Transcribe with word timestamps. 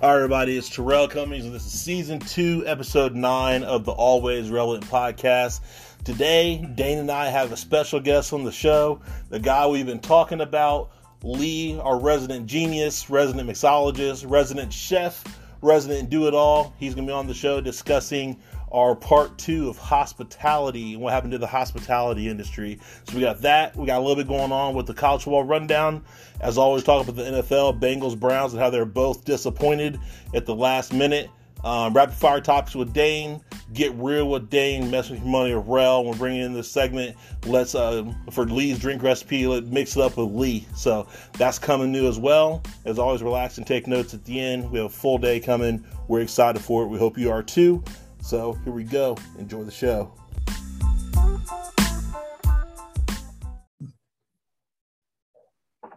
All 0.00 0.10
right, 0.10 0.14
everybody, 0.14 0.56
it's 0.56 0.68
Terrell 0.68 1.08
Cummings, 1.08 1.44
and 1.44 1.52
this 1.52 1.66
is 1.66 1.72
season 1.72 2.20
two, 2.20 2.62
episode 2.68 3.16
nine 3.16 3.64
of 3.64 3.84
the 3.84 3.90
Always 3.90 4.48
Relevant 4.48 4.88
podcast. 4.88 5.58
Today, 6.04 6.58
Dane 6.76 6.98
and 6.98 7.10
I 7.10 7.26
have 7.26 7.50
a 7.50 7.56
special 7.56 7.98
guest 7.98 8.32
on 8.32 8.44
the 8.44 8.52
show, 8.52 9.00
the 9.28 9.40
guy 9.40 9.66
we've 9.66 9.86
been 9.86 9.98
talking 9.98 10.40
about, 10.40 10.92
Lee, 11.24 11.80
our 11.80 11.98
resident 11.98 12.46
genius, 12.46 13.10
resident 13.10 13.50
mixologist, 13.50 14.24
resident 14.30 14.72
chef, 14.72 15.24
resident 15.62 16.10
do 16.10 16.28
it 16.28 16.34
all. 16.34 16.72
He's 16.78 16.94
going 16.94 17.08
to 17.08 17.10
be 17.10 17.14
on 17.14 17.26
the 17.26 17.34
show 17.34 17.60
discussing 17.60 18.38
our 18.72 18.94
part 18.94 19.38
two 19.38 19.68
of 19.68 19.78
hospitality 19.78 20.94
and 20.94 21.02
what 21.02 21.12
happened 21.12 21.32
to 21.32 21.38
the 21.38 21.46
hospitality 21.46 22.28
industry. 22.28 22.78
So 23.04 23.14
we 23.14 23.20
got 23.20 23.40
that. 23.42 23.76
We 23.76 23.86
got 23.86 23.98
a 23.98 24.00
little 24.00 24.16
bit 24.16 24.28
going 24.28 24.52
on 24.52 24.74
with 24.74 24.86
the 24.86 24.94
college 24.94 25.24
football 25.24 25.44
rundown. 25.44 26.04
As 26.40 26.58
always, 26.58 26.84
talk 26.84 27.06
about 27.06 27.16
the 27.16 27.30
NFL, 27.30 27.80
Bengals, 27.80 28.18
Browns, 28.18 28.52
and 28.52 28.62
how 28.62 28.70
they're 28.70 28.84
both 28.84 29.24
disappointed 29.24 29.98
at 30.34 30.46
the 30.46 30.54
last 30.54 30.92
minute. 30.92 31.30
Um, 31.64 31.92
rapid 31.92 32.14
fire 32.14 32.40
topics 32.40 32.76
with 32.76 32.92
Dane. 32.92 33.40
Get 33.72 33.92
real 33.94 34.30
with 34.30 34.48
Dane. 34.48 34.90
Mess 34.90 35.10
with 35.10 35.20
your 35.20 35.28
money 35.28 35.54
with 35.54 35.66
Rel. 35.66 36.04
We're 36.04 36.14
bringing 36.14 36.42
in 36.42 36.54
this 36.54 36.70
segment. 36.70 37.16
Let's 37.46 37.74
uh, 37.74 38.10
for 38.30 38.46
Lee's 38.46 38.78
drink 38.78 39.02
recipe. 39.02 39.46
Let 39.46 39.66
mix 39.66 39.96
it 39.96 40.02
up 40.02 40.16
with 40.16 40.30
Lee. 40.30 40.66
So 40.74 41.06
that's 41.36 41.58
coming 41.58 41.90
new 41.90 42.08
as 42.08 42.18
well. 42.18 42.62
As 42.84 42.98
always, 42.98 43.22
relax 43.22 43.58
and 43.58 43.66
take 43.66 43.86
notes 43.86 44.14
at 44.14 44.24
the 44.24 44.40
end. 44.40 44.70
We 44.70 44.78
have 44.78 44.86
a 44.86 44.90
full 44.90 45.18
day 45.18 45.40
coming. 45.40 45.84
We're 46.06 46.20
excited 46.20 46.62
for 46.62 46.84
it. 46.84 46.86
We 46.86 46.98
hope 46.98 47.18
you 47.18 47.30
are 47.30 47.42
too. 47.42 47.82
So 48.20 48.52
here 48.64 48.72
we 48.72 48.84
go. 48.84 49.16
Enjoy 49.38 49.64
the 49.64 49.70
show. 49.70 50.12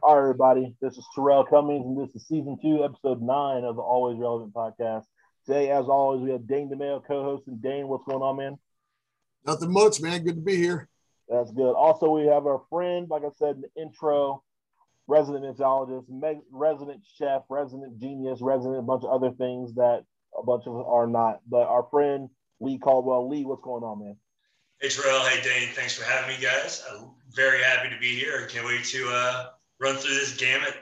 All 0.03 0.15
right, 0.15 0.21
everybody. 0.21 0.75
This 0.81 0.97
is 0.97 1.05
Terrell 1.13 1.45
Cummings, 1.45 1.85
and 1.85 1.97
this 1.97 2.15
is 2.15 2.27
season 2.27 2.57
two, 2.61 2.83
episode 2.83 3.21
nine 3.21 3.63
of 3.63 3.75
the 3.75 3.81
Always 3.81 4.17
Relevant 4.17 4.53
podcast. 4.53 5.03
Today, 5.45 5.69
as 5.69 5.85
always, 5.85 6.21
we 6.21 6.31
have 6.31 6.47
Dane 6.47 6.69
DeMayo 6.69 7.05
co-host. 7.05 7.43
And 7.47 7.61
Dane, 7.61 7.87
what's 7.87 8.05
going 8.05 8.21
on, 8.21 8.37
man? 8.37 8.57
Nothing 9.45 9.71
much, 9.71 10.01
man. 10.01 10.23
Good 10.23 10.35
to 10.35 10.41
be 10.41 10.55
here. 10.55 10.89
That's 11.29 11.51
good. 11.51 11.73
Also, 11.73 12.09
we 12.09 12.27
have 12.27 12.45
our 12.45 12.61
friend, 12.69 13.07
like 13.09 13.23
I 13.23 13.29
said 13.37 13.55
in 13.55 13.61
the 13.61 13.81
intro, 13.81 14.43
resident 15.07 15.45
mixologist, 15.45 16.05
resident 16.51 17.03
chef, 17.17 17.43
resident 17.49 17.99
genius, 17.99 18.41
resident 18.41 18.79
a 18.79 18.83
bunch 18.83 19.03
of 19.03 19.11
other 19.11 19.31
things 19.31 19.75
that 19.75 20.03
a 20.37 20.43
bunch 20.43 20.63
of 20.67 20.77
us 20.77 20.85
are 20.87 21.07
not. 21.07 21.39
But 21.49 21.67
our 21.67 21.87
friend 21.91 22.29
Lee 22.59 22.77
Caldwell. 22.77 23.29
Lee, 23.29 23.45
what's 23.45 23.61
going 23.63 23.83
on, 23.83 23.99
man? 23.99 24.15
Hey, 24.79 24.89
Terrell. 24.89 25.21
Hey, 25.21 25.41
Dane. 25.41 25.69
Thanks 25.73 25.95
for 25.95 26.05
having 26.05 26.35
me, 26.35 26.41
guys. 26.41 26.83
I'm 26.91 27.11
very 27.35 27.61
happy 27.61 27.89
to 27.89 27.99
be 27.99 28.15
here. 28.15 28.45
Can't 28.47 28.65
wait 28.65 28.83
to 28.85 29.09
uh, 29.09 29.45
run 29.79 29.95
through 29.95 30.15
this 30.15 30.37
gamut. 30.37 30.75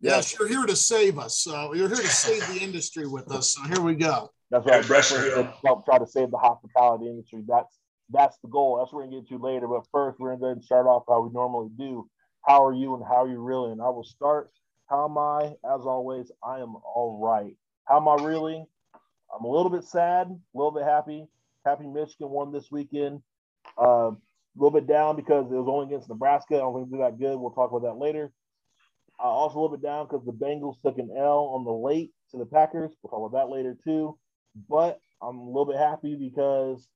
Yes, 0.00 0.36
you're 0.38 0.48
here 0.48 0.66
to 0.66 0.76
save 0.76 1.18
us. 1.18 1.38
So 1.38 1.74
you're 1.74 1.88
here 1.88 1.96
to 1.96 2.08
save 2.08 2.46
the 2.48 2.62
industry 2.62 3.06
with 3.06 3.30
us. 3.30 3.54
So 3.54 3.62
here 3.62 3.80
we 3.80 3.94
go. 3.94 4.30
That's 4.50 4.66
right. 4.66 4.86
Definitely 4.86 5.28
here 5.28 5.36
to 5.36 5.54
help 5.64 5.84
try 5.84 5.98
to 5.98 6.06
save 6.06 6.30
the 6.30 6.36
hospitality 6.36 7.08
industry. 7.08 7.42
That's 7.48 7.78
that's 8.10 8.36
the 8.42 8.48
goal. 8.48 8.78
That's 8.78 8.92
what 8.92 9.04
we're 9.04 9.10
gonna 9.10 9.22
get 9.22 9.28
to 9.30 9.38
later. 9.38 9.66
But 9.66 9.86
first, 9.90 10.20
we're 10.20 10.30
gonna 10.30 10.40
go 10.40 10.46
ahead 10.46 10.56
and 10.58 10.64
start 10.64 10.86
off 10.86 11.04
how 11.08 11.22
we 11.22 11.32
normally 11.32 11.70
do. 11.78 12.08
How 12.42 12.64
are 12.66 12.74
you 12.74 12.94
and 12.94 13.02
how 13.02 13.24
are 13.24 13.28
you 13.28 13.38
really? 13.38 13.72
And 13.72 13.80
I 13.80 13.88
will 13.88 14.04
start. 14.04 14.50
How 14.90 15.06
am 15.06 15.16
I? 15.16 15.54
As 15.64 15.86
always, 15.86 16.30
I 16.44 16.60
am 16.60 16.76
all 16.76 17.18
right. 17.22 17.56
How 17.86 17.98
am 17.98 18.08
I 18.08 18.24
really? 18.24 18.64
I'm 19.34 19.44
a 19.44 19.50
little 19.50 19.70
bit 19.70 19.84
sad, 19.84 20.28
a 20.28 20.58
little 20.58 20.70
bit 20.70 20.84
happy. 20.84 21.26
Happy 21.66 21.86
Michigan 21.86 22.30
won 22.30 22.52
this 22.52 22.70
weekend. 22.70 23.22
Uh, 23.78 24.12
a 24.12 24.56
little 24.56 24.70
bit 24.70 24.86
down 24.86 25.16
because 25.16 25.50
it 25.50 25.54
was 25.54 25.68
only 25.68 25.86
against 25.86 26.08
Nebraska. 26.08 26.54
I 26.54 26.58
don't 26.58 26.74
think 26.74 26.90
they're 26.90 27.10
that 27.10 27.18
good. 27.18 27.38
We'll 27.38 27.50
talk 27.50 27.70
about 27.70 27.82
that 27.82 27.98
later. 27.98 28.32
Uh, 29.18 29.24
also 29.24 29.58
a 29.58 29.60
little 29.60 29.76
bit 29.76 29.82
down 29.82 30.06
because 30.06 30.24
the 30.24 30.32
Bengals 30.32 30.80
took 30.82 30.98
an 30.98 31.10
L 31.16 31.52
on 31.54 31.64
the 31.64 31.72
late 31.72 32.12
to 32.30 32.38
the 32.38 32.46
Packers. 32.46 32.92
We'll 33.02 33.10
talk 33.10 33.30
about 33.30 33.38
that 33.38 33.52
later 33.52 33.76
too. 33.84 34.18
But 34.68 35.00
I'm 35.22 35.38
a 35.38 35.46
little 35.46 35.66
bit 35.66 35.76
happy 35.76 36.14
because 36.16 36.88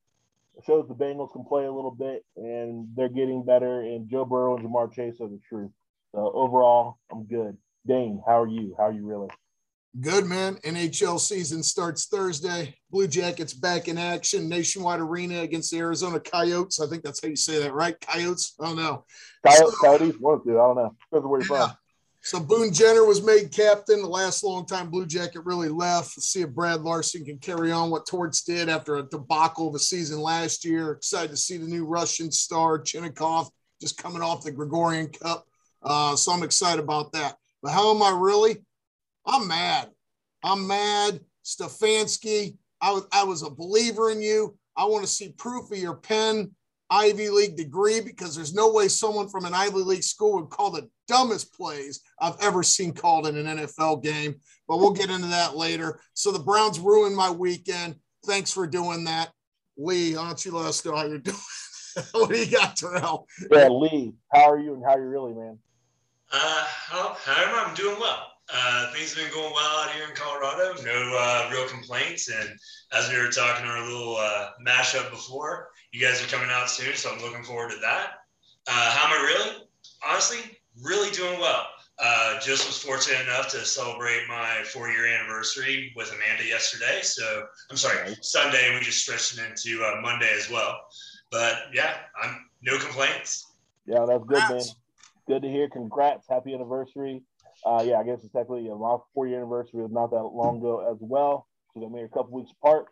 it 0.57 0.65
shows 0.65 0.87
the 0.89 0.95
Bengals 0.95 1.33
can 1.33 1.45
play 1.45 1.65
a 1.65 1.73
little 1.73 1.91
bit 1.91 2.25
and 2.37 2.89
they're 2.95 3.09
getting 3.09 3.45
better. 3.45 3.81
And 3.81 4.09
Joe 4.09 4.25
Burrow 4.25 4.57
and 4.57 4.67
Ja'Marr 4.67 4.93
Chase 4.93 5.21
are 5.21 5.29
the 5.29 5.41
truth. 5.49 5.71
So 6.13 6.31
overall, 6.35 6.99
I'm 7.11 7.25
good. 7.25 7.57
Dane, 7.87 8.23
how 8.27 8.41
are 8.43 8.49
you? 8.49 8.75
How 8.79 8.85
are 8.85 8.93
you 8.93 9.07
really? 9.07 9.29
Good 10.01 10.27
man. 10.27 10.57
NHL 10.57 11.19
season 11.19 11.63
starts 11.63 12.07
Thursday. 12.07 12.77
Blue 12.91 13.09
Jackets 13.09 13.55
back 13.55 13.89
in 13.89 13.99
action. 13.99 14.49
Nationwide 14.49 15.01
Arena 15.01 15.41
against 15.41 15.71
the 15.71 15.79
Arizona 15.79 16.21
Coyotes. 16.21 16.81
I 16.81 16.87
think 16.87 17.03
that's 17.03 17.23
how 17.23 17.29
you 17.29 17.37
say 17.37 17.61
that, 17.63 17.73
right? 17.73 17.99
Coyotes. 18.01 18.55
I 18.61 18.67
don't 18.67 18.77
know. 18.77 19.05
Coyotes. 19.45 19.59
So, 19.59 19.87
Coyotes. 19.87 20.21
One, 20.21 20.45
two. 20.45 20.61
I 20.61 20.63
don't 20.63 20.77
know. 20.77 20.95
Depends 21.11 21.27
where 21.27 21.41
you're 21.41 21.59
yeah. 21.59 21.69
from. 21.69 21.77
So 22.21 22.41
Boone 22.41 22.73
Jenner 22.73 23.05
was 23.05 23.23
made 23.23 23.53
captain. 23.53 24.03
The 24.03 24.09
last 24.09 24.45
long 24.45 24.67
time 24.67 24.91
Blue 24.91 25.07
Jacket 25.07 25.45
really 25.45 25.69
left. 25.69 26.17
Let's 26.17 26.29
see 26.29 26.43
if 26.43 26.51
Brad 26.51 26.83
Larsen 26.83 27.25
can 27.25 27.39
carry 27.39 27.73
on 27.73 27.91
what 27.91 28.07
Torts 28.07 28.43
did 28.43 28.69
after 28.69 28.97
a 28.97 29.03
debacle 29.03 29.69
of 29.69 29.75
a 29.75 29.79
season 29.79 30.21
last 30.21 30.65
year. 30.65 30.93
Excited 30.93 31.31
to 31.31 31.37
see 31.37 31.57
the 31.57 31.67
new 31.67 31.87
Russian 31.87 32.31
star 32.31 32.79
Chinakhov 32.79 33.49
just 33.81 33.97
coming 33.97 34.21
off 34.21 34.45
the 34.45 34.53
Gagarin 34.53 35.19
Cup. 35.19 35.47
Uh, 35.83 36.17
so 36.17 36.33
I'm 36.33 36.43
excited 36.43 36.83
about 36.83 37.13
that. 37.13 37.37
But 37.63 37.73
how 37.73 37.95
am 37.95 38.03
I 38.03 38.11
really? 38.11 38.59
I'm 39.29 39.47
mad. 39.47 39.91
I'm 40.43 40.67
mad. 40.67 41.21
Stefanski, 41.45 42.57
I 42.81 42.93
was, 42.93 43.07
I 43.13 43.25
was 43.25 43.43
a 43.43 43.51
believer 43.51 44.11
in 44.11 44.23
you. 44.23 44.57
I 44.77 44.85
want 44.87 45.05
to 45.05 45.11
see 45.11 45.35
proof 45.37 45.71
of 45.71 45.79
your 45.79 45.95
Penn 45.95 46.53
Ivy 46.91 47.29
League 47.29 47.57
degree 47.57 48.01
because 48.01 48.35
there's 48.35 48.55
no 48.55 48.73
way 48.73 48.89
someone 48.89 49.29
from 49.29 49.45
an 49.45 49.53
Ivy 49.55 49.79
League 49.79 50.03
school 50.03 50.41
would 50.41 50.51
call 50.51 50.71
the 50.71 50.89
dumbest 51.07 51.55
plays 51.55 52.01
I've 52.21 52.37
ever 52.41 52.63
seen 52.63 52.93
called 52.93 53.27
in 53.27 53.37
an 53.37 53.59
NFL 53.59 54.03
game. 54.03 54.37
But 54.67 54.79
we'll 54.79 54.93
get 54.93 55.11
into 55.11 55.29
that 55.29 55.57
later. 55.57 56.01
So 56.15 56.33
the 56.33 56.39
Browns 56.39 56.79
ruined 56.79 57.17
my 57.17 57.31
weekend. 57.31 57.97
Thanks 58.25 58.53
for 58.53 58.67
doing 58.67 59.05
that. 59.05 59.31
Lee, 59.77 60.15
why 60.17 60.27
don't 60.27 60.45
you 60.45 60.53
let 60.53 60.67
us 60.67 60.85
know 60.85 60.97
how 60.97 61.07
you're 61.07 61.19
doing? 61.19 61.37
what 62.13 62.31
do 62.31 62.39
you 62.39 62.51
got, 62.51 62.77
Terrell? 62.77 63.27
Yeah, 63.51 63.69
Lee, 63.69 64.15
how 64.33 64.51
are 64.51 64.59
you 64.59 64.75
and 64.75 64.85
how 64.85 64.95
are 64.95 65.03
you 65.03 65.09
really, 65.09 65.35
man? 65.35 65.59
Uh, 66.33 66.65
how, 66.67 67.17
how 67.25 67.45
am 67.45 67.69
I'm 67.69 67.75
doing 67.75 67.99
well. 68.01 68.33
Uh, 68.53 68.93
things 68.93 69.15
have 69.15 69.25
been 69.25 69.33
going 69.33 69.53
well 69.53 69.79
out 69.81 69.91
here 69.91 70.05
in 70.09 70.15
Colorado. 70.15 70.81
No 70.83 71.19
uh, 71.19 71.51
real 71.53 71.69
complaints. 71.69 72.31
And 72.31 72.49
as 72.93 73.11
we 73.11 73.19
were 73.19 73.31
talking 73.31 73.67
our 73.67 73.83
little 73.83 74.17
uh, 74.17 74.51
mashup 74.67 75.11
before, 75.11 75.69
you 75.93 76.01
guys 76.01 76.23
are 76.23 76.29
coming 76.29 76.49
out 76.51 76.71
soon, 76.71 76.95
so 76.95 77.13
I'm 77.13 77.21
looking 77.21 77.45
forward 77.45 77.71
to 77.73 77.79
that. 77.81 78.11
Uh, 78.67 78.91
how 78.91 79.13
am 79.13 79.21
I 79.21 79.25
really? 79.25 79.69
Honestly, 80.07 80.59
really 80.83 81.11
doing 81.11 81.39
well. 81.41 81.67
Uh, 81.99 82.39
just 82.41 82.67
was 82.67 82.79
fortunate 82.79 83.21
enough 83.23 83.49
to 83.49 83.65
celebrate 83.65 84.23
my 84.29 84.63
four-year 84.67 85.07
anniversary 85.07 85.93
with 85.97 86.13
Amanda 86.15 86.45
yesterday. 86.45 87.01
So 87.03 87.45
I'm 87.71 87.77
sorry, 87.77 88.17
Sunday. 88.21 88.73
We 88.73 88.81
just 88.85 89.01
stretched 89.03 89.37
it 89.37 89.45
into 89.45 89.85
uh, 89.85 90.01
Monday 90.01 90.31
as 90.33 90.49
well. 90.49 90.79
But 91.31 91.57
yeah, 91.75 91.95
I'm 92.23 92.47
no 92.63 92.79
complaints. 92.79 93.53
Yeah, 93.85 94.05
that's 94.07 94.25
good, 94.25 94.39
man. 94.49 94.63
Good 95.27 95.43
to 95.43 95.49
hear. 95.49 95.69
Congrats. 95.69 96.27
Happy 96.29 96.55
anniversary. 96.55 97.23
Uh, 97.65 97.83
yeah, 97.85 97.99
I 97.99 98.05
guess 98.05 98.23
it's 98.23 98.33
technically 98.33 98.69
my 98.69 98.97
four 99.15 99.27
year 99.27 99.39
anniversary 99.39 99.83
was 99.83 99.93
not 99.93 100.11
that 100.11 100.23
long 100.23 100.59
ago 100.59 100.91
as 100.91 100.99
well. 101.01 101.47
So 101.75 101.81
they 101.81 101.89
made 101.89 102.05
a 102.05 102.09
couple 102.09 102.33
weeks 102.33 102.53
apart. 102.63 102.87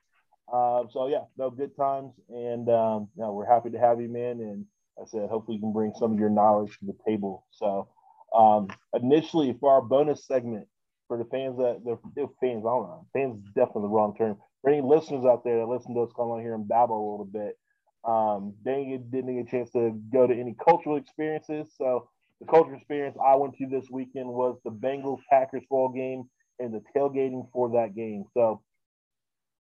Uh, 0.52 0.84
so 0.92 1.08
yeah, 1.08 1.24
no 1.36 1.50
good 1.50 1.76
times, 1.76 2.12
and 2.28 2.68
um, 2.68 3.08
yeah, 3.16 3.28
we're 3.28 3.46
happy 3.46 3.70
to 3.70 3.78
have 3.78 4.00
you, 4.00 4.08
man. 4.08 4.40
And 4.40 4.64
I 5.00 5.04
said, 5.06 5.28
hopefully, 5.28 5.56
you 5.56 5.60
can 5.60 5.72
bring 5.72 5.92
some 5.98 6.12
of 6.12 6.18
your 6.18 6.30
knowledge 6.30 6.78
to 6.78 6.86
the 6.86 6.96
table. 7.04 7.44
So 7.50 7.88
um, 8.36 8.68
initially, 8.94 9.56
for 9.58 9.72
our 9.72 9.82
bonus 9.82 10.26
segment, 10.26 10.68
for 11.08 11.18
the 11.18 11.24
fans 11.24 11.56
that 11.58 11.82
the 11.84 12.28
fans, 12.40 12.64
I 12.64 12.70
don't 12.70 12.86
know, 12.86 13.06
fans 13.12 13.38
is 13.38 13.52
definitely 13.54 13.82
the 13.82 13.88
wrong 13.88 14.14
term. 14.16 14.36
For 14.62 14.70
any 14.70 14.82
listeners 14.82 15.24
out 15.24 15.44
there 15.44 15.58
that 15.58 15.66
listen 15.66 15.94
to 15.94 16.02
us 16.02 16.10
come 16.16 16.30
on 16.30 16.40
here 16.40 16.54
and 16.54 16.68
babble 16.68 16.96
a 16.96 17.10
little 17.10 17.24
bit, 17.24 17.58
um, 18.04 18.54
they 18.64 19.00
didn't 19.10 19.36
get 19.36 19.48
a 19.48 19.50
chance 19.50 19.70
to 19.72 19.90
go 20.12 20.26
to 20.26 20.34
any 20.34 20.54
cultural 20.64 20.96
experiences. 20.96 21.72
So 21.76 22.08
the 22.40 22.46
culture 22.46 22.74
experience 22.74 23.16
I 23.24 23.36
went 23.36 23.56
to 23.56 23.66
this 23.66 23.88
weekend 23.90 24.28
was 24.28 24.58
the 24.64 24.70
Bengals 24.70 25.20
Packers 25.30 25.64
ball 25.70 25.88
game 25.88 26.28
and 26.58 26.72
the 26.72 26.82
tailgating 26.94 27.50
for 27.52 27.70
that 27.70 27.94
game. 27.94 28.24
So 28.34 28.62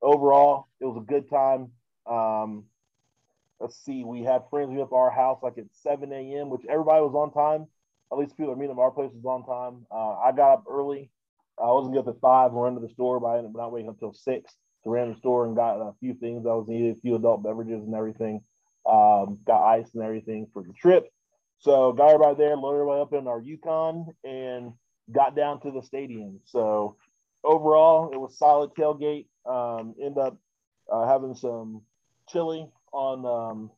overall, 0.01 0.67
it 0.79 0.85
was 0.85 0.97
a 0.97 1.05
good 1.05 1.29
time. 1.29 1.71
Um, 2.05 2.65
let's 3.59 3.83
see, 3.83 4.03
we 4.03 4.23
had 4.23 4.43
friends 4.49 4.71
meet 4.71 4.81
up 4.81 4.93
our 4.93 5.11
house 5.11 5.39
like 5.43 5.57
at 5.57 5.65
7 5.83 6.11
a.m., 6.11 6.49
which 6.49 6.61
everybody 6.69 7.01
was 7.01 7.15
on 7.15 7.31
time. 7.31 7.67
At 8.11 8.17
least 8.17 8.37
people 8.37 8.53
that 8.53 8.59
meet 8.59 8.71
at 8.71 8.77
our 8.77 8.91
place 8.91 9.11
was 9.13 9.25
on 9.25 9.45
time. 9.45 9.85
Uh, 9.91 10.17
I 10.19 10.31
got 10.31 10.53
up 10.53 10.63
early. 10.69 11.11
I 11.61 11.71
wasn't 11.71 11.97
up 11.97 12.07
at 12.07 12.19
five 12.21 12.53
run 12.53 12.75
to 12.75 12.79
the 12.79 12.89
store, 12.89 13.19
but 13.19 13.27
I 13.27 13.37
ended 13.37 13.51
up 13.51 13.57
not 13.57 13.71
waiting 13.71 13.89
until 13.89 14.13
six 14.13 14.55
to 14.83 14.89
run 14.89 15.07
to 15.07 15.13
the 15.13 15.19
store 15.19 15.45
and 15.45 15.55
got 15.55 15.75
a 15.75 15.93
few 15.99 16.13
things 16.13 16.45
I 16.45 16.53
was 16.53 16.67
needed, 16.67 16.97
a 16.97 17.01
few 17.01 17.15
adult 17.15 17.43
beverages 17.43 17.83
and 17.83 17.93
everything. 17.93 18.41
Um, 18.89 19.39
got 19.45 19.67
ice 19.67 19.93
and 19.93 20.01
everything 20.01 20.47
for 20.53 20.63
the 20.63 20.73
trip. 20.73 21.11
So 21.59 21.91
got 21.91 22.09
everybody 22.09 22.37
there, 22.37 22.55
loaded 22.55 22.81
everybody 22.81 23.01
up 23.01 23.13
in 23.13 23.27
our 23.27 23.41
Yukon, 23.41 24.07
and 24.23 24.73
got 25.11 25.35
down 25.35 25.59
to 25.61 25.71
the 25.71 25.81
stadium. 25.81 26.39
So 26.45 26.95
overall, 27.43 28.11
it 28.13 28.17
was 28.17 28.37
solid 28.37 28.71
tailgate. 28.77 29.27
Um, 29.45 29.95
end 30.01 30.17
up 30.17 30.37
uh, 30.91 31.07
having 31.07 31.35
some 31.35 31.81
chili 32.29 32.69
on, 32.93 33.25
um, 33.25 33.71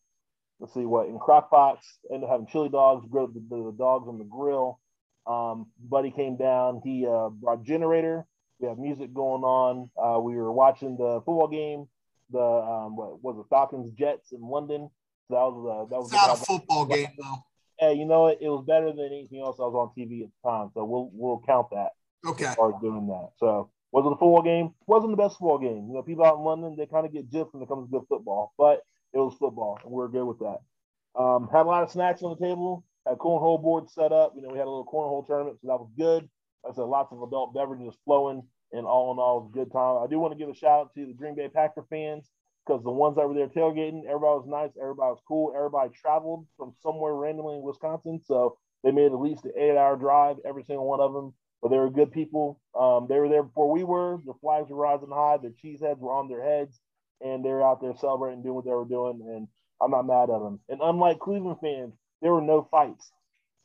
let's 0.59 0.73
see 0.73 0.85
what, 0.85 1.07
in 1.07 1.17
crock 1.17 1.49
pots. 1.49 1.99
Ended 2.11 2.25
up 2.25 2.31
having 2.31 2.47
chili 2.47 2.69
dogs, 2.69 3.05
grilled 3.09 3.33
the, 3.33 3.39
the, 3.39 3.75
dogs 3.77 4.07
on 4.07 4.19
the 4.19 4.25
grill. 4.25 4.79
Um, 5.25 5.67
buddy 5.79 6.11
came 6.11 6.37
down. 6.37 6.81
He 6.83 7.07
uh, 7.07 7.29
brought 7.29 7.63
generator. 7.63 8.25
We 8.59 8.67
have 8.67 8.77
music 8.77 9.11
going 9.13 9.41
on. 9.41 9.89
Uh, 9.97 10.19
we 10.19 10.35
were 10.35 10.51
watching 10.51 10.97
the 10.97 11.15
football 11.25 11.47
game, 11.47 11.87
the 12.31 12.39
um, 12.39 12.95
what 12.95 13.23
was 13.23 13.39
it, 13.39 13.49
Falcons 13.49 13.91
Jets 13.97 14.33
in 14.33 14.41
London. 14.41 14.89
So 15.27 15.33
that 15.33 15.41
was 15.41 15.65
uh, 15.65 15.89
that 15.89 15.97
was 15.97 16.13
it's 16.13 16.13
not 16.13 16.37
a 16.37 16.45
football 16.45 16.85
game 16.85 17.07
though. 17.17 17.43
Hey, 17.81 17.95
you 17.95 18.05
know 18.05 18.21
what? 18.21 18.37
It 18.39 18.47
was 18.47 18.63
better 18.65 18.93
than 18.93 19.07
anything 19.07 19.41
else 19.41 19.57
I 19.59 19.63
was 19.63 19.73
on 19.73 19.89
TV 19.97 20.21
at 20.21 20.29
the 20.29 20.49
time, 20.49 20.69
so 20.75 20.85
we'll 20.85 21.09
we'll 21.13 21.41
count 21.47 21.71
that. 21.71 21.89
Okay. 22.23 22.45
As 22.45 22.55
far 22.55 22.75
as 22.75 22.79
doing 22.79 23.07
that, 23.07 23.31
so 23.39 23.71
was 23.91 24.05
it 24.05 24.13
a 24.13 24.21
football 24.21 24.43
game? 24.43 24.75
Wasn't 24.85 25.09
the 25.09 25.17
best 25.17 25.39
football 25.39 25.57
game. 25.57 25.87
You 25.89 25.95
know, 25.95 26.03
people 26.03 26.23
out 26.23 26.37
in 26.37 26.43
London 26.43 26.75
they 26.77 26.85
kind 26.85 27.07
of 27.07 27.11
get 27.11 27.31
gypped 27.31 27.53
when 27.53 27.63
it 27.63 27.67
comes 27.67 27.89
to 27.89 27.91
good 27.91 28.07
football, 28.07 28.53
but 28.55 28.81
it 29.13 29.17
was 29.17 29.35
football, 29.39 29.79
and 29.83 29.91
we 29.91 30.03
are 30.03 30.07
good 30.07 30.25
with 30.25 30.37
that. 30.39 30.59
Um, 31.19 31.49
had 31.51 31.65
a 31.65 31.73
lot 31.73 31.81
of 31.81 31.89
snacks 31.89 32.21
on 32.21 32.37
the 32.39 32.45
table. 32.45 32.85
Had 33.07 33.17
cornhole 33.17 33.59
boards 33.59 33.95
set 33.95 34.11
up. 34.11 34.33
You 34.35 34.43
know, 34.43 34.49
we 34.49 34.59
had 34.59 34.67
a 34.67 34.69
little 34.69 34.85
cornhole 34.85 35.25
tournament, 35.25 35.57
so 35.59 35.67
that 35.67 35.81
was 35.81 35.89
good. 35.97 36.29
I 36.63 36.73
said 36.75 36.83
lots 36.83 37.11
of 37.11 37.23
adult 37.23 37.55
beverages 37.55 37.97
flowing, 38.05 38.43
and 38.71 38.85
all 38.85 39.11
in 39.11 39.17
all, 39.17 39.37
it 39.37 39.41
was 39.41 39.51
a 39.55 39.57
good 39.57 39.71
time. 39.71 40.03
I 40.03 40.07
do 40.07 40.19
want 40.19 40.33
to 40.33 40.37
give 40.37 40.49
a 40.49 40.55
shout 40.55 40.81
out 40.81 40.93
to 40.93 41.07
the 41.07 41.13
Green 41.13 41.33
Bay 41.33 41.49
Packer 41.49 41.83
fans 41.89 42.29
because 42.65 42.83
the 42.83 42.91
ones 42.91 43.15
that 43.15 43.27
were 43.27 43.33
there 43.33 43.47
tailgating, 43.47 44.05
everybody 44.05 44.39
was 44.39 44.47
nice, 44.47 44.71
everybody 44.81 45.11
was 45.11 45.21
cool, 45.27 45.53
everybody 45.55 45.89
traveled 45.93 46.45
from 46.57 46.73
somewhere 46.81 47.13
randomly 47.13 47.55
in 47.55 47.61
Wisconsin, 47.61 48.21
so 48.25 48.57
they 48.83 48.91
made 48.91 49.11
at 49.11 49.19
least 49.19 49.45
an 49.45 49.53
eight-hour 49.57 49.97
drive, 49.97 50.37
every 50.45 50.63
single 50.63 50.87
one 50.87 50.99
of 50.99 51.13
them. 51.13 51.33
But 51.61 51.69
they 51.69 51.77
were 51.77 51.91
good 51.91 52.11
people. 52.11 52.59
Um, 52.73 53.05
they 53.07 53.19
were 53.19 53.29
there 53.29 53.43
before 53.43 53.71
we 53.71 53.83
were. 53.83 54.17
The 54.25 54.33
flags 54.41 54.71
were 54.71 54.77
rising 54.77 55.11
high. 55.11 55.37
Their 55.37 55.51
cheese 55.61 55.79
heads 55.79 55.99
were 55.99 56.13
on 56.13 56.27
their 56.27 56.43
heads, 56.43 56.79
and 57.21 57.45
they 57.45 57.49
were 57.49 57.63
out 57.63 57.81
there 57.81 57.93
celebrating, 57.95 58.41
doing 58.41 58.55
what 58.55 58.65
they 58.65 58.71
were 58.71 58.85
doing. 58.85 59.21
And 59.21 59.47
I'm 59.79 59.91
not 59.91 60.07
mad 60.07 60.33
at 60.33 60.39
them. 60.41 60.59
And 60.69 60.79
unlike 60.81 61.19
Cleveland 61.19 61.59
fans, 61.61 61.93
there 62.21 62.33
were 62.33 62.41
no 62.41 62.67
fights. 62.71 63.11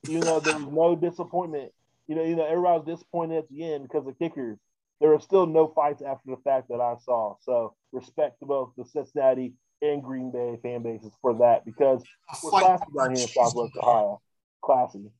You 0.06 0.20
know, 0.20 0.40
there 0.40 0.58
was 0.58 0.68
no 0.70 0.94
disappointment. 0.94 1.72
You 2.06 2.16
know, 2.16 2.22
you 2.22 2.36
know, 2.36 2.44
everybody 2.44 2.78
was 2.80 2.86
disappointed 2.86 3.38
at 3.38 3.48
the 3.48 3.72
end 3.72 3.84
because 3.84 4.06
of 4.06 4.18
kickers. 4.18 4.58
There 5.00 5.10
were 5.10 5.20
still 5.20 5.46
no 5.46 5.68
fights 5.68 6.02
after 6.02 6.30
the 6.30 6.40
fact 6.42 6.68
that 6.68 6.80
I 6.80 6.96
saw. 7.04 7.36
So 7.42 7.74
respect 7.92 8.40
to 8.40 8.46
both 8.46 8.72
the 8.76 8.84
Cincinnati 8.84 9.54
and 9.82 10.02
Green 10.02 10.30
Bay 10.30 10.58
fan 10.62 10.82
bases 10.82 11.12
for 11.20 11.34
that 11.34 11.64
because 11.64 12.02
we're 12.42 12.50
classy 12.50 12.84
down 12.96 13.14
here 13.14 13.22
in 13.22 13.28
Southwest 13.28 13.76
Ohio. 13.76 14.20
Classy. 14.62 15.10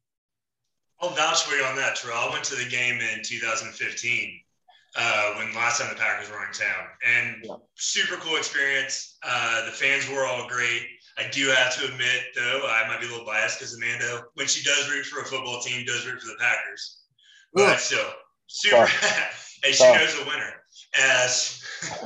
I'll 1.01 1.11
vouch 1.11 1.43
for 1.43 1.55
you 1.55 1.65
on 1.65 1.77
that, 1.77 1.97
Terrell. 1.97 2.17
I 2.17 2.31
went 2.31 2.45
to 2.45 2.57
the 2.57 2.69
game 2.69 3.01
in 3.01 3.23
2015 3.23 4.41
uh, 4.97 5.35
when 5.35 5.55
last 5.55 5.81
time 5.81 5.91
the 5.91 6.01
Packers 6.01 6.31
were 6.31 6.45
in 6.47 6.53
town, 6.53 6.87
and 7.07 7.37
yeah. 7.45 7.55
super 7.75 8.17
cool 8.17 8.37
experience. 8.37 9.19
Uh, 9.23 9.67
the 9.67 9.73
fans 9.73 10.09
were 10.09 10.25
all 10.25 10.49
great. 10.49 10.87
I 11.19 11.29
do 11.31 11.49
have 11.49 11.77
to 11.79 11.85
admit, 11.85 12.25
though, 12.35 12.67
I 12.67 12.89
might 12.89 13.01
be 13.01 13.07
a 13.07 13.11
little 13.11 13.27
biased 13.27 13.59
because 13.59 13.75
Amanda, 13.75 14.25
when 14.35 14.47
she 14.47 14.65
does 14.65 14.91
root 14.91 15.05
for 15.05 15.21
a 15.21 15.25
football 15.25 15.61
team, 15.61 15.85
does 15.85 16.07
root 16.07 16.21
for 16.21 16.29
the 16.29 16.37
Packers. 16.41 17.03
But 17.53 17.63
yeah. 17.63 17.77
still, 17.77 18.11
super. 18.47 18.89
and 19.65 19.75
she 19.75 19.85
knows 19.85 20.19
the 20.19 20.25
winner. 20.25 20.53
As, 20.99 21.63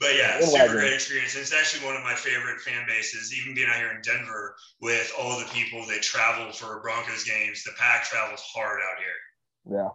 but 0.00 0.16
yeah, 0.16 0.40
super 0.40 0.72
great 0.72 0.92
experience. 0.92 1.34
And 1.34 1.42
it's 1.42 1.54
actually 1.54 1.86
one 1.86 1.96
of 1.96 2.02
my 2.02 2.14
favorite 2.14 2.60
fan 2.60 2.86
bases, 2.86 3.32
even 3.38 3.54
being 3.54 3.68
out 3.68 3.76
here 3.76 3.92
in 3.92 4.00
Denver 4.02 4.54
with 4.80 5.12
all 5.18 5.38
the 5.38 5.46
people 5.46 5.86
that 5.86 6.02
travel 6.02 6.52
for 6.52 6.80
Broncos 6.80 7.24
games. 7.24 7.64
The 7.64 7.72
pack 7.78 8.04
travels 8.04 8.42
hard 8.54 8.80
out 8.80 8.98
here. 8.98 9.76
Yeah. 9.78 9.88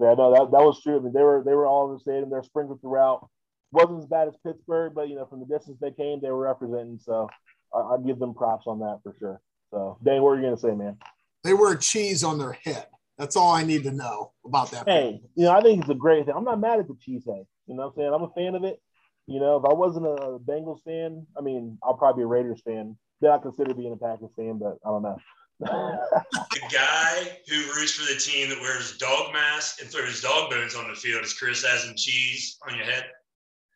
Yeah, 0.00 0.14
no, 0.14 0.32
that, 0.32 0.50
that 0.50 0.64
was 0.64 0.82
true. 0.82 0.96
I 0.96 1.00
mean, 1.00 1.12
they 1.12 1.22
were 1.22 1.42
they 1.46 1.54
were 1.54 1.66
all 1.66 1.88
in 1.88 1.94
the 1.94 2.00
stadium. 2.00 2.28
They're 2.28 2.42
sprinkled 2.42 2.80
throughout. 2.80 3.28
wasn't 3.70 4.00
as 4.00 4.06
bad 4.06 4.26
as 4.26 4.34
Pittsburgh, 4.44 4.92
but 4.94 5.08
you 5.08 5.14
know, 5.14 5.26
from 5.26 5.38
the 5.40 5.46
distance 5.46 5.78
they 5.80 5.92
came, 5.92 6.20
they 6.20 6.30
were 6.30 6.38
representing. 6.38 6.98
So 7.00 7.28
I, 7.72 7.78
I 7.78 7.96
give 8.04 8.18
them 8.18 8.34
props 8.34 8.66
on 8.66 8.80
that 8.80 8.98
for 9.04 9.14
sure. 9.18 9.40
So, 9.70 9.98
Dane, 10.02 10.22
what 10.22 10.30
are 10.30 10.36
you 10.36 10.42
gonna 10.42 10.58
say, 10.58 10.74
man? 10.74 10.96
They 11.44 11.54
wear 11.54 11.76
cheese 11.76 12.24
on 12.24 12.38
their 12.38 12.52
head. 12.52 12.86
That's 13.22 13.36
all 13.36 13.52
I 13.52 13.62
need 13.62 13.84
to 13.84 13.92
know 13.92 14.32
about 14.44 14.72
that. 14.72 14.88
Hey, 14.88 15.20
you 15.36 15.44
know, 15.44 15.52
I 15.52 15.60
think 15.60 15.80
it's 15.80 15.88
a 15.88 15.94
great 15.94 16.26
thing. 16.26 16.34
I'm 16.36 16.42
not 16.42 16.58
mad 16.58 16.80
at 16.80 16.88
the 16.88 16.96
cheese 17.00 17.22
head. 17.24 17.44
You 17.68 17.76
know 17.76 17.84
what 17.84 17.90
I'm 17.90 17.94
saying? 17.94 18.12
I'm 18.12 18.22
a 18.24 18.30
fan 18.30 18.56
of 18.56 18.64
it. 18.64 18.82
You 19.28 19.38
know, 19.38 19.58
if 19.58 19.64
I 19.64 19.72
wasn't 19.72 20.06
a 20.06 20.40
Bengals 20.40 20.82
fan, 20.82 21.24
I 21.38 21.40
mean, 21.40 21.78
I'll 21.84 21.94
probably 21.94 22.22
be 22.22 22.24
a 22.24 22.26
Raiders 22.26 22.62
fan. 22.62 22.96
Then 23.20 23.30
I 23.30 23.38
consider 23.38 23.74
being 23.74 23.92
a 23.92 23.96
Packers 23.96 24.32
fan, 24.34 24.58
but 24.58 24.78
I 24.84 24.88
don't 24.88 25.02
know. 25.02 25.16
the 25.60 26.60
guy 26.72 27.38
who 27.48 27.58
roots 27.76 27.92
for 27.92 28.12
the 28.12 28.18
team 28.18 28.48
that 28.48 28.60
wears 28.60 28.98
dog 28.98 29.32
masks 29.32 29.80
and 29.80 29.88
throws 29.88 30.20
dog 30.20 30.50
bones 30.50 30.74
on 30.74 30.88
the 30.88 30.96
field 30.96 31.24
is 31.24 31.32
Chris 31.32 31.64
having 31.64 31.94
cheese 31.96 32.58
on 32.68 32.76
your 32.76 32.86
head. 32.86 33.04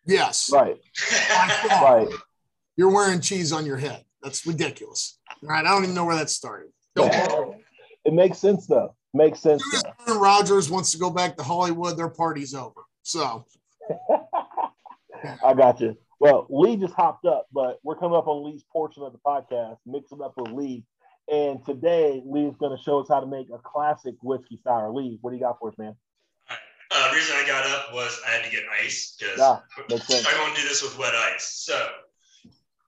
Yes. 0.06 0.50
Right. 0.52 0.76
right. 1.80 2.08
You're 2.76 2.92
wearing 2.92 3.20
cheese 3.20 3.52
on 3.52 3.64
your 3.64 3.76
head. 3.76 4.02
That's 4.24 4.44
ridiculous. 4.44 5.20
Right. 5.40 5.64
I 5.64 5.68
don't 5.68 5.84
even 5.84 5.94
know 5.94 6.04
where 6.04 6.16
that 6.16 6.30
started. 6.30 6.70
It 6.96 8.12
makes 8.12 8.38
sense 8.38 8.66
though. 8.66 8.95
Makes 9.16 9.40
sense. 9.40 9.62
Aaron 10.06 10.20
Rodgers 10.20 10.70
wants 10.70 10.92
to 10.92 10.98
go 10.98 11.08
back 11.08 11.38
to 11.38 11.42
Hollywood. 11.42 11.96
Their 11.96 12.10
party's 12.10 12.52
over. 12.52 12.82
So 13.02 13.46
I 15.44 15.54
got 15.54 15.80
you. 15.80 15.96
Well, 16.20 16.46
Lee 16.50 16.76
just 16.76 16.92
hopped 16.92 17.24
up, 17.24 17.46
but 17.50 17.78
we're 17.82 17.96
coming 17.96 18.16
up 18.16 18.26
on 18.26 18.44
Lee's 18.44 18.64
portion 18.70 19.02
of 19.04 19.12
the 19.12 19.18
podcast, 19.18 19.78
mixing 19.86 20.20
up 20.20 20.34
with 20.36 20.52
Lee. 20.52 20.84
And 21.32 21.64
today, 21.64 22.22
Lee's 22.26 22.54
going 22.58 22.76
to 22.76 22.82
show 22.82 23.00
us 23.00 23.08
how 23.08 23.20
to 23.20 23.26
make 23.26 23.48
a 23.52 23.58
classic 23.58 24.16
whiskey 24.22 24.60
sour. 24.62 24.92
Lee, 24.92 25.18
what 25.22 25.30
do 25.30 25.36
you 25.36 25.42
got 25.42 25.58
for 25.58 25.70
us, 25.70 25.78
man? 25.78 25.96
Uh, 26.50 27.10
reason 27.14 27.36
I 27.36 27.46
got 27.46 27.66
up 27.66 27.94
was 27.94 28.20
I 28.26 28.32
had 28.32 28.44
to 28.44 28.50
get 28.50 28.64
ice 28.82 29.16
because 29.18 29.38
yeah, 29.38 29.58
I'm 29.78 29.86
going 30.36 30.54
to 30.54 30.60
do 30.60 30.68
this 30.68 30.82
with 30.82 30.98
wet 30.98 31.14
ice. 31.14 31.64
So, 31.64 31.88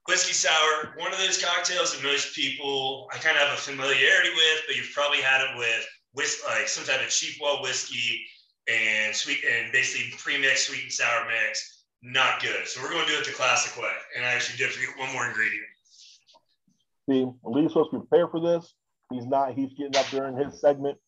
whiskey 0.06 0.34
sour, 0.34 0.94
one 0.98 1.10
of 1.10 1.18
those 1.18 1.42
cocktails 1.42 1.96
that 1.96 2.04
most 2.04 2.34
people 2.34 3.08
I 3.12 3.18
kind 3.18 3.36
of 3.36 3.48
have 3.48 3.58
a 3.58 3.60
familiarity 3.60 4.30
with, 4.30 4.62
but 4.66 4.76
you've 4.76 4.92
probably 4.94 5.20
had 5.20 5.40
it 5.40 5.58
with 5.58 5.86
whis- 6.12 6.42
like 6.46 6.68
some 6.68 6.84
type 6.84 7.00
of 7.04 7.08
cheap 7.10 7.34
well 7.40 7.62
whiskey 7.62 8.24
and 8.68 9.14
sweet 9.14 9.38
and 9.44 9.72
basically 9.72 10.12
pre-mixed 10.18 10.66
sweet 10.68 10.82
and 10.84 10.92
sour 10.92 11.26
mix. 11.26 11.84
Not 12.02 12.40
good. 12.42 12.66
So 12.68 12.80
we're 12.82 12.90
going 12.90 13.06
to 13.06 13.12
do 13.12 13.18
it 13.18 13.26
the 13.26 13.32
classic 13.32 13.80
way. 13.80 13.92
And 14.16 14.24
I 14.24 14.28
actually 14.28 14.58
did 14.58 14.70
forget 14.72 14.96
one 14.98 15.12
more 15.12 15.26
ingredient. 15.26 15.66
See, 17.10 17.26
Lee's 17.44 17.70
supposed 17.70 17.90
to 17.92 18.00
prepare 18.00 18.28
for 18.28 18.40
this. 18.40 18.74
He's 19.10 19.26
not. 19.26 19.54
He's 19.54 19.72
getting 19.72 19.96
up 19.96 20.06
during 20.10 20.36
his 20.36 20.60
segment, 20.60 20.98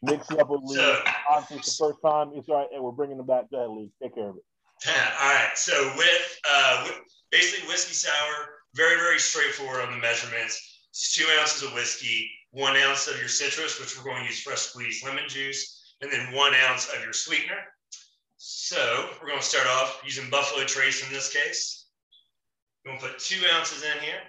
mixing 0.00 0.40
up 0.40 0.48
with 0.48 0.62
Lee. 0.64 0.76
So, 0.76 0.98
Obviously, 1.30 1.58
it's 1.58 1.78
the 1.78 1.84
first 1.84 1.98
time. 2.04 2.32
It's 2.34 2.48
all 2.48 2.56
right, 2.56 2.68
and 2.74 2.82
we're 2.82 2.92
bringing 2.92 3.18
him 3.18 3.26
back. 3.26 3.50
Go 3.50 3.58
ahead, 3.58 3.70
Lee. 3.70 3.90
Take 4.02 4.14
care 4.14 4.30
of 4.30 4.36
it. 4.36 4.42
all 5.20 5.34
right. 5.34 5.50
So 5.54 5.92
with, 5.96 6.40
uh, 6.50 6.84
with 6.88 6.98
basically 7.30 7.68
whiskey 7.68 7.92
sour, 7.94 8.48
very 8.74 8.96
very 8.96 9.18
straightforward 9.18 9.82
on 9.84 9.92
the 9.92 9.98
measurements. 9.98 10.80
It's 10.90 11.14
two 11.14 11.26
ounces 11.38 11.62
of 11.62 11.74
whiskey, 11.74 12.30
one 12.52 12.76
ounce 12.76 13.08
of 13.08 13.18
your 13.18 13.28
citrus, 13.28 13.80
which 13.80 13.96
we're 13.96 14.04
going 14.04 14.22
to 14.22 14.28
use 14.28 14.42
fresh 14.42 14.60
squeezed 14.60 15.04
lemon 15.04 15.24
juice, 15.26 15.96
and 16.02 16.12
then 16.12 16.32
one 16.34 16.52
ounce 16.68 16.88
of 16.94 17.02
your 17.02 17.12
sweetener. 17.12 17.58
So 18.36 19.08
we're 19.20 19.28
going 19.28 19.40
to 19.40 19.44
start 19.44 19.66
off 19.66 20.02
using 20.04 20.28
Buffalo 20.30 20.64
Trace 20.64 21.06
in 21.06 21.12
this 21.12 21.32
case. 21.32 21.86
We're 22.84 22.92
going 22.92 23.00
to 23.00 23.08
put 23.08 23.18
two 23.18 23.40
ounces 23.54 23.82
in 23.82 24.02
here. 24.02 24.20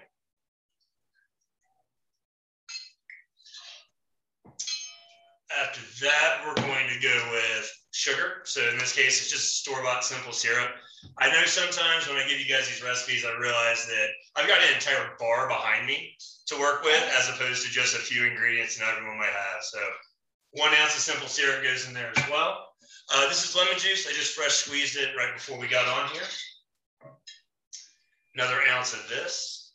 After 5.62 5.80
that, 6.04 6.42
we're 6.46 6.54
going 6.54 6.88
to 6.88 7.00
go 7.00 7.28
with 7.30 7.70
sugar. 7.92 8.40
So 8.44 8.66
in 8.70 8.78
this 8.78 8.94
case, 8.94 9.20
it's 9.20 9.30
just 9.30 9.60
store-bought 9.60 10.02
simple 10.02 10.32
syrup. 10.32 10.70
I 11.18 11.30
know 11.30 11.44
sometimes 11.44 12.08
when 12.08 12.16
I 12.16 12.26
give 12.26 12.40
you 12.40 12.46
guys 12.46 12.68
these 12.68 12.82
recipes, 12.82 13.24
I 13.24 13.38
realize 13.38 13.86
that 13.86 14.08
I've 14.34 14.48
got 14.48 14.62
an 14.62 14.74
entire 14.74 15.10
bar 15.18 15.46
behind 15.48 15.86
me 15.86 16.16
to 16.46 16.58
work 16.58 16.84
with 16.84 17.02
as 17.18 17.28
opposed 17.28 17.64
to 17.64 17.70
just 17.70 17.94
a 17.94 17.98
few 17.98 18.26
ingredients 18.26 18.78
that 18.78 18.88
everyone 18.96 19.18
might 19.18 19.32
have. 19.32 19.62
So 19.62 19.78
one 20.52 20.72
ounce 20.74 20.94
of 20.94 21.00
simple 21.00 21.28
syrup 21.28 21.62
goes 21.62 21.88
in 21.88 21.94
there 21.94 22.12
as 22.16 22.30
well. 22.30 22.68
Uh, 23.12 23.28
this 23.28 23.44
is 23.44 23.56
lemon 23.56 23.78
juice. 23.78 24.06
I 24.08 24.12
just 24.12 24.34
fresh 24.34 24.52
squeezed 24.52 24.96
it 24.96 25.16
right 25.16 25.34
before 25.34 25.58
we 25.58 25.68
got 25.68 25.88
on 25.88 26.10
here. 26.10 26.22
Another 28.34 28.60
ounce 28.70 28.92
of 28.94 29.08
this. 29.08 29.72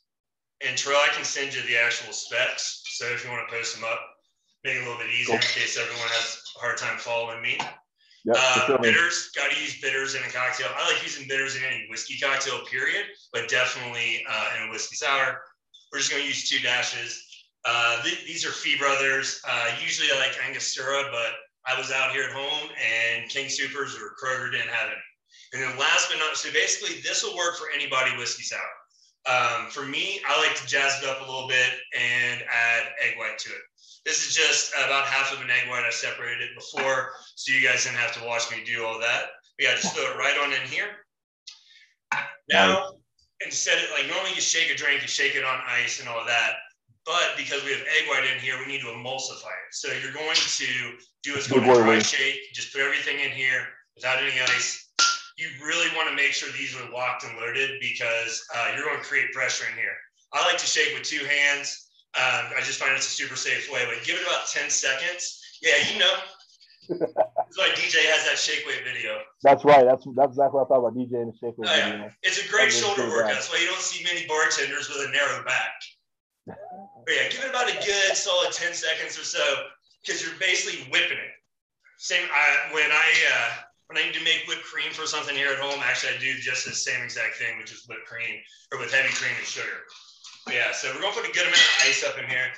And 0.66 0.78
Terrell, 0.78 1.00
I 1.00 1.10
can 1.14 1.24
send 1.24 1.56
you 1.56 1.62
the 1.64 1.78
actual 1.78 2.12
specs. 2.12 2.84
So 2.86 3.06
if 3.06 3.24
you 3.24 3.32
want 3.32 3.48
to 3.48 3.56
post 3.56 3.76
them 3.76 3.86
up, 3.86 4.00
make 4.64 4.76
it 4.76 4.80
a 4.80 4.86
little 4.86 4.98
bit 4.98 5.10
easier 5.10 5.28
cool. 5.28 5.36
in 5.36 5.42
case 5.42 5.78
everyone 5.78 6.10
has 6.10 6.42
a 6.56 6.60
hard 6.60 6.78
time 6.78 6.98
following 6.98 7.42
me. 7.42 7.58
Yep, 8.26 8.36
uh, 8.38 8.78
bitters, 8.82 9.32
got 9.34 9.50
to 9.50 9.62
use 9.62 9.80
bitters 9.80 10.16
in 10.16 10.22
a 10.24 10.30
cocktail. 10.30 10.68
I 10.76 10.92
like 10.92 11.02
using 11.02 11.28
bitters 11.30 11.56
in 11.56 11.64
any 11.64 11.88
whiskey 11.90 12.20
cocktail, 12.20 12.66
period, 12.66 13.06
but 13.32 13.48
definitely 13.48 14.26
uh, 14.30 14.50
in 14.58 14.68
a 14.68 14.72
whiskey 14.72 14.98
sour. 14.98 15.42
We're 15.92 16.00
just 16.00 16.12
going 16.12 16.22
to 16.24 16.28
use 16.28 16.50
two 16.50 16.60
dashes. 16.60 17.26
Uh, 17.66 18.02
th- 18.04 18.26
these 18.26 18.46
are 18.46 18.52
Fee 18.52 18.78
Brothers. 18.78 19.42
Uh, 19.48 19.72
usually 19.82 20.08
I 20.14 20.20
like 20.20 20.38
Angostura, 20.48 21.04
but 21.12 21.34
I 21.66 21.78
was 21.78 21.92
out 21.92 22.12
here 22.12 22.24
at 22.24 22.32
home 22.32 22.70
and 22.80 23.30
King 23.30 23.50
Supers 23.50 23.96
or 23.96 24.16
Kroger 24.22 24.52
didn't 24.52 24.70
have 24.70 24.88
any. 24.88 25.02
And 25.54 25.62
then 25.62 25.80
last 25.80 26.10
but 26.10 26.20
not 26.20 26.38
so 26.38 26.52
basically 26.54 27.02
this 27.02 27.24
will 27.24 27.36
work 27.36 27.58
for 27.58 27.68
anybody 27.74 28.16
whiskey 28.18 28.44
sour. 28.44 28.60
Um, 29.28 29.70
for 29.70 29.84
me, 29.84 30.22
I 30.28 30.40
like 30.40 30.56
to 30.56 30.66
jazz 30.66 31.02
it 31.04 31.10
up 31.10 31.20
a 31.20 31.30
little 31.30 31.48
bit 31.48 31.70
and 31.94 32.42
add 32.42 32.88
egg 33.04 33.18
white 33.18 33.38
to 33.40 33.50
it. 33.50 33.62
This 34.06 34.26
is 34.26 34.34
just 34.34 34.72
about 34.74 35.06
half 35.06 35.34
of 35.34 35.42
an 35.42 35.50
egg 35.50 35.70
white. 35.70 35.84
I 35.86 35.90
separated 35.90 36.50
it 36.50 36.56
before, 36.56 37.12
so 37.36 37.52
you 37.52 37.68
guys 37.68 37.84
didn't 37.84 37.98
have 37.98 38.14
to 38.14 38.26
watch 38.26 38.50
me 38.50 38.64
do 38.66 38.86
all 38.86 39.00
that. 39.00 39.26
We 39.60 39.66
got 39.66 39.76
to 39.76 39.82
just 39.82 39.96
throw 39.96 40.06
it 40.06 40.18
right 40.18 40.38
on 40.42 40.54
in 40.54 40.68
here. 40.68 40.88
Now, 42.50 42.94
instead 43.46 43.78
of 43.84 43.90
like 43.92 44.08
normally 44.08 44.32
you 44.36 44.42
shake 44.42 44.72
a 44.72 44.76
drink, 44.76 45.02
you 45.02 45.08
shake 45.08 45.36
it 45.36 45.44
on 45.44 45.60
ice 45.68 46.00
and 46.00 46.10
all 46.10 46.26
that. 46.26 46.58
But 47.06 47.34
because 47.38 47.64
we 47.64 47.72
have 47.72 47.82
egg 47.82 48.08
white 48.08 48.24
in 48.24 48.40
here, 48.40 48.60
we 48.60 48.72
need 48.72 48.82
to 48.82 48.88
emulsify 48.88 49.56
it. 49.66 49.72
So 49.72 49.90
you're 50.04 50.14
going 50.14 50.36
to 50.36 50.68
do 51.24 51.34
what's 51.34 51.48
called 51.48 51.64
a 51.64 51.74
dry 51.74 52.00
shake. 52.00 52.54
Just 52.54 52.72
put 52.72 52.82
everything 52.82 53.20
in 53.20 53.32
here, 53.32 53.66
without 53.96 54.22
any 54.22 54.40
ice. 54.42 54.92
You 55.38 55.48
really 55.64 55.88
want 55.96 56.10
to 56.10 56.16
make 56.16 56.34
sure 56.34 56.50
these 56.52 56.76
are 56.76 56.90
locked 56.92 57.24
and 57.24 57.38
loaded 57.38 57.80
because 57.80 58.44
uh, 58.56 58.72
you're 58.76 58.86
going 58.86 59.00
to 59.00 59.04
create 59.04 59.32
pressure 59.32 59.66
in 59.72 59.78
here. 59.78 59.96
I 60.34 60.46
like 60.46 60.58
to 60.58 60.68
shake 60.68 60.94
with 60.94 61.04
two 61.04 61.26
hands. 61.26 61.90
Um, 62.16 62.52
I 62.56 62.62
just 62.62 62.80
find 62.80 62.94
it's 62.94 63.08
a 63.08 63.10
super 63.10 63.36
safe 63.36 63.72
way, 63.72 63.86
but 63.86 64.04
give 64.06 64.16
it 64.18 64.24
about 64.24 64.48
10 64.48 64.70
seconds. 64.70 65.42
Yeah, 65.62 65.76
you 65.92 66.00
know. 66.00 66.14
That's 66.90 67.58
why 67.58 67.70
DJ 67.78 68.02
has 68.10 68.26
that 68.26 68.38
shake 68.38 68.66
weight 68.66 68.82
video. 68.84 69.22
That's 69.44 69.64
right. 69.64 69.86
That's 69.86 70.06
that's 70.16 70.34
exactly 70.34 70.58
what 70.58 70.66
I 70.66 70.68
thought 70.74 70.80
about 70.86 70.96
DJ 70.98 71.22
and 71.22 71.30
the 71.34 71.38
shake 71.38 71.58
weight 71.58 71.70
Oh, 71.70 71.76
yeah. 71.76 71.92
video. 71.92 72.12
It's 72.24 72.44
a 72.44 72.48
great 72.50 72.72
shoulder 72.74 73.08
workout. 73.08 73.32
That's 73.34 73.52
why 73.52 73.60
you 73.60 73.68
don't 73.68 73.82
see 73.82 74.04
many 74.04 74.26
bartenders 74.28 74.90
with 74.90 75.08
a 75.08 75.12
narrow 75.12 75.44
back. 75.46 75.74
But 77.06 77.16
yeah, 77.16 77.30
give 77.30 77.42
it 77.42 77.50
about 77.50 77.70
a 77.70 77.74
good 77.86 78.14
solid 78.14 78.52
10 78.54 78.74
seconds 78.74 79.18
or 79.18 79.24
so 79.24 79.42
because 80.06 80.22
you're 80.22 80.38
basically 80.38 80.86
whipping 80.92 81.18
it. 81.18 81.34
Same 81.98 82.22
I, 82.30 82.74
when 82.74 82.92
I 82.92 83.10
uh, 83.34 83.50
when 83.88 83.98
I 83.98 84.06
need 84.06 84.14
to 84.14 84.24
make 84.24 84.46
whipped 84.48 84.64
cream 84.64 84.92
for 84.94 85.08
something 85.08 85.34
here 85.34 85.50
at 85.50 85.58
home, 85.58 85.80
actually 85.82 86.14
I 86.14 86.20
do 86.20 86.38
just 86.38 86.66
the 86.66 86.74
same 86.74 87.02
exact 87.02 87.36
thing, 87.38 87.58
which 87.58 87.72
is 87.72 87.86
whipped 87.90 88.06
cream 88.06 88.38
or 88.72 88.78
with 88.80 88.94
heavy 88.94 89.10
cream 89.16 89.34
and 89.38 89.46
sugar. 89.48 89.90
But 90.46 90.54
yeah, 90.54 90.72
so 90.72 90.94
we're 90.94 91.02
gonna 91.02 91.16
put 91.18 91.26
a 91.26 91.34
good 91.34 91.50
amount 91.50 91.58
of 91.58 91.82
ice 91.90 92.04
up 92.06 92.18
in 92.22 92.30
here. 92.30 92.50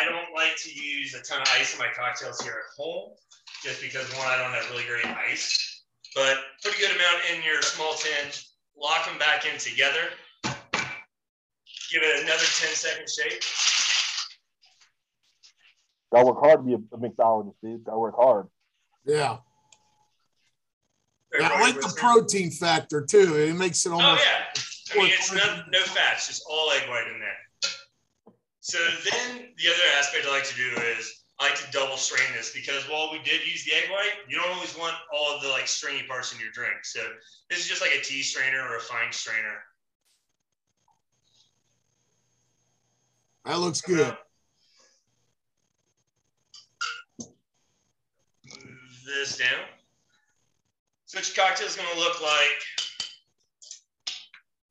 I 0.00 0.04
don't 0.04 0.34
like 0.34 0.56
to 0.64 0.70
use 0.72 1.14
a 1.14 1.22
ton 1.22 1.40
of 1.42 1.48
ice 1.54 1.72
in 1.74 1.78
my 1.78 1.88
cocktails 1.94 2.40
here 2.40 2.52
at 2.52 2.82
home, 2.82 3.12
just 3.62 3.80
because 3.82 4.08
one, 4.16 4.26
I 4.26 4.36
don't 4.38 4.52
have 4.52 4.68
really 4.70 4.84
great 4.84 5.04
ice. 5.06 5.82
But 6.14 6.38
put 6.62 6.74
a 6.74 6.78
good 6.78 6.90
amount 6.90 7.18
in 7.34 7.42
your 7.42 7.60
small 7.62 7.94
tin, 7.94 8.30
lock 8.76 9.06
them 9.06 9.18
back 9.18 9.44
in 9.46 9.58
together. 9.58 10.08
Give 10.44 12.02
it 12.02 12.22
another 12.24 12.38
10 12.38 12.44
second 12.74 13.08
shake. 13.08 13.42
Gotta 16.12 16.26
work 16.26 16.40
hard 16.40 16.60
to 16.60 16.62
be 16.64 16.72
a, 16.74 16.76
a 16.94 16.98
mixologist, 16.98 17.54
dude. 17.62 17.84
Gotta 17.84 17.98
work 17.98 18.14
hard. 18.16 18.46
Yeah. 19.06 19.38
Yeah, 21.38 21.48
I 21.50 21.60
like 21.62 21.76
the 21.80 21.92
protein 21.96 22.50
factor 22.50 23.04
too. 23.08 23.36
It 23.36 23.54
makes 23.54 23.84
it 23.86 23.90
Oh 23.90 23.94
almost. 24.00 24.22
yeah, 24.22 24.94
I 24.94 24.98
mean 25.02 25.12
it's 25.14 25.32
not, 25.32 25.64
no 25.70 25.80
fats, 25.80 26.28
just 26.28 26.42
all 26.50 26.70
egg 26.72 26.88
white 26.90 27.06
in 27.12 27.18
there. 27.20 27.36
So 28.72 28.78
then 29.04 29.52
the 29.58 29.68
other 29.68 29.82
aspect 29.98 30.24
I 30.26 30.30
like 30.30 30.48
to 30.48 30.56
do 30.56 30.80
is 30.96 31.24
I 31.38 31.50
like 31.50 31.56
to 31.56 31.70
double 31.72 31.98
strain 31.98 32.26
this 32.34 32.54
because 32.54 32.84
while 32.84 33.12
we 33.12 33.18
did 33.18 33.46
use 33.46 33.66
the 33.66 33.74
egg 33.74 33.90
white, 33.90 34.14
you 34.26 34.38
don't 34.38 34.48
always 34.48 34.74
want 34.78 34.94
all 35.12 35.36
of 35.36 35.42
the 35.42 35.50
like 35.50 35.68
stringy 35.68 36.04
parts 36.08 36.32
in 36.32 36.40
your 36.40 36.50
drink. 36.52 36.76
So 36.82 37.00
this 37.50 37.58
is 37.58 37.68
just 37.68 37.82
like 37.82 37.90
a 37.90 38.00
tea 38.00 38.22
strainer 38.22 38.62
or 38.66 38.78
a 38.78 38.80
fine 38.80 39.12
strainer. 39.12 39.58
That 43.44 43.58
looks 43.58 43.82
good. 43.82 44.16
Move 47.20 47.28
this 49.04 49.36
down. 49.36 49.66
So 51.04 51.18
what 51.18 51.36
your 51.36 51.44
cocktail 51.44 51.66
is 51.66 51.76
going 51.76 51.92
to 51.92 52.00
look 52.00 52.22
like? 52.22 52.64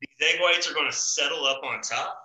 These 0.00 0.28
egg 0.28 0.40
whites 0.40 0.68
are 0.68 0.74
going 0.74 0.90
to 0.90 0.96
settle 0.96 1.44
up 1.44 1.62
on 1.62 1.80
top. 1.82 2.21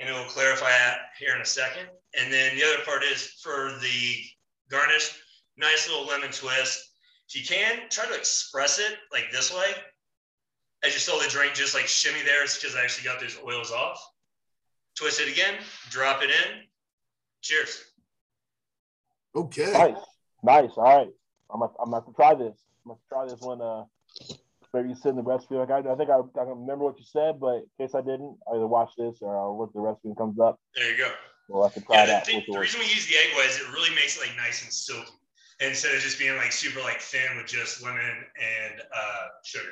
And 0.00 0.08
it 0.08 0.12
will 0.12 0.24
clarify 0.24 0.70
that 0.70 1.10
here 1.18 1.34
in 1.36 1.42
a 1.42 1.46
second. 1.46 1.86
And 2.18 2.32
then 2.32 2.56
the 2.56 2.64
other 2.64 2.82
part 2.84 3.02
is 3.04 3.38
for 3.42 3.72
the 3.80 4.16
garnish, 4.70 5.20
nice 5.58 5.88
little 5.88 6.06
lemon 6.06 6.30
twist. 6.32 6.94
If 7.28 7.36
you 7.36 7.46
can, 7.46 7.88
try 7.90 8.06
to 8.06 8.14
express 8.14 8.78
it 8.78 8.96
like 9.12 9.30
this 9.30 9.54
way. 9.54 9.72
As 10.82 10.94
you 10.94 10.98
saw 10.98 11.18
the 11.22 11.28
drink 11.28 11.52
just 11.52 11.74
like 11.74 11.86
shimmy 11.86 12.22
there, 12.24 12.42
it's 12.42 12.58
because 12.58 12.74
I 12.74 12.82
actually 12.82 13.04
got 13.04 13.20
those 13.20 13.38
oils 13.46 13.70
off. 13.70 14.02
Twist 14.96 15.20
it 15.20 15.30
again, 15.30 15.54
drop 15.90 16.22
it 16.22 16.30
in. 16.30 16.62
Cheers. 17.42 17.84
Okay. 19.36 19.70
Nice, 19.70 19.96
nice. 20.42 20.70
All 20.76 20.84
right, 20.84 21.08
I'm 21.50 21.60
gonna, 21.60 21.72
I'm 21.78 21.90
gonna 21.90 21.96
have 21.98 22.06
to 22.06 22.12
try 22.14 22.34
this. 22.34 22.58
I'm 22.84 22.92
gonna 22.92 23.00
try 23.08 23.26
this 23.26 23.40
one. 23.40 23.60
Uh, 23.60 23.84
maybe 24.72 24.88
you 24.90 24.94
send 24.94 25.18
the 25.18 25.22
recipe. 25.22 25.54
Like 25.56 25.70
I, 25.70 25.78
I 25.78 25.94
think 25.96 26.10
I, 26.10 26.18
I 26.18 26.44
can 26.44 26.60
remember 26.60 26.84
what 26.84 26.98
you 26.98 27.04
said, 27.04 27.40
but 27.40 27.56
in 27.56 27.66
case 27.86 27.94
I 27.94 28.00
didn't, 28.00 28.36
I 28.50 28.56
either 28.56 28.66
watch 28.66 28.92
this 28.96 29.18
or 29.20 29.36
I'll 29.36 29.58
look 29.58 29.72
the 29.72 29.80
recipe 29.80 30.08
when 30.08 30.12
it 30.12 30.18
comes 30.18 30.38
up. 30.38 30.58
There 30.76 30.90
you 30.90 30.96
go. 30.98 31.10
We'll 31.48 31.64
have 31.64 31.74
to 31.74 31.80
try 31.80 31.96
Yeah, 31.96 32.06
the, 32.06 32.12
that. 32.12 32.26
thing, 32.26 32.42
the 32.46 32.52
the- 32.54 32.60
reason 32.60 32.80
we 32.80 32.86
use 32.86 33.06
the 33.06 33.14
egg 33.16 33.34
white 33.36 33.48
is 33.50 33.56
it 33.58 33.72
really 33.72 33.94
makes 33.94 34.16
it 34.16 34.20
like 34.26 34.36
nice 34.36 34.62
and 34.62 34.72
silky 34.72 35.10
instead 35.60 35.94
of 35.94 36.00
just 36.00 36.18
being 36.18 36.36
like 36.36 36.52
super 36.52 36.80
like 36.80 37.00
thin 37.00 37.36
with 37.36 37.46
just 37.46 37.82
lemon 37.82 38.00
and 38.00 38.80
uh, 38.94 39.26
sugar. 39.44 39.64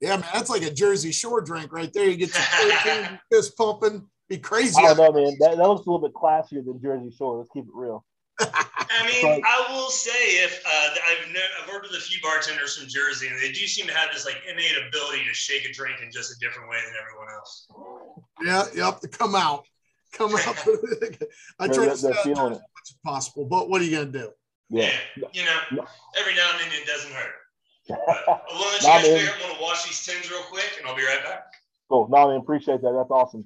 Yeah, 0.00 0.16
man, 0.16 0.26
that's 0.32 0.50
like 0.50 0.62
a 0.62 0.70
Jersey 0.70 1.10
Shore 1.10 1.40
drink 1.40 1.72
right 1.72 1.90
there. 1.92 2.08
You 2.08 2.16
get 2.16 2.34
your 2.34 2.44
protein, 2.84 3.18
fist 3.32 3.56
pumping, 3.56 4.06
be 4.28 4.38
crazy. 4.38 4.74
I 4.78 4.94
don't 4.94 4.98
know, 4.98 5.12
man. 5.24 5.36
That, 5.40 5.56
that 5.56 5.68
looks 5.68 5.86
a 5.86 5.90
little 5.90 6.06
bit 6.06 6.14
classier 6.14 6.64
than 6.64 6.80
Jersey 6.82 7.14
Shore. 7.16 7.38
Let's 7.38 7.50
keep 7.50 7.64
it 7.64 7.70
real. 7.74 8.04
I 8.40 9.06
mean, 9.06 9.40
But- 9.40 9.48
I 9.48 9.72
will 9.72 9.88
say 9.90 10.10
if 10.44 10.62
uh, 10.66 10.94
I've 11.06 11.28
known, 11.32 11.42
I've 11.62 11.68
worked 11.68 11.86
with 11.90 11.96
a 11.98 12.02
few 12.02 12.20
bartenders 12.20 12.76
from 12.76 12.88
Jersey, 12.88 13.28
and 13.28 13.40
they 13.40 13.52
do 13.52 13.66
seem 13.66 13.86
to 13.86 13.94
have 13.94 14.12
this 14.12 14.24
like 14.26 14.36
innate 14.48 14.76
ability 14.88 15.24
to 15.24 15.34
shake 15.34 15.64
a 15.64 15.72
drink 15.72 16.00
in 16.02 16.10
just 16.10 16.30
a 16.34 16.38
different 16.38 16.68
way 16.68 16.76
than 16.84 16.94
everyone 17.00 17.28
else. 17.34 17.66
Yeah, 18.44 18.64
you 18.74 18.82
have 18.82 19.00
to 19.00 19.08
come 19.08 19.34
out. 19.34 19.64
Come 20.12 20.34
out. 20.34 20.56
I 21.58 21.68
try 21.68 21.86
to 21.86 21.96
stay 21.96 22.08
they're 22.12 22.14
feeling 22.22 22.52
it. 22.52 22.56
as 22.56 22.60
much 22.60 22.88
as 22.90 22.96
possible, 23.04 23.44
but 23.46 23.68
what 23.70 23.80
are 23.80 23.84
you 23.84 23.96
gonna 23.98 24.10
do? 24.12 24.30
Yeah. 24.68 24.92
you 25.32 25.44
know, 25.44 25.58
No. 25.72 25.86
every 26.18 26.34
now 26.34 26.50
and 26.52 26.60
then 26.60 26.80
it 26.80 26.86
doesn't 26.86 27.12
hurt. 27.12 27.34
But 27.88 27.98
I'll 28.28 28.60
let 28.60 28.82
you 28.82 28.88
Nah, 28.88 28.94
guys 28.98 29.06
man. 29.08 29.18
figure. 29.18 29.32
I'm 29.34 29.40
gonna 29.48 29.62
wash 29.62 29.84
these 29.84 30.04
tins 30.04 30.30
real 30.30 30.42
quick, 30.42 30.72
and 30.78 30.88
I'll 30.88 30.96
be 30.96 31.04
right 31.04 31.22
back. 31.24 31.44
Cool. 31.88 32.08
No, 32.10 32.28
man, 32.28 32.38
appreciate 32.40 32.82
that. 32.82 32.92
That's 32.92 33.10
awesome. 33.10 33.44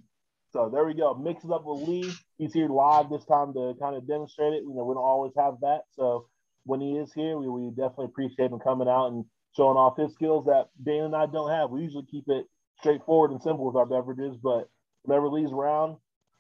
So 0.52 0.69
there 0.73 0.85
we 0.85 0.95
go. 0.95 1.14
Mix 1.14 1.45
it 1.45 1.50
up 1.50 1.62
with 1.64 1.88
Lee. 1.88 2.12
He's 2.38 2.52
here 2.52 2.69
live 2.69 3.09
this 3.09 3.25
time 3.25 3.52
to 3.54 3.75
kind 3.80 3.95
of 3.97 4.07
demonstrate 4.07 4.54
it. 4.54 4.62
You 4.62 4.75
know, 4.75 4.85
we 4.85 4.95
don't 4.95 5.04
always 5.04 5.33
have 5.38 5.54
that. 5.61 5.83
So 5.95 6.26
when 6.64 6.80
he 6.80 6.99
is 6.99 7.12
here, 7.12 7.38
we, 7.38 7.49
we 7.49 7.71
definitely 7.71 8.07
appreciate 8.07 8.50
him 8.50 8.59
coming 8.59 8.88
out 8.88 9.09
and 9.09 9.25
showing 9.57 9.76
off 9.76 9.97
his 9.97 10.12
skills 10.14 10.47
that 10.47 10.69
Dan 10.83 11.04
and 11.04 11.16
I 11.16 11.26
don't 11.26 11.50
have. 11.50 11.71
We 11.71 11.83
usually 11.83 12.07
keep 12.11 12.25
it 12.28 12.47
straightforward 12.80 13.30
and 13.30 13.42
simple 13.42 13.66
with 13.66 13.76
our 13.76 13.87
beverages, 13.87 14.37
but 14.42 14.69
whenever 15.02 15.28
Lee's 15.28 15.52
around, 15.52 15.97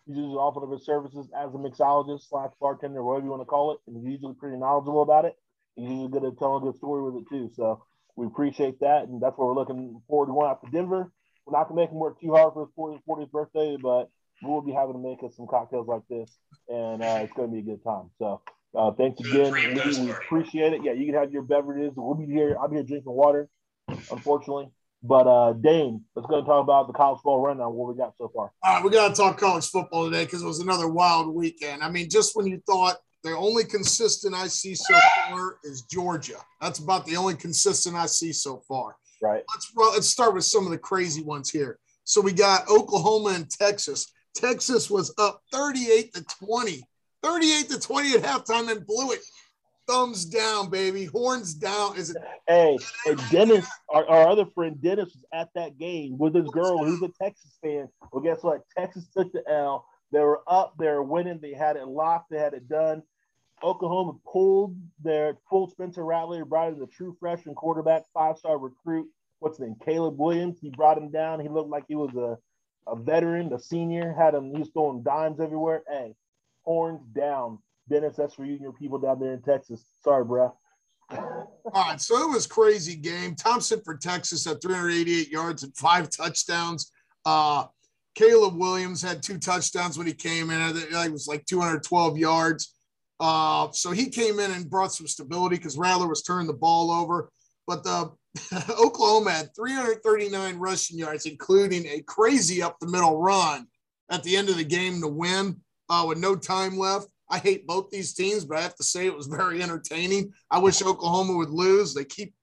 he's 0.06 0.16
usually 0.16 0.36
offering 0.36 0.66
up 0.66 0.72
his 0.72 0.86
services 0.86 1.28
as 1.36 1.54
a 1.54 1.58
mixologist 1.58 2.28
slash 2.28 2.50
bartender, 2.60 3.02
whatever 3.02 3.26
you 3.26 3.30
want 3.30 3.42
to 3.42 3.46
call 3.46 3.72
it, 3.72 3.78
and 3.86 3.96
he's 3.96 4.14
usually 4.14 4.34
pretty 4.34 4.56
knowledgeable 4.56 5.02
about 5.02 5.24
it. 5.24 5.34
He's 5.76 5.88
usually 5.88 6.08
good 6.08 6.24
at 6.24 6.38
telling 6.38 6.62
a 6.62 6.66
good 6.66 6.78
story 6.78 7.02
with 7.02 7.22
it 7.22 7.28
too. 7.28 7.50
So 7.54 7.84
we 8.16 8.26
appreciate 8.26 8.80
that, 8.80 9.04
and 9.04 9.20
that's 9.20 9.36
what 9.38 9.46
we're 9.46 9.54
looking 9.54 10.00
forward 10.08 10.26
to 10.26 10.32
going 10.32 10.50
out 10.50 10.64
to 10.64 10.70
Denver. 10.70 11.12
We're 11.46 11.58
not 11.58 11.68
gonna 11.68 11.80
make 11.80 11.90
him 11.90 11.98
work 11.98 12.20
too 12.20 12.32
hard 12.32 12.54
for 12.54 12.66
his 12.66 12.74
40th, 12.76 13.02
40th 13.08 13.30
birthday, 13.30 13.76
but 13.80 14.10
we 14.42 14.48
will 14.48 14.62
be 14.62 14.72
having 14.72 14.94
to 14.94 14.98
make 14.98 15.22
us 15.22 15.36
some 15.36 15.46
cocktails 15.46 15.88
like 15.88 16.02
this, 16.08 16.30
and 16.68 17.02
uh, 17.02 17.20
it's 17.22 17.32
gonna 17.32 17.48
be 17.48 17.58
a 17.58 17.62
good 17.62 17.82
time. 17.84 18.10
So 18.18 18.40
uh, 18.74 18.92
thanks 18.92 19.20
again, 19.20 19.52
pre 19.52 19.64
and 19.64 19.76
Lee. 19.76 19.82
post 19.82 20.00
We 20.00 20.10
appreciate 20.10 20.72
it. 20.72 20.84
Yeah, 20.84 20.92
you 20.92 21.06
can 21.06 21.14
have 21.14 21.32
your 21.32 21.42
beverages. 21.42 21.92
We'll 21.96 22.14
be 22.14 22.26
here. 22.26 22.56
I'll 22.60 22.68
be 22.68 22.76
here 22.76 22.84
drinking 22.84 23.12
water, 23.12 23.48
unfortunately. 23.88 24.70
But 25.02 25.26
uh, 25.26 25.52
Dane, 25.54 26.04
let's 26.14 26.28
go 26.28 26.38
and 26.38 26.46
talk 26.46 26.62
about 26.62 26.86
the 26.86 26.92
college 26.92 27.18
football 27.18 27.40
rundown. 27.40 27.72
What 27.72 27.94
we 27.94 27.98
got 27.98 28.14
so 28.18 28.30
far? 28.34 28.52
All 28.62 28.74
right, 28.74 28.84
we 28.84 28.90
got 28.90 29.08
to 29.08 29.14
talk 29.14 29.38
college 29.38 29.66
football 29.66 30.04
today 30.04 30.24
because 30.24 30.42
it 30.42 30.46
was 30.46 30.60
another 30.60 30.88
wild 30.88 31.34
weekend. 31.34 31.82
I 31.82 31.90
mean, 31.90 32.10
just 32.10 32.36
when 32.36 32.46
you 32.46 32.62
thought 32.66 32.96
the 33.22 33.36
only 33.36 33.64
consistent 33.64 34.34
I 34.34 34.46
see 34.46 34.74
so 34.74 34.94
far 35.16 35.56
is 35.64 35.82
Georgia. 35.82 36.36
That's 36.60 36.78
about 36.78 37.06
the 37.06 37.16
only 37.16 37.34
consistent 37.34 37.96
I 37.96 38.06
see 38.06 38.32
so 38.32 38.62
far. 38.68 38.96
Right. 39.20 39.44
Let's 39.52 39.72
let's 39.76 40.06
start 40.08 40.34
with 40.34 40.44
some 40.44 40.64
of 40.64 40.70
the 40.70 40.78
crazy 40.78 41.22
ones 41.22 41.50
here. 41.50 41.78
So 42.04 42.20
we 42.20 42.32
got 42.32 42.68
Oklahoma 42.68 43.30
and 43.30 43.50
Texas. 43.50 44.12
Texas 44.34 44.90
was 44.90 45.12
up 45.18 45.42
38 45.52 46.14
to 46.14 46.24
20. 46.46 46.82
38 47.22 47.68
to 47.70 47.80
20 47.80 48.14
at 48.14 48.22
halftime 48.22 48.70
and 48.70 48.86
blew 48.86 49.12
it. 49.12 49.20
Thumbs 49.86 50.24
down, 50.24 50.70
baby. 50.70 51.04
Horns 51.04 51.52
down. 51.52 51.96
Is 51.96 52.10
it 52.10 52.16
Hey, 52.46 52.78
and 53.06 53.20
Dennis, 53.30 53.66
our, 53.88 54.04
our 54.08 54.28
other 54.28 54.46
friend 54.46 54.80
Dennis 54.80 55.14
was 55.14 55.24
at 55.32 55.50
that 55.54 55.78
game 55.78 56.18
with 56.18 56.34
his 56.34 56.48
girl 56.48 56.84
who's 56.84 57.02
a 57.02 57.08
Texas 57.22 57.56
fan. 57.62 57.88
Well, 58.12 58.22
guess 58.22 58.42
what? 58.42 58.62
Texas 58.76 59.06
took 59.16 59.32
the 59.32 59.42
L. 59.48 59.84
They 60.12 60.18
were 60.18 60.40
up, 60.48 60.74
they 60.78 60.88
were 60.88 61.02
winning, 61.02 61.38
they 61.40 61.54
had 61.54 61.76
it 61.76 61.86
locked, 61.86 62.30
they 62.30 62.38
had 62.38 62.54
it 62.54 62.68
done. 62.68 63.02
Oklahoma 63.62 64.14
pulled 64.30 64.76
their 65.02 65.36
full 65.48 65.68
Spencer 65.68 66.04
Rattler, 66.04 66.44
brought 66.44 66.72
in 66.72 66.78
the 66.78 66.86
true 66.86 67.16
freshman 67.20 67.54
quarterback, 67.54 68.04
five 68.14 68.38
star 68.38 68.58
recruit. 68.58 69.08
What's 69.38 69.58
his 69.58 69.66
name? 69.66 69.76
Caleb 69.84 70.18
Williams. 70.18 70.58
He 70.60 70.70
brought 70.70 70.98
him 70.98 71.10
down. 71.10 71.40
He 71.40 71.48
looked 71.48 71.70
like 71.70 71.84
he 71.88 71.94
was 71.94 72.14
a, 72.14 72.38
a 72.90 72.96
veteran, 72.96 73.52
a 73.52 73.58
senior, 73.58 74.12
had 74.12 74.34
him, 74.34 74.52
he 74.52 74.58
was 74.58 74.70
throwing 74.70 75.02
dimes 75.02 75.40
everywhere. 75.40 75.82
Hey, 75.88 76.14
horns 76.62 77.02
down. 77.14 77.58
Dennis, 77.88 78.16
that's 78.16 78.34
for 78.34 78.44
you 78.44 78.52
and 78.52 78.60
your 78.60 78.72
people 78.72 78.98
down 78.98 79.18
there 79.18 79.32
in 79.32 79.42
Texas. 79.42 79.84
Sorry, 80.02 80.24
bro. 80.24 80.54
All 81.10 81.48
right, 81.74 82.00
so 82.00 82.22
it 82.22 82.32
was 82.32 82.46
crazy 82.46 82.94
game. 82.94 83.34
Thompson 83.34 83.80
for 83.84 83.96
Texas 83.96 84.46
at 84.46 84.62
388 84.62 85.28
yards 85.28 85.62
and 85.64 85.76
five 85.76 86.08
touchdowns. 86.10 86.92
Uh, 87.24 87.64
Caleb 88.14 88.56
Williams 88.56 89.02
had 89.02 89.22
two 89.22 89.38
touchdowns 89.38 89.98
when 89.98 90.06
he 90.06 90.12
came 90.12 90.50
in. 90.50 90.60
I 90.60 90.72
think 90.72 90.90
it 90.90 91.12
was 91.12 91.26
like 91.26 91.44
212 91.46 92.18
yards. 92.18 92.74
Uh, 93.20 93.70
so 93.72 93.90
he 93.90 94.08
came 94.08 94.40
in 94.40 94.50
and 94.50 94.70
brought 94.70 94.92
some 94.92 95.06
stability 95.06 95.56
because 95.56 95.76
Rattler 95.76 96.08
was 96.08 96.22
turning 96.22 96.46
the 96.46 96.54
ball 96.54 96.90
over. 96.90 97.30
But 97.66 97.84
the 97.84 98.10
Oklahoma 98.80 99.30
had 99.32 99.54
339 99.54 100.56
rushing 100.56 100.98
yards, 100.98 101.26
including 101.26 101.86
a 101.86 102.00
crazy 102.02 102.62
up 102.62 102.78
the 102.80 102.88
middle 102.88 103.20
run 103.20 103.66
at 104.10 104.22
the 104.22 104.36
end 104.36 104.48
of 104.48 104.56
the 104.56 104.64
game 104.64 105.00
to 105.00 105.08
win 105.08 105.60
uh, 105.90 106.04
with 106.08 106.18
no 106.18 106.34
time 106.34 106.78
left. 106.78 107.08
I 107.28 107.38
hate 107.38 107.66
both 107.66 107.90
these 107.90 108.14
teams, 108.14 108.44
but 108.44 108.58
I 108.58 108.62
have 108.62 108.74
to 108.76 108.82
say 108.82 109.06
it 109.06 109.14
was 109.14 109.26
very 109.26 109.62
entertaining. 109.62 110.32
I 110.50 110.58
wish 110.58 110.82
Oklahoma 110.82 111.36
would 111.36 111.50
lose. 111.50 111.94
They 111.94 112.04
keep 112.04 112.34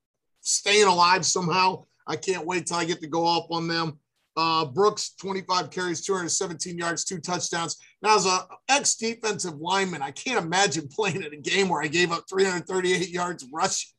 staying 0.41 0.87
alive 0.87 1.25
somehow. 1.25 1.85
I 2.05 2.15
can't 2.15 2.45
wait 2.45 2.67
till 2.67 2.77
I 2.77 2.85
get 2.85 3.01
to 3.01 3.07
go 3.07 3.25
off 3.25 3.47
on 3.51 3.67
them. 3.67 3.99
Uh, 4.37 4.65
Brooks, 4.65 5.15
25 5.19 5.71
carries, 5.71 6.05
217 6.05 6.77
yards, 6.77 7.03
two 7.03 7.19
touchdowns. 7.19 7.77
Now, 8.03 8.17
as 8.17 8.27
a 8.27 8.47
ex 8.69 8.95
defensive 8.95 9.59
lineman, 9.59 10.03
I 10.03 10.11
can't 10.11 10.45
imagine 10.45 10.87
playing 10.91 11.23
in 11.23 11.33
a 11.33 11.37
game 11.37 11.69
where 11.69 11.81
I 11.81 11.87
gave 11.87 12.11
up 12.11 12.25
338 12.29 13.09
yards 13.09 13.47
rushing. 13.51 13.89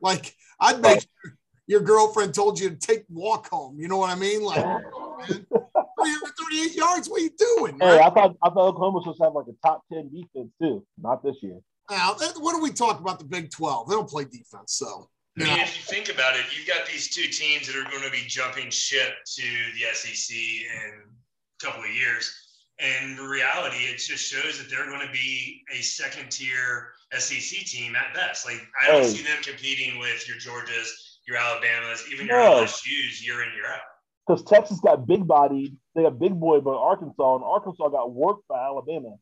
Like, 0.00 0.34
I'd 0.60 0.82
make 0.82 1.00
sure 1.00 1.36
your 1.68 1.80
girlfriend 1.80 2.34
told 2.34 2.58
you 2.58 2.70
to 2.70 2.76
take 2.76 3.04
walk 3.08 3.48
home. 3.48 3.78
You 3.78 3.86
know 3.86 3.98
what 3.98 4.10
I 4.10 4.16
mean? 4.16 4.42
Like, 4.42 4.64
338 4.64 6.74
yards. 6.74 7.08
What 7.08 7.20
are 7.20 7.24
you 7.24 7.30
doing? 7.38 7.78
Hey, 7.80 8.00
I 8.00 8.10
thought 8.10 8.34
I 8.42 8.50
thought 8.50 8.68
Oklahoma 8.68 8.98
was 8.98 9.04
supposed 9.04 9.18
to 9.18 9.24
have 9.24 9.34
like 9.34 9.46
a 9.46 9.54
top 9.66 9.84
10 9.92 10.10
defense 10.12 10.50
too. 10.60 10.84
Not 11.00 11.22
this 11.22 11.36
year. 11.40 11.60
Now, 11.88 12.16
what 12.38 12.56
do 12.56 12.60
we 12.60 12.72
talk 12.72 12.98
about 12.98 13.20
the 13.20 13.26
Big 13.26 13.50
12? 13.50 13.88
They 13.88 13.94
don't 13.94 14.08
play 14.08 14.24
defense, 14.24 14.72
so. 14.72 15.08
I 15.38 15.44
mean, 15.44 15.60
if 15.60 15.76
you 15.76 15.82
think 15.82 16.14
about 16.14 16.34
it, 16.36 16.44
you've 16.56 16.68
got 16.68 16.86
these 16.86 17.08
two 17.08 17.26
teams 17.26 17.66
that 17.66 17.74
are 17.74 17.90
going 17.90 18.04
to 18.04 18.10
be 18.10 18.22
jumping 18.26 18.70
ship 18.70 19.14
to 19.34 19.42
the 19.74 19.92
SEC 19.92 20.36
in 20.36 20.92
a 21.02 21.64
couple 21.64 21.82
of 21.82 21.90
years. 21.90 22.32
And 22.78 23.18
in 23.18 23.24
reality, 23.24 23.78
it 23.84 23.98
just 23.98 24.24
shows 24.24 24.58
that 24.58 24.70
they're 24.70 24.86
going 24.86 25.04
to 25.04 25.12
be 25.12 25.62
a 25.72 25.80
second 25.82 26.30
tier 26.30 26.92
SEC 27.12 27.64
team 27.66 27.96
at 27.96 28.14
best. 28.14 28.46
Like, 28.46 28.60
I 28.80 28.88
don't 28.90 29.02
hey. 29.02 29.08
see 29.08 29.22
them 29.24 29.42
competing 29.42 29.98
with 29.98 30.28
your 30.28 30.36
Georgias, 30.36 30.88
your 31.26 31.36
Alabamas, 31.36 32.04
even 32.12 32.26
your 32.26 32.38
no. 32.38 32.64
LSU's 32.64 33.24
year 33.24 33.42
in, 33.42 33.52
year 33.54 33.66
out. 33.66 33.80
Because 34.26 34.44
Texas 34.44 34.80
got 34.80 35.06
big 35.06 35.26
bodied, 35.26 35.76
they 35.94 36.02
got 36.02 36.18
big 36.18 36.38
boy, 36.38 36.60
but 36.60 36.76
Arkansas, 36.76 37.36
and 37.36 37.44
Arkansas 37.44 37.88
got 37.88 38.12
worked 38.12 38.46
by 38.48 38.64
Alabama. 38.64 39.16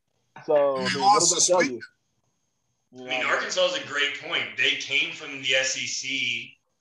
So, 0.45 0.76
I 0.76 0.85
mean, 0.85 1.02
what 1.02 1.21
does 1.21 1.31
that 1.31 1.52
tell 1.52 1.62
you? 1.62 1.81
I 2.95 3.05
mean, 3.05 3.25
Arkansas 3.25 3.67
is 3.67 3.83
a 3.83 3.87
great 3.87 4.21
point. 4.21 4.45
They 4.57 4.73
came 4.73 5.13
from 5.13 5.41
the 5.41 5.55
SEC, 5.63 6.11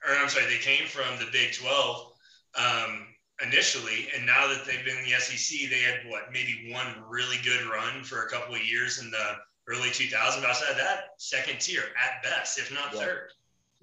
or 0.06 0.14
I'm 0.14 0.28
sorry, 0.28 0.46
they 0.46 0.60
came 0.60 0.86
from 0.86 1.18
the 1.18 1.30
Big 1.32 1.54
12 1.54 2.12
um, 2.58 3.06
initially, 3.42 4.08
and 4.14 4.26
now 4.26 4.46
that 4.48 4.64
they've 4.66 4.84
been 4.84 4.98
in 4.98 5.04
the 5.04 5.18
SEC, 5.18 5.70
they 5.70 5.80
had 5.80 6.00
what 6.10 6.24
maybe 6.32 6.70
one 6.70 6.86
really 7.08 7.38
good 7.44 7.64
run 7.64 8.04
for 8.04 8.24
a 8.24 8.28
couple 8.28 8.54
of 8.54 8.64
years 8.64 9.00
in 9.00 9.10
the 9.10 9.36
early 9.68 9.88
2000s. 9.88 10.44
Outside 10.44 10.70
of 10.70 10.76
that, 10.76 11.10
second 11.16 11.60
tier 11.60 11.82
at 11.82 12.22
best, 12.22 12.58
if 12.58 12.72
not 12.72 12.92
yeah. 12.92 13.00
third. 13.00 13.28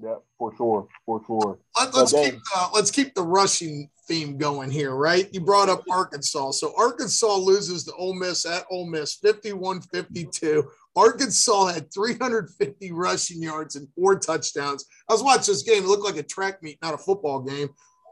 Yeah, 0.01 0.15
for 0.37 0.55
sure, 0.55 0.87
for 1.05 1.21
sure. 1.27 1.59
Let, 1.77 1.93
us 1.93 2.13
keep 2.13 2.35
uh, 2.55 2.69
let's 2.73 2.89
keep 2.89 3.13
the 3.15 3.23
rushing 3.23 3.89
theme 4.07 4.37
going 4.37 4.71
here, 4.71 4.95
right? 4.95 5.27
You 5.33 5.41
brought 5.41 5.67
up 5.67 5.83
Arkansas, 5.89 6.51
so 6.51 6.73
Arkansas 6.77 7.35
loses 7.35 7.83
to 7.85 7.93
Ole 7.95 8.13
Miss 8.13 8.45
at 8.45 8.63
Ole 8.71 8.87
Miss, 8.87 9.17
51-52. 9.19 10.63
Arkansas 10.99 11.67
had 11.67 11.93
350 11.93 12.91
rushing 12.91 13.41
yards 13.41 13.75
and 13.75 13.87
four 13.95 14.19
touchdowns. 14.19 14.85
I 15.09 15.13
was 15.13 15.23
watching 15.23 15.53
this 15.53 15.63
game. 15.63 15.83
It 15.83 15.87
looked 15.87 16.03
like 16.03 16.17
a 16.17 16.23
track 16.23 16.61
meet, 16.61 16.77
not 16.81 16.93
a 16.93 16.97
football 16.97 17.41
game. 17.41 17.69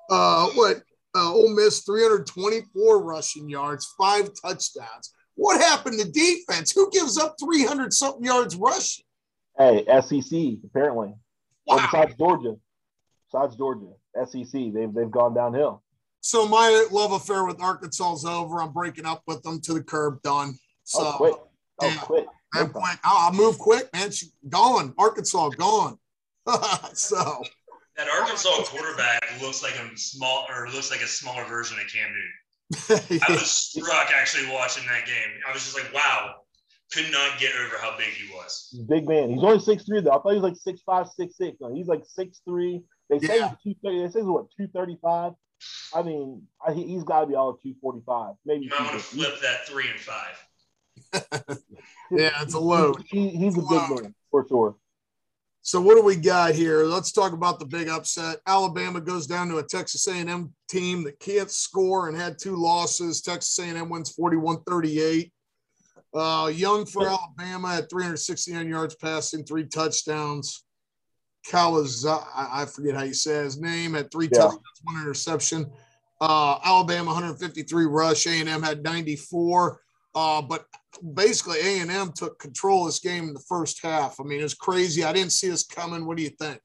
Uh, 0.10 0.48
what? 0.51 0.77
Uh, 1.13 1.34
Ole 1.34 1.53
Miss 1.53 1.82
324 1.82 3.03
rushing 3.03 3.50
yards, 3.50 3.94
five 3.98 4.29
touchdowns. 4.41 5.13
What 5.36 5.60
happened 5.60 6.00
to 6.00 6.10
defense? 6.10 6.72
Who 6.72 6.89
gives 6.91 7.17
up 7.17 7.36
300 7.44 7.91
something 7.91 8.24
yards 8.24 8.56
rushing? 8.56 9.03
Hey, 9.58 9.86
SEC 10.01 10.60
apparently. 10.63 11.13
Wow. 11.65 11.77
besides 11.77 12.15
Georgia, 12.17 12.56
besides 13.29 13.56
Georgia, 13.58 13.88
SEC, 14.25 14.74
they've 14.74 14.94
they've 14.94 15.12
gone 15.12 15.34
downhill. 15.34 15.84
So 16.22 16.48
my 16.48 16.88
love 16.91 17.12
affair 17.12 17.46
with 17.46 17.62
Arkansas 17.62 18.13
is 18.13 18.25
over. 18.25 18.62
I'm 18.62 18.72
breaking 18.72 19.06
up 19.06 19.24
with 19.27 19.44
them 19.44 19.60
to 19.62 19.74
the 19.74 19.84
curb. 19.84 20.22
Done. 20.22 20.56
So 20.84 21.00
oh, 21.01 21.17
quit. 21.17 21.36
Oh, 21.82 21.88
yeah. 21.88 22.25
Quick. 22.51 22.64
I'm 22.64 22.70
quick. 22.72 23.00
I'll, 23.03 23.33
move 23.33 23.57
quick, 23.57 23.90
man. 23.94 24.12
She's 24.12 24.31
gone. 24.48 24.94
Arkansas 24.98 25.50
gone. 25.50 25.98
so 26.94 27.44
that 27.98 28.07
Arkansas 28.07 28.64
quarterback 28.66 29.22
looks 29.42 29.64
like 29.64 29.75
a 29.75 29.98
small 29.98 30.46
or 30.50 30.68
looks 30.70 30.92
like 30.92 31.01
a 31.01 31.07
smaller 31.07 31.44
version 31.46 31.77
of 31.79 31.92
Cam 31.92 32.10
Newton. 32.10 33.20
I 33.27 33.31
was 33.31 33.50
struck 33.50 34.12
actually 34.14 34.51
watching 34.53 34.83
that 34.88 35.05
game. 35.05 35.42
I 35.48 35.51
was 35.51 35.64
just 35.64 35.75
like, 35.75 35.94
wow, 35.94 36.36
could 36.92 37.12
not 37.12 37.40
get 37.40 37.53
over 37.55 37.77
how 37.81 37.98
big 37.98 38.10
he 38.10 38.31
was. 38.33 38.79
Big 38.88 39.07
man. 39.07 39.31
He's 39.31 39.44
only 39.44 39.60
six 39.60 39.83
three 39.83 40.01
though. 40.01 40.12
I 40.12 40.22
thought 40.22 40.29
he 40.29 40.40
was 40.40 40.44
like 40.44 40.55
six 40.55 40.81
five, 40.86 41.07
six 41.07 41.38
six. 41.38 41.57
No, 41.60 41.74
he's 41.74 41.88
like 41.88 42.03
six 42.05 42.42
three. 42.48 42.81
They 43.10 43.20
say 43.20 43.40
yeah. 43.40 43.55
he's 43.64 43.75
two 43.75 43.79
thirty. 43.83 44.01
They 44.01 44.10
say 44.10 44.20
he's 44.20 44.27
what 44.27 44.46
two 44.55 44.68
thirty 44.68 44.98
five. 45.01 45.33
I 45.94 46.03
mean, 46.03 46.44
I, 46.66 46.74
he's 46.74 47.03
got 47.03 47.22
to 47.22 47.27
be 47.27 47.36
all 47.36 47.50
of 47.50 47.62
two 47.62 47.74
forty 47.81 48.01
five. 48.05 48.36
Maybe. 48.46 48.66
You 48.66 48.70
might 48.70 48.81
want 48.81 48.92
to 48.94 49.00
flip 49.00 49.42
that 49.42 49.68
three 49.68 49.90
and 49.90 50.00
five. 50.00 50.47
yeah, 52.11 52.41
it's 52.41 52.53
a 52.53 52.59
load. 52.59 53.03
He, 53.09 53.29
he's 53.29 53.57
a 53.57 53.61
big 53.61 54.03
man 54.03 54.15
for 54.31 54.46
sure. 54.48 54.75
So 55.61 55.81
what 55.81 55.96
do 55.96 56.01
we 56.01 56.15
got 56.15 56.55
here? 56.55 56.85
Let's 56.85 57.11
talk 57.11 57.33
about 57.33 57.59
the 57.59 57.65
big 57.65 57.89
upset. 57.89 58.37
Alabama 58.48 59.01
goes 59.01 59.27
down 59.27 59.50
to 59.50 59.57
a 59.57 59.63
Texas 59.63 60.07
A&M 60.07 60.53
team 60.70 61.03
that 61.03 61.20
can't 61.20 61.51
score 61.51 62.07
and 62.07 62.17
had 62.17 62.39
two 62.39 62.55
losses. 62.55 63.22
Texas 63.22 63.59
A&M 63.59 63.89
wins 63.89 64.15
41-38. 64.15 65.29
Uh, 66.13 66.48
Young 66.48 66.85
for 66.85 67.07
Alabama 67.07 67.75
at 67.75 67.89
369 67.89 68.70
yards 68.70 68.96
passing, 68.96 69.43
three 69.43 69.65
touchdowns. 69.65 70.63
Calaz, 71.46 72.05
I 72.05 72.65
forget 72.65 72.96
how 72.96 73.03
you 73.03 73.13
say 73.13 73.43
his 73.43 73.59
name, 73.59 73.96
at 73.96 74.09
three 74.09 74.29
yeah. 74.31 74.39
touchdowns, 74.39 74.81
one 74.83 75.01
interception. 75.01 75.70
Uh, 76.20 76.59
Alabama 76.63 77.11
153 77.11 77.85
rush. 77.85 78.25
A&M 78.25 78.63
had 78.63 78.83
94. 78.83 79.81
Uh, 80.18 80.42
but 80.42 80.66
basically, 81.14 81.60
A 81.60 81.80
and 81.80 81.92
M 81.92 82.12
took 82.12 82.40
control 82.40 82.82
of 82.82 82.88
this 82.88 83.00
game 83.00 83.25
in 83.25 83.36
the 83.36 83.40
first 83.48 83.84
half. 83.84 84.20
I 84.20 84.24
mean, 84.24 84.42
it's 84.42 84.56
crazy. 84.56 85.03
I 85.03 85.14
didn't 85.14 85.32
see 85.32 85.48
this 85.48 85.64
coming. 85.64 86.08
What 86.08 86.18
do 86.18 86.24
you 86.24 86.32
think? 86.32 86.60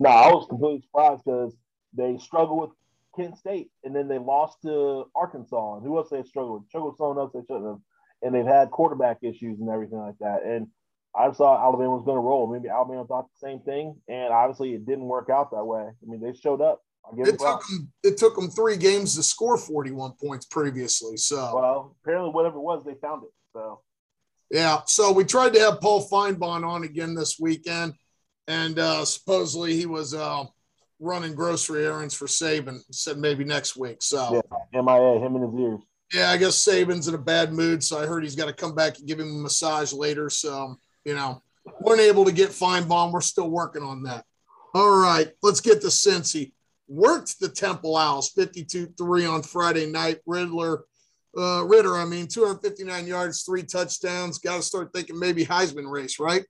No, 0.00 0.08
I 0.08 0.28
was 0.28 0.46
completely 0.48 0.80
surprised 0.80 1.20
because 1.22 1.54
they 1.92 2.16
struggled 2.16 2.60
with 2.62 2.70
Kent 3.14 3.36
State, 3.36 3.68
and 3.84 3.94
then 3.94 4.08
they 4.08 4.16
lost 4.16 4.56
to 4.62 5.04
Arkansas. 5.14 5.76
And 5.76 5.86
who 5.86 5.98
else 5.98 6.08
they 6.08 6.22
struggled 6.22 6.62
with? 6.62 6.68
Struggled 6.70 6.92
with 6.92 6.98
someone 6.98 7.18
else 7.18 7.32
they 7.34 7.42
shouldn't 7.42 7.66
have. 7.66 7.80
And 8.22 8.34
they've 8.34 8.46
had 8.46 8.70
quarterback 8.70 9.18
issues 9.20 9.60
and 9.60 9.68
everything 9.68 9.98
like 9.98 10.16
that. 10.20 10.42
And 10.42 10.68
I 11.14 11.30
saw 11.32 11.62
Alabama 11.62 11.96
was 11.96 12.06
going 12.06 12.16
to 12.16 12.22
roll. 12.22 12.50
Maybe 12.50 12.70
Alabama 12.70 13.06
thought 13.06 13.26
the 13.38 13.46
same 13.46 13.60
thing, 13.60 14.00
and 14.08 14.32
obviously 14.32 14.72
it 14.72 14.86
didn't 14.86 15.04
work 15.04 15.28
out 15.28 15.50
that 15.50 15.64
way. 15.64 15.82
I 15.82 16.06
mean, 16.06 16.22
they 16.22 16.32
showed 16.32 16.62
up 16.62 16.80
it 17.18 17.38
took 17.38 17.66
them. 17.66 17.92
It 18.02 18.16
took 18.16 18.34
them 18.34 18.50
three 18.50 18.76
games 18.76 19.16
to 19.16 19.22
score 19.22 19.56
forty-one 19.56 20.12
points 20.12 20.46
previously. 20.46 21.16
So 21.16 21.36
well, 21.54 21.96
apparently, 22.02 22.30
whatever 22.30 22.56
it 22.56 22.62
was, 22.62 22.82
they 22.84 22.94
found 22.94 23.24
it. 23.24 23.30
So 23.52 23.80
yeah. 24.50 24.80
So 24.86 25.12
we 25.12 25.24
tried 25.24 25.54
to 25.54 25.60
have 25.60 25.80
Paul 25.80 26.08
Finebaum 26.08 26.66
on 26.66 26.84
again 26.84 27.14
this 27.14 27.38
weekend, 27.38 27.94
and 28.48 28.78
uh, 28.78 29.04
supposedly 29.04 29.74
he 29.74 29.86
was 29.86 30.14
uh, 30.14 30.44
running 30.98 31.34
grocery 31.34 31.84
errands 31.86 32.14
for 32.14 32.26
Saban. 32.26 32.80
Said 32.90 33.18
maybe 33.18 33.44
next 33.44 33.76
week. 33.76 33.98
So 34.00 34.42
yeah, 34.72 34.82
MIA, 34.82 35.20
him 35.20 35.36
and 35.36 35.44
his 35.44 35.60
ears. 35.60 35.80
Yeah, 36.12 36.30
I 36.30 36.36
guess 36.36 36.64
Saban's 36.64 37.08
in 37.08 37.14
a 37.14 37.18
bad 37.18 37.52
mood, 37.52 37.82
so 37.82 37.98
I 37.98 38.06
heard 38.06 38.22
he's 38.22 38.36
got 38.36 38.46
to 38.46 38.52
come 38.52 38.74
back 38.74 38.98
and 38.98 39.08
give 39.08 39.18
him 39.18 39.28
a 39.28 39.42
massage 39.42 39.92
later. 39.92 40.30
So 40.30 40.76
you 41.04 41.14
know, 41.14 41.42
weren't 41.80 42.00
able 42.00 42.24
to 42.24 42.32
get 42.32 42.50
Finebaum. 42.50 43.12
We're 43.12 43.20
still 43.20 43.50
working 43.50 43.82
on 43.82 44.04
that. 44.04 44.24
All 44.74 45.00
right, 45.00 45.30
let's 45.42 45.60
get 45.60 45.80
to 45.82 45.86
Cincy 45.86 46.52
worked 46.88 47.40
the 47.40 47.48
Temple 47.48 47.96
Owls 47.96 48.32
52-3 48.34 49.32
on 49.32 49.42
Friday 49.42 49.86
night. 49.86 50.18
Riddler, 50.26 50.84
uh, 51.36 51.64
Ridder, 51.64 51.96
I 51.96 52.04
mean, 52.04 52.28
259 52.28 53.06
yards, 53.06 53.42
three 53.42 53.62
touchdowns. 53.62 54.38
Got 54.38 54.56
to 54.56 54.62
start 54.62 54.92
thinking 54.92 55.18
maybe 55.18 55.44
Heisman 55.44 55.90
race, 55.90 56.18
right? 56.18 56.44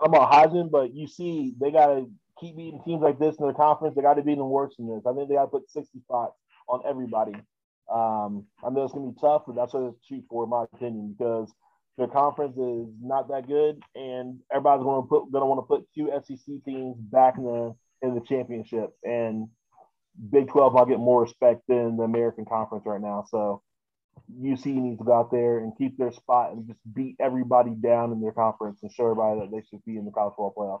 I'm 0.00 0.14
a 0.14 0.26
Heisman, 0.26 0.70
but 0.70 0.94
you 0.94 1.06
see, 1.06 1.54
they 1.60 1.70
got 1.70 1.86
to 1.86 2.10
keep 2.40 2.56
beating 2.56 2.82
teams 2.84 3.02
like 3.02 3.18
this 3.18 3.36
in 3.36 3.44
their 3.44 3.54
conference. 3.54 3.94
They 3.94 4.02
got 4.02 4.14
to 4.14 4.22
beat 4.22 4.38
them 4.38 4.50
worse 4.50 4.74
than 4.76 4.88
this. 4.88 5.06
I 5.06 5.14
think 5.14 5.28
they 5.28 5.36
got 5.36 5.44
to 5.44 5.48
put 5.48 5.70
60 5.70 6.00
spots 6.00 6.36
on 6.68 6.82
everybody. 6.86 7.34
Um, 7.92 8.46
I 8.64 8.70
know 8.70 8.84
it's 8.84 8.92
going 8.92 9.06
to 9.06 9.12
be 9.12 9.20
tough, 9.20 9.42
but 9.46 9.56
that's 9.56 9.72
what 9.72 9.84
it's 9.84 10.06
shoot 10.06 10.24
for, 10.28 10.44
in 10.44 10.50
my 10.50 10.64
opinion, 10.72 11.14
because 11.16 11.52
their 11.96 12.08
conference 12.08 12.56
is 12.56 12.88
not 13.00 13.28
that 13.28 13.46
good, 13.46 13.80
and 13.94 14.40
everybody's 14.50 14.82
going 14.82 15.02
to 15.02 15.08
put 15.08 15.30
going 15.30 15.42
to 15.42 15.46
want 15.46 15.60
to 15.60 15.62
put 15.62 15.86
two 15.94 16.10
SEC 16.24 16.64
teams 16.64 16.96
back 16.96 17.36
in 17.36 17.44
the 17.44 17.74
in 18.04 18.14
the 18.14 18.20
championship. 18.20 18.90
And 19.02 19.48
Big 20.30 20.48
12 20.48 20.76
I'll 20.76 20.86
get 20.86 20.98
more 20.98 21.22
respect 21.22 21.62
than 21.68 21.96
the 21.96 22.04
American 22.04 22.44
Conference 22.44 22.84
right 22.86 23.00
now. 23.00 23.24
So 23.28 23.62
UC 24.40 24.66
needs 24.66 24.98
to 24.98 25.04
go 25.04 25.12
out 25.12 25.30
there 25.30 25.58
and 25.58 25.76
keep 25.76 25.98
their 25.98 26.12
spot 26.12 26.52
and 26.52 26.66
just 26.66 26.78
beat 26.94 27.16
everybody 27.18 27.70
down 27.70 28.12
in 28.12 28.20
their 28.20 28.32
conference 28.32 28.80
and 28.82 28.92
show 28.92 29.10
everybody 29.10 29.40
that 29.40 29.50
they 29.50 29.62
should 29.68 29.84
be 29.84 29.96
in 29.96 30.04
the 30.04 30.10
college 30.10 30.34
football 30.36 30.54
playoff. 30.56 30.80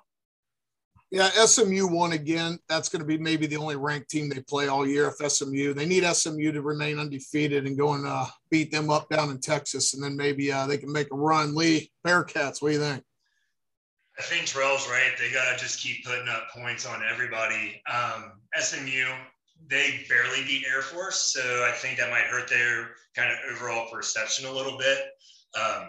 Yeah, 1.10 1.28
SMU 1.28 1.86
won 1.86 2.12
again. 2.12 2.58
That's 2.68 2.88
going 2.88 3.00
to 3.00 3.06
be 3.06 3.18
maybe 3.18 3.46
the 3.46 3.56
only 3.56 3.76
ranked 3.76 4.10
team 4.10 4.28
they 4.28 4.40
play 4.40 4.66
all 4.66 4.86
year. 4.86 5.08
If 5.08 5.32
SMU, 5.32 5.74
they 5.74 5.86
need 5.86 6.04
SMU 6.04 6.50
to 6.52 6.62
remain 6.62 6.98
undefeated 6.98 7.66
and 7.66 7.78
go 7.78 7.92
and 7.92 8.06
uh, 8.06 8.26
beat 8.50 8.72
them 8.72 8.90
up 8.90 9.08
down 9.10 9.30
in 9.30 9.40
Texas, 9.40 9.94
and 9.94 10.02
then 10.02 10.16
maybe 10.16 10.50
uh, 10.50 10.66
they 10.66 10.78
can 10.78 10.90
make 10.90 11.12
a 11.12 11.16
run. 11.16 11.54
Lee 11.54 11.90
Bearcats, 12.04 12.60
what 12.60 12.70
do 12.70 12.74
you 12.74 12.80
think? 12.80 13.04
I 14.18 14.22
think 14.22 14.46
Terrell's 14.46 14.88
right. 14.88 15.12
They 15.18 15.32
got 15.32 15.52
to 15.52 15.62
just 15.62 15.80
keep 15.80 16.04
putting 16.04 16.28
up 16.28 16.48
points 16.54 16.86
on 16.86 17.02
everybody. 17.10 17.82
Um, 17.92 18.32
SMU, 18.58 19.06
they 19.68 20.04
barely 20.08 20.44
beat 20.44 20.64
Air 20.72 20.82
Force, 20.82 21.32
so 21.32 21.66
I 21.68 21.72
think 21.72 21.98
that 21.98 22.10
might 22.10 22.24
hurt 22.24 22.48
their 22.48 22.90
kind 23.16 23.32
of 23.32 23.38
overall 23.52 23.90
perception 23.90 24.46
a 24.46 24.52
little 24.52 24.78
bit. 24.78 24.98
Um, 25.60 25.88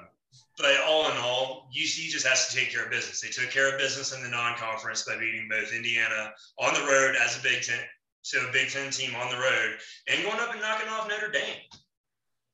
but 0.58 0.72
all 0.88 1.12
in 1.12 1.18
all, 1.18 1.70
UC 1.76 2.10
just 2.10 2.26
has 2.26 2.48
to 2.48 2.56
take 2.56 2.72
care 2.72 2.86
of 2.86 2.92
business. 2.92 3.22
They 3.22 3.30
took 3.30 3.52
care 3.52 3.72
of 3.72 3.78
business 3.78 4.14
in 4.16 4.24
the 4.24 4.30
non-conference 4.30 5.04
by 5.04 5.18
beating 5.18 5.48
both 5.50 5.74
Indiana 5.74 6.32
on 6.60 6.74
the 6.74 6.82
road 6.82 7.16
as 7.22 7.38
a 7.38 7.44
Big 7.44 7.62
Ten, 7.62 7.80
so 8.22 8.40
a 8.48 8.52
Big 8.52 8.70
Ten 8.70 8.90
team 8.90 9.14
on 9.16 9.30
the 9.30 9.38
road, 9.38 9.78
and 10.08 10.24
going 10.24 10.40
up 10.40 10.52
and 10.52 10.62
knocking 10.62 10.90
off 10.90 11.10
Notre 11.10 11.32
Dame. 11.32 11.58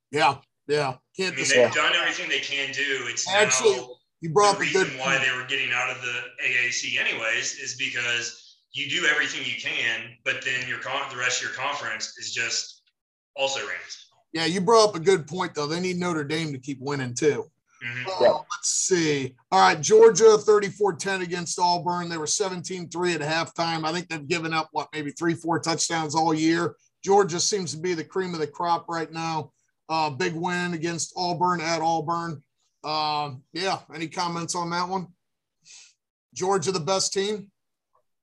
Yeah, 0.10 0.38
yeah. 0.68 0.96
Can't 1.16 1.34
I 1.34 1.38
mean, 1.38 1.48
they've 1.48 1.74
done 1.74 1.94
everything 1.96 2.28
they 2.30 2.40
can 2.40 2.74
do. 2.74 3.06
It's 3.08 3.30
actually 3.30 3.78
you 4.22 4.30
brought 4.30 4.56
the 4.56 4.62
reason 4.62 4.88
why 5.00 5.18
they 5.18 5.36
were 5.36 5.48
getting 5.48 5.72
out 5.74 5.90
of 5.90 6.02
the 6.02 6.46
AAC 6.46 7.00
anyways 7.00 7.58
is 7.60 7.76
because 7.76 8.58
you 8.74 8.90
do 8.90 9.06
everything 9.08 9.42
you 9.46 9.60
can, 9.60 10.16
but 10.24 10.44
then 10.46 10.68
your 10.68 10.80
con- 10.80 11.10
the 11.12 11.18
rest 11.18 11.44
of 11.44 11.50
your 11.50 11.58
conference 11.58 12.18
is 12.18 12.32
just 12.32 12.84
also 13.36 13.60
ranked. 13.60 13.98
Yeah, 14.32 14.46
you 14.46 14.62
brought 14.62 14.90
up 14.90 14.96
a 14.96 15.00
good 15.00 15.28
point 15.28 15.56
though. 15.56 15.68
They 15.68 15.80
need 15.80 15.98
Notre 15.98 16.24
Dame 16.24 16.54
to 16.54 16.60
keep 16.60 16.80
winning 16.80 17.14
too. 17.14 17.52
Mm-hmm. 17.84 18.24
Uh, 18.24 18.34
let's 18.34 18.70
see. 18.70 19.36
All 19.52 19.60
right, 19.60 19.82
Georgia 19.82 20.38
34-10 20.38 21.22
against 21.22 21.60
Auburn. 21.60 22.10
They 22.10 22.18
were 22.18 22.26
17-3 22.26 23.16
at 23.16 23.22
halftime. 23.22 23.86
I 23.86 23.92
think 23.92 24.08
they've 24.08 24.28
given 24.28 24.54
up 24.54 24.70
what 24.72 24.88
maybe 24.94 25.12
three, 25.12 25.34
four 25.34 25.60
touchdowns 25.60 26.14
all 26.14 26.34
year. 26.34 26.76
Georgia 27.04 27.40
seems 27.40 27.72
to 27.74 27.80
be 27.80 27.96
the 27.96 28.04
cream 28.04 28.36
of 28.36 28.40
the 28.40 28.46
crop 28.46 28.88
right 28.88 29.12
now. 29.12 29.52
Uh, 29.90 30.12
big 30.12 30.36
win 30.36 30.76
against 30.76 31.12
Auburn 31.18 31.60
at 31.60 31.82
Auburn. 31.82 32.44
Uh, 32.84 33.32
yeah, 33.54 33.80
any 33.94 34.08
comments 34.08 34.56
on 34.56 34.70
that 34.72 34.88
one? 34.88 35.08
Georgia 36.34 36.72
the 36.72 36.80
best 36.80 37.14
team? 37.14 37.52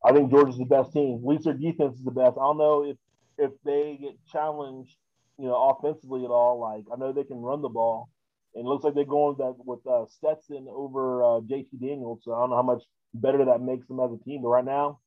I 0.04 0.12
think 0.12 0.30
Georgia's 0.30 0.58
the 0.58 0.64
best 0.64 0.92
team. 0.92 1.20
At 1.22 1.28
least 1.28 1.44
their 1.44 1.54
defense 1.54 1.98
is 1.98 2.04
the 2.04 2.10
best. 2.10 2.36
I 2.38 2.44
don't 2.44 2.58
know 2.58 2.84
if 2.84 2.96
if 3.36 3.52
they 3.64 3.98
get 4.00 4.16
challenged, 4.32 4.96
you 5.38 5.46
know, 5.46 5.70
offensively 5.70 6.24
at 6.24 6.30
all. 6.30 6.60
Like 6.60 6.84
I 6.92 6.96
know 6.96 7.12
they 7.12 7.24
can 7.24 7.38
run 7.40 7.62
the 7.62 7.68
ball, 7.68 8.08
and 8.54 8.64
it 8.66 8.68
looks 8.68 8.84
like 8.84 8.94
they're 8.94 9.04
going 9.04 9.36
that 9.38 9.54
with 9.58 9.86
uh, 9.86 10.06
Stetson 10.06 10.66
over 10.70 11.22
uh, 11.22 11.40
JT 11.40 11.68
Daniels. 11.80 12.20
So 12.24 12.34
I 12.34 12.40
don't 12.40 12.50
know 12.50 12.56
how 12.56 12.62
much 12.62 12.82
better 13.14 13.44
that 13.44 13.60
makes 13.60 13.86
them 13.86 14.00
as 14.00 14.10
a 14.12 14.24
team. 14.24 14.42
But 14.42 14.48
right 14.48 14.64
now, 14.64 15.00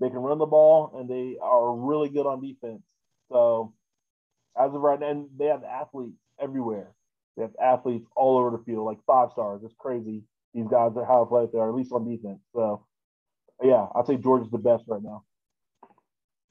they 0.00 0.08
can 0.08 0.18
run 0.18 0.38
the 0.38 0.46
ball 0.46 0.92
and 0.98 1.08
they 1.08 1.36
are 1.40 1.74
really 1.74 2.08
good 2.08 2.26
on 2.26 2.40
defense. 2.40 2.82
So 3.30 3.74
as 4.58 4.74
of 4.74 4.80
right 4.80 4.98
now, 4.98 5.10
and 5.10 5.28
they 5.38 5.46
have 5.46 5.64
athletes 5.64 6.18
everywhere. 6.40 6.92
They 7.36 7.42
have 7.42 7.54
athletes 7.62 8.06
all 8.16 8.38
over 8.38 8.56
the 8.56 8.62
field, 8.64 8.84
like 8.84 8.98
five 9.06 9.30
stars. 9.32 9.62
It's 9.64 9.74
crazy. 9.78 10.22
These 10.54 10.66
guys 10.68 10.92
are 10.96 11.04
how 11.04 11.24
athletic 11.24 11.52
they 11.52 11.58
are, 11.58 11.68
at 11.68 11.74
least 11.74 11.92
on 11.92 12.08
defense. 12.08 12.40
So 12.54 12.86
yeah, 13.62 13.86
I'd 13.94 14.06
say 14.06 14.16
Georgia's 14.16 14.50
the 14.50 14.58
best 14.58 14.84
right 14.88 15.02
now. 15.02 15.24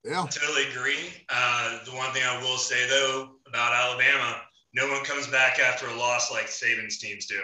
Yeah, 0.05 0.25
totally 0.29 0.67
agree. 0.69 1.25
Uh, 1.29 1.83
the 1.83 1.91
one 1.91 2.11
thing 2.13 2.23
I 2.25 2.41
will 2.41 2.57
say 2.57 2.87
though 2.87 3.31
about 3.47 3.73
Alabama 3.73 4.41
no 4.73 4.87
one 4.87 5.03
comes 5.03 5.27
back 5.27 5.59
after 5.59 5.87
a 5.87 5.95
loss 5.95 6.31
like 6.31 6.45
Saban's 6.45 6.99
teams 6.99 7.25
do. 7.25 7.39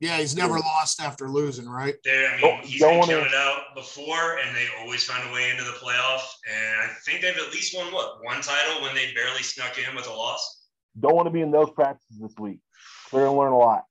Yeah, 0.00 0.16
he's 0.16 0.34
never 0.34 0.58
lost 0.58 1.00
after 1.00 1.28
losing, 1.28 1.68
right? 1.68 1.94
They, 2.04 2.26
I 2.26 2.40
mean, 2.40 2.62
he's 2.62 2.80
been 2.80 3.02
counted 3.02 3.34
out 3.34 3.74
before, 3.76 4.38
and 4.38 4.56
they 4.56 4.66
always 4.80 5.04
find 5.04 5.28
a 5.28 5.32
way 5.32 5.50
into 5.50 5.62
the 5.62 5.72
playoff. 5.72 6.22
And 6.50 6.90
I 6.90 6.94
think 7.04 7.20
they've 7.20 7.36
at 7.36 7.52
least 7.52 7.76
won 7.76 7.92
what 7.92 8.24
one 8.24 8.40
title 8.40 8.80
when 8.82 8.94
they 8.94 9.12
barely 9.14 9.42
snuck 9.42 9.76
in 9.78 9.94
with 9.94 10.08
a 10.08 10.12
loss. 10.12 10.59
Don't 10.98 11.14
want 11.14 11.26
to 11.26 11.30
be 11.30 11.40
in 11.40 11.50
those 11.50 11.70
practices 11.70 12.18
this 12.20 12.34
week. 12.38 12.58
They're 13.12 13.26
gonna 13.26 13.38
learn 13.38 13.52
a 13.52 13.58
lot. 13.58 13.84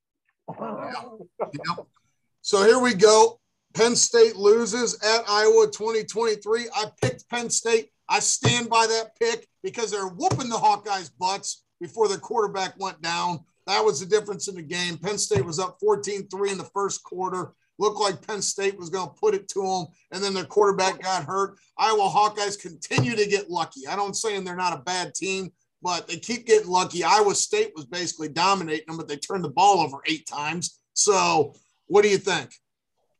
yep. 0.58 1.86
So 2.42 2.64
here 2.64 2.78
we 2.78 2.94
go. 2.94 3.38
Penn 3.74 3.94
State 3.94 4.34
loses 4.34 4.94
at 5.02 5.28
Iowa 5.28 5.66
2023. 5.66 6.68
I 6.74 6.86
picked 7.00 7.28
Penn 7.28 7.50
State. 7.50 7.90
I 8.08 8.18
stand 8.18 8.70
by 8.70 8.86
that 8.86 9.14
pick 9.20 9.46
because 9.62 9.90
they're 9.90 10.08
whooping 10.08 10.48
the 10.48 10.56
Hawkeyes' 10.56 11.10
butts 11.18 11.64
before 11.80 12.08
their 12.08 12.18
quarterback 12.18 12.74
went 12.78 13.00
down. 13.02 13.40
That 13.66 13.84
was 13.84 14.00
the 14.00 14.06
difference 14.06 14.48
in 14.48 14.56
the 14.56 14.62
game. 14.62 14.96
Penn 14.96 15.18
State 15.18 15.44
was 15.44 15.58
up 15.58 15.76
14 15.80 16.28
3 16.28 16.50
in 16.50 16.58
the 16.58 16.64
first 16.64 17.04
quarter. 17.04 17.52
Looked 17.78 18.00
like 18.00 18.26
Penn 18.26 18.42
State 18.42 18.78
was 18.78 18.90
going 18.90 19.08
to 19.08 19.14
put 19.14 19.34
it 19.34 19.48
to 19.48 19.62
them, 19.62 19.86
and 20.12 20.22
then 20.22 20.34
their 20.34 20.44
quarterback 20.44 21.00
got 21.00 21.24
hurt. 21.24 21.56
Iowa 21.78 22.10
Hawkeyes 22.10 22.60
continue 22.60 23.16
to 23.16 23.26
get 23.26 23.48
lucky. 23.48 23.86
I 23.86 23.96
don't 23.96 24.16
saying 24.16 24.44
they're 24.44 24.56
not 24.56 24.78
a 24.78 24.82
bad 24.82 25.14
team, 25.14 25.52
but 25.82 26.08
they 26.08 26.16
keep 26.16 26.46
getting 26.46 26.68
lucky. 26.68 27.04
Iowa 27.04 27.34
State 27.34 27.72
was 27.74 27.86
basically 27.86 28.28
dominating 28.28 28.86
them, 28.86 28.96
but 28.96 29.08
they 29.08 29.16
turned 29.16 29.44
the 29.44 29.50
ball 29.50 29.80
over 29.80 29.98
eight 30.06 30.26
times. 30.26 30.78
So, 30.92 31.54
what 31.86 32.02
do 32.02 32.08
you 32.08 32.18
think? 32.18 32.50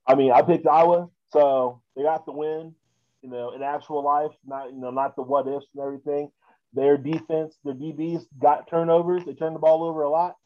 I 0.06 0.14
mean, 0.14 0.32
I 0.32 0.42
picked 0.42 0.66
Iowa, 0.66 1.08
so 1.32 1.82
they 1.96 2.02
got 2.02 2.26
the 2.26 2.32
win. 2.32 2.74
You 3.22 3.28
know, 3.28 3.52
in 3.52 3.62
actual 3.62 4.02
life, 4.02 4.32
not 4.46 4.72
you 4.72 4.80
know, 4.80 4.90
not 4.90 5.14
the 5.14 5.22
what 5.22 5.46
ifs 5.46 5.66
and 5.74 5.84
everything. 5.84 6.30
Their 6.72 6.96
defense, 6.96 7.58
their 7.64 7.74
DBs 7.74 8.24
got 8.40 8.68
turnovers. 8.68 9.24
They 9.24 9.34
turned 9.34 9.56
the 9.56 9.60
ball 9.60 9.84
over 9.84 10.02
a 10.02 10.10
lot 10.10 10.36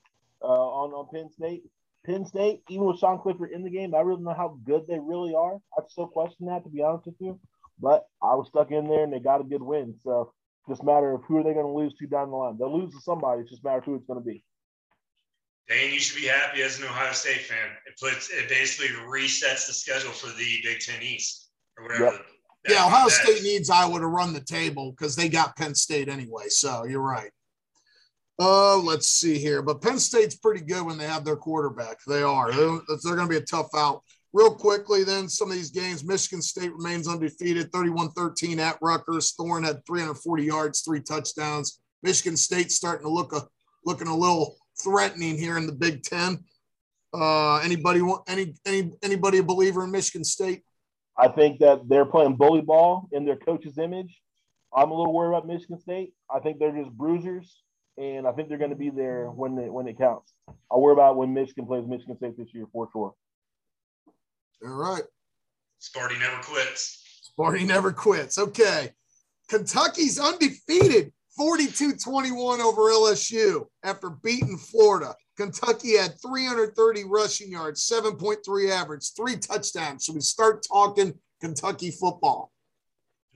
uh, 0.43 0.47
on 0.47 0.93
on 0.93 1.09
Penn 1.13 1.31
State. 1.31 1.63
Penn 2.05 2.27
State, 2.27 2.63
even 2.69 2.85
with 2.85 2.99
Sean 2.99 3.19
Clifford 3.19 3.53
in 3.53 3.63
the 3.63 3.71
game, 3.71 3.95
I 3.95 4.01
really 4.01 4.17
don't 4.17 4.25
know 4.25 4.35
how 4.35 4.59
good 4.65 4.87
they 4.87 4.99
really 4.99 5.35
are. 5.35 5.55
I 5.55 5.83
still 5.89 6.07
question 6.07 6.47
that, 6.47 6.65
to 6.65 6.71
be 6.71 6.83
honest 6.83 7.07
with 7.07 7.15
you. 7.19 7.39
But 7.81 8.07
I 8.23 8.35
was 8.35 8.49
stuck 8.49 8.71
in 8.71 8.89
there, 8.89 9.05
and 9.05 9.13
they 9.13 9.21
got 9.21 9.41
a 9.41 9.45
good 9.45 9.63
win. 9.63 9.95
So 10.03 10.33
just 10.69 10.83
matter 10.83 11.13
of 11.13 11.23
who 11.25 11.39
are 11.39 11.43
they 11.43 11.53
going 11.53 11.67
to 11.67 11.73
lose 11.73 11.95
to 11.95 12.07
down 12.07 12.31
the 12.31 12.37
line. 12.37 12.57
They'll 12.59 12.77
lose 12.77 12.93
to 12.95 13.01
somebody. 13.01 13.43
It's 13.43 13.51
just 13.51 13.65
matter 13.65 13.79
of 13.79 13.85
who 13.85 13.95
it's 13.97 14.07
going 14.07 14.21
to 14.21 14.25
be. 14.25 14.45
Dane, 15.69 15.93
you 15.93 16.01
should 16.01 16.21
be 16.21 16.29
happy 16.29 16.63
as 16.63 16.79
an 16.79 16.85
Ohio 16.85 17.13
State 17.13 17.43
fan. 17.43 17.71
It 17.87 17.99
puts 18.01 18.31
it 18.31 18.49
basically 18.49 18.95
resets 19.07 19.67
the 19.67 19.73
schedule 19.73 20.11
for 20.11 20.27
the 20.27 20.61
Big 20.63 20.81
Ten 20.81 21.03
East 21.03 21.51
or 21.79 21.85
whatever 21.85 22.05
yep 22.05 22.27
yeah, 22.69 22.87
Ohio 22.87 23.09
State 23.09 23.43
needs 23.43 23.69
Iowa 23.69 24.01
to 24.01 24.07
run 24.07 24.33
the 24.33 24.41
table 24.41 24.93
because 24.93 25.15
they 25.15 25.29
got 25.29 25.57
Penn 25.57 25.75
State 25.75 26.09
anyway. 26.09 26.49
So 26.49 26.85
you're 26.85 27.01
right. 27.01 27.31
Uh, 28.39 28.79
let's 28.79 29.09
see 29.09 29.39
here. 29.39 29.63
But 29.63 29.83
Penn 29.83 29.99
State's 29.99 30.37
pretty 30.37 30.65
good 30.65 30.85
when 30.85 30.99
they 30.99 31.07
have 31.07 31.25
their 31.25 31.37
quarterback. 31.37 31.99
They 32.07 32.23
are. 32.23 32.53
They're, 32.53 32.81
they're 33.03 33.17
going 33.17 33.29
to 33.29 33.33
be 33.33 33.37
a 33.37 33.43
tough 33.43 33.69
out. 33.77 34.03
Real 34.35 34.53
quickly, 34.53 35.05
then, 35.05 35.29
some 35.29 35.49
of 35.49 35.57
these 35.57 35.71
games 35.71 36.05
Michigan 36.05 36.43
State 36.43 36.75
remains 36.75 37.07
undefeated 37.07 37.71
31 37.71 38.11
13 38.11 38.59
at 38.59 38.77
Rutgers. 38.83 39.33
Thorne 39.39 39.63
had 39.63 39.87
340 39.87 40.43
yards, 40.43 40.81
three 40.81 41.01
touchdowns. 41.01 41.81
Michigan 42.03 42.37
State 42.37 42.73
starting 42.73 43.07
to 43.07 43.13
look 43.13 43.33
a, 43.33 43.47
looking 43.87 44.09
a 44.09 44.17
little 44.17 44.57
threatening 44.83 45.39
here 45.39 45.57
in 45.57 45.69
the 45.69 45.73
Big 45.73 46.03
Ten. 46.03 46.41
Uh, 47.15 47.59
anybody 47.59 48.03
want 48.03 48.25
any 48.27 48.55
any 48.67 48.91
anybody 49.05 49.39
a 49.39 49.43
believer 49.45 49.85
in 49.85 49.93
Michigan 49.93 50.25
State? 50.25 50.63
I 51.17 51.29
think 51.29 51.61
that 51.61 51.89
they're 51.89 52.05
playing 52.05 52.35
bully 52.35 52.61
ball 52.61 53.09
in 53.13 53.25
their 53.25 53.37
coach's 53.37 53.79
image. 53.79 54.21
I'm 54.75 54.91
a 54.91 54.97
little 54.97 55.13
worried 55.13 55.29
about 55.29 55.47
Michigan 55.47 55.79
State. 55.79 56.13
I 56.29 56.41
think 56.41 56.59
they're 56.59 56.77
just 56.77 56.91
bruisers, 56.91 57.63
and 57.97 58.27
I 58.27 58.33
think 58.33 58.49
they're 58.49 58.59
going 58.59 58.71
to 58.71 58.77
be 58.77 58.91
there 58.91 59.27
when 59.27 59.57
it 59.59 59.73
when 59.73 59.87
it 59.87 59.97
counts. 59.97 60.35
I 60.49 60.77
worry 60.77 60.93
about 60.93 61.17
when 61.17 61.33
Michigan 61.33 61.67
plays 61.67 61.87
Michigan 61.87 62.17
State 62.17 62.37
this 62.37 62.53
year 62.53 62.67
for 62.73 62.89
sure. 62.93 63.15
All 64.63 64.73
right. 64.73 65.03
Sparty 65.81 66.19
never 66.19 66.41
quits. 66.43 67.31
Sparty 67.39 67.67
never 67.67 67.93
quits. 67.93 68.39
Okay. 68.39 68.91
Kentucky's 69.49 70.19
undefeated 70.19 71.13
42 71.37 71.97
21 71.97 72.61
over 72.61 72.83
LSU 72.83 73.67
after 73.83 74.11
beating 74.11 74.57
Florida. 74.57 75.15
Kentucky 75.37 75.97
had 75.97 76.15
330 76.23 77.05
rushing 77.05 77.51
yards, 77.51 77.89
7.3 77.89 78.71
average, 78.71 79.13
three 79.17 79.37
touchdowns. 79.37 80.07
So 80.07 80.13
we 80.13 80.21
start 80.21 80.65
talking 80.67 81.15
Kentucky 81.41 81.91
football. 81.91 82.53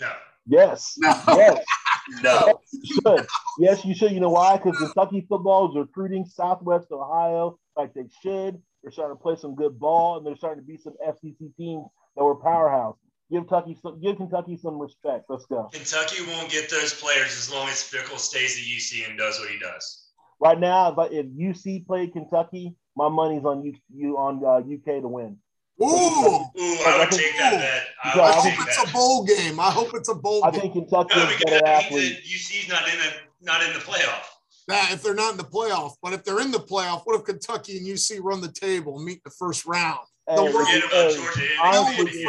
No. 0.01 0.13
Yes. 0.47 0.97
No. 1.27 1.37
Yes. 1.37 1.65
no. 2.23 2.61
You 2.73 3.01
should. 3.03 3.27
Yes, 3.59 3.85
you 3.85 3.95
should. 3.95 4.13
You 4.13 4.21
know 4.21 4.31
why? 4.31 4.57
Because 4.57 4.79
Kentucky 4.79 5.27
football 5.29 5.71
is 5.71 5.77
recruiting 5.77 6.25
Southwest 6.25 6.87
Ohio 6.91 7.59
like 7.77 7.93
they 7.93 8.07
should. 8.23 8.63
They're 8.89 8.93
starting 8.95 9.19
to 9.19 9.23
play 9.23 9.37
some 9.37 9.55
good 9.55 9.79
ball, 9.79 10.17
and 10.17 10.27
they're 10.27 10.35
starting 10.35 10.65
to 10.65 10.67
beat 10.67 10.83
some 10.83 10.95
SEC 11.05 11.37
teams 11.59 11.85
that 12.17 12.25
were 12.25 12.37
powerhouse. 12.37 12.97
Give 13.31 13.47
Kentucky 13.47 13.77
some, 13.83 14.01
give 14.01 14.17
Kentucky 14.17 14.57
some 14.57 14.79
respect. 14.79 15.27
Let's 15.29 15.45
go. 15.45 15.69
Kentucky 15.71 16.25
won't 16.27 16.49
get 16.51 16.71
those 16.71 16.95
players 16.95 17.37
as 17.37 17.53
long 17.53 17.69
as 17.69 17.83
Fickell 17.83 18.19
stays 18.19 18.57
at 18.57 18.65
UC 18.65 19.07
and 19.07 19.19
does 19.19 19.39
what 19.41 19.51
he 19.51 19.59
does. 19.59 20.07
Right 20.41 20.59
now, 20.59 20.91
if, 20.91 21.13
if 21.13 21.27
UC 21.27 21.87
played 21.87 22.15
Kentucky, 22.15 22.77
my 22.97 23.11
money's 23.11 23.45
on 23.45 23.63
you, 23.63 23.75
you 23.95 24.17
on 24.17 24.43
uh, 24.43 24.61
UK 24.61 25.03
to 25.03 25.09
win. 25.09 25.37
Ooh, 25.83 25.85
Ooh 25.85 26.47
I 26.57 27.01
would 27.01 27.11
take 27.11 27.37
that 27.37 27.61
bet. 27.61 27.89
I, 28.03 28.21
I 28.21 28.33
hope 28.33 28.67
it's 28.67 28.77
that. 28.79 28.89
a 28.89 28.93
bowl 28.95 29.27
game. 29.27 29.61
I 29.61 29.71
hope 29.71 29.91
it's 29.93 30.09
a 30.09 30.15
bowl 30.15 30.43
I 30.47 30.51
game. 30.51 30.61
I 30.61 30.63
think 30.63 30.73
Kentucky 30.73 31.15
no, 31.15 31.29
is 31.29 31.45
better 31.45 31.67
athlete. 31.67 32.21
UC's 32.25 32.71
not 32.71 32.89
in 32.89 32.95
a, 32.95 33.45
not 33.45 33.63
in 33.63 33.75
the 33.75 33.81
playoff. 33.81 34.25
That 34.69 34.93
if 34.93 35.03
they're 35.03 35.15
not 35.15 35.33
in 35.33 35.39
the 35.39 35.45
playoff, 35.45 35.93
but 36.03 36.13
if 36.13 36.25
they're 36.25 36.41
in 36.41 36.51
the 36.51 36.59
playoff, 36.59 37.03
what 37.05 37.19
if 37.19 37.25
Kentucky 37.25 37.79
and 37.79 37.87
UC 37.87 38.21
run 38.23 38.43
the 38.43 38.53
table 38.53 38.97
and 38.97 39.05
meet 39.05 39.25
the 39.25 39.31
first 39.31 39.65
round? 39.67 40.01
Hey, 40.29 40.37
forget 40.37 40.85
about 40.85 41.15
Georgia. 41.15 41.47
Honestly, 41.65 42.25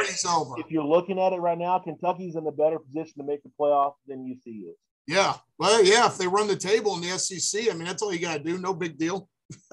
if 0.57 0.71
you're 0.71 0.85
looking 0.85 1.19
at 1.19 1.33
it 1.33 1.41
right 1.41 1.57
now, 1.57 1.79
Kentucky's 1.79 2.35
in 2.35 2.47
a 2.47 2.51
better 2.51 2.79
position 2.79 3.15
to 3.17 3.23
make 3.23 3.43
the 3.43 3.51
playoff 3.59 3.95
than 4.07 4.19
UC 4.19 4.69
is. 4.69 4.75
Yeah. 5.05 5.33
Well, 5.57 5.83
yeah. 5.83 6.05
If 6.05 6.17
they 6.17 6.27
run 6.27 6.47
the 6.47 6.55
table 6.55 6.95
in 6.95 7.01
the 7.01 7.19
SEC, 7.19 7.63
I 7.69 7.73
mean, 7.73 7.83
that's 7.83 8.01
all 8.01 8.13
you 8.13 8.19
got 8.19 8.37
to 8.37 8.43
do. 8.43 8.57
No 8.57 8.73
big 8.73 8.97
deal. 8.97 9.27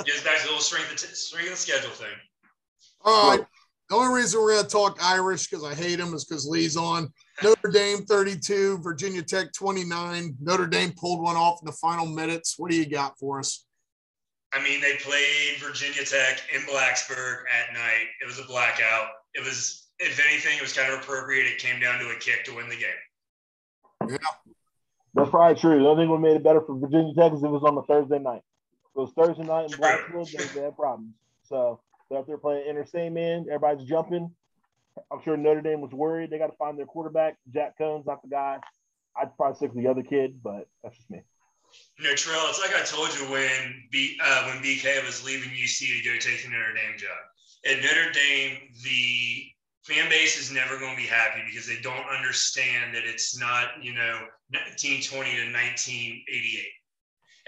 Just 0.04 0.24
back 0.24 0.38
to 0.38 0.42
the 0.42 0.48
little 0.48 0.60
strength 0.60 0.90
of, 0.90 0.98
t- 0.98 1.14
strength 1.14 1.52
of 1.52 1.58
schedule 1.58 1.90
thing. 1.90 2.08
All 3.04 3.30
right. 3.30 3.46
The 3.88 3.94
only 3.94 4.12
reason 4.20 4.40
we're 4.40 4.54
going 4.54 4.64
to 4.64 4.70
talk 4.70 4.98
Irish 5.00 5.48
because 5.48 5.64
I 5.64 5.74
hate 5.74 6.00
him 6.00 6.14
is 6.14 6.24
because 6.24 6.48
Lee's 6.48 6.76
on. 6.76 7.12
Notre 7.42 7.70
Dame 7.70 8.04
32, 8.04 8.78
Virginia 8.78 9.22
Tech 9.22 9.52
29. 9.52 10.36
Notre 10.40 10.66
Dame 10.66 10.92
pulled 10.96 11.22
one 11.22 11.36
off 11.36 11.60
in 11.62 11.66
the 11.66 11.72
final 11.72 12.06
minutes. 12.06 12.54
What 12.58 12.70
do 12.70 12.76
you 12.76 12.86
got 12.86 13.18
for 13.18 13.38
us? 13.38 13.64
I 14.52 14.62
mean, 14.62 14.80
they 14.80 14.96
played 14.96 15.58
Virginia 15.60 16.04
Tech 16.04 16.42
in 16.54 16.62
Blacksburg 16.62 17.40
at 17.52 17.74
night. 17.74 18.06
It 18.22 18.26
was 18.26 18.38
a 18.38 18.44
blackout. 18.44 19.08
It 19.34 19.44
was, 19.44 19.88
if 19.98 20.18
anything, 20.26 20.56
it 20.56 20.62
was 20.62 20.72
kind 20.72 20.92
of 20.92 21.00
appropriate. 21.00 21.46
It 21.46 21.58
came 21.58 21.78
down 21.80 21.98
to 21.98 22.06
a 22.08 22.16
kick 22.16 22.44
to 22.44 22.54
win 22.54 22.68
the 22.68 22.76
game. 22.76 24.08
Yeah. 24.08 24.16
That's 25.14 25.30
probably 25.30 25.60
true. 25.60 25.82
The 25.82 25.88
only 25.88 26.04
thing 26.04 26.12
that 26.12 26.18
made 26.18 26.36
it 26.36 26.44
better 26.44 26.60
for 26.60 26.78
Virginia 26.78 27.12
Tech 27.14 27.32
is 27.32 27.42
it 27.42 27.48
was 27.48 27.64
on 27.64 27.76
a 27.76 27.82
Thursday 27.82 28.18
night. 28.18 28.42
If 28.84 28.96
it 28.96 29.00
was 29.00 29.12
Thursday 29.16 29.44
night 29.44 29.72
in 29.72 29.78
Blacksburg, 29.78 30.30
they, 30.30 30.60
they 30.60 30.64
had 30.64 30.76
problems. 30.76 31.14
So 31.42 31.80
they're 32.08 32.18
out 32.18 32.26
there 32.26 32.38
playing 32.38 32.66
interstate 32.66 33.12
man. 33.12 33.46
Everybody's 33.50 33.88
jumping. 33.88 34.30
I'm 35.10 35.22
sure 35.24 35.36
Notre 35.36 35.60
Dame 35.60 35.80
was 35.80 35.92
worried. 35.92 36.30
They 36.30 36.38
got 36.38 36.48
to 36.48 36.56
find 36.56 36.78
their 36.78 36.86
quarterback. 36.86 37.36
Jack 37.52 37.78
Coan's 37.78 38.06
not 38.06 38.22
the 38.22 38.28
guy. 38.28 38.58
I'd 39.16 39.36
probably 39.36 39.56
stick 39.56 39.74
with 39.74 39.82
the 39.82 39.90
other 39.90 40.02
kid, 40.02 40.42
but 40.42 40.68
that's 40.82 40.96
just 40.96 41.10
me. 41.10 41.22
You 41.98 42.04
know, 42.04 42.14
Terrell, 42.14 42.46
it's 42.48 42.60
like 42.60 42.74
I 42.74 42.84
told 42.84 43.08
you 43.18 43.30
when 43.32 43.88
B, 43.90 44.18
uh, 44.22 44.44
when 44.44 44.62
BK 44.62 45.04
was 45.04 45.24
leaving 45.24 45.50
UC 45.50 46.02
to 46.02 46.08
go 46.08 46.18
take 46.18 46.42
the 46.42 46.50
Notre 46.50 46.74
Dame 46.74 46.96
job. 46.96 47.18
At 47.64 47.82
Notre 47.82 48.12
Dame, 48.12 48.58
the 48.84 49.46
fan 49.84 50.08
base 50.08 50.38
is 50.38 50.52
never 50.52 50.78
going 50.78 50.92
to 50.92 51.02
be 51.02 51.08
happy 51.08 51.40
because 51.46 51.66
they 51.66 51.80
don't 51.80 52.06
understand 52.16 52.94
that 52.94 53.04
it's 53.04 53.38
not, 53.38 53.82
you 53.82 53.94
know, 53.94 54.26
1920 54.50 55.30
to 55.30 55.52
1988. 55.52 56.66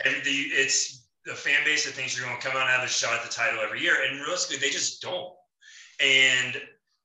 And 0.05 0.25
the, 0.25 0.31
it's 0.31 1.09
the 1.25 1.35
fan 1.35 1.65
base 1.65 1.85
that 1.85 1.93
thinks 1.93 2.17
you're 2.17 2.27
going 2.27 2.41
to 2.41 2.47
come 2.47 2.57
out 2.57 2.63
and 2.63 2.71
have 2.71 2.85
a 2.85 2.91
shot 2.91 3.15
at 3.15 3.23
the 3.23 3.35
title 3.35 3.61
every 3.61 3.83
year. 3.83 3.97
And 4.09 4.21
realistically, 4.21 4.59
they 4.59 4.73
just 4.73 5.03
don't. 5.03 5.33
And 6.01 6.57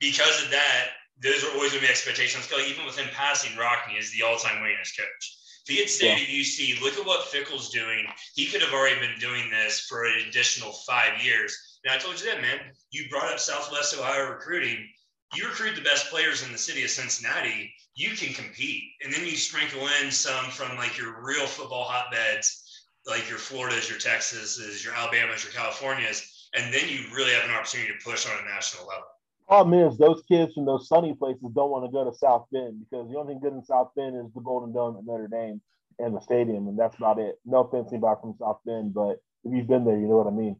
because 0.04 0.44
of 0.44 0.52
that, 0.52 1.00
those 1.24 1.46
are 1.46 1.54
always 1.56 1.72
going 1.72 1.80
to 1.82 1.88
be 1.88 1.92
expectations. 1.92 2.52
Like 2.52 2.68
even 2.68 2.86
within 2.86 3.08
passing, 3.16 3.56
Rockne 3.56 3.98
is 3.98 4.12
the 4.12 4.24
all-time 4.24 4.62
winningest 4.62 5.00
coach. 5.00 5.40
If 5.66 5.74
he 5.74 5.80
had 5.80 5.90
stayed 5.90 6.20
yeah. 6.20 6.24
at 6.24 6.44
UC, 6.44 6.82
look 6.82 6.98
at 6.98 7.06
what 7.06 7.28
Fickell's 7.28 7.70
doing. 7.70 8.06
He 8.36 8.48
could 8.48 8.62
have 8.62 8.74
already 8.74 9.00
been 9.00 9.18
doing 9.18 9.50
this 9.50 9.86
for 9.88 10.04
an 10.04 10.28
additional 10.28 10.74
five 10.86 11.24
years. 11.24 11.56
And 11.86 11.94
I 11.94 11.98
told 11.98 12.20
you 12.20 12.26
that, 12.26 12.42
man. 12.42 12.60
You 12.92 13.08
brought 13.10 13.32
up 13.32 13.40
Southwest 13.40 13.98
Ohio 13.98 14.30
recruiting. 14.30 14.90
You 15.36 15.48
recruit 15.48 15.76
the 15.76 15.82
best 15.82 16.10
players 16.10 16.46
in 16.46 16.52
the 16.52 16.58
city 16.58 16.84
of 16.84 16.90
Cincinnati. 16.90 17.74
You 17.96 18.10
can 18.10 18.34
compete, 18.34 18.84
and 19.04 19.14
then 19.14 19.26
you 19.26 19.38
sprinkle 19.38 19.88
in 20.02 20.12
some 20.12 20.46
from 20.52 20.76
like 20.76 20.98
your 20.98 21.24
real 21.24 21.48
football 21.48 21.86
hotbeds, 21.86 22.84
like 23.06 23.30
your 23.30 23.38
Floridas, 23.38 23.90
your 23.90 24.00
Texases, 24.00 24.84
your 24.84 24.94
Alabamas, 24.96 25.44
your 25.44 25.54
Californias, 25.54 26.50
and 26.56 26.74
then 26.74 26.90
you 26.90 27.06
really 27.14 27.32
have 27.32 27.46
an 27.46 27.56
opportunity 27.56 27.94
to 27.94 28.04
push 28.04 28.28
on 28.28 28.38
a 28.44 28.50
national 28.50 28.86
level. 28.86 29.06
Problem 29.48 29.88
is, 29.88 29.98
those 29.98 30.24
kids 30.28 30.54
from 30.54 30.66
those 30.66 30.88
sunny 30.88 31.14
places 31.14 31.52
don't 31.54 31.70
want 31.70 31.86
to 31.86 31.92
go 31.92 32.10
to 32.10 32.16
South 32.16 32.48
Bend 32.52 32.80
because 32.80 33.10
the 33.10 33.18
only 33.18 33.34
thing 33.34 33.42
good 33.42 33.54
in 33.54 33.64
South 33.64 33.92
Bend 33.96 34.16
is 34.16 34.34
the 34.34 34.42
Golden 34.42 34.74
Dome 34.74 34.98
at 34.98 35.06
Notre 35.06 35.28
Dame 35.28 35.62
and 36.00 36.16
the 36.16 36.22
stadium, 36.22 36.68
and 36.68 36.80
that's 36.80 36.98
about 36.98 37.20
it. 37.20 37.40
No 37.46 37.60
offense 37.60 37.90
anybody 37.92 38.20
from 38.22 38.36
South 38.40 38.60
Bend, 38.66 38.94
but 38.94 39.22
if 39.44 39.54
you've 39.54 39.68
been 39.68 39.86
there, 39.86 39.98
you 39.98 40.08
know 40.08 40.18
what 40.18 40.28
I 40.28 40.32
mean. 40.32 40.56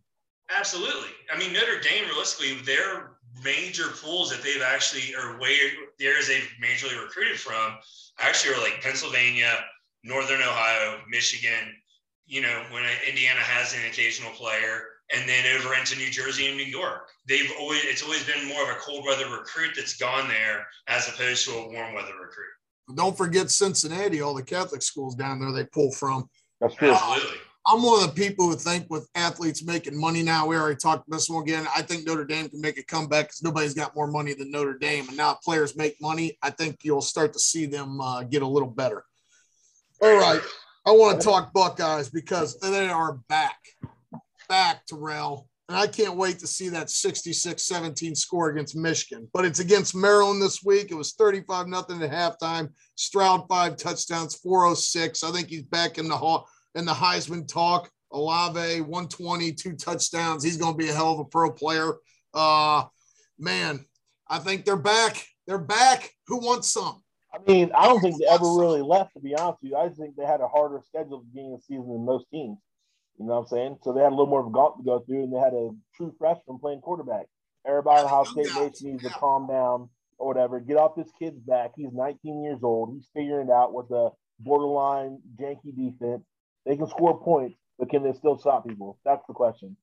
Absolutely. 0.56 1.10
I 1.34 1.38
mean, 1.40 1.54
Notre 1.54 1.80
Dame, 1.80 2.06
realistically, 2.06 2.62
their 2.64 3.14
major 3.44 3.88
pools 4.02 4.30
that 4.30 4.44
they've 4.44 4.62
actually, 4.62 5.16
or 5.16 5.40
where 5.40 5.72
the 5.98 6.06
areas 6.06 6.28
they've 6.28 6.50
majorly 6.62 7.02
recruited 7.02 7.40
from, 7.40 7.78
actually 8.20 8.54
are 8.54 8.62
like 8.62 8.82
Pennsylvania, 8.82 9.64
Northern 10.04 10.42
Ohio, 10.42 11.00
Michigan. 11.10 11.74
You 12.26 12.42
know, 12.42 12.64
when 12.72 12.84
Indiana 13.08 13.40
has 13.40 13.74
an 13.74 13.86
occasional 13.90 14.32
player, 14.32 14.84
and 15.12 15.28
then 15.28 15.46
over 15.58 15.74
into 15.76 15.98
New 15.98 16.10
Jersey 16.10 16.48
and 16.48 16.58
New 16.58 16.66
York. 16.66 17.10
They've 17.28 17.52
always 17.60 17.84
it's 17.86 18.04
always 18.04 18.26
been 18.26 18.48
more 18.48 18.64
of 18.64 18.70
a 18.70 18.80
cold 18.80 19.06
weather 19.06 19.30
recruit 19.30 19.72
that's 19.76 19.98
gone 19.98 20.28
there 20.28 20.68
as 20.88 21.08
opposed 21.08 21.46
to 21.46 21.52
a 21.52 21.70
warm 21.70 21.94
weather 21.94 22.14
recruit. 22.14 22.96
Don't 22.96 23.18
forget 23.18 23.50
Cincinnati, 23.50 24.22
all 24.22 24.34
the 24.34 24.44
Catholic 24.44 24.82
schools 24.82 25.16
down 25.16 25.40
there 25.40 25.52
they 25.52 25.66
pull 25.66 25.92
from. 25.92 26.30
That's 26.60 26.76
true. 26.76 26.92
Absolutely. 26.92 27.38
I'm 27.66 27.82
one 27.82 28.04
of 28.04 28.14
the 28.14 28.22
people 28.22 28.50
who 28.50 28.56
think 28.56 28.88
with 28.90 29.08
athletes 29.16 29.64
making 29.64 29.98
money 29.98 30.22
now, 30.22 30.46
we 30.46 30.58
already 30.58 30.76
talked 30.76 31.08
about 31.08 31.16
this 31.16 31.30
one 31.30 31.44
again. 31.44 31.66
I 31.74 31.82
think 31.82 32.06
Notre 32.06 32.26
Dame 32.26 32.50
can 32.50 32.60
make 32.60 32.78
a 32.78 32.84
comeback 32.84 33.28
because 33.28 33.42
nobody's 33.42 33.74
got 33.74 33.96
more 33.96 34.08
money 34.08 34.34
than 34.34 34.52
Notre 34.52 34.78
Dame. 34.78 35.08
And 35.08 35.16
now 35.16 35.38
players 35.42 35.78
make 35.78 35.96
money. 36.02 36.38
I 36.42 36.50
think 36.50 36.80
you'll 36.84 37.02
start 37.02 37.32
to 37.34 37.40
see 37.40 37.66
them 37.66 38.02
uh, 38.02 38.24
get 38.24 38.42
a 38.42 38.48
little 38.48 38.70
better. 38.70 39.06
All 40.02 40.18
right. 40.18 40.42
I 40.86 40.92
want 40.92 41.22
to 41.22 41.26
talk 41.26 41.54
Buckeyes 41.54 42.10
because 42.10 42.60
they 42.60 42.90
are 42.90 43.14
back 43.30 43.58
back, 44.54 44.86
Terrell. 44.86 45.50
And 45.68 45.76
I 45.76 45.88
can't 45.88 46.16
wait 46.16 46.38
to 46.40 46.48
see 46.48 46.70
that 46.70 46.92
66 46.92 47.64
17 47.64 48.14
score 48.14 48.50
against 48.50 48.76
Michigan. 48.76 49.28
But 49.34 49.46
it's 49.46 49.60
against 49.60 49.96
Maryland 49.96 50.40
this 50.40 50.64
week. 50.64 50.92
It 50.92 50.96
was 50.96 51.14
35 51.14 51.68
nothing 51.68 52.04
at 52.04 52.12
halftime. 52.12 52.70
Stroud, 52.96 53.48
five 53.50 53.78
touchdowns, 53.78 54.36
406. 54.36 55.24
I 55.24 55.32
think 55.32 55.48
he's 55.48 55.64
back 55.64 55.98
in 55.98 56.08
the 56.08 56.16
hall 56.16 56.48
in 56.76 56.86
the 56.86 56.92
Heisman 56.92 57.48
talk. 57.48 57.90
Olave, 58.12 58.82
120, 58.82 59.54
two 59.54 59.74
touchdowns. 59.74 60.44
He's 60.44 60.58
going 60.58 60.74
to 60.74 60.78
be 60.78 60.90
a 60.90 60.94
hell 60.94 61.14
of 61.14 61.20
a 61.20 61.26
pro 61.26 61.52
player. 61.52 61.94
Uh, 62.32 62.84
man, 63.40 63.84
I 64.28 64.38
think 64.38 64.66
they're 64.66 64.76
back. 64.76 65.26
They're 65.48 65.58
back. 65.58 66.12
Who 66.28 66.38
wants 66.38 66.72
some? 66.72 67.02
I 67.34 67.40
mean, 67.52 67.72
I 67.76 67.88
don't 67.88 68.02
think 68.02 68.20
they 68.20 68.28
ever 68.28 68.46
really 68.46 68.84
left, 68.84 69.14
to 69.14 69.20
be 69.20 69.34
honest 69.34 69.64
with 69.64 69.72
you. 69.72 69.78
I 69.78 69.88
just 69.88 70.00
think 70.00 70.16
they 70.16 70.26
had 70.26 70.42
a 70.42 70.48
harder 70.48 70.80
schedule 70.86 71.18
at 71.18 71.24
the 71.24 71.30
beginning 71.34 71.54
of 71.54 71.62
the 71.62 71.66
season 71.66 71.88
than 71.88 72.06
most 72.06 72.28
teams. 72.30 72.60
You 73.20 73.26
know 73.26 73.34
what 73.34 73.40
I'm 73.42 73.48
saying? 73.48 73.78
So 73.84 73.94
they 73.94 74.02
had 74.02 74.10
a 74.10 74.16
little 74.16 74.28
more 74.28 74.42
of 74.42 74.48
a 74.48 74.52
gauntlet 74.52 74.86
to 74.86 74.90
go 74.90 75.00
through, 75.00 75.24
and 75.24 75.34
they 75.34 75.40
had 75.40 75.54
a 75.54 75.70
true 75.96 76.14
freshman 76.18 76.60
playing 76.60 76.82
quarterback. 76.82 77.28
Everybody 77.66 78.00
in 78.00 78.06
Ohio 78.06 78.24
State 78.26 78.54
Nation 78.56 78.92
needs 78.92 79.04
to 79.04 79.10
calm 79.12 79.48
down 79.48 79.90
or 80.18 80.28
whatever. 80.28 80.60
Get 80.60 80.78
off 80.78 80.96
this 80.96 81.12
kid's 81.18 81.40
back. 81.40 81.72
He's 81.76 81.94
19 81.94 82.44
years 82.44 82.60
old. 82.64 82.94
He's 82.94 83.08
figuring 83.14 83.50
it 83.50 83.52
out 83.52 83.74
with 83.74 83.90
a 83.92 84.10
borderline 84.40 85.20
janky 85.40 85.76
defense. 85.76 86.24
They 86.66 86.76
can 86.76 86.88
score 86.88 87.20
points, 87.20 87.56
but 87.78 87.90
can 87.90 88.04
they 88.04 88.14
still 88.14 88.38
stop 88.38 88.68
people? 88.68 88.98
That's 89.06 89.26
the 89.28 89.34
question. 89.34 89.78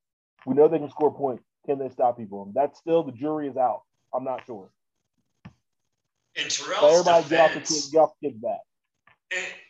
We 0.45 0.55
know 0.55 0.69
they 0.69 0.79
can 0.79 0.91
score 0.91 1.15
points. 1.15 1.45
Can 1.67 1.79
they 1.79 1.89
stop 1.89 2.19
people? 2.19 2.51
That's 2.55 2.79
still 2.79 3.03
the 3.05 3.13
jury 3.13 3.49
is 3.49 3.57
out. 3.57 3.83
I'm 4.15 4.25
not 4.25 4.45
sure. 4.47 4.71
And 6.37 6.51
Terrell's 6.51 6.81
so 6.81 6.89
everybody 6.89 7.23
defense, 7.23 7.31
get 7.31 7.41
off 7.41 7.55
the 7.55 7.61
kid, 7.61 7.93
get 7.93 7.99
off 7.99 8.11
the 8.21 8.29
kid's 8.29 8.41
back 8.41 8.61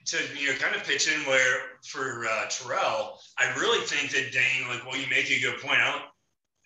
to 0.07 0.19
you 0.39 0.49
know 0.49 0.59
kind 0.59 0.75
of 0.75 0.85
pitch 0.85 1.09
in 1.09 1.21
where 1.27 1.79
for 1.87 2.27
uh, 2.27 2.47
Terrell, 2.49 3.19
I 3.39 3.53
really 3.59 3.85
think 3.87 4.11
that 4.13 4.33
Dane, 4.33 4.69
like, 4.69 4.85
well, 4.87 4.97
you 4.97 5.07
make 5.11 5.31
a 5.31 5.41
good 5.41 5.61
point 5.61 5.81
out 5.81 6.03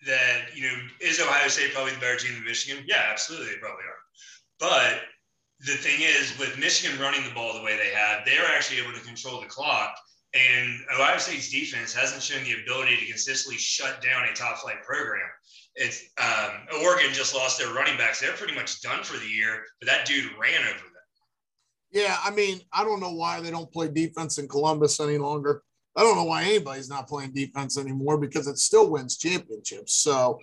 that 0.05 0.55
you 0.55 0.63
know 0.63 0.75
is 1.01 1.19
Ohio 1.19 1.47
State 1.47 1.73
probably 1.73 1.93
the 1.93 1.99
better 1.99 2.17
team 2.17 2.33
than 2.33 2.45
Michigan? 2.45 2.83
Yeah, 2.87 3.03
absolutely, 3.09 3.47
they 3.47 3.59
probably 3.59 3.83
are. 3.83 4.01
But 4.59 5.01
the 5.59 5.73
thing 5.73 6.01
is, 6.01 6.37
with 6.39 6.57
Michigan 6.57 6.99
running 6.99 7.23
the 7.23 7.33
ball 7.33 7.53
the 7.53 7.63
way 7.63 7.77
they 7.77 7.93
have, 7.93 8.25
they're 8.25 8.45
actually 8.55 8.79
able 8.79 8.93
to 8.93 9.05
control 9.05 9.41
the 9.41 9.47
clock. 9.47 9.95
And 10.33 10.81
Ohio 10.93 11.17
State's 11.17 11.49
defense 11.49 11.93
hasn't 11.93 12.21
shown 12.21 12.43
the 12.43 12.61
ability 12.61 12.97
to 12.97 13.05
consistently 13.05 13.57
shut 13.57 14.01
down 14.01 14.27
a 14.27 14.33
top 14.33 14.57
flight 14.57 14.83
program. 14.83 15.29
It's 15.75 16.03
um, 16.21 16.81
Oregon 16.83 17.13
just 17.13 17.33
lost 17.33 17.57
their 17.57 17.73
running 17.73 17.97
backs. 17.97 18.19
They're 18.19 18.33
pretty 18.33 18.53
much 18.53 18.81
done 18.81 19.03
for 19.03 19.17
the 19.17 19.27
year, 19.27 19.63
but 19.79 19.87
that 19.87 20.05
dude 20.05 20.31
ran 20.39 20.61
over 20.61 20.83
them. 20.91 20.94
Yeah, 21.95 22.17
I 22.21 22.31
mean, 22.31 22.59
I 22.73 22.83
don't 22.83 22.99
know 22.99 23.13
why 23.13 23.39
they 23.39 23.51
don't 23.51 23.71
play 23.71 23.87
defense 23.87 24.37
in 24.37 24.49
Columbus 24.49 24.99
any 24.99 25.17
longer. 25.17 25.63
I 25.95 26.01
don't 26.01 26.17
know 26.17 26.25
why 26.25 26.43
anybody's 26.43 26.89
not 26.89 27.07
playing 27.07 27.31
defense 27.31 27.77
anymore 27.77 28.17
because 28.17 28.47
it 28.47 28.57
still 28.57 28.89
wins 28.91 29.17
championships. 29.17 29.93
So, 29.93 30.37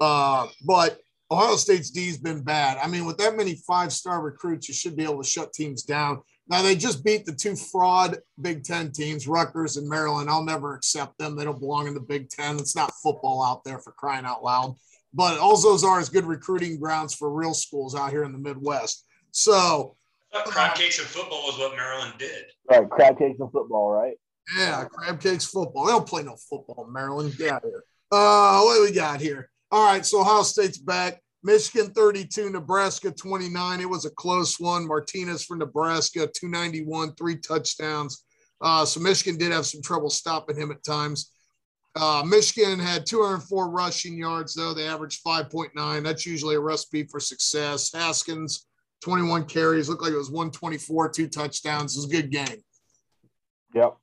uh, 0.00 0.46
but 0.64 0.98
Ohio 1.30 1.56
State's 1.56 1.90
D's 1.90 2.16
been 2.16 2.42
bad. 2.42 2.78
I 2.82 2.88
mean, 2.88 3.04
with 3.04 3.18
that 3.18 3.36
many 3.36 3.56
five 3.66 3.92
star 3.92 4.22
recruits, 4.22 4.66
you 4.66 4.72
should 4.72 4.96
be 4.96 5.04
able 5.04 5.22
to 5.22 5.28
shut 5.28 5.52
teams 5.52 5.82
down. 5.82 6.22
Now, 6.48 6.62
they 6.62 6.74
just 6.74 7.04
beat 7.04 7.26
the 7.26 7.34
two 7.34 7.54
fraud 7.54 8.16
Big 8.40 8.64
Ten 8.64 8.90
teams, 8.90 9.28
Rutgers 9.28 9.76
and 9.76 9.86
Maryland. 9.86 10.30
I'll 10.30 10.42
never 10.42 10.74
accept 10.74 11.18
them. 11.18 11.36
They 11.36 11.44
don't 11.44 11.60
belong 11.60 11.86
in 11.86 11.92
the 11.92 12.00
Big 12.00 12.30
Ten. 12.30 12.56
It's 12.56 12.74
not 12.74 12.94
football 13.02 13.42
out 13.42 13.62
there 13.62 13.78
for 13.78 13.92
crying 13.92 14.24
out 14.24 14.42
loud. 14.42 14.74
But 15.12 15.38
all 15.38 15.60
those 15.60 15.84
are 15.84 16.00
is 16.00 16.08
good 16.08 16.24
recruiting 16.24 16.80
grounds 16.80 17.14
for 17.14 17.30
real 17.30 17.52
schools 17.52 17.94
out 17.94 18.10
here 18.10 18.24
in 18.24 18.32
the 18.32 18.38
Midwest. 18.38 19.04
So, 19.32 19.96
crab 20.44 20.74
cakes 20.74 20.98
and 20.98 21.08
football 21.08 21.42
was 21.46 21.58
what 21.58 21.76
Maryland 21.76 22.14
did. 22.18 22.44
Right, 22.70 22.88
crab 22.88 23.18
cakes 23.18 23.38
and 23.40 23.50
football, 23.50 23.90
right? 23.90 24.14
Yeah, 24.56 24.84
crab 24.84 25.20
cakes 25.20 25.44
football. 25.44 25.86
They 25.86 25.92
don't 25.92 26.06
play 26.06 26.22
no 26.22 26.36
football 26.36 26.88
Maryland. 26.90 27.36
Get 27.36 27.52
out 27.52 27.64
of 27.64 27.70
here. 27.70 27.84
Uh, 28.10 28.62
what 28.62 28.76
do 28.76 28.82
we 28.82 28.92
got 28.92 29.20
here? 29.20 29.50
All 29.70 29.86
right, 29.86 30.04
so 30.04 30.20
Ohio 30.20 30.42
State's 30.42 30.78
back. 30.78 31.20
Michigan 31.42 31.92
32, 31.92 32.50
Nebraska 32.50 33.10
29. 33.10 33.80
It 33.80 33.88
was 33.88 34.06
a 34.06 34.10
close 34.10 34.58
one. 34.58 34.86
Martinez 34.86 35.44
for 35.44 35.56
Nebraska, 35.56 36.20
291, 36.20 37.14
three 37.16 37.36
touchdowns. 37.36 38.24
Uh, 38.60 38.84
so 38.84 39.00
Michigan 39.00 39.38
did 39.38 39.52
have 39.52 39.66
some 39.66 39.82
trouble 39.82 40.08
stopping 40.08 40.56
him 40.56 40.70
at 40.70 40.82
times. 40.84 41.32
Uh, 41.96 42.24
Michigan 42.26 42.78
had 42.78 43.06
204 43.06 43.70
rushing 43.70 44.16
yards, 44.16 44.54
though. 44.54 44.72
They 44.72 44.86
averaged 44.86 45.22
5.9. 45.22 46.02
That's 46.02 46.26
usually 46.26 46.54
a 46.56 46.60
recipe 46.60 47.04
for 47.04 47.20
success. 47.20 47.92
Haskins, 47.92 48.66
21 49.04 49.44
carries. 49.44 49.88
Looked 49.88 50.02
like 50.02 50.12
it 50.12 50.16
was 50.16 50.30
124, 50.30 51.10
two 51.10 51.28
touchdowns. 51.28 51.94
It 51.94 51.98
was 51.98 52.06
a 52.06 52.22
good 52.22 52.30
game. 52.30 52.62
Yep. 53.74 53.96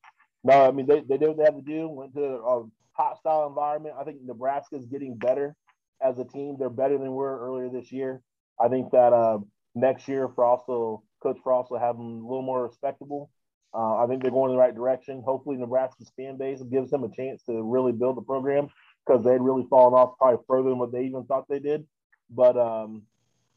No, 0.44 0.68
I 0.68 0.72
mean, 0.72 0.86
they, 0.86 1.02
they 1.02 1.18
did 1.18 1.28
what 1.28 1.38
they 1.38 1.44
had 1.44 1.56
to 1.56 1.62
do, 1.62 1.88
went 1.88 2.14
to 2.14 2.24
a 2.24 2.64
hostile 2.94 3.48
environment. 3.48 3.96
I 4.00 4.04
think 4.04 4.18
Nebraska's 4.24 4.86
getting 4.86 5.16
better 5.16 5.56
as 6.02 6.20
a 6.20 6.24
team. 6.24 6.56
They're 6.60 6.70
better 6.70 6.98
than 6.98 7.04
we 7.04 7.10
were 7.10 7.40
earlier 7.40 7.70
this 7.70 7.92
year. 7.92 8.22
I 8.60 8.68
think 8.68 8.92
that 8.92 9.12
uh, 9.12 9.40
next 9.74 10.08
year, 10.08 10.30
Frost 10.36 10.68
will, 10.68 11.04
Coach 11.24 11.38
Frost 11.44 11.72
will 11.72 11.80
have 11.80 11.98
them 11.98 12.24
a 12.24 12.28
little 12.28 12.44
more 12.44 12.64
respectable. 12.68 13.32
Uh, 13.74 14.04
I 14.04 14.08
think 14.08 14.22
they're 14.22 14.32
going 14.32 14.52
in 14.52 14.58
the 14.58 14.62
right 14.62 14.76
direction. 14.76 15.24
Hopefully, 15.26 15.58
Nebraska's 15.58 16.12
fan 16.16 16.38
base 16.38 16.62
gives 16.62 16.92
them 16.92 17.04
a 17.04 17.16
chance 17.16 17.42
to 17.44 17.64
really 17.64 17.92
build 17.92 18.18
the 18.18 18.22
program 18.22 18.68
because 19.06 19.24
they'd 19.24 19.42
really 19.42 19.66
fallen 19.68 19.94
off 19.94 20.18
probably 20.20 20.44
further 20.48 20.70
than 20.70 20.78
what 20.78 20.92
they 20.92 21.06
even 21.06 21.24
thought 21.24 21.48
they 21.50 21.60
did. 21.60 21.88
But 22.30 22.58
um, 22.58 23.04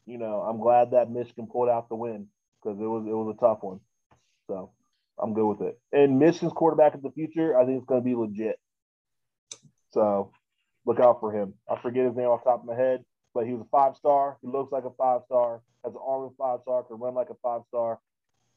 you 0.05 0.17
know, 0.17 0.41
I'm 0.41 0.59
glad 0.59 0.91
that 0.91 1.09
Michigan 1.09 1.47
pulled 1.51 1.69
out 1.69 1.89
the 1.89 1.95
win 1.95 2.27
because 2.61 2.79
it 2.79 2.85
was 2.85 3.05
it 3.07 3.13
was 3.13 3.35
a 3.35 3.39
tough 3.39 3.59
one. 3.61 3.79
So 4.47 4.71
I'm 5.19 5.33
good 5.33 5.47
with 5.47 5.61
it. 5.61 5.79
And 5.91 6.19
Michigan's 6.19 6.53
quarterback 6.53 6.93
of 6.93 7.01
the 7.01 7.11
future, 7.11 7.57
I 7.57 7.65
think 7.65 7.77
it's 7.77 7.87
going 7.87 8.01
to 8.01 8.05
be 8.05 8.15
legit. 8.15 8.59
So 9.91 10.31
look 10.85 10.99
out 10.99 11.19
for 11.19 11.31
him. 11.31 11.53
I 11.69 11.81
forget 11.81 12.05
his 12.05 12.15
name 12.15 12.27
off 12.27 12.43
top 12.43 12.61
of 12.61 12.65
my 12.65 12.75
head, 12.75 13.03
but 13.33 13.45
he 13.45 13.53
was 13.53 13.61
a 13.61 13.69
five 13.69 13.95
star. 13.95 14.37
He 14.41 14.47
looks 14.47 14.71
like 14.71 14.83
a 14.83 14.91
five 14.97 15.21
star, 15.25 15.61
has 15.83 15.93
an 15.93 15.99
arm 16.05 16.25
of 16.25 16.35
five 16.37 16.59
star, 16.61 16.83
can 16.83 16.97
run 16.97 17.15
like 17.15 17.29
a 17.29 17.35
five 17.41 17.61
star. 17.69 17.99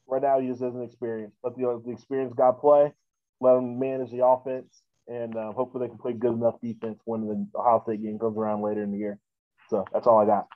Right 0.07 0.21
now, 0.21 0.39
he 0.39 0.47
just 0.47 0.61
has 0.61 0.73
an 0.73 0.83
experience. 0.83 1.33
Let 1.43 1.55
the, 1.55 1.81
the 1.85 1.91
experience 1.91 2.33
guy 2.35 2.51
play, 2.59 2.91
let 3.39 3.57
him 3.57 3.79
manage 3.79 4.11
the 4.11 4.25
offense, 4.25 4.81
and 5.07 5.35
uh, 5.35 5.51
hopefully 5.51 5.85
they 5.85 5.89
can 5.89 5.99
play 5.99 6.13
good 6.13 6.33
enough 6.33 6.55
defense 6.61 6.99
when 7.05 7.27
the 7.27 7.59
Ohio 7.59 7.81
State 7.83 8.01
game 8.01 8.17
comes 8.17 8.37
around 8.37 8.61
later 8.63 8.83
in 8.83 8.91
the 8.91 8.97
year. 8.97 9.19
So 9.69 9.85
that's 9.93 10.07
all 10.07 10.19
I 10.19 10.25
got. 10.25 10.47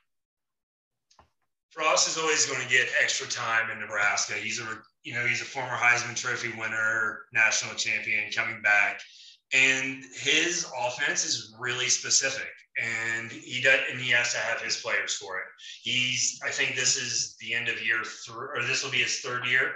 Frost 1.74 2.08
is 2.08 2.18
always 2.18 2.46
going 2.46 2.62
to 2.62 2.70
get 2.70 2.88
extra 3.02 3.28
time 3.28 3.72
in 3.72 3.80
Nebraska. 3.80 4.34
He's 4.34 4.60
a 4.60 4.68
you 5.04 5.14
know 5.14 5.26
he's 5.26 5.42
a 5.42 5.46
former 5.46 5.74
Heisman 5.74 6.16
Trophy 6.16 6.52
winner, 6.58 7.22
national 7.34 7.76
champion, 7.76 8.32
coming 8.32 8.62
back, 8.62 9.02
and 9.54 10.04
his 10.14 10.68
offense 10.80 11.26
is 11.26 11.56
really 11.60 11.90
specific, 11.90 12.50
and 12.82 13.32
he 13.32 13.62
does 13.62 13.80
and 13.90 14.00
he 14.00 14.12
has 14.12 14.34
to 14.34 14.40
have 14.40 14.62
his 14.62 14.78
players 14.78 15.16
for 15.16 15.38
it. 15.38 15.46
He's 15.82 16.40
I 16.46 16.50
think 16.50 16.76
this 16.76 16.96
is 16.96 17.36
the 17.40 17.56
end 17.56 17.70
of 17.70 17.84
year 17.84 18.04
three, 18.04 18.48
or 18.56 18.64
this 18.68 18.84
will 18.84 18.92
be 18.92 18.98
his 18.98 19.20
third 19.22 19.46
year. 19.48 19.72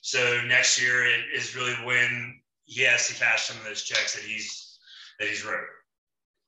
So 0.00 0.40
next 0.46 0.80
year 0.80 1.06
is 1.34 1.54
really 1.54 1.74
when 1.84 2.40
he 2.64 2.82
has 2.84 3.08
to 3.08 3.14
cash 3.14 3.44
some 3.44 3.58
of 3.58 3.64
those 3.64 3.82
checks 3.82 4.14
that 4.14 4.24
he's 4.24 4.78
that 5.18 5.28
he's 5.28 5.44
wrote. 5.44 5.60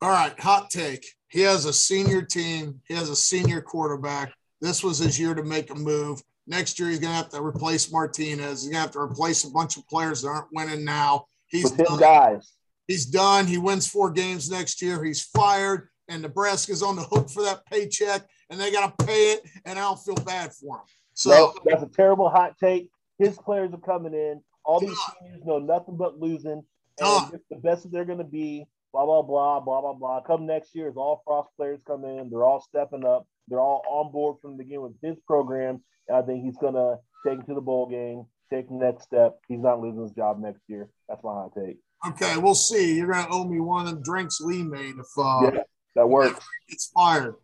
All 0.01 0.11
right, 0.11 0.39
hot 0.41 0.71
take. 0.71 1.05
He 1.29 1.43
has 1.43 1.67
a 1.67 1.73
senior 1.73 2.23
team. 2.23 2.81
He 2.89 2.95
has 2.95 3.11
a 3.11 3.17
senior 3.17 3.61
quarterback. 3.61 4.33
This 4.61 4.83
was 4.83 4.99
his 4.99 5.19
year 5.19 5.35
to 5.35 5.43
make 5.43 5.71
a 5.71 5.75
move. 5.75 6.23
Next 6.47 6.79
year, 6.79 6.89
he's 6.91 6.99
going 6.99 7.13
to 7.13 7.17
have 7.17 7.31
to 7.31 7.43
replace 7.43 7.91
Martinez. 7.91 8.63
He's 8.63 8.71
going 8.71 8.75
to 8.75 8.81
have 8.81 8.93
to 8.93 9.01
replace 9.01 9.45
a 9.45 9.51
bunch 9.51 9.77
of 9.77 9.87
players 9.89 10.23
that 10.23 10.29
aren't 10.29 10.53
winning 10.53 10.85
now. 10.85 11.27
He's 11.47 11.65
With 11.65 11.87
done. 11.87 11.99
guys. 11.99 12.53
He's 12.87 13.07
done. 13.07 13.47
He 13.47 13.57
wins 13.57 13.89
four 13.89 14.11
games 14.11 14.51
next 14.51 14.83
year. 14.83 15.03
He's 15.03 15.23
fired, 15.23 15.89
and 16.09 16.23
Nebraska's 16.23 16.83
on 16.83 16.97
the 16.97 17.03
hook 17.03 17.31
for 17.31 17.43
that 17.43 17.65
paycheck, 17.67 18.27
and 18.51 18.61
they 18.61 18.71
got 18.71 18.99
to 18.99 19.07
pay 19.07 19.33
it. 19.33 19.43
And 19.65 19.79
I 19.79 19.83
don't 19.83 19.99
feel 19.99 20.17
bad 20.17 20.53
for 20.53 20.77
him. 20.77 20.85
So 21.15 21.31
no, 21.31 21.55
that's 21.65 21.83
a 21.83 21.89
terrible 21.89 22.29
hot 22.29 22.59
take. 22.59 22.91
His 23.19 23.39
players 23.39 23.73
are 23.73 23.79
coming 23.79 24.13
in. 24.13 24.43
All 24.65 24.81
these 24.81 24.99
seniors 25.21 25.45
know 25.45 25.59
nothing 25.59 25.97
but 25.97 26.19
losing, 26.19 26.63
and 27.01 27.35
it's 27.35 27.45
the 27.51 27.57
best 27.57 27.85
that 27.85 27.93
they're 27.93 28.05
going 28.05 28.19
to 28.19 28.25
be. 28.25 28.67
Blah 28.93 29.07
blah 29.07 29.23
blah 29.23 29.61
blah 29.61 29.81
blah 29.81 29.93
blah. 29.95 30.21
Come 30.21 30.47
next 30.47 30.75
year, 30.75 30.89
as 30.89 30.97
all 30.97 31.23
Frost 31.25 31.51
players 31.57 31.81
come 31.87 32.05
in, 32.05 32.31
they're 32.31 32.45
all 32.45 32.61
stepping 32.61 33.05
up. 33.05 33.27
They're 33.49 33.61
all 33.61 33.83
on 33.89 34.13
board 34.13 34.37
from 34.41 34.53
the 34.53 34.65
beginning 34.65 34.83
with 34.83 35.01
his 35.03 35.17
program. 35.27 35.83
And 36.09 36.17
I 36.17 36.23
think 36.23 36.45
he's 36.45 36.57
going 36.57 36.75
to 36.75 36.97
take 37.27 37.39
him 37.39 37.47
to 37.47 37.55
the 37.55 37.61
bowl 37.61 37.89
game, 37.89 38.25
take 38.51 38.69
the 38.69 38.75
next 38.75 39.05
step. 39.05 39.39
He's 39.49 39.61
not 39.61 39.81
losing 39.81 40.03
his 40.03 40.13
job 40.13 40.41
next 40.41 40.61
year. 40.69 40.89
That's 41.09 41.23
my 41.23 41.33
hot 41.33 41.53
take. 41.57 41.79
Okay, 42.07 42.37
we'll 42.37 42.55
see. 42.55 42.97
You're 42.97 43.11
going 43.11 43.25
to 43.25 43.33
owe 43.33 43.45
me 43.45 43.61
one 43.61 43.87
of 43.87 43.95
the 43.95 44.03
drinks 44.03 44.41
Lee 44.41 44.63
made 44.63 44.95
if 44.99 45.07
uh, 45.19 45.51
yeah, 45.53 45.63
that 45.97 46.07
works. 46.07 46.45
It's 46.69 46.91
fired. 46.95 47.35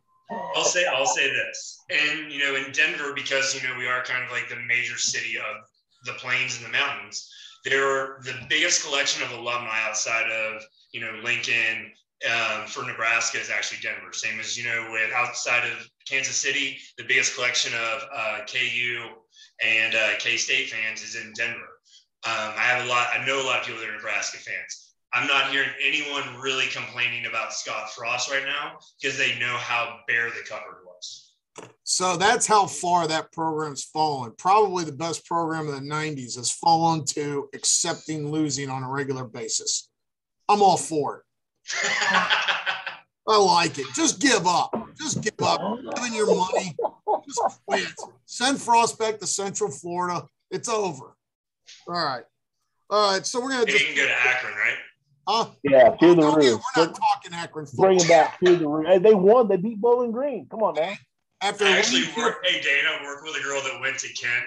I'll 0.54 0.64
say 0.64 0.84
I'll 0.86 1.06
say 1.06 1.28
this, 1.28 1.80
and 1.90 2.30
you 2.30 2.38
know, 2.38 2.54
in 2.54 2.70
Denver, 2.70 3.12
because 3.14 3.52
you 3.54 3.68
know 3.68 3.76
we 3.76 3.88
are 3.88 4.04
kind 4.04 4.24
of 4.24 4.30
like 4.30 4.48
the 4.48 4.56
major 4.56 4.96
city 4.96 5.36
of 5.36 5.44
the 6.04 6.12
plains 6.12 6.56
and 6.56 6.66
the 6.66 6.70
mountains. 6.78 7.28
They're 7.64 8.18
the 8.22 8.34
biggest 8.48 8.84
collection 8.86 9.24
of 9.24 9.32
alumni 9.32 9.82
outside 9.82 10.30
of 10.30 10.62
you 10.92 11.00
know 11.00 11.20
Lincoln 11.24 11.90
um, 12.26 12.66
for 12.66 12.85
Nebraska 12.85 13.40
is 13.40 13.50
actually 13.50 13.78
Denver. 13.83 14.12
Same 14.12 14.38
as 14.40 14.56
you 14.56 14.64
know, 14.64 14.88
with 14.92 15.11
outside 15.14 15.64
of 15.70 15.88
Kansas 16.09 16.37
City, 16.37 16.78
the 16.98 17.04
biggest 17.04 17.35
collection 17.35 17.72
of 17.74 18.02
uh, 18.14 18.38
KU 18.46 19.00
and 19.64 19.94
uh, 19.94 20.18
K 20.18 20.37
State 20.37 20.70
fans 20.70 21.02
is 21.02 21.16
in 21.16 21.33
Denver. 21.35 21.80
Um, 22.26 22.52
I 22.56 22.62
have 22.62 22.85
a 22.85 22.88
lot. 22.88 23.09
I 23.14 23.24
know 23.26 23.42
a 23.42 23.46
lot 23.46 23.61
of 23.61 23.66
people 23.66 23.80
that 23.80 23.88
are 23.88 23.94
Nebraska 23.94 24.38
fans. 24.38 24.94
I'm 25.12 25.26
not 25.26 25.50
hearing 25.50 25.70
anyone 25.83 26.40
really 26.40 26.66
complaining 26.66 27.26
about 27.26 27.52
Scott 27.52 27.90
Frost 27.90 28.30
right 28.30 28.44
now 28.44 28.78
because 29.00 29.18
they 29.18 29.38
know 29.38 29.56
how 29.56 30.00
bare 30.06 30.30
the 30.30 30.44
cupboard 30.48 30.85
was. 30.85 31.33
So 31.83 32.16
that's 32.16 32.46
how 32.46 32.66
far 32.66 33.09
that 33.09 33.33
program's 33.33 33.83
fallen. 33.83 34.33
Probably 34.38 34.85
the 34.85 34.92
best 34.92 35.26
program 35.26 35.68
in 35.68 35.74
the 35.74 35.94
90s 35.94 36.37
has 36.37 36.52
fallen 36.52 37.04
to 37.06 37.48
accepting 37.54 38.30
losing 38.30 38.70
on 38.70 38.85
a 38.85 38.88
regular 38.88 39.24
basis. 39.24 39.88
I'm 40.48 40.62
all 40.62 40.76
for 40.76 41.16
it. 41.16 41.22
I 43.28 43.37
like 43.38 43.78
it. 43.78 43.87
Just 43.94 44.20
give 44.20 44.46
up. 44.46 44.74
Just 44.98 45.22
give 45.22 45.35
up. 45.42 45.61
Giving 45.94 46.14
your 46.14 46.35
money. 46.35 46.76
Just 47.26 47.61
quit. 47.66 47.87
Send 48.26 48.61
Frost 48.61 48.98
back 48.98 49.18
to 49.18 49.26
Central 49.26 49.70
Florida. 49.70 50.26
It's 50.50 50.68
over. 50.68 51.16
All 51.87 51.94
right. 51.94 52.24
All 52.88 53.12
right. 53.12 53.26
So 53.26 53.40
we're 53.40 53.50
gonna 53.50 53.66
just. 53.66 53.80
You 53.80 53.94
can 53.94 53.96
go 53.96 54.06
to 54.06 54.28
Akron, 54.28 54.54
right? 54.54 54.76
Huh? 55.28 55.46
Yeah, 55.62 55.90
to 55.90 56.14
the 56.14 56.22
roof. 56.22 56.61
We're 56.76 56.87
not 56.87 56.98
talking 56.98 57.35
Akron. 57.35 57.66
Football. 57.66 57.87
Bring 57.87 58.00
it 58.00 58.09
back 58.09 58.40
to 58.40 58.56
the 58.56 58.66
roof. 58.66 58.87
Hey, 58.87 58.98
they 58.98 59.14
won. 59.14 59.48
They 59.48 59.56
beat 59.59 59.80
Bowling 59.80 60.11
Green. 60.11 60.46
Come 60.50 60.62
on, 60.62 60.74
man. 60.74 60.96
After 61.42 61.64
I 61.66 61.78
actually 61.78 62.04
worked. 62.16 62.46
Hey, 62.46 62.61
Dana 62.61 62.98
worked 63.04 63.22
with 63.22 63.37
a 63.37 63.42
girl 63.42 63.62
that 63.62 63.80
went 63.80 63.98
to 63.98 64.09
Kent, 64.09 64.44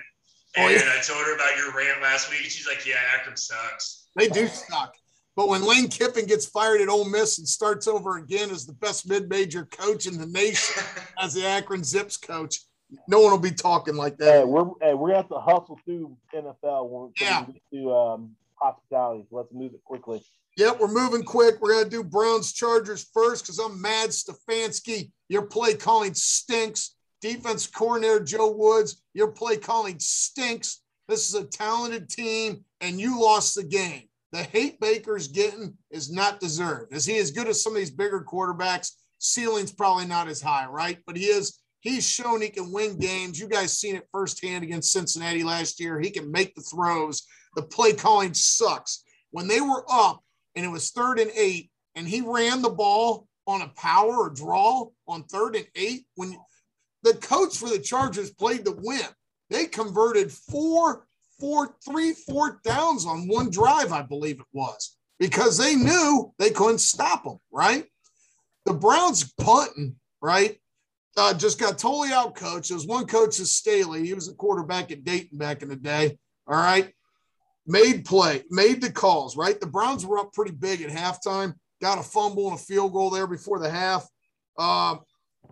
and 0.57 0.65
oh, 0.65 0.69
yeah. 0.69 0.81
I 0.97 1.01
told 1.01 1.25
her 1.25 1.35
about 1.35 1.55
your 1.57 1.71
rant 1.73 2.01
last 2.01 2.29
week, 2.29 2.41
and 2.41 2.51
she's 2.51 2.67
like, 2.67 2.85
"Yeah, 2.85 2.95
Akron 3.15 3.37
sucks." 3.37 4.07
They 4.15 4.27
do 4.27 4.47
suck. 4.47 4.93
But 5.35 5.49
when 5.49 5.63
Lane 5.63 5.87
Kiffin 5.87 6.27
gets 6.27 6.45
fired 6.45 6.81
at 6.81 6.89
Ole 6.89 7.09
Miss 7.09 7.39
and 7.39 7.47
starts 7.47 7.87
over 7.87 8.17
again 8.17 8.51
as 8.51 8.65
the 8.65 8.73
best 8.73 9.07
mid-major 9.07 9.65
coach 9.65 10.05
in 10.05 10.17
the 10.17 10.27
nation, 10.27 10.83
as 11.21 11.33
the 11.33 11.45
Akron 11.45 11.83
Zips 11.83 12.17
coach, 12.17 12.59
no 13.07 13.19
one 13.21 13.31
will 13.31 13.39
be 13.39 13.51
talking 13.51 13.95
like 13.95 14.17
that. 14.17 14.39
Hey, 14.39 14.43
we're 14.43 14.65
hey, 14.81 14.93
we're 14.93 15.09
gonna 15.09 15.17
have 15.21 15.29
to 15.29 15.39
hustle 15.39 15.79
through 15.83 16.15
NFL 16.33 16.89
when 16.89 17.11
yeah. 17.19 17.45
we 17.45 17.53
get 17.53 17.63
to 17.73 17.93
um, 17.93 18.35
hospitality. 18.55 19.25
Let's 19.31 19.51
move 19.51 19.73
it 19.73 19.83
quickly. 19.83 20.23
Yep, 20.57 20.79
we're 20.79 20.87
moving 20.87 21.23
quick. 21.23 21.55
We're 21.59 21.73
gonna 21.73 21.89
do 21.89 22.03
Browns 22.03 22.53
Chargers 22.53 23.09
first 23.11 23.43
because 23.43 23.57
I'm 23.57 23.81
mad 23.81 24.11
Stefanski. 24.11 25.11
Your 25.29 25.43
play 25.43 25.73
calling 25.73 26.13
stinks. 26.13 26.95
Defense 27.21 27.65
coordinator 27.65 28.19
Joe 28.19 28.51
Woods, 28.51 29.01
your 29.13 29.29
play 29.29 29.57
calling 29.57 29.97
stinks. 29.97 30.81
This 31.07 31.29
is 31.29 31.35
a 31.35 31.45
talented 31.45 32.09
team, 32.09 32.65
and 32.81 32.99
you 32.99 33.19
lost 33.19 33.55
the 33.55 33.63
game 33.63 34.09
the 34.33 34.41
hate 34.43 34.79
Baker's 34.79 35.27
getting 35.27 35.77
is 35.91 36.11
not 36.11 36.39
deserved. 36.39 36.91
Is 36.91 37.05
he 37.05 37.17
as 37.19 37.29
good 37.29 37.47
as 37.47 37.61
some 37.61 37.73
of 37.73 37.77
these 37.77 37.91
bigger 37.91 38.25
quarterbacks? 38.27 38.89
Ceiling's 39.19 39.71
probably 39.71 40.05
not 40.05 40.27
as 40.27 40.41
high, 40.41 40.65
right? 40.65 40.97
But 41.05 41.15
he 41.15 41.25
is. 41.25 41.59
He's 41.81 42.09
shown 42.09 42.41
he 42.41 42.49
can 42.49 42.71
win 42.71 42.97
games. 42.97 43.39
You 43.39 43.47
guys 43.47 43.77
seen 43.77 43.95
it 43.95 44.07
firsthand 44.11 44.63
against 44.63 44.91
Cincinnati 44.91 45.43
last 45.43 45.79
year. 45.79 45.99
He 45.99 46.09
can 46.09 46.31
make 46.31 46.55
the 46.55 46.61
throws. 46.61 47.21
The 47.55 47.61
play 47.61 47.93
calling 47.93 48.33
sucks. 48.33 49.03
When 49.29 49.47
they 49.47 49.61
were 49.61 49.85
up 49.87 50.23
and 50.55 50.65
it 50.65 50.69
was 50.69 50.89
third 50.89 51.19
and 51.19 51.31
eight, 51.35 51.69
and 51.95 52.07
he 52.07 52.21
ran 52.21 52.63
the 52.63 52.71
ball 52.71 53.27
on 53.45 53.61
a 53.61 53.67
power 53.67 54.15
or 54.15 54.29
draw 54.31 54.87
on 55.07 55.25
third 55.25 55.55
and 55.55 55.67
eight, 55.75 56.07
when 56.15 56.35
the 57.03 57.13
coach 57.13 57.55
for 57.55 57.69
the 57.69 57.77
Chargers 57.77 58.31
played 58.31 58.65
the 58.65 58.75
win, 58.75 59.05
they 59.51 59.67
converted 59.67 60.31
four 60.31 61.05
four, 62.25 62.61
downs 62.63 63.05
on 63.05 63.27
one 63.27 63.49
drive, 63.49 63.91
I 63.91 64.01
believe 64.01 64.39
it 64.39 64.45
was, 64.53 64.95
because 65.19 65.57
they 65.57 65.75
knew 65.75 66.33
they 66.39 66.49
couldn't 66.49 66.79
stop 66.79 67.23
them, 67.23 67.37
right? 67.51 67.85
The 68.65 68.73
Browns 68.73 69.33
punting, 69.41 69.95
right? 70.21 70.57
Uh, 71.17 71.33
just 71.33 71.59
got 71.59 71.77
totally 71.77 72.11
out 72.11 72.35
coached. 72.35 72.69
There 72.69 72.77
was 72.77 72.87
one 72.87 73.05
coach 73.05 73.39
is 73.39 73.51
Staley. 73.51 74.05
He 74.05 74.13
was 74.13 74.29
a 74.29 74.33
quarterback 74.33 74.91
at 74.91 75.03
Dayton 75.03 75.37
back 75.37 75.61
in 75.61 75.69
the 75.69 75.75
day. 75.75 76.17
All 76.47 76.55
right. 76.55 76.91
Made 77.67 78.05
play, 78.05 78.43
made 78.49 78.81
the 78.81 78.91
calls, 78.91 79.37
right? 79.37 79.59
The 79.59 79.67
Browns 79.67 80.05
were 80.05 80.19
up 80.19 80.33
pretty 80.33 80.51
big 80.51 80.81
at 80.81 80.89
halftime, 80.89 81.53
got 81.81 81.99
a 81.99 82.03
fumble 82.03 82.49
and 82.49 82.59
a 82.59 82.61
field 82.61 82.93
goal 82.93 83.09
there 83.09 83.27
before 83.27 83.59
the 83.59 83.69
half. 83.69 84.07
Uh, 84.57 84.97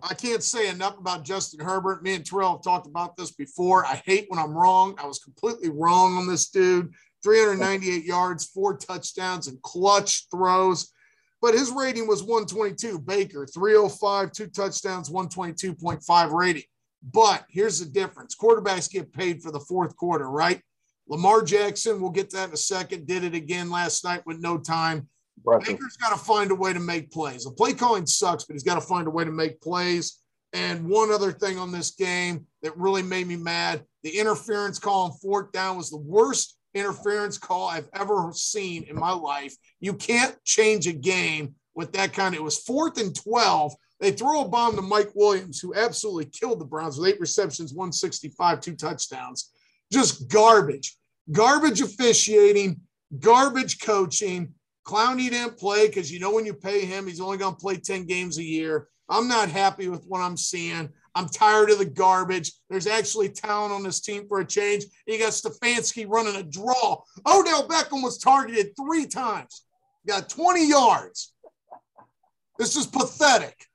I 0.04 0.14
can't 0.14 0.44
say 0.44 0.70
enough 0.70 0.98
about 0.98 1.24
Justin 1.24 1.60
Herbert. 1.60 2.04
Me 2.04 2.16
and 2.16 2.26
Terrell 2.26 2.54
have 2.54 2.64
talked 2.64 2.88
about 2.88 3.16
this 3.18 3.32
before. 3.32 3.86
I 3.86 4.02
hate 4.06 4.26
when 4.30 4.40
I'm 4.40 4.54
wrong. 4.54 4.96
I 4.98 5.06
was 5.06 5.20
completely 5.20 5.70
wrong 5.70 6.18
on 6.18 6.28
this 6.28 6.50
dude. 6.50 6.94
398 7.24 8.04
yards, 8.04 8.46
four 8.46 8.78
touchdowns, 8.78 9.48
and 9.48 9.62
clutch 9.62 10.28
throws. 10.32 10.92
But 11.42 11.54
his 11.54 11.72
rating 11.72 12.08
was 12.08 12.24
122. 12.24 13.00
Baker, 13.00 13.46
305, 13.46 14.32
two 14.32 14.48
touchdowns, 14.48 15.10
122.5 15.10 16.32
rating. 16.32 16.64
But 17.04 17.46
here's 17.50 17.80
the 17.80 17.86
difference 17.86 18.36
quarterbacks 18.36 18.92
get 18.92 19.14
paid 19.14 19.42
for 19.42 19.52
the 19.52 19.60
fourth 19.60 19.96
quarter, 19.96 20.30
right? 20.30 20.62
Lamar 21.08 21.44
Jackson, 21.44 22.00
we'll 22.00 22.12
get 22.12 22.30
that 22.32 22.50
in 22.50 22.54
a 22.54 22.58
second, 22.58 23.08
did 23.08 23.24
it 23.24 23.34
again 23.34 23.70
last 23.70 24.04
night 24.04 24.26
with 24.26 24.40
no 24.40 24.58
time. 24.58 25.08
Baker's 25.46 25.98
got 25.98 26.12
to 26.12 26.24
find 26.24 26.52
a 26.52 26.56
way 26.56 26.74
to 26.74 26.80
make 26.80 27.12
plays. 27.12 27.46
The 27.46 27.52
play 27.52 27.74
calling 27.74 28.06
sucks, 28.06 28.46
but 28.46 28.54
he's 28.54 28.64
got 28.64 28.76
to 28.76 28.82
find 28.82 29.08
a 29.08 29.12
way 29.12 29.24
to 29.24 29.32
make 29.32 29.62
plays. 29.62 30.20
And 30.54 30.88
one 30.90 31.12
other 31.12 31.32
thing 31.32 31.58
on 31.58 31.72
this 31.72 31.92
game 31.92 32.46
that 32.62 32.78
really 32.78 33.04
made 33.04 33.28
me 33.28 33.38
mad 33.38 33.86
the 34.04 34.18
interference 34.18 34.80
call 34.80 35.06
on 35.06 35.12
fourth 35.12 35.52
down 35.52 35.78
was 35.78 35.90
the 35.90 35.98
worst 35.98 36.58
interference 36.74 37.38
call 37.38 37.68
I've 37.68 37.90
ever 37.94 38.32
seen 38.34 38.84
in 38.84 38.96
my 38.96 39.12
life. 39.12 39.56
You 39.80 39.94
can't 39.94 40.36
change 40.44 40.88
a 40.88 40.94
game 40.94 41.56
with 41.76 41.94
that 41.94 42.14
kind 42.14 42.34
of. 42.34 42.42
It 42.42 42.44
was 42.44 42.60
fourth 42.60 43.00
and 43.00 43.16
12. 43.16 43.74
They 44.00 44.12
throw 44.12 44.42
a 44.42 44.48
bomb 44.48 44.76
to 44.76 44.82
Mike 44.82 45.12
Williams, 45.14 45.60
who 45.60 45.76
absolutely 45.76 46.26
killed 46.26 46.60
the 46.60 46.66
Browns 46.66 46.98
with 46.98 47.10
eight 47.10 47.20
receptions, 47.20 47.74
165, 47.74 48.62
two 48.62 48.76
touchdowns. 48.76 49.52
Just 49.92 50.28
garbage. 50.28 50.98
Garbage 51.32 51.82
officiating, 51.82 52.82
garbage 53.20 53.80
coaching. 53.80 54.54
Clowney 54.86 55.30
didn't 55.30 55.58
play 55.58 55.88
because 55.88 56.12
you 56.12 56.20
know 56.20 56.34
when 56.34 56.46
you 56.46 56.54
pay 56.54 56.86
him, 56.86 57.08
he's 57.08 57.22
only 57.22 57.38
going 57.38 57.54
to 57.56 57.60
play 57.60 57.78
10 57.78 58.06
games 58.06 58.38
a 58.38 58.44
year. 58.44 58.88
I'm 59.10 59.28
not 59.28 59.50
happy 59.50 59.90
with 59.90 60.06
what 60.06 60.22
I'm 60.22 60.38
seeing. 60.38 60.90
I'm 61.14 61.28
tired 61.28 61.70
of 61.70 61.80
the 61.80 61.86
garbage. 61.86 62.54
There's 62.70 62.88
actually 62.88 63.30
talent 63.30 63.74
on 63.74 63.84
this 63.84 64.00
team 64.00 64.28
for 64.28 64.40
a 64.40 64.46
change. 64.46 64.86
You 65.06 65.20
got 65.20 65.34
Stefanski 65.34 66.06
running 66.08 66.38
a 66.38 66.44
draw. 66.44 67.02
Odell 67.28 67.68
Beckham 67.68 68.02
was 68.04 68.18
targeted 68.18 68.72
three 68.78 69.06
times, 69.06 69.66
got 70.08 70.30
20 70.30 70.68
yards. 70.68 71.34
This 72.58 72.76
is 72.76 72.86
pathetic. 72.88 73.66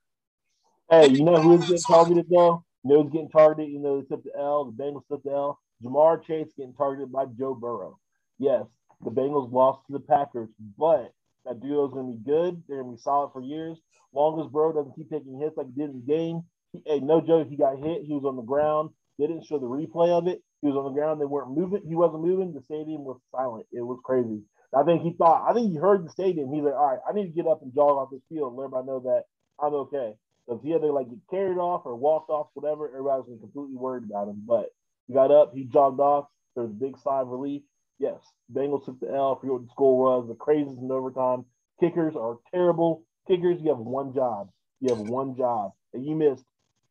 Hey, 0.91 1.09
you 1.09 1.25
know 1.25 1.41
who's 1.41 1.63
getting 1.63 1.83
targeted 1.83 2.27
though? 2.31 2.65
You 2.85 2.95
know 2.95 3.03
who's 3.03 3.13
getting 3.13 3.29
targeted? 3.29 3.71
You 3.71 3.81
know, 3.81 4.01
they 4.01 4.07
took 4.07 4.25
the 4.25 4.31
L. 4.39 4.65
The 4.65 4.83
Bengals 4.83 5.07
took 5.11 5.23
the 5.25 5.33
L. 5.33 5.59
Ja'Marr 5.83 6.25
Chase 6.25 6.53
getting 6.57 6.73
targeted 6.73 7.13
by 7.13 7.27
Joe 7.39 7.55
Burrow. 7.55 7.99
Yes, 8.39 8.65
the 9.05 9.11
Bengals 9.11 9.53
lost 9.53 9.87
to 9.87 9.93
the 9.93 10.01
Packers, 10.01 10.49
but 10.79 11.13
that 11.45 11.61
duo 11.61 11.87
is 11.87 11.93
going 11.93 12.13
to 12.13 12.19
be 12.19 12.25
good. 12.25 12.63
They're 12.69 12.83
going 12.83 12.93
to 12.93 12.97
be 12.97 13.03
solid 13.03 13.31
for 13.33 13.41
years. 13.41 13.79
Long 14.13 14.41
as 14.41 14.51
doesn't 14.53 14.97
keep 14.97 15.11
taking 15.11 15.39
hits 15.39 15.57
like 15.57 15.67
he 15.67 15.73
did 15.81 15.91
in 15.91 16.03
the 16.05 16.13
game. 16.13 16.43
He, 16.73 16.83
hey, 16.87 17.01
no 17.01 17.21
joke, 17.21 17.49
he 17.49 17.57
got 17.57 17.79
hit. 17.79 18.03
He 18.03 18.15
was 18.15 18.25
on 18.25 18.37
the 18.37 18.43
ground. 18.43 18.91
They 19.19 19.27
didn't 19.27 19.47
show 19.47 19.59
the 19.59 19.67
replay 19.67 20.11
of 20.11 20.27
it. 20.27 20.43
He 20.63 20.69
was 20.69 20.77
on 20.77 20.85
the 20.85 20.99
ground. 20.99 21.21
They 21.21 21.27
weren't 21.27 21.57
moving. 21.57 21.83
He 21.87 21.95
wasn't 21.95 22.25
moving. 22.25 22.53
The 22.53 22.63
stadium 22.63 23.05
was 23.05 23.21
silent. 23.31 23.67
It 23.73 23.83
was 23.83 24.01
crazy. 24.05 24.43
I 24.75 24.83
think 24.83 25.03
he 25.03 25.13
thought, 25.17 25.49
I 25.49 25.55
think 25.55 25.71
he 25.71 25.79
heard 25.79 26.05
the 26.05 26.11
stadium. 26.11 26.53
He's 26.53 26.65
like, 26.65 26.75
all 26.75 26.91
right, 26.91 27.01
I 27.09 27.13
need 27.13 27.27
to 27.27 27.37
get 27.37 27.47
up 27.47 27.63
and 27.63 27.73
jog 27.75 27.97
off 27.97 28.11
this 28.11 28.21
field 28.29 28.53
and 28.53 28.57
let 28.59 28.67
everybody 28.67 28.87
know 28.87 29.01
that 29.01 29.25
I'm 29.63 29.75
okay. 29.87 30.15
So 30.49 30.57
if 30.57 30.63
he 30.63 30.71
had 30.71 30.83
to 30.83 30.93
like 30.93 31.09
get 31.09 31.19
carried 31.31 31.59
off 31.59 31.83
or 31.87 31.97
walked 31.97 32.31
off, 32.31 32.49
whatever, 32.55 32.89
everybody 32.89 33.23
was 33.27 33.41
completely 33.41 33.77
worried 33.77 34.05
about 34.05 34.29
him. 34.29 34.43
But 34.47 34.67
he 35.07 35.15
got 35.15 35.31
up, 35.31 35.53
he 35.55 35.65
jogged 35.65 36.01
off. 36.01 36.27
There 36.55 36.65
was 36.65 36.73
a 36.73 36.75
big 36.75 36.99
sigh 36.99 37.21
of 37.21 37.29
relief. 37.29 37.63
Yes, 37.99 38.19
Bengals 38.53 38.85
took 38.85 39.01
the 39.01 39.09
L. 39.09 39.37
I 39.37 39.41
forget 39.41 39.53
what 39.55 39.63
the 39.63 39.71
score 39.71 39.99
was. 39.99 40.29
The 40.29 40.35
crazies 40.35 40.79
in 40.81 40.91
overtime. 40.91 41.45
Kickers 41.81 42.15
are 42.17 42.39
terrible. 42.53 43.05
Kickers, 43.27 43.61
you 43.61 43.71
have 43.71 43.79
one 43.79 44.13
job. 44.15 44.51
You 44.81 44.95
have 44.95 44.99
one 44.99 45.37
job. 45.37 45.73
And 45.95 46.05
you 46.05 46.15
missed 46.15 46.45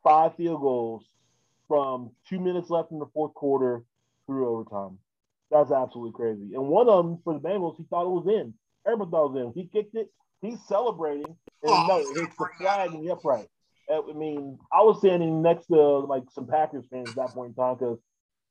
five 0.04 0.36
field 0.36 0.62
goals 0.62 1.06
from 1.68 2.12
two 2.30 2.40
minutes 2.40 2.70
left 2.70 2.92
in 2.92 3.00
the 3.00 3.06
fourth 3.14 3.34
quarter 3.34 3.84
through 4.26 4.50
overtime. 4.50 4.98
That's 5.52 5.72
absolutely 5.72 6.14
crazy. 6.14 6.56
And 6.56 6.68
one 6.68 6.90
of 6.90 7.06
them 7.06 7.20
for 7.24 7.34
the 7.34 7.40
Bengals, 7.40 7.78
he 7.78 7.84
thought 7.90 8.06
it 8.06 8.10
was 8.10 8.28
in. 8.28 8.54
Everybody 8.86 9.12
thought 9.12 9.26
it 9.26 9.32
was 9.34 9.46
in. 9.46 9.62
He 9.62 9.68
kicked 9.68 9.96
it. 9.96 10.12
He's 10.42 10.60
celebrating. 10.68 11.26
And 11.26 11.36
oh, 11.64 11.86
no, 11.88 12.00
it 12.00 12.20
hits 12.20 12.36
the 12.38 12.48
flag 12.58 12.94
in 12.94 13.06
the 13.06 13.12
upright. 13.12 13.48
I 13.92 14.02
mean, 14.14 14.58
I 14.74 14.82
was 14.82 14.98
standing 15.00 15.42
next 15.42 15.68
to 15.68 15.80
like 16.00 16.24
some 16.32 16.48
Packers 16.48 16.86
fans 16.90 17.10
at 17.10 17.16
that 17.16 17.30
point 17.30 17.50
in 17.50 17.56
time 17.56 17.76
because 17.76 18.00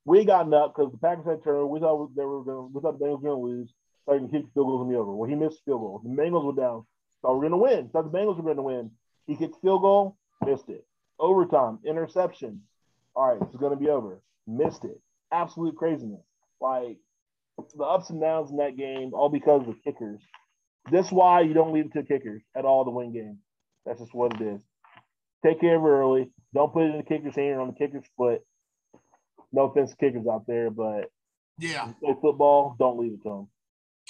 we 0.04 0.24
got 0.24 0.52
up 0.52 0.74
because 0.74 0.92
the 0.92 0.98
Packers 0.98 1.26
had 1.26 1.42
turned. 1.42 1.70
We 1.70 1.80
thought 1.80 2.14
they 2.14 2.24
were 2.24 2.44
going. 2.44 2.70
We 2.72 2.80
thought 2.80 2.98
the 2.98 3.04
Bengals 3.04 3.22
were 3.22 3.30
going 3.30 3.40
to 3.40 3.46
lose. 3.46 3.72
He 4.06 4.18
can 4.18 4.28
kick 4.28 4.44
field 4.52 4.66
goals 4.66 4.86
in 4.86 4.92
the 4.92 4.98
over. 4.98 5.14
Well, 5.14 5.28
he 5.28 5.34
missed 5.34 5.62
field 5.64 5.80
goal. 5.80 6.00
The 6.04 6.10
Bengals 6.10 6.44
were 6.44 6.60
down. 6.60 6.84
Thought 7.22 7.38
we 7.38 7.46
are 7.46 7.48
going 7.48 7.52
to 7.52 7.56
win. 7.56 7.88
Thought 7.88 8.12
the 8.12 8.18
Bengals 8.18 8.36
were 8.36 8.42
going 8.42 8.56
to 8.56 8.62
win. 8.62 8.90
He 9.26 9.36
kicked 9.36 9.60
field 9.62 9.80
goal, 9.80 10.16
missed 10.44 10.68
it. 10.68 10.84
Overtime, 11.18 11.78
interception. 11.86 12.62
All 13.16 13.32
right, 13.32 13.40
it's 13.40 13.56
going 13.56 13.72
to 13.72 13.82
be 13.82 13.88
over. 13.88 14.20
Missed 14.46 14.84
it. 14.84 15.00
Absolute 15.32 15.76
craziness. 15.76 16.20
Like 16.60 16.98
the 17.74 17.84
ups 17.84 18.10
and 18.10 18.20
downs 18.20 18.50
in 18.50 18.58
that 18.58 18.76
game, 18.76 19.12
all 19.14 19.30
because 19.30 19.62
of 19.62 19.68
the 19.68 19.80
kickers. 19.84 20.20
That's 20.90 21.10
why 21.10 21.40
you 21.40 21.54
don't 21.54 21.72
leave 21.72 21.86
it 21.86 21.92
to 21.94 22.02
kickers 22.02 22.42
at 22.54 22.66
all 22.66 22.84
to 22.84 22.90
win 22.90 23.12
games. 23.12 23.38
That's 23.86 24.00
just 24.00 24.14
what 24.14 24.34
it 24.34 24.42
is. 24.42 24.60
Take 25.44 25.60
care 25.60 25.76
of 25.76 25.82
it 25.82 25.86
early. 25.86 26.30
Don't 26.52 26.72
put 26.72 26.84
it 26.84 26.90
in 26.90 26.98
the 26.98 27.04
kicker's 27.04 27.36
hand 27.36 27.56
or 27.56 27.60
on 27.60 27.68
the 27.68 27.74
kicker's 27.74 28.04
foot. 28.16 28.42
No 29.54 29.66
offense 29.66 29.94
kickers 29.94 30.26
out 30.26 30.46
there, 30.48 30.68
but 30.68 31.10
yeah, 31.58 31.92
play 32.02 32.14
football. 32.20 32.74
Don't 32.78 32.98
leave 32.98 33.12
it 33.12 33.22
to 33.22 33.28
them. 33.28 33.48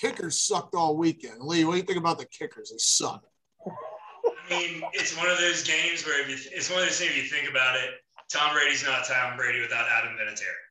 Kickers 0.01 0.41
sucked 0.41 0.75
all 0.75 0.97
weekend. 0.97 1.41
Lee, 1.41 1.65
what 1.65 1.73
do 1.73 1.79
you 1.79 1.85
think 1.85 1.99
about 1.99 2.19
the 2.19 2.25
kickers? 2.25 2.71
They 2.71 2.79
suck. 2.79 3.23
I 3.67 4.51
mean, 4.51 4.83
it's 4.95 5.17
one 5.17 5.29
of 5.29 5.39
those 5.39 5.63
games 5.63 6.05
where 6.07 6.23
if 6.23 6.31
you, 6.31 6.51
it's 6.57 6.71
one 6.71 6.81
of 6.81 6.87
those 6.87 6.99
things. 6.99 7.11
If 7.11 7.25
you 7.25 7.29
think 7.29 7.51
about 7.51 7.77
it, 7.77 7.91
Tom 8.33 8.55
Brady's 8.55 8.85
not 8.85 9.05
Tom 9.05 9.37
Brady 9.37 9.61
without 9.61 9.87
Adam 9.91 10.15
Vinatieri. 10.15 10.65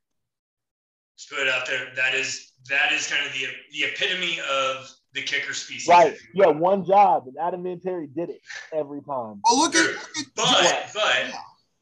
Just 1.18 1.30
put 1.30 1.40
it 1.40 1.48
out 1.48 1.68
there. 1.68 1.94
That 1.96 2.16
is 2.16 2.52
that 2.70 2.92
is 2.92 3.06
kind 3.08 3.26
of 3.28 3.32
the 3.34 3.46
the 3.72 3.84
epitome 3.86 4.40
of 4.52 4.90
the 5.14 5.22
kicker 5.22 5.54
species. 5.54 5.88
Right. 5.88 6.18
Yeah, 6.34 6.48
one 6.48 6.84
job, 6.84 7.28
and 7.28 7.38
Adam 7.40 7.64
Vinatieri 7.64 8.12
did 8.16 8.32
it 8.32 8.42
every 8.74 9.02
time. 9.02 9.40
Oh, 9.48 9.58
look 9.58 9.76
at, 9.76 9.96
but 10.36 10.90
but 10.96 11.32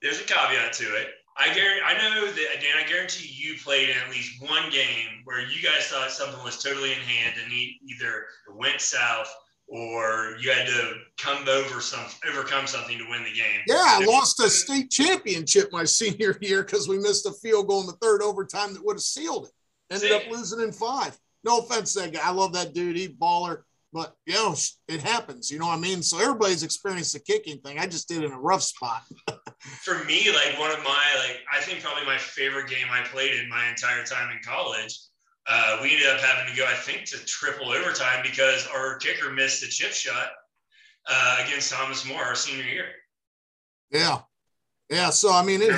there's 0.01 0.19
a 0.19 0.23
caveat 0.25 0.73
to 0.73 0.83
it. 0.83 1.07
I 1.41 1.53
guarantee, 1.55 1.81
I 1.83 1.93
know 1.93 2.27
that 2.27 2.61
Dan. 2.61 2.77
I 2.77 2.87
guarantee 2.87 3.27
you 3.33 3.55
played 3.63 3.89
in 3.89 3.97
at 3.97 4.11
least 4.11 4.39
one 4.41 4.69
game 4.69 5.21
where 5.23 5.41
you 5.41 5.61
guys 5.63 5.87
thought 5.87 6.11
something 6.11 6.43
was 6.43 6.61
totally 6.61 6.91
in 6.91 6.99
hand 6.99 7.35
and 7.43 7.51
either 7.51 8.25
went 8.55 8.79
south 8.79 9.33
or 9.67 10.35
you 10.39 10.51
had 10.51 10.67
to 10.67 10.93
come 11.17 11.47
over 11.47 11.81
some 11.81 12.05
overcome 12.29 12.67
something 12.67 12.97
to 12.99 13.05
win 13.09 13.23
the 13.23 13.33
game. 13.33 13.61
Yeah, 13.65 13.83
I 13.83 14.05
lost 14.05 14.39
a 14.39 14.49
state 14.49 14.91
championship 14.91 15.71
my 15.71 15.83
senior 15.83 16.37
year 16.41 16.61
because 16.61 16.87
we 16.87 16.99
missed 16.99 17.25
a 17.25 17.31
field 17.31 17.67
goal 17.67 17.81
in 17.81 17.87
the 17.87 17.93
third 17.93 18.21
overtime 18.21 18.73
that 18.73 18.85
would 18.85 18.97
have 18.97 19.01
sealed 19.01 19.45
it. 19.45 19.51
Ended 19.91 20.09
See? 20.09 20.15
up 20.15 20.29
losing 20.29 20.61
in 20.61 20.71
five. 20.71 21.17
No 21.43 21.59
offense, 21.59 21.93
that 21.95 22.13
guy. 22.13 22.19
I 22.23 22.31
love 22.31 22.53
that 22.53 22.75
dude. 22.75 22.97
He 22.97 23.07
baller. 23.07 23.63
But 23.93 24.13
you 24.25 24.35
know, 24.35 24.55
it 24.87 25.01
happens. 25.01 25.49
You 25.49 25.57
know 25.57 25.67
what 25.67 25.77
I 25.77 25.81
mean? 25.81 26.03
So 26.03 26.19
everybody's 26.19 26.63
experienced 26.63 27.13
the 27.13 27.19
kicking 27.19 27.59
thing. 27.59 27.79
I 27.79 27.87
just 27.87 28.07
did 28.07 28.23
in 28.23 28.31
a 28.31 28.39
rough 28.39 28.61
spot. 28.61 29.01
For 29.61 30.03
me, 30.05 30.31
like 30.31 30.59
one 30.59 30.71
of 30.71 30.79
my 30.79 31.03
like 31.19 31.41
I 31.51 31.59
think 31.61 31.81
probably 31.81 32.05
my 32.05 32.17
favorite 32.17 32.67
game 32.67 32.87
I 32.91 33.01
played 33.03 33.35
in 33.35 33.47
my 33.47 33.69
entire 33.69 34.03
time 34.03 34.35
in 34.35 34.41
college. 34.43 34.99
Uh, 35.47 35.79
we 35.81 35.91
ended 35.91 36.07
up 36.07 36.19
having 36.19 36.51
to 36.51 36.57
go, 36.57 36.65
I 36.65 36.73
think, 36.73 37.05
to 37.05 37.17
triple 37.25 37.71
overtime 37.71 38.21
because 38.23 38.67
our 38.73 38.97
kicker 38.97 39.31
missed 39.31 39.63
a 39.63 39.67
chip 39.67 39.91
shot 39.91 40.29
uh, 41.07 41.43
against 41.45 41.71
Thomas 41.71 42.07
More 42.07 42.23
our 42.23 42.35
senior 42.35 42.63
year. 42.63 42.85
Yeah, 43.91 44.19
yeah. 44.89 45.09
So 45.09 45.31
I 45.31 45.43
mean, 45.43 45.61
it 45.61 45.71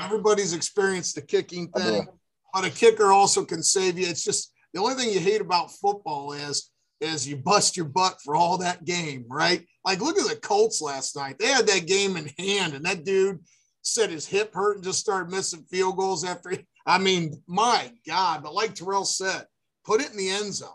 everybody's 0.00 0.52
experienced 0.52 1.14
the 1.14 1.22
kicking 1.22 1.68
thing, 1.68 2.06
but 2.52 2.64
a 2.64 2.70
kicker 2.70 3.12
also 3.12 3.44
can 3.44 3.62
save 3.62 3.98
you. 3.98 4.06
It's 4.06 4.24
just 4.24 4.52
the 4.74 4.80
only 4.80 4.94
thing 4.94 5.12
you 5.12 5.20
hate 5.20 5.40
about 5.40 5.72
football 5.72 6.32
is 6.32 6.69
is 7.00 7.26
you 7.26 7.36
bust 7.36 7.76
your 7.76 7.86
butt 7.86 8.20
for 8.22 8.36
all 8.36 8.58
that 8.58 8.84
game, 8.84 9.24
right? 9.28 9.64
Like 9.84 10.00
look 10.00 10.18
at 10.18 10.28
the 10.28 10.36
Colts 10.36 10.80
last 10.82 11.16
night. 11.16 11.38
They 11.38 11.46
had 11.46 11.66
that 11.66 11.86
game 11.86 12.16
in 12.16 12.30
hand, 12.38 12.74
and 12.74 12.84
that 12.84 13.04
dude 13.04 13.40
said 13.82 14.10
his 14.10 14.26
hip 14.26 14.54
hurt 14.54 14.76
and 14.76 14.84
just 14.84 15.00
started 15.00 15.32
missing 15.32 15.64
field 15.70 15.96
goals 15.96 16.24
after. 16.24 16.52
I 16.86 16.98
mean, 16.98 17.42
my 17.46 17.92
God! 18.06 18.42
But 18.42 18.54
like 18.54 18.74
Terrell 18.74 19.04
said, 19.04 19.44
put 19.84 20.00
it 20.00 20.10
in 20.10 20.16
the 20.16 20.30
end 20.30 20.54
zone. 20.54 20.68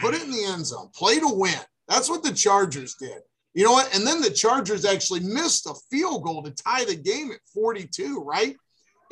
Put 0.00 0.14
it 0.14 0.22
in 0.22 0.30
the 0.30 0.44
end 0.44 0.66
zone. 0.66 0.90
Play 0.94 1.20
to 1.20 1.28
win. 1.28 1.54
That's 1.88 2.08
what 2.08 2.22
the 2.22 2.32
Chargers 2.32 2.96
did. 2.96 3.18
You 3.54 3.64
know 3.64 3.72
what? 3.72 3.94
And 3.94 4.04
then 4.04 4.20
the 4.20 4.30
Chargers 4.30 4.84
actually 4.84 5.20
missed 5.20 5.66
a 5.66 5.74
field 5.90 6.24
goal 6.24 6.42
to 6.42 6.50
tie 6.50 6.84
the 6.84 6.96
game 6.96 7.30
at 7.30 7.38
42, 7.52 8.20
right? 8.20 8.56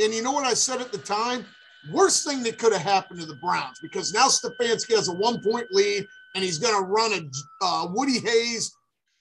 And 0.01 0.13
you 0.13 0.23
know 0.23 0.33
what 0.33 0.47
I 0.47 0.55
said 0.55 0.81
at 0.81 0.91
the 0.91 0.99
time? 0.99 1.45
Worst 1.93 2.27
thing 2.27 2.43
that 2.43 2.59
could 2.59 2.73
have 2.73 2.83
happened 2.83 3.21
to 3.21 3.27
the 3.27 3.37
Browns 3.37 3.79
because 3.81 4.13
now 4.13 4.27
Stefanski 4.27 4.97
has 4.97 5.09
a 5.09 5.15
one 5.15 5.41
point 5.43 5.67
lead 5.71 6.07
and 6.35 6.45
he's 6.45 6.59
going 6.59 6.75
to 6.75 6.89
run 6.89 7.13
a 7.13 7.65
uh, 7.65 7.89
Woody 7.91 8.19
Hayes 8.19 8.73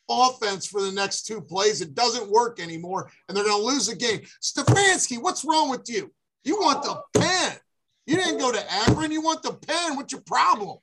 offense 0.10 0.68
for 0.68 0.82
the 0.82 0.92
next 0.92 1.24
two 1.24 1.42
plays. 1.42 1.82
It 1.82 1.96
doesn't 1.96 2.30
work 2.30 2.60
anymore, 2.60 3.10
and 3.28 3.36
they're 3.36 3.46
going 3.46 3.60
to 3.60 3.66
lose 3.66 3.88
the 3.88 3.96
game. 3.96 4.22
Stefanski, 4.42 5.22
what's 5.22 5.46
wrong 5.46 5.70
with 5.70 5.88
you? 5.88 6.12
You 6.44 6.60
want 6.60 6.84
the 6.84 7.02
Penn. 7.20 7.58
You 8.06 8.16
didn't 8.16 8.40
go 8.40 8.52
to 8.52 8.74
Akron. 8.74 9.12
You 9.12 9.22
want 9.22 9.44
the 9.44 9.54
Penn. 9.54 9.96
What's 9.96 10.12
your 10.12 10.22
problem? 10.22 10.78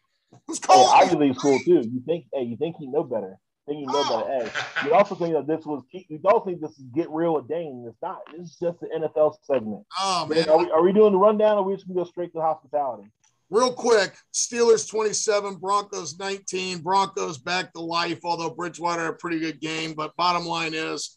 Who's 0.46 0.58
calling? 0.58 0.88
Hey, 0.88 1.14
Ivy 1.14 1.26
League 1.26 1.34
school 1.34 1.58
too. 1.58 1.82
You 1.82 2.02
think? 2.06 2.26
Hey, 2.32 2.42
you 2.42 2.56
think 2.56 2.76
he 2.78 2.86
know 2.86 3.02
better? 3.02 3.38
Think 3.66 3.80
you 3.80 3.86
know 3.86 3.92
oh. 3.96 4.26
better? 4.26 4.48
Hey, 4.48 4.88
you 4.88 4.94
also 4.94 5.14
think 5.14 5.34
that 5.34 5.46
this 5.46 5.66
was. 5.66 5.82
You 5.92 6.20
also 6.24 6.46
think 6.46 6.60
this 6.60 6.70
is 6.72 6.84
get 6.94 7.10
real 7.10 7.34
with 7.34 7.48
Dane. 7.48 7.84
It's 7.88 8.00
not. 8.00 8.20
This 8.32 8.50
is 8.50 8.56
just 8.56 8.80
the 8.80 8.86
NFL 8.86 9.34
segment. 9.42 9.84
Oh 9.98 10.26
man, 10.26 10.48
are 10.48 10.58
we, 10.58 10.70
are 10.70 10.82
we 10.82 10.92
doing 10.92 11.12
the 11.12 11.18
rundown, 11.18 11.56
or 11.56 11.60
are 11.60 11.62
we 11.62 11.74
just 11.74 11.88
gonna 11.88 11.98
go 12.00 12.04
straight 12.04 12.32
to 12.34 12.40
hospitality? 12.40 13.08
Real 13.50 13.72
quick, 13.72 14.14
Steelers 14.34 14.88
27, 14.88 15.56
Broncos 15.56 16.18
19. 16.18 16.78
Broncos 16.78 17.38
back 17.38 17.72
to 17.72 17.80
life, 17.80 18.20
although 18.24 18.50
Bridgewater 18.50 19.02
had 19.02 19.10
a 19.10 19.16
pretty 19.16 19.40
good 19.40 19.60
game. 19.60 19.94
But 19.94 20.14
bottom 20.16 20.44
line 20.44 20.74
is, 20.74 21.16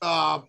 uh, 0.00 0.40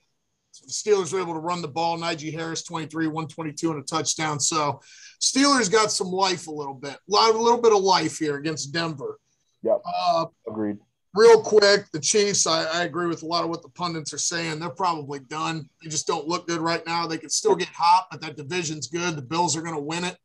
Steelers 0.54 1.12
were 1.12 1.20
able 1.20 1.34
to 1.34 1.40
run 1.40 1.64
the 1.64 1.68
ball. 1.68 1.98
Najee 1.98 2.34
Harris 2.34 2.64
23, 2.64 3.08
122 3.08 3.72
and 3.72 3.82
a 3.82 3.84
touchdown. 3.84 4.40
So 4.40 4.80
Steelers 5.20 5.72
got 5.72 5.92
some 5.92 6.12
life 6.12 6.46
a 6.48 6.52
little 6.52 6.76
bit. 6.76 6.94
A, 6.94 7.00
lot, 7.08 7.34
a 7.34 7.38
little 7.38 7.62
bit 7.62 7.74
of 7.74 7.82
life 7.82 8.20
here 8.20 8.38
against 8.38 8.72
Denver. 8.72 9.20
Yep. 9.64 9.82
Uh, 9.86 10.26
Agreed. 10.48 10.78
Real 11.16 11.42
quick, 11.42 11.86
the 11.92 12.00
Chiefs, 12.00 12.48
I, 12.48 12.64
I, 12.64 12.84
agree 12.86 13.06
with 13.06 13.22
a 13.22 13.28
lot 13.28 13.44
of 13.44 13.50
what 13.52 13.62
the 13.62 13.70
pundits 13.70 14.14
are 14.14 14.18
saying. 14.20 14.60
They're 14.60 14.72
probably 14.72 15.20
done. 15.20 15.70
They 15.82 15.90
just 15.90 16.08
don't 16.08 16.28
look 16.28 16.48
good 16.48 16.60
right 16.60 16.82
now. 16.88 17.06
They 17.06 17.20
can 17.20 17.30
still 17.30 17.56
get 17.56 17.68
hot, 17.68 18.08
but 18.10 18.20
that 18.22 18.36
division's 18.36 18.88
good. 18.88 19.16
The 19.16 19.22
Bills 19.22 19.56
are 19.56 19.62
going 19.62 19.76
to 19.76 19.82
win 19.82 20.06
it. 20.06 20.18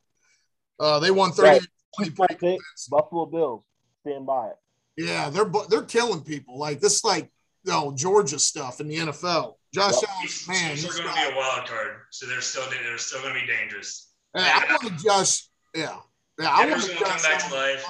Uh, 0.81 0.99
they 0.99 1.11
won 1.11 1.33
30 1.33 1.66
right. 2.01 2.59
Buffalo 2.91 3.26
Bills. 3.26 3.62
Stand 4.03 4.26
by 4.26 4.49
it. 4.49 4.57
Yeah, 4.97 5.31
they're 5.31 5.51
they're 5.68 5.83
killing 5.83 6.22
people. 6.22 6.59
Like 6.59 6.81
this, 6.81 7.05
like 7.05 7.31
you 7.64 7.72
know, 7.72 7.93
Georgia 7.95 8.39
stuff 8.39 8.81
in 8.81 8.89
the 8.89 8.97
NFL. 8.97 9.55
Josh 9.72 9.95
yep. 10.01 10.11
Allen, 10.11 10.29
man, 10.49 10.70
he's 10.70 10.85
going 10.85 11.09
to 11.09 11.14
be 11.14 11.33
a 11.33 11.37
wild 11.37 11.68
card, 11.68 11.97
so 12.11 12.26
they're 12.26 12.41
still 12.41 12.64
they're 12.70 12.99
still 12.99 13.20
going 13.22 13.35
to 13.35 13.41
be 13.41 13.47
dangerous. 13.47 14.12
Yeah, 14.35 14.61
I 14.68 14.72
want 14.72 14.99
to 14.99 15.05
just 15.05 15.51
yeah, 15.74 15.97
yeah. 16.39 16.51
I 16.51 16.66
want 16.68 16.83
to 16.83 16.95
come 16.97 17.22
back 17.22 17.49
to 17.49 17.55
life. 17.55 17.87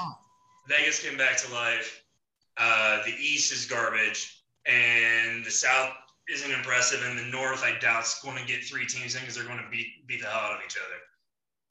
Vegas 0.68 1.03
came 1.03 1.16
back 1.16 1.36
to 1.39 1.55
life. 1.55 2.03
Uh, 2.59 3.03
the 3.05 3.12
East 3.12 3.53
is 3.53 3.64
garbage, 3.64 4.43
and 4.66 5.45
the 5.45 5.51
South 5.51 5.93
isn't 6.28 6.51
impressive, 6.51 7.01
and 7.07 7.18
the 7.18 7.24
North 7.24 7.62
I 7.64 7.78
doubt 7.78 8.05
is 8.05 8.20
going 8.22 8.36
to 8.36 8.45
get 8.45 8.64
three 8.64 8.84
teams 8.84 9.14
in 9.14 9.20
because 9.22 9.36
they're 9.36 9.47
going 9.47 9.62
to 9.62 9.70
beat 9.70 10.07
beat 10.07 10.20
the 10.20 10.26
hell 10.26 10.51
out 10.51 10.59
of 10.59 10.61
each 10.66 10.76
other. 10.76 10.97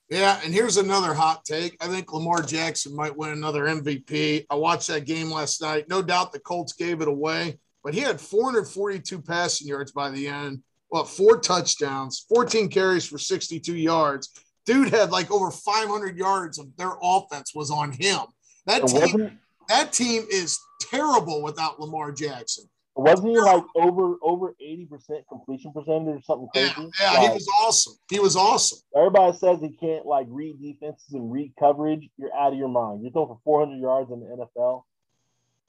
Yeah, 0.09 0.39
and 0.43 0.53
here's 0.53 0.77
another 0.77 1.13
hot 1.13 1.43
take. 1.43 1.75
I 1.81 1.87
think 1.87 2.13
Lamar 2.13 2.41
Jackson 2.41 2.95
might 2.95 3.15
win 3.15 3.31
another 3.31 3.65
MVP. 3.65 4.45
I 4.49 4.55
watched 4.55 4.87
that 4.87 5.05
game 5.05 5.29
last 5.29 5.61
night. 5.61 5.89
No 5.89 6.01
doubt 6.01 6.31
the 6.31 6.39
Colts 6.39 6.73
gave 6.73 7.01
it 7.01 7.09
away, 7.09 7.59
but 7.83 7.93
he 7.93 7.99
had 7.99 8.21
442 8.21 9.21
passing 9.21 9.67
yards 9.67 9.91
by 9.91 10.09
the 10.09 10.27
end. 10.27 10.61
Well, 10.89 11.03
four 11.03 11.39
touchdowns, 11.39 12.25
14 12.29 12.69
carries 12.69 13.05
for 13.05 13.17
62 13.17 13.75
yards. 13.75 14.29
Dude 14.65 14.89
had 14.89 15.11
like 15.11 15.29
over 15.29 15.51
500 15.51 16.17
yards 16.17 16.57
of 16.57 16.75
their 16.77 16.93
offense 17.01 17.53
was 17.53 17.69
on 17.69 17.91
him. 17.91 18.19
That 18.65 18.87
team, 18.87 19.39
that 19.67 19.91
team 19.91 20.23
is 20.31 20.57
terrible 20.89 21.41
without 21.43 21.79
Lamar 21.81 22.13
Jackson. 22.13 22.69
Wasn't 22.97 23.29
he 23.29 23.39
like 23.39 23.63
over 23.75 24.15
over 24.23 24.55
eighty 24.59 24.85
percent 24.85 25.23
completion 25.29 25.71
percentage 25.71 26.15
or 26.15 26.21
something 26.23 26.47
crazy? 26.51 26.73
Yeah, 26.99 27.13
yeah 27.13 27.19
like, 27.19 27.27
he 27.29 27.33
was 27.35 27.47
awesome. 27.61 27.93
He 28.09 28.19
was 28.19 28.35
awesome. 28.35 28.79
Everybody 28.95 29.37
says 29.37 29.59
he 29.61 29.69
can't 29.69 30.05
like 30.05 30.25
read 30.29 30.59
defenses 30.59 31.13
and 31.13 31.31
read 31.31 31.53
coverage. 31.59 32.09
You're 32.17 32.35
out 32.35 32.53
of 32.53 32.59
your 32.59 32.69
mind. 32.69 33.03
You're 33.03 33.11
throwing 33.11 33.27
for 33.27 33.39
400 33.43 33.79
yards 33.79 34.11
in 34.11 34.21
the 34.21 34.25
NFL. 34.25 34.81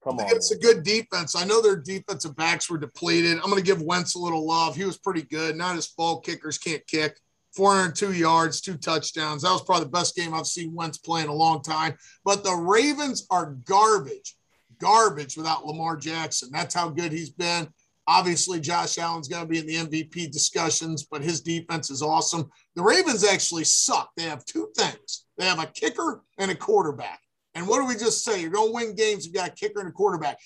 Come 0.03 0.19
on. 0.19 0.27
It's 0.31 0.51
man. 0.51 0.59
a 0.59 0.63
good 0.63 0.83
defense. 0.85 1.37
I 1.37 1.45
know 1.45 1.61
their 1.61 1.77
defensive 1.77 2.35
backs 2.35 2.71
were 2.71 2.79
depleted. 2.79 3.37
I'm 3.37 3.51
going 3.51 3.57
to 3.57 3.63
give 3.63 3.83
Wentz 3.83 4.15
a 4.15 4.19
little 4.19 4.47
love. 4.47 4.75
He 4.75 4.87
was 4.87 4.97
pretty 4.97 5.23
good. 5.23 5.55
Not 5.55 5.77
his 5.77 5.87
fault. 5.87 6.25
Kickers 6.25 6.57
can't 6.57 6.87
kick. 6.87 7.19
402 7.57 8.13
yards, 8.13 8.61
two 8.61 8.77
touchdowns. 8.77 9.43
That 9.43 9.51
was 9.51 9.65
probably 9.65 9.85
the 9.85 9.91
best 9.91 10.15
game 10.15 10.33
I've 10.33 10.47
seen 10.47 10.75
Wentz 10.75 10.99
play 10.99 11.23
in 11.23 11.29
a 11.29 11.35
long 11.35 11.61
time. 11.63 11.97
But 12.25 12.45
the 12.45 12.55
Ravens 12.55 13.27
are 13.31 13.57
garbage 13.67 14.37
garbage 14.79 15.37
without 15.37 15.67
Lamar 15.67 15.97
Jackson. 15.97 16.51
That's 16.53 16.75
how 16.75 16.89
good 16.89 17.13
he's 17.13 17.31
been. 17.31 17.69
Obviously, 18.07 18.59
Josh 18.59 18.97
Allen's 18.97 19.29
going 19.29 19.43
to 19.43 19.49
be 19.49 19.59
in 19.59 19.67
the 19.67 19.75
MVP 19.75 20.33
discussions, 20.33 21.05
but 21.05 21.23
his 21.23 21.43
defense 21.43 21.91
is 21.91 22.01
awesome. 22.01 22.49
The 22.75 22.83
Ravens 22.83 23.23
actually 23.23 23.65
suck. 23.65 24.11
They 24.17 24.23
have 24.23 24.45
two 24.47 24.71
things 24.77 25.27
they 25.37 25.45
have 25.47 25.63
a 25.63 25.67
kicker 25.67 26.23
and 26.39 26.51
a 26.51 26.55
quarterback. 26.55 27.21
And 27.55 27.67
what 27.67 27.81
do 27.81 27.87
we 27.87 27.95
just 27.95 28.25
say? 28.25 28.41
You're 28.41 28.51
going 28.51 28.69
to 28.69 28.75
win 28.75 28.95
games. 28.95 29.27
You 29.27 29.33
got 29.33 29.49
a 29.49 29.53
kicker 29.53 29.81
and 29.81 29.89
a 29.89 29.93
quarterback. 29.93 30.39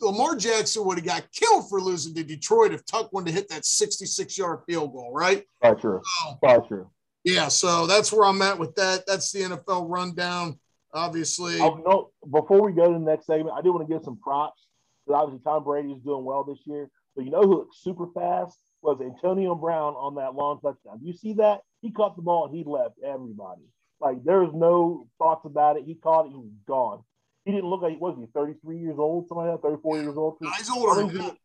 Lamar 0.00 0.34
Jackson 0.36 0.84
would 0.84 0.98
have 0.98 1.06
got 1.06 1.30
killed 1.32 1.68
for 1.68 1.80
losing 1.80 2.14
to 2.14 2.24
Detroit 2.24 2.72
if 2.72 2.84
Tuck 2.84 3.12
wanted 3.12 3.26
to 3.26 3.32
hit 3.32 3.48
that 3.48 3.64
66 3.64 4.36
yard 4.36 4.60
field 4.66 4.92
goal, 4.92 5.12
right? 5.12 5.44
Not 5.62 5.80
true. 5.80 6.00
Not 6.42 6.68
true. 6.68 6.90
Yeah, 7.24 7.48
so 7.48 7.86
that's 7.86 8.12
where 8.12 8.26
I'm 8.26 8.42
at 8.42 8.58
with 8.58 8.74
that. 8.74 9.04
That's 9.06 9.30
the 9.30 9.42
NFL 9.42 9.88
rundown 9.88 10.58
obviously. 10.92 11.60
Oh, 11.60 11.82
no, 11.86 12.10
before 12.30 12.62
we 12.62 12.72
go 12.72 12.86
to 12.86 12.98
the 12.98 13.04
next 13.04 13.26
segment, 13.26 13.56
I 13.56 13.62
do 13.62 13.72
want 13.72 13.88
to 13.88 13.92
give 13.92 14.04
some 14.04 14.18
props. 14.18 14.66
Because 15.06 15.22
obviously 15.22 15.44
Tom 15.44 15.64
Brady 15.64 15.92
is 15.92 16.02
doing 16.02 16.24
well 16.24 16.44
this 16.44 16.60
year. 16.64 16.88
But 17.16 17.24
you 17.24 17.30
know 17.30 17.42
who 17.42 17.58
looked 17.58 17.76
super 17.76 18.06
fast 18.14 18.58
was 18.82 19.00
Antonio 19.00 19.54
Brown 19.54 19.94
on 19.94 20.16
that 20.16 20.34
long 20.34 20.60
touchdown. 20.60 20.98
Do 21.00 21.06
you 21.06 21.12
see 21.12 21.34
that? 21.34 21.60
He 21.80 21.90
caught 21.90 22.16
the 22.16 22.22
ball 22.22 22.46
and 22.46 22.54
he 22.54 22.64
left 22.64 22.94
everybody. 23.04 23.62
Like 24.00 24.24
there 24.24 24.40
was 24.40 24.52
no 24.54 25.08
thoughts 25.18 25.44
about 25.44 25.76
it. 25.76 25.84
He 25.86 25.94
caught 25.94 26.26
it, 26.26 26.30
he 26.30 26.36
was 26.36 26.50
gone. 26.66 27.02
He 27.44 27.52
didn't 27.52 27.70
look 27.70 27.82
like 27.82 27.92
he 27.92 27.98
was 27.98 28.16
he 28.18 28.26
33 28.34 28.78
years 28.78 28.96
old, 28.98 29.28
something 29.28 29.46
like 29.46 29.60
that, 29.60 29.68
34 29.68 29.98
years 29.98 30.16
old. 30.16 30.36
No, 30.40 30.50
he's 30.50 30.70
older. 30.70 31.36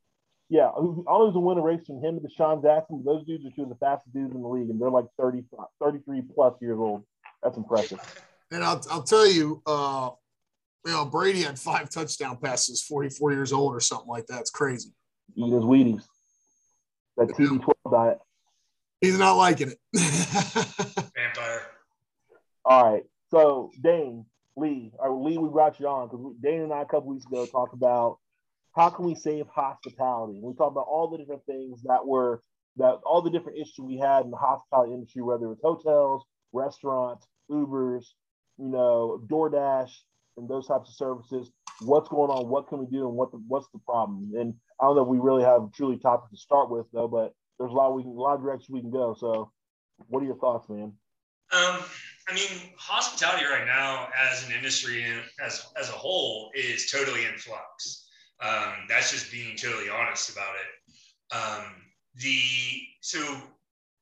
Yeah, 0.50 0.68
I 0.68 0.80
was 0.80 1.34
a 1.36 1.40
win 1.40 1.58
a 1.58 1.62
race 1.62 1.86
from 1.86 2.02
him 2.02 2.20
to 2.20 2.26
DeSean 2.26 2.64
Jackson. 2.64 3.04
Those 3.06 3.26
dudes 3.26 3.46
are 3.46 3.52
two 3.54 3.64
of 3.64 3.70
the 3.70 3.76
fastest 3.76 4.14
dudes 4.14 4.34
in 4.34 4.42
the 4.42 4.48
league, 4.48 4.70
and 4.70 4.80
they're 4.82 4.90
like 4.90 5.06
30, 5.20 5.44
33 5.84 6.22
plus 6.34 6.54
years 6.62 6.78
old. 6.80 7.04
That's 7.44 7.58
impressive. 7.58 8.00
And 8.52 8.64
I'll, 8.64 8.82
I'll 8.90 9.04
tell 9.04 9.30
you, 9.30 9.62
uh, 9.66 10.10
you 10.86 10.92
know, 10.92 11.06
Brady 11.06 11.42
had 11.42 11.60
five 11.60 11.90
touchdown 11.90 12.38
passes, 12.42 12.84
44 12.84 13.34
years 13.34 13.52
old 13.52 13.76
or 13.76 13.80
something 13.80 14.08
like 14.08 14.26
that. 14.28 14.42
It's 14.42 14.50
crazy. 14.50 14.92
Eat 15.36 15.52
his 15.52 15.64
Wheaties. 15.64 16.04
That 17.18 17.30
TB12 17.30 17.74
diet. 17.92 18.20
He's 19.02 19.20
not 19.20 19.34
liking 19.34 19.72
it. 19.72 19.80
Vampire. 21.16 21.62
All 22.64 22.92
right. 22.92 23.04
So, 23.30 23.72
Dane, 23.82 24.26
Lee, 24.56 24.92
or 24.98 25.12
Lee, 25.12 25.38
we 25.38 25.50
brought 25.50 25.80
you 25.80 25.88
on 25.88 26.08
because 26.08 26.34
Dane 26.42 26.62
and 26.62 26.74
I 26.74 26.82
a 26.82 26.86
couple 26.86 27.10
weeks 27.10 27.26
ago 27.26 27.46
talked 27.46 27.74
about 27.74 28.18
how 28.76 28.90
can 28.90 29.06
we 29.06 29.16
save 29.16 29.48
hospitality. 29.48 30.40
We 30.42 30.54
talked 30.54 30.72
about 30.72 30.88
all 30.88 31.10
the 31.10 31.18
different 31.18 31.46
things 31.46 31.82
that 31.84 32.06
were 32.06 32.42
that 32.78 33.00
all 33.06 33.22
the 33.22 33.32
different 33.32 33.58
issues 33.58 33.80
we 33.80 33.98
had 33.98 34.26
in 34.26 34.32
the 34.32 34.38
hospitality 34.38 34.94
industry, 34.94 35.24
whether 35.24 35.52
it's 35.52 35.62
hotels, 35.62 36.24
restaurants, 36.54 37.28
Ubers, 37.50 38.06
you 38.58 38.70
know, 38.70 39.22
DoorDash 39.28 39.92
and 40.38 40.50
those 40.50 40.68
types 40.68 40.90
of 40.90 40.96
services. 40.96 41.52
What's 41.82 42.10
going 42.10 42.32
on? 42.32 42.50
What 42.50 42.68
can 42.68 42.80
we 42.80 42.86
do? 42.86 43.08
And 43.08 43.16
what 43.16 43.32
the, 43.32 43.38
what's 43.48 43.68
the 43.72 43.80
problem? 43.80 44.32
And 44.38 44.54
I 44.82 44.86
don't 44.86 44.96
know 44.96 45.04
if 45.04 45.08
we 45.08 45.20
really 45.20 45.44
have 45.44 45.72
truly 45.74 45.98
topic 45.98 46.32
to 46.32 46.38
start 46.38 46.70
with 46.70 46.86
though, 46.92 47.08
but 47.08 47.34
there's 47.60 47.72
a 47.72 47.76
lot 47.76 47.96
we 47.96 48.04
can, 48.04 48.12
a 48.12 48.16
lot 48.16 48.36
of 48.36 48.42
directions 48.42 48.70
we 48.70 48.82
can 48.82 48.92
go. 48.92 49.16
So, 49.20 49.52
what 50.08 50.22
are 50.22 50.26
your 50.26 50.38
thoughts, 50.38 50.70
man? 50.70 50.94
Um, 51.52 51.80
I 52.30 52.34
mean, 52.34 52.72
hospitality 52.78 53.46
right 53.46 53.66
now, 53.66 54.10
as 54.20 54.46
an 54.46 54.54
industry 54.54 55.04
and 55.04 55.22
as 55.44 55.68
as 55.80 55.90
a 55.90 55.94
whole, 55.94 56.52
is 56.56 56.92
totally 56.92 57.26
in 57.26 57.38
flux. 57.38 58.08
Um, 58.42 58.74
that's 58.90 59.12
just 59.12 59.32
being 59.32 59.56
totally 59.58 59.90
honest 59.90 60.30
about 60.30 60.54
it. 60.56 61.36
Um, 61.36 61.64
the 62.16 62.40
so 63.02 63.20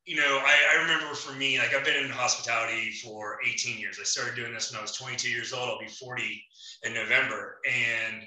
you 0.05 0.15
know, 0.15 0.39
I, 0.43 0.77
I, 0.77 0.81
remember 0.83 1.15
for 1.15 1.33
me, 1.33 1.57
like 1.57 1.73
I've 1.73 1.83
been 1.83 2.03
in 2.03 2.11
hospitality 2.11 2.91
for 2.91 3.39
18 3.47 3.79
years. 3.79 3.97
I 3.99 4.03
started 4.03 4.35
doing 4.35 4.53
this 4.53 4.71
when 4.71 4.77
I 4.77 4.81
was 4.81 4.95
22 4.95 5.29
years 5.29 5.51
old. 5.51 5.67
I'll 5.67 5.79
be 5.79 5.87
40 5.87 6.43
in 6.83 6.93
November. 6.93 7.57
And 7.65 8.23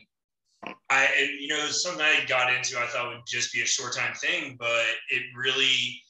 I, 0.90 1.06
and, 1.20 1.30
you 1.38 1.46
know, 1.48 1.66
something 1.66 2.02
I 2.02 2.24
got 2.26 2.52
into, 2.52 2.78
I 2.78 2.86
thought 2.86 3.08
would 3.08 3.26
just 3.28 3.52
be 3.52 3.62
a 3.62 3.66
short 3.66 3.94
time 3.94 4.12
thing, 4.14 4.56
but 4.58 4.86
it 5.10 5.22
really 5.36 6.02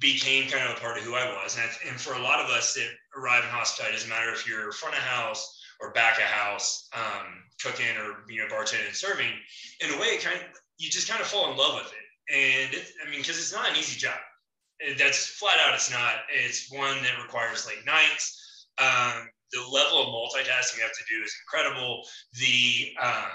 became 0.00 0.50
kind 0.50 0.68
of 0.68 0.76
a 0.76 0.80
part 0.80 0.98
of 0.98 1.04
who 1.04 1.14
I 1.14 1.32
was. 1.42 1.56
And, 1.58 1.70
and 1.88 1.98
for 1.98 2.12
a 2.12 2.22
lot 2.22 2.40
of 2.40 2.50
us 2.50 2.74
that 2.74 2.90
arrive 3.16 3.42
in 3.42 3.50
hospitality, 3.50 3.96
doesn't 3.96 4.10
matter 4.10 4.32
if 4.32 4.46
you're 4.46 4.70
front 4.72 4.94
of 4.94 5.00
house 5.00 5.62
or 5.80 5.92
back 5.92 6.18
of 6.18 6.24
house, 6.24 6.90
um, 6.92 7.42
cooking 7.62 7.96
or, 7.96 8.16
you 8.28 8.38
know, 8.38 8.54
bartending 8.54 8.86
and 8.86 8.94
serving, 8.94 9.30
in 9.80 9.94
a 9.94 9.98
way, 9.98 10.18
kind 10.18 10.36
of, 10.36 10.42
you 10.76 10.90
just 10.90 11.08
kind 11.08 11.22
of 11.22 11.26
fall 11.26 11.50
in 11.50 11.56
love 11.56 11.76
with 11.76 11.90
it. 11.90 12.34
And 12.34 12.74
it, 12.74 12.90
I 13.02 13.10
mean, 13.10 13.20
because 13.20 13.38
it's 13.38 13.52
not 13.52 13.70
an 13.70 13.76
easy 13.76 13.98
job 13.98 14.18
that's 14.98 15.26
flat 15.26 15.58
out 15.66 15.74
it's 15.74 15.90
not. 15.90 16.24
It's 16.32 16.70
one 16.70 17.02
that 17.02 17.22
requires 17.22 17.66
late 17.66 17.84
nights. 17.86 18.66
Um, 18.78 19.28
the 19.52 19.60
level 19.70 20.02
of 20.02 20.08
multitasking 20.08 20.78
you 20.78 20.82
have 20.82 20.92
to 20.92 21.04
do 21.08 21.22
is 21.24 21.34
incredible. 21.46 22.02
The 22.34 22.92
uh, 23.00 23.28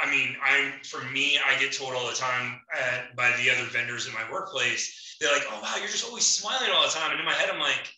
i 0.00 0.10
mean 0.10 0.34
i'm 0.42 0.72
for 0.82 1.04
me 1.10 1.38
i 1.46 1.58
get 1.60 1.72
told 1.72 1.94
all 1.94 2.08
the 2.08 2.16
time 2.16 2.60
at, 2.74 3.14
by 3.14 3.30
the 3.38 3.50
other 3.50 3.62
vendors 3.70 4.08
in 4.08 4.12
my 4.12 4.26
workplace 4.30 5.16
they're 5.20 5.32
like 5.32 5.46
oh 5.50 5.60
wow 5.62 5.76
you're 5.78 5.86
just 5.86 6.04
always 6.04 6.26
smiling 6.26 6.70
all 6.74 6.82
the 6.82 6.92
time. 6.92 7.12
And 7.12 7.20
in 7.20 7.26
my 7.26 7.32
head 7.32 7.48
i'm 7.48 7.60
like 7.60 7.88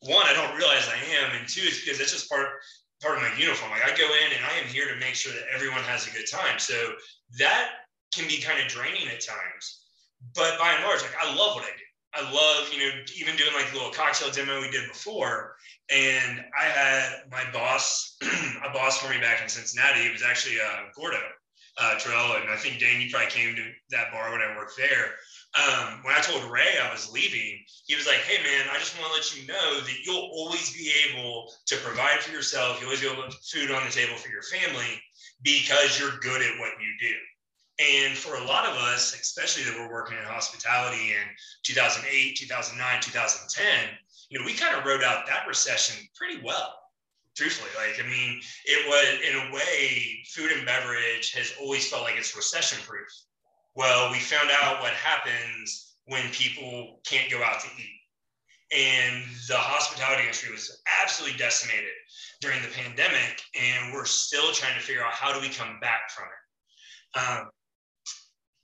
one 0.00 0.26
i 0.26 0.34
don't 0.34 0.56
realize 0.56 0.88
i 0.88 1.00
am 1.24 1.38
and 1.38 1.48
two 1.48 1.62
it's 1.64 1.80
because 1.80 1.98
that's 1.98 2.12
just 2.12 2.28
part 2.28 2.48
part 3.00 3.16
of 3.16 3.22
my 3.22 3.32
uniform. 3.38 3.70
Like 3.70 3.84
i 3.84 3.96
go 3.96 4.04
in 4.04 4.36
and 4.36 4.44
i 4.44 4.60
am 4.60 4.66
here 4.68 4.92
to 4.92 5.00
make 5.00 5.14
sure 5.14 5.32
that 5.32 5.48
everyone 5.54 5.82
has 5.88 6.06
a 6.06 6.10
good 6.10 6.26
time. 6.30 6.58
So 6.58 6.74
that 7.38 7.88
can 8.12 8.28
be 8.28 8.40
kind 8.42 8.60
of 8.60 8.68
draining 8.68 9.08
at 9.08 9.24
times. 9.24 9.86
But 10.34 10.58
by 10.58 10.74
and 10.74 10.84
large 10.84 11.02
like 11.02 11.16
i 11.16 11.34
love 11.34 11.54
what 11.56 11.64
i 11.64 11.72
do 11.76 11.87
I 12.14 12.22
love, 12.32 12.72
you 12.72 12.78
know, 12.78 12.90
even 13.16 13.36
doing 13.36 13.52
like 13.54 13.70
the 13.70 13.76
little 13.76 13.92
cocktail 13.92 14.30
demo 14.30 14.60
we 14.60 14.70
did 14.70 14.88
before. 14.88 15.56
And 15.90 16.44
I 16.58 16.64
had 16.64 17.30
my 17.30 17.42
boss, 17.52 18.16
a 18.22 18.72
boss 18.72 18.98
for 18.98 19.10
me 19.12 19.20
back 19.20 19.42
in 19.42 19.48
Cincinnati. 19.48 20.00
It 20.00 20.12
was 20.12 20.22
actually 20.22 20.56
uh, 20.60 20.90
Gordo 20.96 21.20
uh. 21.80 22.40
And 22.40 22.50
I 22.50 22.56
think 22.56 22.78
Dane, 22.78 23.00
you 23.00 23.10
probably 23.10 23.30
came 23.30 23.54
to 23.54 23.64
that 23.90 24.10
bar 24.12 24.32
when 24.32 24.40
I 24.40 24.56
worked 24.56 24.76
there. 24.76 25.14
Um, 25.56 26.00
when 26.02 26.14
I 26.14 26.20
told 26.20 26.50
Ray 26.50 26.76
I 26.82 26.92
was 26.92 27.10
leaving, 27.12 27.64
he 27.86 27.94
was 27.94 28.06
like, 28.06 28.18
Hey 28.18 28.42
man, 28.42 28.66
I 28.70 28.78
just 28.78 28.98
want 28.98 29.10
to 29.10 29.14
let 29.14 29.36
you 29.36 29.46
know 29.46 29.80
that 29.80 30.04
you'll 30.04 30.30
always 30.32 30.72
be 30.74 30.92
able 31.08 31.52
to 31.66 31.76
provide 31.76 32.20
for 32.20 32.32
yourself. 32.32 32.78
You'll 32.80 32.88
always 32.88 33.00
be 33.00 33.06
able 33.06 33.22
to 33.22 33.28
put 33.28 33.44
food 33.44 33.70
on 33.70 33.84
the 33.84 33.92
table 33.92 34.16
for 34.16 34.28
your 34.28 34.42
family 34.42 35.00
because 35.42 35.98
you're 35.98 36.18
good 36.20 36.42
at 36.42 36.58
what 36.58 36.72
you 36.80 36.92
do. 37.00 37.14
And 37.78 38.16
for 38.16 38.34
a 38.36 38.44
lot 38.44 38.66
of 38.66 38.74
us, 38.74 39.14
especially 39.14 39.62
that 39.64 39.78
were 39.78 39.92
working 39.92 40.18
in 40.18 40.24
hospitality 40.24 41.12
in 41.12 41.26
2008, 41.62 42.36
2009, 42.36 43.00
2010, 43.00 43.66
you 44.30 44.38
know, 44.38 44.44
we 44.44 44.52
kind 44.52 44.76
of 44.76 44.84
rode 44.84 45.04
out 45.04 45.26
that 45.26 45.46
recession 45.46 46.06
pretty 46.14 46.42
well. 46.42 46.74
Truthfully, 47.36 47.70
like 47.76 48.04
I 48.04 48.08
mean, 48.08 48.40
it 48.64 48.88
was 48.88 49.20
in 49.22 49.48
a 49.48 49.54
way, 49.54 50.24
food 50.26 50.50
and 50.50 50.66
beverage 50.66 51.32
has 51.34 51.54
always 51.60 51.88
felt 51.88 52.02
like 52.02 52.16
it's 52.16 52.36
recession 52.36 52.78
proof. 52.84 53.08
Well, 53.76 54.10
we 54.10 54.18
found 54.18 54.50
out 54.60 54.82
what 54.82 54.92
happens 54.94 55.94
when 56.06 56.28
people 56.32 57.00
can't 57.06 57.30
go 57.30 57.40
out 57.44 57.60
to 57.60 57.68
eat. 57.78 57.94
And 58.76 59.24
the 59.46 59.56
hospitality 59.56 60.22
industry 60.22 60.50
was 60.50 60.82
absolutely 61.00 61.38
decimated 61.38 61.94
during 62.40 62.60
the 62.60 62.68
pandemic, 62.68 63.40
and 63.54 63.94
we're 63.94 64.04
still 64.04 64.52
trying 64.52 64.74
to 64.74 64.84
figure 64.84 65.04
out 65.04 65.12
how 65.12 65.32
do 65.32 65.40
we 65.40 65.48
come 65.48 65.78
back 65.80 66.10
from 66.10 66.24
it. 66.26 67.18
Um, 67.18 67.50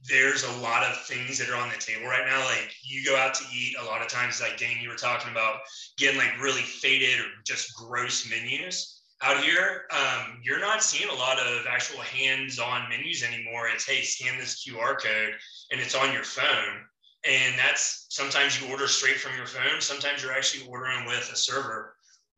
there's 0.08 0.44
a 0.44 0.60
lot 0.60 0.84
of 0.84 1.00
things 1.02 1.38
that 1.38 1.48
are 1.48 1.56
on 1.56 1.70
the 1.70 1.76
table 1.76 2.06
right 2.06 2.26
now. 2.26 2.44
Like 2.44 2.74
you 2.82 3.04
go 3.04 3.16
out 3.16 3.34
to 3.34 3.44
eat, 3.54 3.76
a 3.80 3.84
lot 3.84 4.02
of 4.02 4.08
times, 4.08 4.40
like 4.40 4.56
Dane, 4.56 4.78
you 4.82 4.88
were 4.88 4.96
talking 4.96 5.30
about 5.30 5.60
getting 5.96 6.18
like 6.18 6.40
really 6.40 6.62
faded 6.62 7.20
or 7.20 7.28
just 7.46 7.74
gross 7.74 8.28
menus 8.28 9.02
out 9.22 9.42
here. 9.42 9.82
Um, 9.90 10.40
you're 10.42 10.60
not 10.60 10.82
seeing 10.82 11.08
a 11.08 11.14
lot 11.14 11.38
of 11.38 11.66
actual 11.68 12.00
hands-on 12.00 12.88
menus 12.90 13.22
anymore. 13.22 13.68
It's 13.72 13.86
hey, 13.86 14.02
scan 14.02 14.38
this 14.38 14.64
QR 14.64 15.00
code, 15.00 15.34
and 15.70 15.80
it's 15.80 15.94
on 15.94 16.12
your 16.12 16.24
phone. 16.24 16.84
And 17.26 17.58
that's 17.58 18.06
sometimes 18.10 18.60
you 18.60 18.68
order 18.70 18.86
straight 18.86 19.16
from 19.16 19.34
your 19.36 19.46
phone. 19.46 19.80
Sometimes 19.80 20.22
you're 20.22 20.32
actually 20.32 20.68
ordering 20.68 21.06
with 21.06 21.30
a 21.32 21.36
server. 21.36 21.96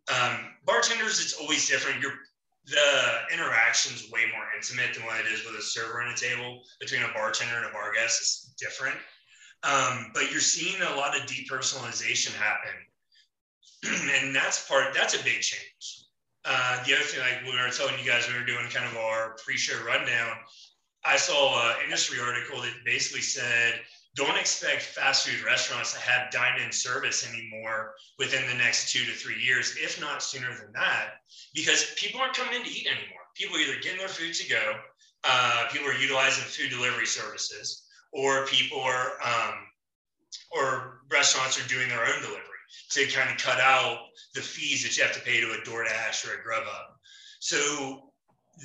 Um, 0.09 0.39
bartenders, 0.65 1.21
it's 1.21 1.33
always 1.33 1.69
different. 1.69 2.01
You're 2.01 2.13
the 2.67 3.33
interaction 3.33 3.95
is 3.95 4.11
way 4.11 4.25
more 4.35 4.45
intimate 4.57 4.95
than 4.95 5.05
what 5.05 5.21
it 5.21 5.27
is 5.27 5.45
with 5.47 5.55
a 5.55 5.63
server 5.63 6.01
and 6.01 6.13
a 6.13 6.17
table 6.17 6.63
between 6.81 7.03
a 7.03 7.13
bartender 7.15 7.57
and 7.57 7.67
a 7.67 7.73
bar 7.73 7.93
guest. 7.95 8.21
It's 8.21 8.55
different. 8.59 8.97
Um, 9.63 10.11
but 10.13 10.31
you're 10.31 10.41
seeing 10.41 10.81
a 10.83 10.97
lot 10.97 11.17
of 11.17 11.27
depersonalization 11.27 12.35
happen. 12.35 12.75
and 14.21 14.35
that's 14.35 14.69
part, 14.69 14.95
that's 14.95 15.15
a 15.15 15.23
big 15.25 15.41
change. 15.41 16.07
Uh, 16.45 16.83
the 16.85 16.95
other 16.95 17.03
thing, 17.03 17.21
like 17.21 17.43
we 17.45 17.59
were 17.59 17.71
telling 17.71 17.99
you 17.99 18.09
guys, 18.09 18.29
we 18.29 18.39
were 18.39 18.47
doing 18.47 18.69
kind 18.71 18.87
of 18.87 18.97
our 18.97 19.37
pre-show 19.45 19.77
rundown. 19.85 20.31
I 21.05 21.17
saw 21.17 21.71
an 21.71 21.77
industry 21.85 22.19
article 22.21 22.61
that 22.63 22.73
basically 22.85 23.21
said 23.21 23.81
don't 24.17 24.39
expect 24.39 24.83
fast 24.83 25.29
food 25.29 25.45
restaurants 25.45 25.93
to 25.93 26.01
have 26.01 26.33
dine-in 26.33 26.73
service 26.73 27.29
anymore 27.29 27.93
within 28.19 28.49
the 28.49 28.55
next 28.55 28.91
two 28.91 29.05
to 29.05 29.13
three 29.13 29.39
years, 29.41 29.77
if 29.79 30.01
not 30.01 30.23
sooner 30.23 30.49
than 30.49 30.73
that, 30.73 31.21
because 31.55 31.95
people 31.97 32.21
aren't 32.21 32.35
coming 32.35 32.55
in 32.55 32.65
to 32.65 32.71
eat 32.71 32.87
anymore. 32.87 33.21
People 33.37 33.57
are 33.57 33.61
either 33.61 33.81
getting 33.83 33.99
their 33.99 34.09
food 34.09 34.33
to 34.35 34.49
go, 34.49 34.73
uh, 35.25 35.67
people 35.71 35.87
are 35.87 35.95
utilizing 35.95 36.45
food 36.45 36.71
delivery 36.71 37.07
services, 37.07 37.87
or 38.13 38.47
people 38.47 38.81
are, 38.81 39.13
um, 39.23 39.55
or 40.51 41.01
restaurants 41.11 41.63
are 41.63 41.69
doing 41.69 41.89
their 41.89 42.07
own 42.07 42.23
delivery 42.23 42.43
to 42.91 43.07
kind 43.09 43.29
of 43.31 43.37
cut 43.37 43.61
out 43.61 43.99
the 44.35 44.41
fees 44.41 44.83
that 44.83 44.97
you 44.97 45.03
have 45.03 45.15
to 45.15 45.21
pay 45.21 45.41
to 45.41 45.53
a 45.53 45.59
DoorDash 45.59 46.27
or 46.27 46.41
a 46.41 46.43
Grubhub. 46.43 46.87
So 47.41 48.13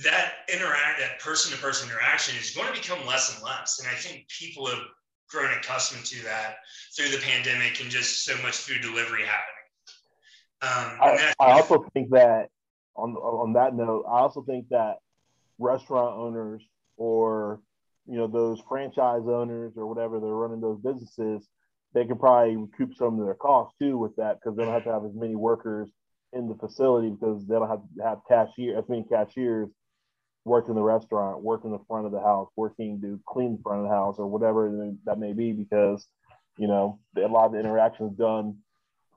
that 0.04 0.34
interact, 0.52 1.00
that 1.00 1.20
person-to-person 1.20 1.90
interaction 1.90 2.38
is 2.40 2.52
going 2.52 2.74
to 2.74 2.80
become 2.80 3.06
less 3.06 3.36
and 3.36 3.44
less. 3.44 3.80
And 3.80 3.90
I 3.90 3.96
think 3.96 4.26
people 4.30 4.68
have 4.68 4.80
grown 5.32 5.52
accustomed 5.58 6.06
to 6.06 6.24
that 6.24 6.58
through 6.96 7.10
the 7.10 7.24
pandemic 7.24 7.80
and 7.82 7.90
just 7.90 8.26
so 8.26 8.36
much 8.42 8.58
food 8.58 8.82
delivery 8.82 9.24
happening. 9.24 9.62
Um, 10.64 10.98
I, 11.02 11.34
I 11.40 11.52
also 11.54 11.86
think 11.94 12.12
that 12.12 12.50
on 12.96 13.16
on 13.16 13.54
that 13.54 13.74
note, 13.74 14.06
I 14.08 14.20
also 14.20 14.44
think 14.44 14.70
that 14.70 14.98
restaurant 15.58 16.18
owners 16.18 16.62
or 16.98 17.62
you 18.06 18.18
know 18.18 18.28
those 18.28 18.60
franchise 18.68 19.24
owners 19.26 19.74
or 19.76 19.88
whatever 19.88 20.20
they're 20.20 20.30
running 20.30 20.62
those 20.62 20.80
businesses, 20.80 21.48
they 21.94 22.06
could 22.06 22.20
probably 22.20 22.58
recoup 22.58 22.96
some 22.96 23.20
of 23.20 23.26
their 23.26 23.36
costs 23.36 23.76
too 23.80 23.98
with 23.98 24.16
that 24.18 24.38
because 24.40 24.56
they 24.56 24.64
don't 24.64 24.74
have 24.74 24.84
to 24.84 24.92
have 24.92 25.06
as 25.06 25.16
many 25.16 25.36
workers 25.36 25.90
in 26.34 26.48
the 26.48 26.56
facility 26.56 27.10
because 27.10 27.46
they 27.48 27.56
don't 27.56 27.70
have 27.70 27.82
to 27.98 28.04
have 28.04 28.20
cashier 28.28 28.78
as 28.78 28.88
many 28.88 29.04
cashiers 29.10 29.70
worked 30.46 30.70
in 30.70 30.76
the 30.76 30.82
restaurant, 30.82 31.44
work 31.44 31.62
in 31.64 31.72
the 31.72 31.80
front 31.88 32.06
of 32.06 32.12
the 32.12 32.20
house, 32.20 32.50
working 32.56 33.00
to 33.02 33.20
clean 33.28 33.58
the 33.58 33.64
front 33.64 33.82
of 33.82 33.88
the 33.88 33.94
house 33.94 34.16
or 34.18 34.28
whatever 34.28 34.92
that 35.06 35.20
may 35.20 35.34
be, 35.34 35.52
because 35.52 36.08
you 36.58 36.68
know 36.68 37.00
a 37.18 37.22
lot 37.28 37.46
of 37.46 37.52
the 37.54 37.60
interactions 37.60 38.18
done, 38.18 38.58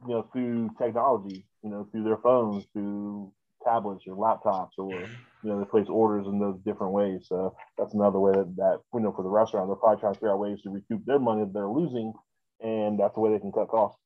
you 0.06 0.14
know, 0.14 0.28
through 0.32 0.70
technology, 0.78 1.46
you 1.62 1.70
know, 1.70 1.88
through 1.90 2.04
their 2.04 2.18
phones, 2.18 2.64
through 2.72 3.32
tablets 3.64 4.04
or 4.06 4.16
laptops, 4.16 4.72
or 4.78 4.92
you 4.92 5.50
know, 5.50 5.58
they 5.58 5.64
place 5.64 5.88
orders 5.88 6.26
in 6.26 6.38
those 6.38 6.58
different 6.64 6.92
ways. 6.92 7.26
So 7.28 7.54
that's 7.78 7.94
another 7.94 8.20
way 8.20 8.32
that, 8.32 8.56
that 8.56 8.80
you 8.92 9.00
know 9.00 9.12
for 9.12 9.22
the 9.22 9.30
restaurant, 9.30 9.68
they're 9.68 9.76
probably 9.76 10.00
trying 10.00 10.14
to 10.14 10.18
figure 10.18 10.32
out 10.32 10.38
ways 10.38 10.60
to 10.62 10.70
recoup 10.70 11.04
their 11.06 11.18
money 11.18 11.42
that 11.42 11.52
they're 11.52 11.68
losing, 11.68 12.12
and 12.60 12.98
that's 12.98 13.14
the 13.14 13.20
way 13.20 13.32
they 13.32 13.40
can 13.40 13.52
cut 13.52 13.68
costs 13.68 13.98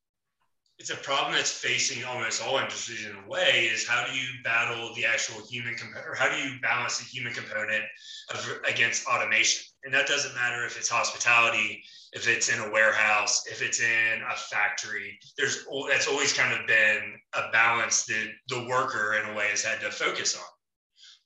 it's 0.78 0.90
a 0.90 0.96
problem 0.96 1.34
that's 1.34 1.50
facing 1.50 2.04
almost 2.04 2.40
all 2.40 2.58
industries 2.58 3.04
in 3.04 3.16
a 3.16 3.28
way 3.28 3.68
is 3.72 3.86
how 3.86 4.06
do 4.06 4.16
you 4.16 4.26
battle 4.44 4.94
the 4.94 5.04
actual 5.04 5.44
human 5.46 5.74
component 5.74 6.06
or 6.06 6.14
how 6.14 6.28
do 6.28 6.36
you 6.36 6.60
balance 6.62 6.98
the 6.98 7.04
human 7.04 7.32
component 7.32 7.82
of, 8.30 8.60
against 8.68 9.06
automation? 9.06 9.64
And 9.84 9.92
that 9.92 10.06
doesn't 10.06 10.34
matter 10.36 10.64
if 10.64 10.78
it's 10.78 10.88
hospitality 10.88 11.82
if 12.12 12.26
it's 12.26 12.48
in 12.48 12.60
a 12.60 12.70
warehouse 12.70 13.44
if 13.46 13.60
it's 13.60 13.80
in 13.80 14.22
a 14.22 14.36
factory. 14.36 15.18
There's 15.36 15.66
that's 15.88 16.06
always 16.06 16.32
kind 16.32 16.58
of 16.58 16.66
been 16.66 17.14
a 17.34 17.50
balance 17.52 18.04
that 18.06 18.28
the 18.48 18.66
worker 18.68 19.14
in 19.14 19.30
a 19.30 19.36
way 19.36 19.48
has 19.48 19.62
had 19.62 19.80
to 19.80 19.90
focus 19.90 20.36
on. 20.36 20.44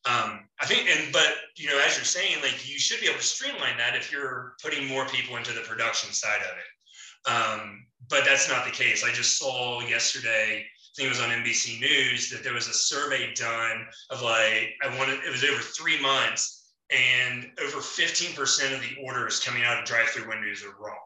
Um, 0.05 0.49
I 0.61 0.67
think, 0.67 0.89
and 0.89 1.13
but 1.13 1.35
you 1.57 1.69
know, 1.69 1.79
as 1.87 1.97
you're 1.97 2.05
saying, 2.05 2.43
like 2.43 2.69
you 2.69 2.79
should 2.79 3.01
be 3.01 3.07
able 3.07 3.19
to 3.19 3.25
streamline 3.25 3.77
that 3.79 3.95
if 3.95 4.11
you're 4.11 4.55
putting 4.63 4.89
more 4.89 5.07
people 5.07 5.37
into 5.37 5.53
the 5.53 5.61
production 5.61 6.11
side 6.13 6.41
of 6.41 6.57
it. 6.57 7.31
Um, 7.31 7.87
but 8.09 8.25
that's 8.25 8.49
not 8.49 8.65
the 8.65 8.71
case. 8.71 9.05
I 9.05 9.13
just 9.13 9.39
saw 9.39 9.81
yesterday, 9.81 10.65
I 10.65 10.93
think 10.97 11.07
it 11.07 11.09
was 11.09 11.21
on 11.21 11.31
NBC 11.31 11.81
News, 11.81 12.31
that 12.31 12.45
there 12.45 12.55
was 12.55 12.69
a 12.69 12.75
survey 12.75 13.33
done 13.35 13.87
of 14.11 14.23
like, 14.23 14.75
I 14.83 14.97
wanted, 14.99 15.21
it 15.25 15.31
was 15.31 15.45
over 15.45 15.61
three 15.61 16.01
months, 16.01 16.75
and 16.91 17.51
over 17.63 17.79
15% 17.79 18.75
of 18.75 18.81
the 18.81 19.03
orders 19.03 19.41
coming 19.41 19.63
out 19.65 19.79
of 19.79 19.85
drive 19.85 20.09
through 20.09 20.29
windows 20.29 20.63
are 20.63 20.75
wrong. 20.83 20.99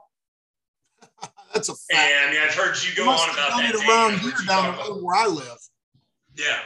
That's 1.54 1.68
a 1.68 1.74
fact. 1.74 1.92
And 1.92 2.28
I 2.28 2.32
mean, 2.32 2.42
I've 2.42 2.54
heard 2.54 2.76
you 2.82 2.94
go 2.94 3.08
on 3.08 3.30
about 3.30 3.58
that. 3.58 3.74
Around 3.74 4.18
here 4.20 4.32
down 4.46 4.76
the 4.76 4.82
road 4.82 5.02
where 5.02 5.16
I 5.16 5.26
live. 5.26 5.58
Yeah. 6.34 6.58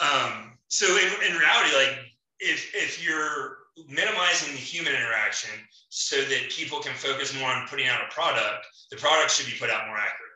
Um, 0.00 0.58
so 0.68 0.86
in, 0.86 1.30
in 1.30 1.36
reality, 1.36 1.74
like 1.76 1.98
if 2.40 2.74
if 2.74 3.04
you're 3.04 3.58
minimizing 3.88 4.52
the 4.52 4.60
human 4.60 4.92
interaction 4.92 5.58
so 5.88 6.16
that 6.16 6.50
people 6.50 6.80
can 6.80 6.94
focus 6.94 7.38
more 7.38 7.48
on 7.48 7.66
putting 7.68 7.88
out 7.88 8.00
a 8.00 8.12
product, 8.12 8.66
the 8.90 8.96
product 8.96 9.30
should 9.30 9.46
be 9.46 9.58
put 9.58 9.70
out 9.70 9.86
more 9.86 9.96
accurate. 9.96 10.32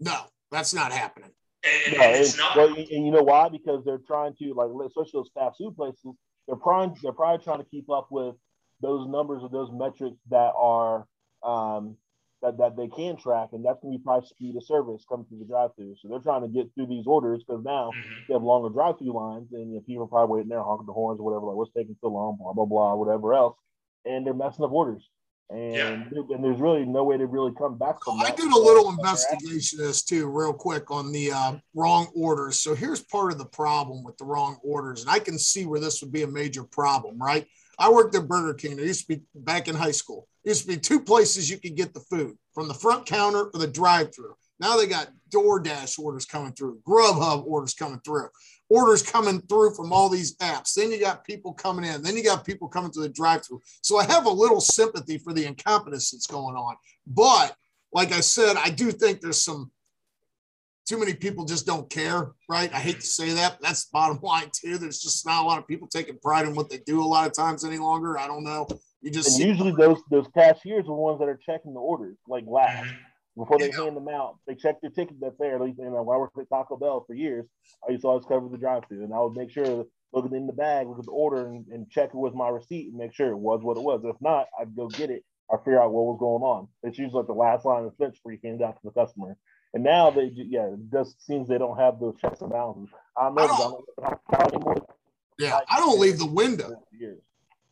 No, 0.00 0.22
that's 0.50 0.74
not 0.74 0.92
happening. 0.92 1.30
And, 1.64 1.94
and, 1.94 2.02
and 2.02 2.16
it's 2.16 2.36
not. 2.36 2.56
Well, 2.56 2.68
and 2.68 2.88
you 2.88 3.10
know 3.10 3.22
why? 3.22 3.48
Because 3.48 3.84
they're 3.84 3.98
trying 4.06 4.34
to 4.40 4.54
like, 4.54 4.68
especially 4.86 5.10
those 5.14 5.30
fast 5.34 5.58
food 5.58 5.76
places. 5.76 6.14
They're 6.46 6.56
probably 6.56 6.96
they're 7.02 7.12
probably 7.12 7.42
trying 7.42 7.58
to 7.58 7.64
keep 7.64 7.90
up 7.90 8.08
with 8.10 8.36
those 8.80 9.08
numbers 9.08 9.42
or 9.42 9.48
those 9.48 9.70
metrics 9.72 10.16
that 10.30 10.52
are 10.56 11.06
um, 11.42 11.96
that, 12.42 12.58
that 12.58 12.76
they 12.76 12.88
can 12.88 13.16
track, 13.16 13.48
and 13.52 13.64
that's 13.64 13.80
going 13.80 13.94
to 13.94 13.98
be 13.98 14.04
probably 14.04 14.28
speed 14.28 14.56
of 14.56 14.64
service 14.64 15.04
coming 15.08 15.26
through 15.26 15.38
the 15.38 15.44
drive-through. 15.46 15.96
So 16.00 16.08
they're 16.08 16.18
trying 16.20 16.42
to 16.42 16.48
get 16.48 16.70
through 16.74 16.86
these 16.86 17.06
orders 17.06 17.42
because 17.42 17.64
now 17.64 17.90
mm-hmm. 17.96 18.14
they 18.28 18.34
have 18.34 18.42
longer 18.42 18.68
drive-through 18.68 19.12
lines, 19.12 19.48
and 19.52 19.70
you 19.70 19.76
know, 19.76 19.84
people 19.86 20.04
are 20.04 20.08
probably 20.08 20.36
waiting 20.36 20.50
there 20.50 20.62
honking 20.62 20.86
the 20.86 20.92
horns 20.92 21.18
or 21.18 21.24
whatever, 21.24 21.46
like 21.46 21.56
what's 21.56 21.72
taking 21.72 21.96
so 22.00 22.08
long, 22.08 22.36
blah 22.38 22.52
blah 22.52 22.66
blah, 22.66 22.94
whatever 22.94 23.34
else, 23.34 23.56
and 24.04 24.26
they're 24.26 24.34
messing 24.34 24.64
up 24.64 24.72
orders. 24.72 25.08
And, 25.48 25.74
yeah. 25.74 26.34
and 26.34 26.42
there's 26.42 26.58
really 26.58 26.84
no 26.84 27.04
way 27.04 27.16
to 27.16 27.26
really 27.26 27.52
come 27.56 27.78
back 27.78 28.02
from 28.02 28.18
that. 28.18 28.32
I 28.32 28.34
did 28.34 28.50
a 28.50 28.58
little 28.58 28.90
investigation 28.90 29.78
this 29.78 30.02
too, 30.02 30.26
real 30.26 30.52
quick, 30.52 30.90
on 30.90 31.12
the 31.12 31.30
uh, 31.30 31.56
wrong 31.72 32.08
orders. 32.16 32.60
So 32.60 32.74
here's 32.74 33.00
part 33.00 33.30
of 33.30 33.38
the 33.38 33.46
problem 33.46 34.02
with 34.02 34.16
the 34.18 34.24
wrong 34.24 34.58
orders, 34.64 35.02
and 35.02 35.10
I 35.10 35.20
can 35.20 35.38
see 35.38 35.64
where 35.64 35.78
this 35.78 36.02
would 36.02 36.10
be 36.10 36.24
a 36.24 36.26
major 36.26 36.64
problem, 36.64 37.16
right? 37.16 37.46
I 37.78 37.90
worked 37.90 38.16
at 38.16 38.26
Burger 38.26 38.54
King. 38.54 38.76
There 38.76 38.86
used 38.86 39.06
to 39.06 39.16
be 39.16 39.22
back 39.36 39.68
in 39.68 39.76
high 39.76 39.92
school. 39.92 40.26
Used 40.46 40.62
to 40.62 40.68
be 40.68 40.76
two 40.76 41.00
places 41.00 41.50
you 41.50 41.58
could 41.58 41.74
get 41.74 41.92
the 41.92 42.00
food 42.00 42.38
from 42.54 42.68
the 42.68 42.74
front 42.74 43.04
counter 43.04 43.50
or 43.52 43.58
the 43.58 43.66
drive-through. 43.66 44.34
Now 44.60 44.76
they 44.76 44.86
got 44.86 45.10
DoorDash 45.34 45.98
orders 45.98 46.24
coming 46.24 46.52
through, 46.52 46.78
Grubhub 46.86 47.44
orders 47.44 47.74
coming 47.74 48.00
through, 48.04 48.28
orders 48.70 49.02
coming 49.02 49.40
through 49.42 49.74
from 49.74 49.92
all 49.92 50.08
these 50.08 50.36
apps. 50.36 50.74
Then 50.74 50.92
you 50.92 51.00
got 51.00 51.24
people 51.24 51.52
coming 51.52 51.84
in. 51.84 52.00
Then 52.00 52.16
you 52.16 52.22
got 52.22 52.46
people 52.46 52.68
coming 52.68 52.92
to 52.92 53.00
the 53.00 53.08
drive-through. 53.08 53.60
So 53.82 53.98
I 53.98 54.04
have 54.04 54.26
a 54.26 54.30
little 54.30 54.60
sympathy 54.60 55.18
for 55.18 55.32
the 55.32 55.44
incompetence 55.44 56.12
that's 56.12 56.28
going 56.28 56.56
on. 56.56 56.76
But 57.06 57.56
like 57.92 58.12
I 58.12 58.20
said, 58.20 58.56
I 58.56 58.70
do 58.70 58.92
think 58.92 59.20
there's 59.20 59.42
some 59.42 59.72
too 60.86 60.98
many 60.98 61.14
people 61.14 61.44
just 61.44 61.66
don't 61.66 61.90
care, 61.90 62.30
right? 62.48 62.72
I 62.72 62.78
hate 62.78 63.00
to 63.00 63.06
say 63.06 63.32
that, 63.32 63.56
but 63.58 63.66
that's 63.66 63.86
the 63.86 63.90
bottom 63.92 64.20
line 64.22 64.50
too. 64.52 64.78
There's 64.78 65.00
just 65.00 65.26
not 65.26 65.42
a 65.42 65.46
lot 65.46 65.58
of 65.58 65.66
people 65.66 65.88
taking 65.88 66.18
pride 66.18 66.46
in 66.46 66.54
what 66.54 66.70
they 66.70 66.78
do 66.86 67.02
a 67.02 67.04
lot 67.04 67.26
of 67.26 67.34
times 67.34 67.64
any 67.64 67.78
longer. 67.78 68.16
I 68.16 68.28
don't 68.28 68.44
know. 68.44 68.68
You 69.06 69.12
just 69.12 69.38
and 69.38 69.48
usually 69.48 69.70
those 69.70 70.02
those 70.10 70.26
cashiers 70.34 70.80
are 70.80 70.82
the 70.82 70.92
ones 70.92 71.20
that 71.20 71.28
are 71.28 71.38
checking 71.46 71.74
the 71.74 71.78
orders 71.78 72.16
like 72.26 72.42
last 72.48 72.86
mm-hmm. 72.86 73.40
before 73.40 73.56
they 73.56 73.70
hand 73.70 73.96
them 73.96 74.08
out. 74.08 74.40
They 74.48 74.56
check 74.56 74.80
their 74.80 74.90
ticket 74.90 75.18
that's 75.20 75.38
there. 75.38 75.54
At 75.54 75.60
least 75.60 75.78
you 75.78 75.84
know, 75.84 76.02
when 76.02 76.16
I 76.16 76.18
worked 76.18 76.36
at 76.36 76.48
Taco 76.48 76.76
Bell 76.76 77.04
for 77.06 77.14
years, 77.14 77.46
I 77.86 77.92
used 77.92 78.02
to 78.02 78.08
always 78.08 78.26
cover 78.26 78.48
the 78.48 78.58
drive-through, 78.58 79.04
and 79.04 79.14
I 79.14 79.20
would 79.20 79.36
make 79.36 79.52
sure 79.52 79.64
to 79.64 79.86
look 80.12 80.32
in 80.32 80.48
the 80.48 80.52
bag, 80.52 80.88
look 80.88 80.98
at 80.98 81.04
the 81.04 81.12
order, 81.12 81.46
and, 81.46 81.64
and 81.68 81.88
check 81.88 82.08
it 82.08 82.16
with 82.16 82.34
my 82.34 82.48
receipt 82.48 82.88
and 82.88 82.96
make 82.96 83.14
sure 83.14 83.30
it 83.30 83.38
was 83.38 83.60
what 83.62 83.76
it 83.76 83.84
was. 83.84 84.00
If 84.02 84.16
not, 84.20 84.48
I'd 84.60 84.74
go 84.74 84.88
get 84.88 85.10
it 85.10 85.24
or 85.48 85.58
figure 85.58 85.80
out 85.80 85.92
what 85.92 86.06
was 86.06 86.18
going 86.18 86.42
on. 86.42 86.66
It's 86.82 86.98
usually 86.98 87.20
like 87.20 87.28
the 87.28 87.32
last 87.32 87.64
line 87.64 87.84
of 87.84 87.96
defense 87.96 88.16
before 88.16 88.32
you 88.32 88.40
hand 88.42 88.60
out 88.60 88.74
to 88.74 88.80
the 88.82 88.90
customer. 88.90 89.36
And 89.72 89.84
now 89.84 90.10
they, 90.10 90.32
yeah, 90.34 90.66
it 90.72 90.90
just 90.90 91.24
seems 91.24 91.46
they 91.46 91.58
don't 91.58 91.78
have 91.78 92.00
those 92.00 92.16
checks 92.20 92.40
and 92.40 92.50
balances. 92.50 92.92
I, 93.16 93.30
know 93.30 93.42
I 93.42 93.46
don't, 93.46 94.84
yeah, 95.38 95.60
I 95.70 95.78
don't 95.78 96.00
leave 96.00 96.18
the 96.18 96.26
window. 96.26 96.82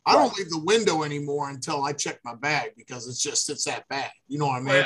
I 0.05 0.13
don't 0.13 0.37
leave 0.37 0.49
the 0.49 0.59
window 0.59 1.03
anymore 1.03 1.49
until 1.49 1.83
I 1.83 1.93
check 1.93 2.19
my 2.23 2.35
bag 2.35 2.71
because 2.77 3.07
it's 3.07 3.21
just 3.21 3.49
it's 3.49 3.65
that 3.65 3.87
bad. 3.89 4.11
You 4.27 4.39
know 4.39 4.47
what 4.47 4.57
I 4.57 4.61
mean? 4.61 4.85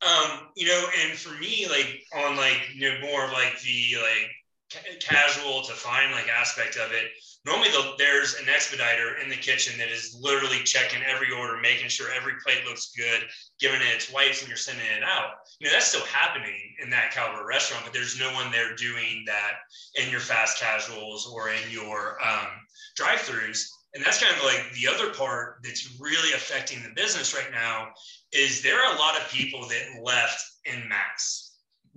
Um, 0.00 0.48
you 0.56 0.68
know, 0.68 0.86
and 1.02 1.18
for 1.18 1.36
me, 1.40 1.66
like 1.68 2.02
on 2.16 2.36
like 2.36 2.60
you 2.74 2.88
know 2.88 3.00
more 3.00 3.24
of 3.24 3.32
like 3.32 3.60
the 3.62 3.96
like 3.96 4.30
ca- 4.72 4.98
casual 5.00 5.62
to 5.62 5.72
fine 5.72 6.12
like 6.12 6.28
aspect 6.28 6.76
of 6.76 6.92
it. 6.92 7.10
Normally, 7.44 7.70
the, 7.70 7.94
there's 7.98 8.34
an 8.34 8.48
expediter 8.48 9.16
in 9.22 9.28
the 9.28 9.36
kitchen 9.36 9.78
that 9.78 9.88
is 9.88 10.16
literally 10.20 10.58
checking 10.64 11.02
every 11.02 11.32
order, 11.32 11.56
making 11.56 11.88
sure 11.88 12.12
every 12.12 12.34
plate 12.44 12.64
looks 12.66 12.92
good, 12.96 13.26
giving 13.58 13.80
it 13.80 13.94
its 13.94 14.12
wipes, 14.12 14.40
and 14.40 14.48
you're 14.48 14.56
sending 14.56 14.84
it 14.86 15.02
out. 15.02 15.30
You 15.58 15.66
know, 15.66 15.72
that's 15.72 15.86
still 15.86 16.04
happening 16.04 16.76
in 16.82 16.90
that 16.90 17.12
caliber 17.12 17.46
restaurant, 17.46 17.84
but 17.84 17.92
there's 17.92 18.18
no 18.18 18.32
one 18.34 18.52
there 18.52 18.76
doing 18.76 19.24
that 19.26 19.52
in 19.94 20.10
your 20.10 20.20
fast 20.20 20.60
casuals 20.60 21.26
or 21.32 21.48
in 21.48 21.70
your 21.70 22.18
um, 22.24 22.48
drive-throughs. 22.96 23.66
And 23.94 24.04
that's 24.04 24.22
kind 24.22 24.36
of 24.36 24.44
like 24.44 24.72
the 24.74 24.86
other 24.86 25.14
part 25.14 25.56
that's 25.64 25.98
really 25.98 26.32
affecting 26.34 26.82
the 26.82 26.90
business 26.94 27.34
right 27.34 27.50
now 27.50 27.88
is 28.32 28.62
there 28.62 28.78
are 28.78 28.94
a 28.94 28.98
lot 28.98 29.16
of 29.16 29.30
people 29.30 29.66
that 29.68 30.02
left 30.02 30.44
in 30.66 30.86
mass 30.88 31.48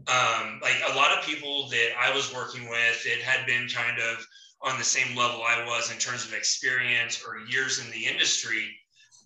um, 0.07 0.59
like 0.61 0.81
a 0.91 0.95
lot 0.95 1.15
of 1.15 1.23
people 1.25 1.67
that 1.69 1.89
I 1.99 2.13
was 2.15 2.33
working 2.33 2.67
with 2.69 3.03
that 3.03 3.19
had 3.21 3.45
been 3.45 3.67
kind 3.67 3.99
of 3.99 4.25
on 4.63 4.77
the 4.77 4.83
same 4.83 5.15
level 5.15 5.41
I 5.43 5.65
was 5.65 5.91
in 5.91 5.97
terms 5.97 6.25
of 6.25 6.33
experience 6.33 7.23
or 7.25 7.39
years 7.49 7.79
in 7.79 7.91
the 7.91 8.05
industry, 8.05 8.69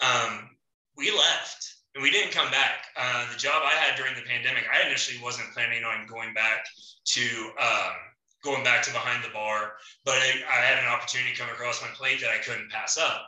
um, 0.01 0.49
we 0.97 1.11
left 1.11 1.75
and 1.93 2.03
we 2.03 2.11
didn't 2.11 2.31
come 2.31 2.51
back. 2.51 2.87
Uh, 2.97 3.31
the 3.31 3.37
job 3.37 3.61
I 3.63 3.71
had 3.71 3.97
during 3.97 4.15
the 4.15 4.21
pandemic, 4.21 4.63
I 4.71 4.87
initially 4.87 5.21
wasn't 5.23 5.51
planning 5.53 5.83
on 5.83 6.07
going 6.07 6.33
back 6.33 6.65
to 7.05 7.21
um, 7.59 7.95
going 8.45 8.63
back 8.63 8.83
to 8.83 8.93
behind 8.93 9.23
the 9.23 9.33
bar, 9.33 9.73
but 10.05 10.15
I, 10.15 10.43
I 10.47 10.61
had 10.61 10.79
an 10.79 10.89
opportunity 10.89 11.35
come 11.35 11.49
across 11.49 11.81
my 11.81 11.89
plate 11.89 12.21
that 12.21 12.29
I 12.29 12.37
couldn't 12.37 12.71
pass 12.71 12.97
up. 12.97 13.27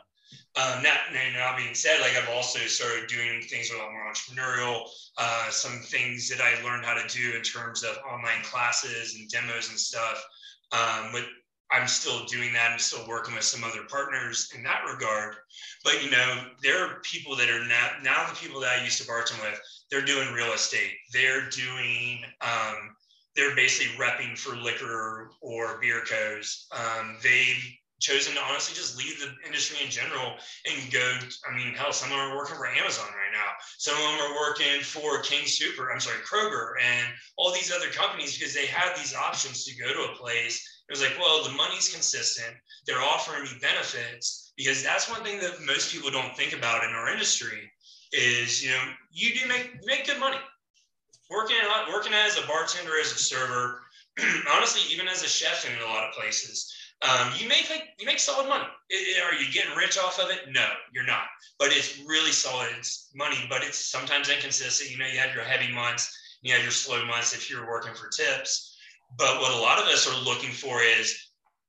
Um, 0.56 0.82
that, 0.82 1.10
now 1.12 1.56
being 1.56 1.74
said, 1.74 2.00
like 2.00 2.16
I've 2.16 2.34
also 2.34 2.58
started 2.60 3.08
doing 3.08 3.42
things 3.42 3.70
a 3.70 3.78
lot 3.78 3.92
more 3.92 4.10
entrepreneurial, 4.10 4.88
uh, 5.16 5.50
some 5.50 5.80
things 5.80 6.28
that 6.28 6.40
I 6.40 6.62
learned 6.64 6.84
how 6.84 6.94
to 6.94 7.06
do 7.08 7.36
in 7.36 7.42
terms 7.42 7.82
of 7.82 7.98
online 8.10 8.42
classes 8.42 9.14
and 9.14 9.28
demos 9.28 9.70
and 9.70 9.78
stuff. 9.78 10.24
Um, 10.72 11.10
but 11.12 11.24
I'm 11.70 11.86
still 11.86 12.24
doing 12.24 12.52
that. 12.54 12.72
I'm 12.72 12.78
still 12.78 13.06
working 13.06 13.34
with 13.34 13.44
some 13.44 13.62
other 13.62 13.82
partners 13.88 14.50
in 14.56 14.62
that 14.64 14.82
regard. 14.90 15.36
But 15.84 16.02
you 16.02 16.10
know, 16.10 16.46
there 16.62 16.82
are 16.82 17.00
people 17.02 17.36
that 17.36 17.50
are 17.50 17.64
now 17.66 17.90
now 18.02 18.26
the 18.28 18.36
people 18.36 18.60
that 18.60 18.78
I 18.78 18.84
used 18.84 19.00
to 19.02 19.08
bartend 19.08 19.42
with. 19.42 19.60
They're 19.90 20.02
doing 20.02 20.32
real 20.32 20.52
estate. 20.52 20.92
They're 21.12 21.48
doing. 21.50 22.24
Um, 22.40 22.96
they're 23.38 23.54
basically 23.54 23.96
repping 23.96 24.36
for 24.36 24.56
liquor 24.56 25.30
or 25.40 25.78
beer 25.80 26.02
co's. 26.04 26.66
Um, 26.72 27.18
they've 27.22 27.62
chosen 28.00 28.34
to 28.34 28.40
honestly 28.42 28.74
just 28.74 28.98
leave 28.98 29.20
the 29.20 29.30
industry 29.46 29.78
in 29.84 29.90
general 29.90 30.34
and 30.66 30.92
go. 30.92 31.18
I 31.48 31.56
mean, 31.56 31.72
hell, 31.74 31.92
some 31.92 32.10
of 32.10 32.18
them 32.18 32.32
are 32.32 32.36
working 32.36 32.56
for 32.56 32.66
Amazon 32.66 33.06
right 33.06 33.32
now. 33.32 33.46
Some 33.78 33.94
of 33.94 34.02
them 34.02 34.26
are 34.26 34.34
working 34.34 34.82
for 34.82 35.22
King 35.22 35.46
Super. 35.46 35.92
I'm 35.92 36.00
sorry, 36.00 36.18
Kroger, 36.18 36.72
and 36.82 37.06
all 37.36 37.52
these 37.52 37.72
other 37.72 37.86
companies 37.90 38.36
because 38.36 38.52
they 38.52 38.66
have 38.66 38.98
these 38.98 39.14
options 39.14 39.64
to 39.66 39.80
go 39.80 39.86
to 39.86 40.12
a 40.12 40.16
place. 40.16 40.82
It 40.88 40.92
was 40.92 41.00
like, 41.00 41.16
well, 41.20 41.44
the 41.44 41.50
money's 41.50 41.92
consistent. 41.92 42.56
They're 42.86 43.02
offering 43.02 43.44
me 43.44 43.50
benefits 43.62 44.52
because 44.56 44.82
that's 44.82 45.08
one 45.08 45.22
thing 45.22 45.38
that 45.40 45.62
most 45.64 45.92
people 45.92 46.10
don't 46.10 46.36
think 46.36 46.54
about 46.54 46.82
in 46.82 46.90
our 46.90 47.08
industry. 47.08 47.70
Is 48.10 48.64
you 48.64 48.70
know 48.70 48.82
you 49.12 49.38
do 49.38 49.46
make 49.46 49.70
make 49.84 50.06
good 50.06 50.18
money 50.18 50.38
working 51.30 51.56
working 51.92 52.14
as 52.14 52.38
a 52.38 52.46
bartender 52.46 52.98
as 53.00 53.12
a 53.12 53.18
server 53.18 53.82
honestly 54.54 54.82
even 54.92 55.08
as 55.08 55.22
a 55.22 55.28
chef 55.28 55.66
in 55.66 55.82
a 55.82 55.86
lot 55.86 56.04
of 56.04 56.14
places 56.14 56.74
um, 57.02 57.32
you 57.36 57.48
make 57.48 57.70
you 57.98 58.06
make 58.06 58.18
solid 58.18 58.48
money. 58.48 58.64
It, 58.90 59.22
are 59.22 59.34
you 59.34 59.52
getting 59.52 59.76
rich 59.76 59.98
off 59.98 60.18
of 60.18 60.30
it? 60.30 60.40
No, 60.50 60.66
you're 60.92 61.06
not. 61.06 61.22
But 61.58 61.68
it's 61.68 62.00
really 62.06 62.32
solid 62.32 62.68
it's 62.76 63.10
money. 63.14 63.36
But 63.48 63.62
it's 63.62 63.78
sometimes 63.78 64.28
inconsistent. 64.28 64.90
You 64.90 64.98
know, 64.98 65.06
you 65.06 65.18
have 65.18 65.34
your 65.34 65.44
heavy 65.44 65.72
months, 65.72 66.12
you 66.42 66.52
have 66.52 66.62
your 66.62 66.72
slow 66.72 67.04
months 67.06 67.34
if 67.34 67.48
you're 67.48 67.68
working 67.68 67.94
for 67.94 68.08
tips. 68.08 68.76
But 69.16 69.40
what 69.40 69.54
a 69.54 69.60
lot 69.60 69.78
of 69.78 69.86
us 69.86 70.08
are 70.08 70.24
looking 70.24 70.50
for 70.50 70.82
is 70.82 71.16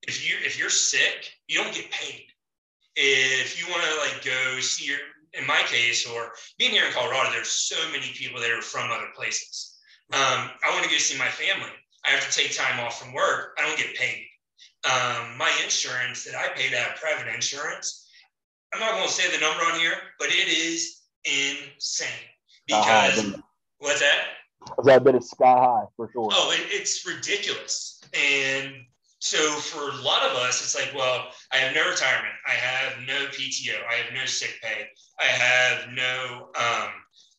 if 0.08 0.28
you 0.28 0.36
if 0.44 0.58
you're 0.58 0.70
sick, 0.70 1.32
you 1.48 1.62
don't 1.62 1.76
get 1.76 1.92
paid. 1.92 2.26
If 2.96 3.60
you 3.60 3.72
want 3.72 3.84
to 3.84 3.98
like 3.98 4.26
go 4.26 4.60
see 4.62 4.86
your 4.86 5.00
in 5.34 5.46
my 5.48 5.62
case, 5.66 6.08
or 6.08 6.32
being 6.58 6.72
here 6.72 6.86
in 6.86 6.94
Colorado, 6.94 7.32
there's 7.32 7.50
so 7.50 7.78
many 7.92 8.12
people 8.14 8.40
that 8.42 8.52
are 8.52 8.62
from 8.62 8.92
other 8.92 9.10
places. 9.16 9.78
Um, 10.12 10.50
I 10.66 10.72
want 10.72 10.84
to 10.84 10.90
go 10.90 10.98
see 10.98 11.18
my 11.18 11.28
family. 11.28 11.70
I 12.06 12.10
have 12.10 12.30
to 12.30 12.36
take 12.36 12.56
time 12.56 12.80
off 12.80 13.00
from 13.00 13.14
work. 13.14 13.58
I 13.60 13.68
don't 13.68 13.78
get 13.78 13.96
paid 13.96 14.26
um, 14.86 15.38
my 15.38 15.52
insurance 15.64 16.24
that 16.24 16.36
I 16.36 16.50
paid 16.56 16.74
out 16.74 16.96
private 16.96 17.34
insurance, 17.34 18.08
I'm 18.74 18.80
not 18.80 18.92
going 18.92 19.08
to 19.08 19.14
say 19.14 19.30
the 19.32 19.42
number 19.42 19.64
on 19.64 19.80
here, 19.80 19.94
but 20.20 20.30
it 20.30 20.48
is 20.48 21.02
insane. 21.26 22.08
Because 22.68 23.34
uh, 23.34 23.38
what's 23.80 24.00
that? 24.00 24.26
That 24.84 25.04
bit 25.04 25.16
is 25.16 25.30
sky 25.30 25.52
high 25.52 25.86
for 25.98 26.10
sure. 26.14 26.30
Oh, 26.32 26.52
it, 26.54 26.68
it's 26.70 27.06
ridiculous. 27.06 28.02
And 28.14 28.74
so 29.20 29.38
for 29.38 29.90
a 29.90 30.02
lot 30.02 30.24
of 30.24 30.38
us, 30.38 30.62
it's 30.62 30.76
like, 30.76 30.94
well, 30.96 31.30
I 31.52 31.58
have 31.58 31.76
no 31.76 31.90
retirement, 31.90 32.36
I 32.48 32.52
have 32.52 32.94
no 33.06 33.26
PTO, 33.28 33.76
I 33.90 33.96
have 33.96 34.14
no 34.14 34.26
sick 34.26 34.60
pay, 34.62 34.88
I 35.22 35.26
have 35.26 35.90
no, 35.94 36.50
um, 36.56 36.90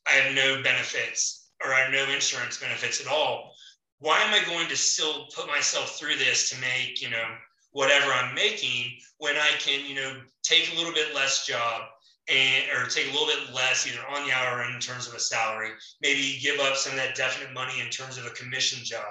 I 0.06 0.12
have 0.12 0.34
no 0.34 0.62
benefits, 0.62 1.50
or 1.64 1.72
I 1.72 1.80
have 1.80 1.92
no 1.92 2.12
insurance 2.12 2.58
benefits 2.58 3.00
at 3.00 3.06
all 3.06 3.52
why 4.00 4.18
am 4.22 4.32
I 4.32 4.44
going 4.46 4.66
to 4.68 4.76
still 4.76 5.26
put 5.34 5.46
myself 5.46 5.98
through 5.98 6.16
this 6.16 6.50
to 6.50 6.60
make, 6.60 7.00
you 7.00 7.10
know, 7.10 7.24
whatever 7.72 8.10
I'm 8.10 8.34
making 8.34 8.96
when 9.18 9.36
I 9.36 9.50
can, 9.58 9.88
you 9.88 9.94
know, 9.94 10.20
take 10.42 10.72
a 10.72 10.76
little 10.76 10.92
bit 10.92 11.14
less 11.14 11.46
job 11.46 11.82
and 12.28 12.64
or 12.72 12.86
take 12.86 13.08
a 13.08 13.12
little 13.12 13.26
bit 13.26 13.54
less 13.54 13.86
either 13.86 14.00
on 14.08 14.26
the 14.26 14.32
hour 14.32 14.64
in 14.64 14.80
terms 14.80 15.06
of 15.06 15.14
a 15.14 15.20
salary, 15.20 15.70
maybe 16.00 16.40
give 16.42 16.58
up 16.60 16.76
some 16.76 16.92
of 16.92 16.98
that 16.98 17.14
definite 17.14 17.52
money 17.52 17.80
in 17.80 17.90
terms 17.90 18.16
of 18.16 18.24
a 18.24 18.30
commission 18.30 18.82
job, 18.84 19.04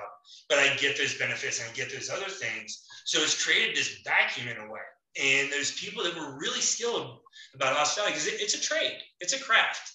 but 0.49 0.57
I 0.57 0.75
get 0.77 0.97
those 0.97 1.17
benefits 1.17 1.59
and 1.61 1.69
I 1.69 1.73
get 1.73 1.93
those 1.93 2.09
other 2.09 2.29
things. 2.29 2.83
So 3.05 3.21
it's 3.21 3.43
created 3.43 3.75
this 3.75 3.99
vacuum 4.03 4.47
in 4.47 4.57
a 4.57 4.71
way. 4.71 4.79
And 5.17 5.51
there's 5.51 5.71
people 5.79 6.03
that 6.03 6.15
were 6.15 6.37
really 6.37 6.61
skilled 6.61 7.17
about 7.55 7.75
hospitality, 7.75 8.13
because 8.13 8.27
it, 8.27 8.41
it's 8.41 8.55
a 8.55 8.61
trade, 8.61 8.97
it's 9.19 9.33
a 9.33 9.39
craft 9.39 9.93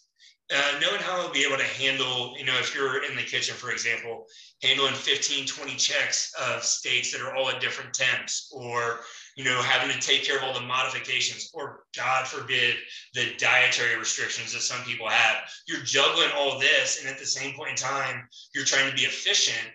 uh, 0.53 0.79
knowing 0.81 1.01
how 1.01 1.27
to 1.27 1.33
be 1.33 1.45
able 1.45 1.57
to 1.57 1.65
handle, 1.65 2.35
you 2.37 2.45
know, 2.45 2.57
if 2.59 2.75
you're 2.75 3.03
in 3.05 3.17
the 3.17 3.23
kitchen, 3.23 3.55
for 3.55 3.71
example, 3.71 4.27
handling 4.62 4.93
15, 4.93 5.47
20 5.47 5.75
checks 5.77 6.35
of 6.41 6.62
steaks 6.62 7.12
that 7.12 7.23
are 7.23 7.35
all 7.35 7.49
at 7.49 7.61
different 7.61 7.95
temps, 7.95 8.51
or, 8.53 9.01
you 9.37 9.45
know, 9.45 9.62
having 9.62 9.91
to 9.95 10.07
take 10.07 10.23
care 10.23 10.37
of 10.37 10.45
all 10.45 10.53
the 10.53 10.61
modifications, 10.61 11.51
or 11.55 11.85
God 11.97 12.27
forbid, 12.27 12.77
the 13.15 13.35
dietary 13.39 13.99
restrictions 13.99 14.53
that 14.53 14.61
some 14.61 14.85
people 14.85 15.09
have. 15.09 15.49
You're 15.67 15.83
juggling 15.83 16.31
all 16.37 16.59
this, 16.59 17.01
and 17.01 17.09
at 17.09 17.19
the 17.19 17.27
same 17.27 17.55
point 17.55 17.71
in 17.71 17.77
time, 17.77 18.29
you're 18.55 18.65
trying 18.65 18.91
to 18.91 18.97
be 18.97 19.03
efficient. 19.03 19.71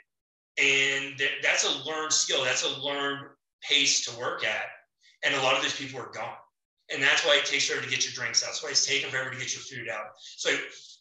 And 0.59 1.17
th- 1.17 1.41
that's 1.41 1.65
a 1.65 1.89
learned 1.89 2.13
skill, 2.13 2.43
that's 2.43 2.63
a 2.63 2.79
learned 2.81 3.25
pace 3.63 4.05
to 4.05 4.19
work 4.19 4.45
at. 4.45 4.65
And 5.23 5.35
a 5.35 5.41
lot 5.41 5.55
of 5.55 5.61
those 5.61 5.75
people 5.75 5.99
are 5.99 6.11
gone. 6.11 6.37
And 6.91 7.03
that's 7.03 7.25
why 7.25 7.37
it 7.37 7.45
takes 7.45 7.67
forever 7.67 7.83
to 7.83 7.89
get 7.89 8.05
your 8.05 8.13
drinks 8.13 8.43
out. 8.43 8.47
That's 8.47 8.63
why 8.63 8.69
it's 8.69 8.85
taking 8.85 9.09
forever 9.09 9.29
to 9.29 9.37
get 9.37 9.53
your 9.53 9.61
food 9.61 9.89
out. 9.89 10.07
So 10.17 10.49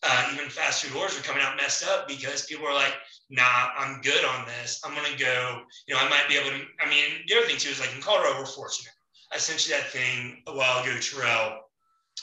uh, 0.02 0.30
even 0.34 0.50
fast 0.50 0.84
food 0.84 0.96
orders 0.96 1.18
are 1.18 1.22
coming 1.22 1.42
out 1.42 1.56
messed 1.56 1.86
up 1.86 2.06
because 2.06 2.46
people 2.46 2.66
are 2.66 2.74
like, 2.74 2.94
nah, 3.30 3.70
I'm 3.76 4.00
good 4.02 4.24
on 4.24 4.46
this. 4.46 4.80
I'm 4.84 4.94
going 4.94 5.10
to 5.10 5.18
go, 5.18 5.62
you 5.86 5.94
know, 5.94 6.00
I 6.00 6.08
might 6.08 6.28
be 6.28 6.36
able 6.36 6.50
to. 6.50 6.64
I 6.80 6.88
mean, 6.90 7.24
the 7.26 7.36
other 7.36 7.46
thing 7.46 7.56
too 7.56 7.70
is 7.70 7.80
like 7.80 7.94
in 7.94 8.02
Colorado, 8.02 8.38
we're 8.38 8.46
fortunate. 8.46 8.92
I 9.32 9.38
sent 9.38 9.66
you 9.66 9.74
that 9.74 9.90
thing 9.90 10.42
a 10.46 10.54
while 10.54 10.82
ago, 10.82 10.96
Terrell, 11.00 11.60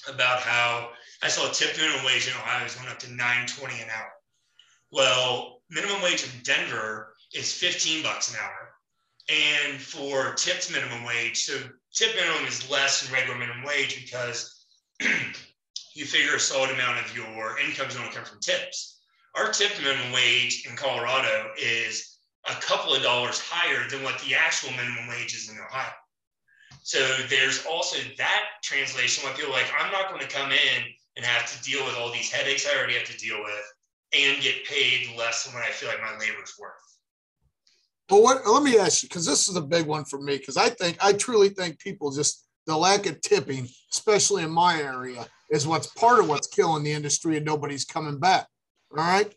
about 0.07 0.39
how 0.39 0.89
I 1.21 1.27
saw 1.27 1.49
a 1.49 1.53
tip 1.53 1.75
minimum 1.77 2.05
wage 2.05 2.27
in 2.27 2.33
Ohio 2.33 2.65
is 2.65 2.75
going 2.75 2.89
up 2.89 2.99
to 2.99 3.09
920 3.09 3.81
an 3.81 3.89
hour. 3.89 4.11
Well, 4.91 5.61
minimum 5.69 6.01
wage 6.01 6.23
in 6.23 6.29
Denver 6.43 7.15
is 7.33 7.51
15 7.53 8.03
bucks 8.03 8.31
an 8.31 8.39
hour. 8.41 8.74
And 9.29 9.81
for 9.81 10.33
tipped 10.35 10.71
minimum 10.71 11.03
wage, 11.03 11.45
so 11.45 11.57
tip 11.93 12.15
minimum 12.15 12.45
is 12.45 12.69
less 12.69 13.01
than 13.01 13.13
regular 13.13 13.39
minimum 13.39 13.63
wage 13.63 14.03
because 14.03 14.65
you 15.93 16.05
figure 16.05 16.35
a 16.35 16.39
solid 16.39 16.71
amount 16.71 17.03
of 17.03 17.15
your 17.15 17.59
income 17.59 17.87
is 17.87 17.95
going 17.95 18.09
to 18.09 18.15
come 18.15 18.25
from 18.25 18.39
tips. 18.39 18.99
Our 19.35 19.51
tip 19.51 19.71
minimum 19.81 20.11
wage 20.11 20.67
in 20.69 20.75
Colorado 20.75 21.49
is 21.59 22.19
a 22.47 22.53
couple 22.55 22.93
of 22.93 23.01
dollars 23.01 23.39
higher 23.39 23.89
than 23.89 24.03
what 24.03 24.19
the 24.19 24.35
actual 24.35 24.71
minimum 24.71 25.07
wage 25.07 25.33
is 25.33 25.49
in 25.49 25.57
Ohio. 25.57 25.91
So 26.83 26.99
there's 27.29 27.65
also 27.65 27.97
that 28.17 28.43
translation 28.63 29.23
where 29.23 29.33
people 29.33 29.51
are 29.51 29.57
like, 29.57 29.71
I'm 29.77 29.91
not 29.91 30.09
going 30.09 30.21
to 30.21 30.27
come 30.27 30.51
in 30.51 30.83
and 31.17 31.25
have 31.25 31.51
to 31.51 31.63
deal 31.63 31.83
with 31.83 31.95
all 31.95 32.11
these 32.11 32.31
headaches 32.31 32.67
I 32.67 32.77
already 32.77 32.93
have 32.93 33.09
to 33.09 33.17
deal 33.17 33.39
with 33.39 33.73
and 34.13 34.41
get 34.41 34.65
paid 34.65 35.09
less 35.17 35.43
than 35.43 35.55
what 35.55 35.63
I 35.63 35.71
feel 35.71 35.89
like 35.89 36.01
my 36.01 36.11
labor 36.19 36.43
is 36.43 36.53
worth. 36.59 36.73
But 38.07 38.21
what? 38.21 38.45
Let 38.47 38.63
me 38.63 38.77
ask 38.77 39.01
you, 39.01 39.09
because 39.09 39.25
this 39.25 39.47
is 39.47 39.55
a 39.55 39.61
big 39.61 39.87
one 39.87 40.05
for 40.05 40.21
me. 40.21 40.37
Because 40.37 40.57
I 40.57 40.69
think 40.69 40.97
I 41.03 41.13
truly 41.13 41.49
think 41.49 41.79
people 41.79 42.11
just 42.11 42.45
the 42.67 42.77
lack 42.77 43.05
of 43.07 43.19
tipping, 43.21 43.67
especially 43.91 44.43
in 44.43 44.51
my 44.51 44.79
area, 44.81 45.25
is 45.49 45.67
what's 45.67 45.87
part 45.87 46.19
of 46.19 46.29
what's 46.29 46.47
killing 46.47 46.83
the 46.83 46.91
industry, 46.91 47.37
and 47.37 47.45
nobody's 47.45 47.85
coming 47.85 48.19
back. 48.19 48.47
All 48.91 49.03
right, 49.03 49.33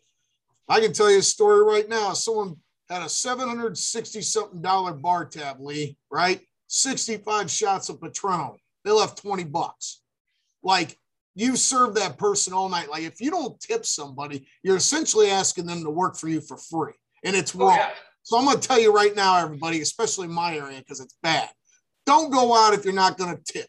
I 0.67 0.79
can 0.79 0.93
tell 0.93 1.09
you 1.11 1.19
a 1.19 1.23
story 1.23 1.63
right 1.63 1.89
now. 1.89 2.13
Someone 2.13 2.57
had 2.89 3.01
a 3.01 3.09
seven 3.09 3.47
hundred 3.47 3.77
sixty 3.77 4.21
something 4.21 4.61
dollar 4.61 4.93
bar 4.93 5.25
tab, 5.25 5.59
Lee. 5.59 5.97
Right, 6.11 6.41
sixty 6.67 7.17
five 7.17 7.49
shots 7.49 7.89
of 7.89 7.99
Patron. 7.99 8.57
They 8.85 8.91
left 8.91 9.21
twenty 9.21 9.45
bucks. 9.45 10.01
Like 10.61 10.95
you 11.33 11.55
serve 11.55 11.95
that 11.95 12.17
person 12.17 12.53
all 12.53 12.69
night. 12.69 12.89
Like 12.89 13.03
if 13.03 13.19
you 13.19 13.31
don't 13.31 13.59
tip 13.59 13.85
somebody, 13.85 14.47
you're 14.61 14.77
essentially 14.77 15.29
asking 15.29 15.65
them 15.65 15.83
to 15.83 15.89
work 15.89 16.17
for 16.17 16.27
you 16.27 16.39
for 16.39 16.57
free, 16.57 16.93
and 17.23 17.35
it's 17.35 17.55
wrong. 17.55 17.71
Oh, 17.71 17.75
yeah. 17.75 17.93
So 18.23 18.37
I'm 18.37 18.45
going 18.45 18.59
to 18.59 18.67
tell 18.67 18.79
you 18.79 18.93
right 18.93 19.15
now, 19.15 19.37
everybody, 19.37 19.81
especially 19.81 20.25
in 20.25 20.33
my 20.33 20.55
area, 20.55 20.79
because 20.79 20.99
it's 20.99 21.15
bad. 21.23 21.49
Don't 22.05 22.31
go 22.31 22.55
out 22.55 22.73
if 22.73 22.85
you're 22.85 22.93
not 22.93 23.17
going 23.17 23.35
to 23.35 23.43
tip, 23.43 23.67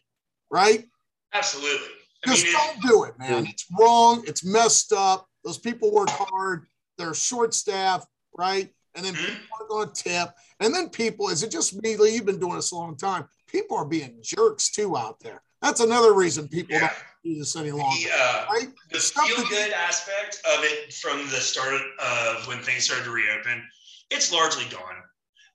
right? 0.49 0.85
Absolutely. 1.33 1.87
I 2.25 2.29
Just 2.29 2.45
mean, 2.45 2.53
don't 2.53 2.81
do 2.81 3.03
it, 3.05 3.17
man. 3.17 3.45
It's 3.47 3.65
wrong. 3.79 4.23
It's 4.27 4.45
messed 4.45 4.93
up. 4.93 5.27
Those 5.43 5.57
people 5.57 5.91
work 5.91 6.09
hard. 6.09 6.65
They're 6.97 7.13
short 7.13 7.53
staffed, 7.53 8.07
right? 8.37 8.69
And 8.95 9.05
then 9.05 9.13
mm-hmm. 9.13 9.25
people 9.25 9.57
are 9.59 9.67
going 9.67 9.89
to 9.89 10.03
tip. 10.03 10.29
And 10.59 10.73
then 10.73 10.89
people, 10.89 11.29
is 11.29 11.43
it 11.43 11.51
just 11.51 11.81
me? 11.81 11.91
You've 11.91 12.25
been 12.25 12.39
doing 12.39 12.55
this 12.55 12.71
a 12.71 12.75
long 12.75 12.95
time. 12.95 13.25
People 13.47 13.77
are 13.77 13.85
being 13.85 14.19
jerks 14.21 14.69
too 14.69 14.95
out 14.95 15.19
there. 15.19 15.41
That's 15.61 15.79
another 15.79 16.13
reason 16.13 16.47
people 16.47 16.75
yeah. 16.75 16.79
don't 16.79 17.33
do 17.33 17.39
this 17.39 17.55
any 17.55 17.71
longer. 17.71 17.95
The, 18.03 18.09
uh, 18.13 18.45
right? 18.51 18.69
the 18.91 18.99
feel 18.99 19.45
good 19.47 19.71
aspect 19.73 20.41
of 20.45 20.63
it 20.63 20.93
from 20.93 21.19
the 21.29 21.39
start 21.39 21.81
of 21.99 22.47
when 22.47 22.59
things 22.59 22.85
started 22.85 23.05
to 23.05 23.11
reopen, 23.11 23.63
it's 24.11 24.31
largely 24.31 24.65
gone. 24.65 24.97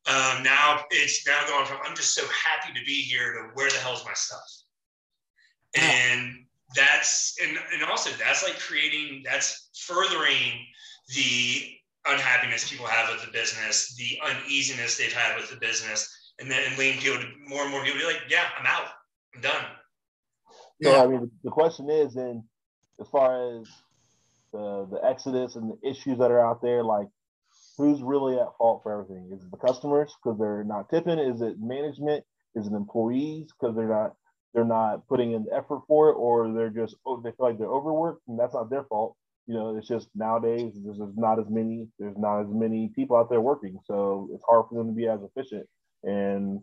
Um, 0.09 0.43
now 0.43 0.85
it's 0.91 1.27
now 1.27 1.41
gone 1.49 1.67
from 1.67 1.79
I'm 1.85 1.97
just 1.97 2.15
so 2.15 2.23
happy 2.27 2.79
to 2.79 2.85
be 2.85 3.03
here 3.03 3.33
to 3.35 3.51
where 3.55 3.71
the 3.71 3.79
hell's 3.79 4.05
my 4.05 4.15
stuff? 4.15 4.41
And 5.77 6.47
that's 6.75 7.37
and, 7.43 7.59
and 7.75 7.85
also 7.85 8.11
that's 8.19 8.43
like 8.43 8.59
creating 8.59 9.23
that's 9.25 9.69
furthering 9.87 10.65
the 11.15 11.73
unhappiness 12.07 12.71
people 12.71 12.87
have 12.87 13.13
with 13.13 13.25
the 13.25 13.33
business, 13.33 13.95
the 13.97 14.19
uneasiness 14.25 14.97
they've 14.97 15.13
had 15.13 15.37
with 15.37 15.51
the 15.51 15.57
business, 15.57 16.33
and 16.41 16.51
then 16.51 16.63
and 16.69 16.79
leading 16.79 17.01
people 17.01 17.19
to 17.19 17.29
more 17.49 17.63
and 17.63 17.71
more 17.71 17.85
people 17.85 18.01
be 18.01 18.07
like, 18.07 18.23
yeah, 18.29 18.45
I'm 18.59 18.67
out, 18.67 18.89
I'm 19.35 19.41
done. 19.43 19.65
Yeah, 20.79 21.03
I 21.03 21.07
mean, 21.07 21.31
the 21.43 21.51
question 21.51 21.89
is, 21.91 22.15
then, 22.15 22.45
as 23.01 23.09
far 23.09 23.59
as 23.59 23.67
the 24.53 24.87
the 24.91 25.01
exodus 25.05 25.57
and 25.57 25.73
the 25.73 25.89
issues 25.89 26.19
that 26.19 26.31
are 26.31 26.45
out 26.45 26.63
there, 26.63 26.85
like, 26.85 27.09
who's 27.77 28.03
really 28.03 28.39
at 28.39 28.57
fault 28.59 28.83
for 28.83 28.93
everything? 28.93 29.31
Is 29.33 29.43
it 29.43 29.51
the 29.51 29.57
customers 29.57 30.14
because 30.22 30.39
they're 30.39 30.64
not 30.64 30.89
tipping? 30.89 31.18
Is 31.18 31.41
it 31.43 31.57
management? 31.61 32.24
Is 32.55 32.66
it 32.66 32.72
employees 32.72 33.53
because 33.53 33.77
they're 33.77 33.89
not 33.89 34.14
they're 34.55 34.64
not 34.64 35.07
putting 35.07 35.33
in 35.33 35.45
the 35.45 35.55
effort 35.55 35.83
for 35.87 36.11
it, 36.11 36.14
or 36.14 36.53
they're 36.53 36.70
just 36.70 36.97
oh, 37.07 37.20
they 37.20 37.31
feel 37.31 37.47
like 37.47 37.59
they're 37.59 37.68
overworked, 37.68 38.22
and 38.29 38.39
that's 38.39 38.55
not 38.55 38.70
their 38.70 38.85
fault. 38.85 39.16
You 39.47 39.55
know, 39.55 39.77
it's 39.77 39.87
just 39.87 40.09
nowadays 40.14 40.72
there's, 40.83 40.99
there's 40.99 41.16
not 41.16 41.39
as 41.39 41.47
many 41.51 41.89
there's 41.99 42.16
not 42.16 42.41
as 42.41 42.49
many 42.49 42.91
people 42.95 43.16
out 43.16 43.29
there 43.29 43.41
working, 43.41 43.79
so 43.85 44.31
it's 44.33 44.43
hard 44.49 44.66
for 44.68 44.77
them 44.77 44.89
to 44.89 44.95
be 44.95 45.07
as 45.07 45.20
efficient, 45.22 45.66
and 46.03 46.61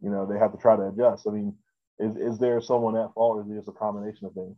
you 0.00 0.10
know 0.10 0.26
they 0.26 0.38
have 0.38 0.52
to 0.52 0.58
try 0.58 0.76
to 0.76 0.88
adjust. 0.88 1.26
I 1.26 1.32
mean, 1.32 1.54
is 1.98 2.16
is 2.16 2.38
there 2.38 2.60
someone 2.60 2.96
at 2.96 3.12
fault, 3.14 3.38
or 3.38 3.42
is 3.42 3.50
it 3.50 3.56
just 3.56 3.68
a 3.68 3.72
combination 3.72 4.26
of 4.26 4.34
things? 4.34 4.56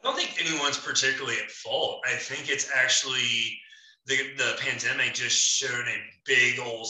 I 0.00 0.08
don't 0.08 0.16
think 0.16 0.40
anyone's 0.40 0.78
particularly 0.78 1.36
at 1.38 1.50
fault. 1.50 2.00
I 2.06 2.12
think 2.12 2.48
it's 2.48 2.70
actually 2.74 3.60
the, 4.06 4.16
the 4.36 4.54
pandemic 4.58 5.14
just 5.14 5.36
showed 5.36 5.84
a 5.86 6.02
big 6.24 6.60
old 6.60 6.86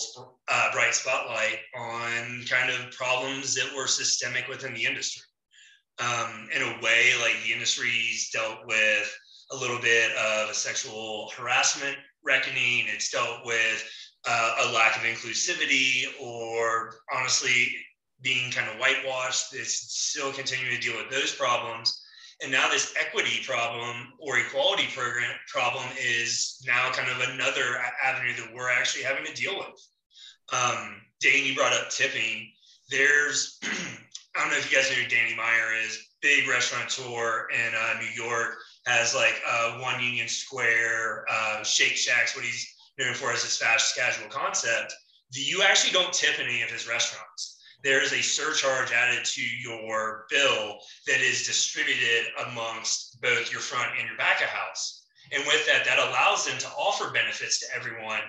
uh, 0.48 0.70
bright 0.72 0.94
spotlight 0.94 1.58
on 1.76 2.44
kind 2.48 2.70
of 2.70 2.90
problems 2.92 3.54
that 3.54 3.74
were 3.74 3.86
systemic 3.86 4.48
within 4.48 4.74
the 4.74 4.84
industry. 4.84 5.22
Um, 5.98 6.48
in 6.54 6.60
a 6.60 6.78
way, 6.82 7.12
like 7.22 7.36
the 7.44 7.54
industry's 7.54 8.30
dealt 8.30 8.66
with 8.66 9.18
a 9.52 9.56
little 9.56 9.80
bit 9.80 10.10
of 10.12 10.50
a 10.50 10.54
sexual 10.54 11.30
harassment 11.34 11.96
reckoning. 12.22 12.84
It's 12.88 13.10
dealt 13.10 13.46
with 13.46 13.88
uh, 14.28 14.66
a 14.66 14.72
lack 14.72 14.96
of 14.96 15.02
inclusivity, 15.02 16.04
or 16.20 16.96
honestly, 17.14 17.74
being 18.20 18.50
kind 18.50 18.68
of 18.68 18.76
whitewashed. 18.76 19.54
It's 19.54 19.74
still 19.74 20.32
continuing 20.32 20.74
to 20.74 20.80
deal 20.80 20.98
with 20.98 21.10
those 21.10 21.34
problems. 21.34 22.02
And 22.42 22.52
now 22.52 22.70
this 22.70 22.94
equity 23.00 23.42
problem 23.46 24.12
or 24.18 24.38
equality 24.38 24.88
program 24.94 25.30
problem 25.48 25.84
is 25.98 26.62
now 26.66 26.90
kind 26.92 27.08
of 27.10 27.30
another 27.30 27.80
avenue 28.04 28.34
that 28.34 28.54
we're 28.54 28.70
actually 28.70 29.04
having 29.04 29.24
to 29.24 29.32
deal 29.32 29.56
with. 29.56 29.88
Um, 30.52 31.00
Dane, 31.20 31.46
you 31.46 31.54
brought 31.54 31.72
up 31.72 31.90
tipping. 31.90 32.52
There's, 32.90 33.58
I 33.64 34.40
don't 34.40 34.50
know 34.50 34.58
if 34.58 34.70
you 34.70 34.76
guys 34.76 34.90
know 34.90 34.96
who 34.96 35.08
Danny 35.08 35.34
Meyer 35.34 35.72
is, 35.82 35.98
big 36.20 36.46
restaurateur 36.46 37.48
in 37.50 37.74
uh, 37.74 38.00
New 38.00 38.22
York, 38.22 38.58
has 38.86 39.14
like 39.14 39.40
uh, 39.48 39.78
one 39.78 40.02
Union 40.02 40.28
Square, 40.28 41.24
uh, 41.30 41.62
Shake 41.64 41.96
Shack's 41.96 42.36
what 42.36 42.44
he's 42.44 42.74
known 42.98 43.14
for 43.14 43.32
as 43.32 43.42
his 43.42 43.56
fast 43.56 43.96
casual 43.96 44.28
concept. 44.28 44.94
You 45.32 45.62
actually 45.62 45.92
don't 45.92 46.12
tip 46.12 46.38
in 46.38 46.46
any 46.46 46.62
of 46.62 46.70
his 46.70 46.86
restaurants 46.86 47.45
there 47.82 48.02
is 48.02 48.12
a 48.12 48.22
surcharge 48.22 48.92
added 48.92 49.24
to 49.24 49.42
your 49.42 50.26
bill 50.30 50.78
that 51.06 51.20
is 51.20 51.46
distributed 51.46 52.26
amongst 52.48 53.20
both 53.20 53.52
your 53.52 53.60
front 53.60 53.92
and 53.98 54.08
your 54.08 54.16
back 54.16 54.40
of 54.40 54.48
house. 54.48 55.04
And 55.32 55.44
with 55.46 55.66
that, 55.66 55.84
that 55.84 55.98
allows 55.98 56.46
them 56.46 56.58
to 56.58 56.68
offer 56.78 57.12
benefits 57.12 57.60
to 57.60 57.66
everyone. 57.74 58.20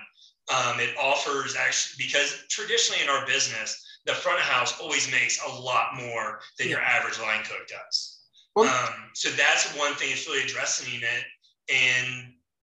Um, 0.48 0.80
it 0.80 0.96
offers 1.00 1.56
actually, 1.56 2.04
because 2.04 2.44
traditionally 2.48 3.02
in 3.02 3.08
our 3.08 3.26
business, 3.26 3.84
the 4.06 4.14
front 4.14 4.38
of 4.38 4.46
house 4.46 4.80
always 4.80 5.10
makes 5.10 5.38
a 5.46 5.60
lot 5.60 5.96
more 5.96 6.40
than 6.58 6.68
your 6.68 6.80
average 6.80 7.20
line 7.20 7.44
cook 7.44 7.68
does. 7.68 8.20
Um, 8.56 8.94
so 9.14 9.28
that's 9.30 9.76
one 9.76 9.94
thing 9.94 10.08
it's 10.10 10.26
really 10.26 10.42
addressing 10.42 11.00
it. 11.00 11.24
And 11.72 12.27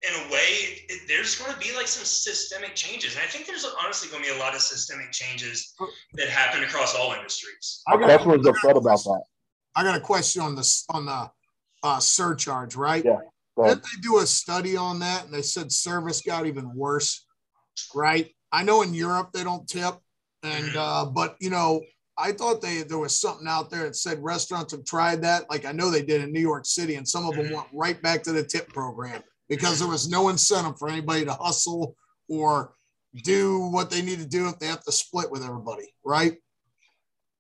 in 0.04 0.14
a 0.16 0.32
way, 0.32 0.84
it, 0.90 1.08
there's 1.08 1.36
going 1.36 1.54
to 1.54 1.60
be 1.60 1.74
like 1.76 1.88
some 1.88 2.04
systemic 2.04 2.76
changes. 2.76 3.16
And 3.16 3.24
I 3.24 3.28
think 3.28 3.48
there's 3.48 3.66
honestly 3.82 4.10
going 4.10 4.24
to 4.24 4.30
be 4.30 4.36
a 4.36 4.40
lot 4.40 4.54
of 4.54 4.62
systemic 4.62 5.12
changes 5.12 5.74
that 6.14 6.28
happen 6.28 6.64
across 6.64 6.96
all 6.96 7.14
industries. 7.14 7.82
I 7.88 7.98
got, 7.98 8.10
Customers 8.10 8.46
upset 8.46 8.76
about 8.76 9.04
that. 9.04 9.24
I 9.76 9.84
got 9.84 9.96
a 9.96 10.02
question 10.02 10.42
on 10.42 10.56
the 10.56 10.84
on 10.90 11.06
the 11.06 11.32
uh, 11.84 12.00
surcharge, 12.00 12.76
right? 12.76 13.04
Yeah. 13.04 13.20
Did 13.66 13.78
they 13.78 14.02
do 14.02 14.18
a 14.18 14.26
study 14.26 14.76
on 14.76 15.00
that 15.00 15.26
and 15.26 15.34
they 15.34 15.42
said 15.42 15.72
service 15.72 16.22
got 16.22 16.48
even 16.48 16.76
worse, 16.76 17.26
right? 17.94 18.30
I 18.52 18.64
know 18.64 18.82
in 18.82 18.94
Europe 18.94 19.32
they 19.32 19.44
don't 19.44 19.68
tip, 19.68 19.96
and 20.44 20.66
mm-hmm. 20.66 20.78
uh, 20.78 21.06
but 21.06 21.38
you 21.40 21.50
know 21.50 21.82
I 22.18 22.34
thought 22.34 22.62
they 22.62 22.82
there 22.82 22.98
was 22.98 23.16
something 23.16 23.48
out 23.48 23.70
there 23.70 23.84
that 23.84 23.96
said 23.96 24.24
restaurants 24.24 24.74
have 24.74 24.86
tried 24.86 25.22
that. 25.22 25.50
Like 25.50 25.66
I 25.66 25.72
know 25.72 25.90
they 25.90 26.04
did 26.04 26.22
in 26.22 26.34
New 26.34 26.42
York 26.42 26.66
City, 26.66 26.96
and 26.96 27.08
some 27.08 27.26
of 27.26 27.36
them 27.36 27.46
mm-hmm. 27.46 27.56
went 27.56 27.68
right 27.74 28.02
back 28.02 28.24
to 28.24 28.32
the 28.32 28.44
tip 28.44 28.68
program 28.70 29.22
because 29.50 29.80
there 29.80 29.88
was 29.88 30.10
no 30.10 30.30
incentive 30.30 30.78
for 30.80 30.90
anybody 30.90 31.26
to 31.26 31.34
hustle 31.34 31.96
or 32.30 32.74
do 33.24 33.68
what 33.70 33.90
they 33.90 34.02
need 34.02 34.20
to 34.20 34.26
do 34.26 34.48
if 34.48 34.58
they 34.60 34.68
have 34.68 34.84
to 34.84 34.92
split 34.92 35.30
with 35.32 35.44
everybody, 35.44 35.94
right? 36.04 36.38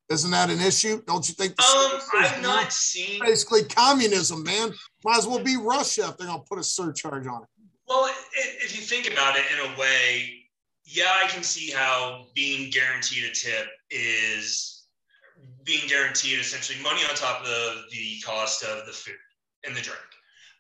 Isn't 0.10 0.32
that 0.32 0.50
an 0.50 0.60
issue? 0.60 1.02
Don't 1.08 1.28
you 1.28 1.34
think? 1.34 1.54
Um, 1.60 2.00
I've 2.20 2.42
not 2.42 2.72
seen 2.72 3.22
basically 3.22 3.64
communism, 3.64 4.44
man. 4.44 4.72
Might 5.04 5.18
as 5.18 5.28
well 5.28 5.44
be 5.44 5.58
Russia 5.58 6.10
if 6.10 6.18
they're 6.18 6.28
gonna 6.28 6.44
put 6.48 6.60
a 6.60 6.64
surcharge 6.64 7.26
on 7.26 7.44
it. 7.44 7.50
Well, 7.88 8.12
if 8.64 8.76
you 8.76 8.82
think 8.82 9.12
about 9.12 9.36
it 9.38 9.46
in 9.52 9.72
a 9.72 9.80
way, 9.80 10.44
yeah, 10.86 11.12
I 11.24 11.28
can 11.28 11.42
see 11.42 11.72
how 11.72 12.26
being 12.36 12.70
guaranteed 12.70 13.24
a 13.24 13.34
tip 13.34 13.68
is 13.90 14.86
being 15.64 15.88
guaranteed 15.88 16.40
essentially 16.40 16.82
money 16.84 17.02
on 17.10 17.16
top 17.16 17.42
of 17.42 17.48
the, 17.92 18.22
cost 18.24 18.64
of 18.64 18.86
the 18.86 18.92
food 18.92 19.16
and 19.66 19.76
the 19.76 19.82
drink. 19.82 20.00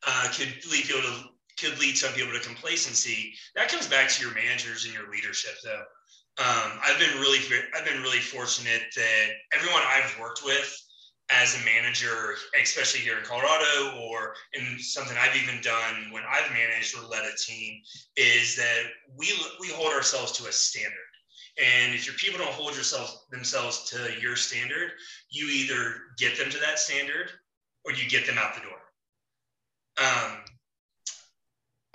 Uh, 0.05 0.29
could 0.31 0.47
lead 0.71 0.83
people 0.83 1.01
to 1.01 1.29
could 1.57 1.79
lead 1.79 1.97
some 1.97 2.13
people 2.13 2.33
to 2.33 2.39
complacency. 2.39 3.33
That 3.55 3.69
comes 3.69 3.87
back 3.87 4.09
to 4.09 4.23
your 4.23 4.33
managers 4.33 4.85
and 4.85 4.93
your 4.93 5.09
leadership, 5.11 5.53
though. 5.63 5.83
Um, 6.39 6.79
I've 6.83 6.97
been 6.97 7.19
really, 7.19 7.39
I've 7.75 7.85
been 7.85 8.01
really 8.01 8.19
fortunate 8.19 8.81
that 8.95 9.27
everyone 9.53 9.81
I've 9.87 10.17
worked 10.19 10.43
with 10.43 10.75
as 11.29 11.55
a 11.55 11.65
manager, 11.65 12.35
especially 12.61 13.01
here 13.01 13.17
in 13.17 13.23
Colorado, 13.23 13.97
or 14.01 14.33
in 14.53 14.77
something 14.79 15.15
I've 15.19 15.35
even 15.35 15.61
done 15.61 16.11
when 16.11 16.23
I've 16.29 16.51
managed 16.51 16.97
or 16.97 17.07
led 17.07 17.23
a 17.23 17.37
team, 17.37 17.79
is 18.17 18.55
that 18.55 18.83
we 19.15 19.31
we 19.59 19.69
hold 19.69 19.93
ourselves 19.93 20.31
to 20.33 20.47
a 20.47 20.51
standard. 20.51 20.91
And 21.57 21.93
if 21.93 22.07
your 22.07 22.15
people 22.15 22.39
don't 22.39 22.53
hold 22.53 22.75
yourself 22.75 23.25
themselves 23.29 23.89
to 23.91 24.19
your 24.19 24.35
standard, 24.35 24.91
you 25.29 25.47
either 25.47 26.01
get 26.17 26.37
them 26.37 26.49
to 26.49 26.57
that 26.59 26.79
standard 26.79 27.29
or 27.85 27.93
you 27.93 28.09
get 28.09 28.25
them 28.25 28.37
out 28.39 28.55
the 28.55 28.61
door. 28.61 28.79
Um, 29.97 30.42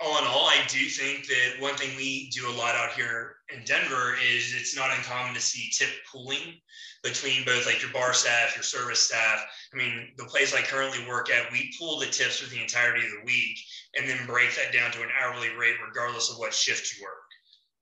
all 0.01 0.17
in 0.17 0.23
all, 0.25 0.47
I 0.47 0.63
do 0.69 0.85
think 0.85 1.27
that 1.27 1.59
one 1.61 1.75
thing 1.75 1.95
we 1.97 2.29
do 2.29 2.49
a 2.49 2.55
lot 2.55 2.75
out 2.75 2.93
here 2.93 3.35
in 3.53 3.63
Denver 3.65 4.15
is 4.15 4.55
it's 4.55 4.75
not 4.75 4.95
uncommon 4.95 5.33
to 5.33 5.41
see 5.41 5.69
tip 5.71 5.89
pooling 6.09 6.55
between 7.03 7.43
both 7.43 7.65
like 7.65 7.81
your 7.81 7.91
bar 7.91 8.13
staff, 8.13 8.55
your 8.55 8.63
service 8.63 8.99
staff. 8.99 9.43
I 9.73 9.77
mean, 9.77 10.13
the 10.17 10.25
place 10.25 10.53
I 10.53 10.61
currently 10.61 11.05
work 11.07 11.29
at, 11.29 11.51
we 11.51 11.73
pool 11.77 11.99
the 11.99 12.05
tips 12.05 12.39
for 12.39 12.49
the 12.49 12.61
entirety 12.61 13.05
of 13.05 13.11
the 13.11 13.25
week 13.25 13.59
and 13.97 14.07
then 14.09 14.25
break 14.25 14.55
that 14.55 14.73
down 14.73 14.91
to 14.91 15.01
an 15.01 15.09
hourly 15.21 15.49
rate 15.49 15.75
regardless 15.85 16.31
of 16.31 16.37
what 16.37 16.53
shift 16.53 16.95
you 16.95 17.03
work. 17.03 17.29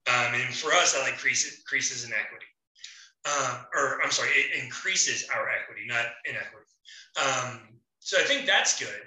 Um, 0.07 0.33
and 0.33 0.55
for 0.55 0.73
us, 0.73 0.93
that 0.93 1.01
like 1.01 1.13
increases, 1.13 1.59
increases 1.59 2.03
in 2.03 2.13
equity. 2.13 2.45
Um, 3.25 3.65
or 3.75 4.01
I'm 4.01 4.11
sorry, 4.11 4.29
it 4.29 4.63
increases 4.63 5.27
our 5.35 5.49
equity, 5.49 5.81
not 5.85 6.05
inequity. 6.25 6.65
Um, 7.21 7.59
so 7.99 8.17
I 8.17 8.23
think 8.23 8.47
that's 8.47 8.79
good. 8.79 9.01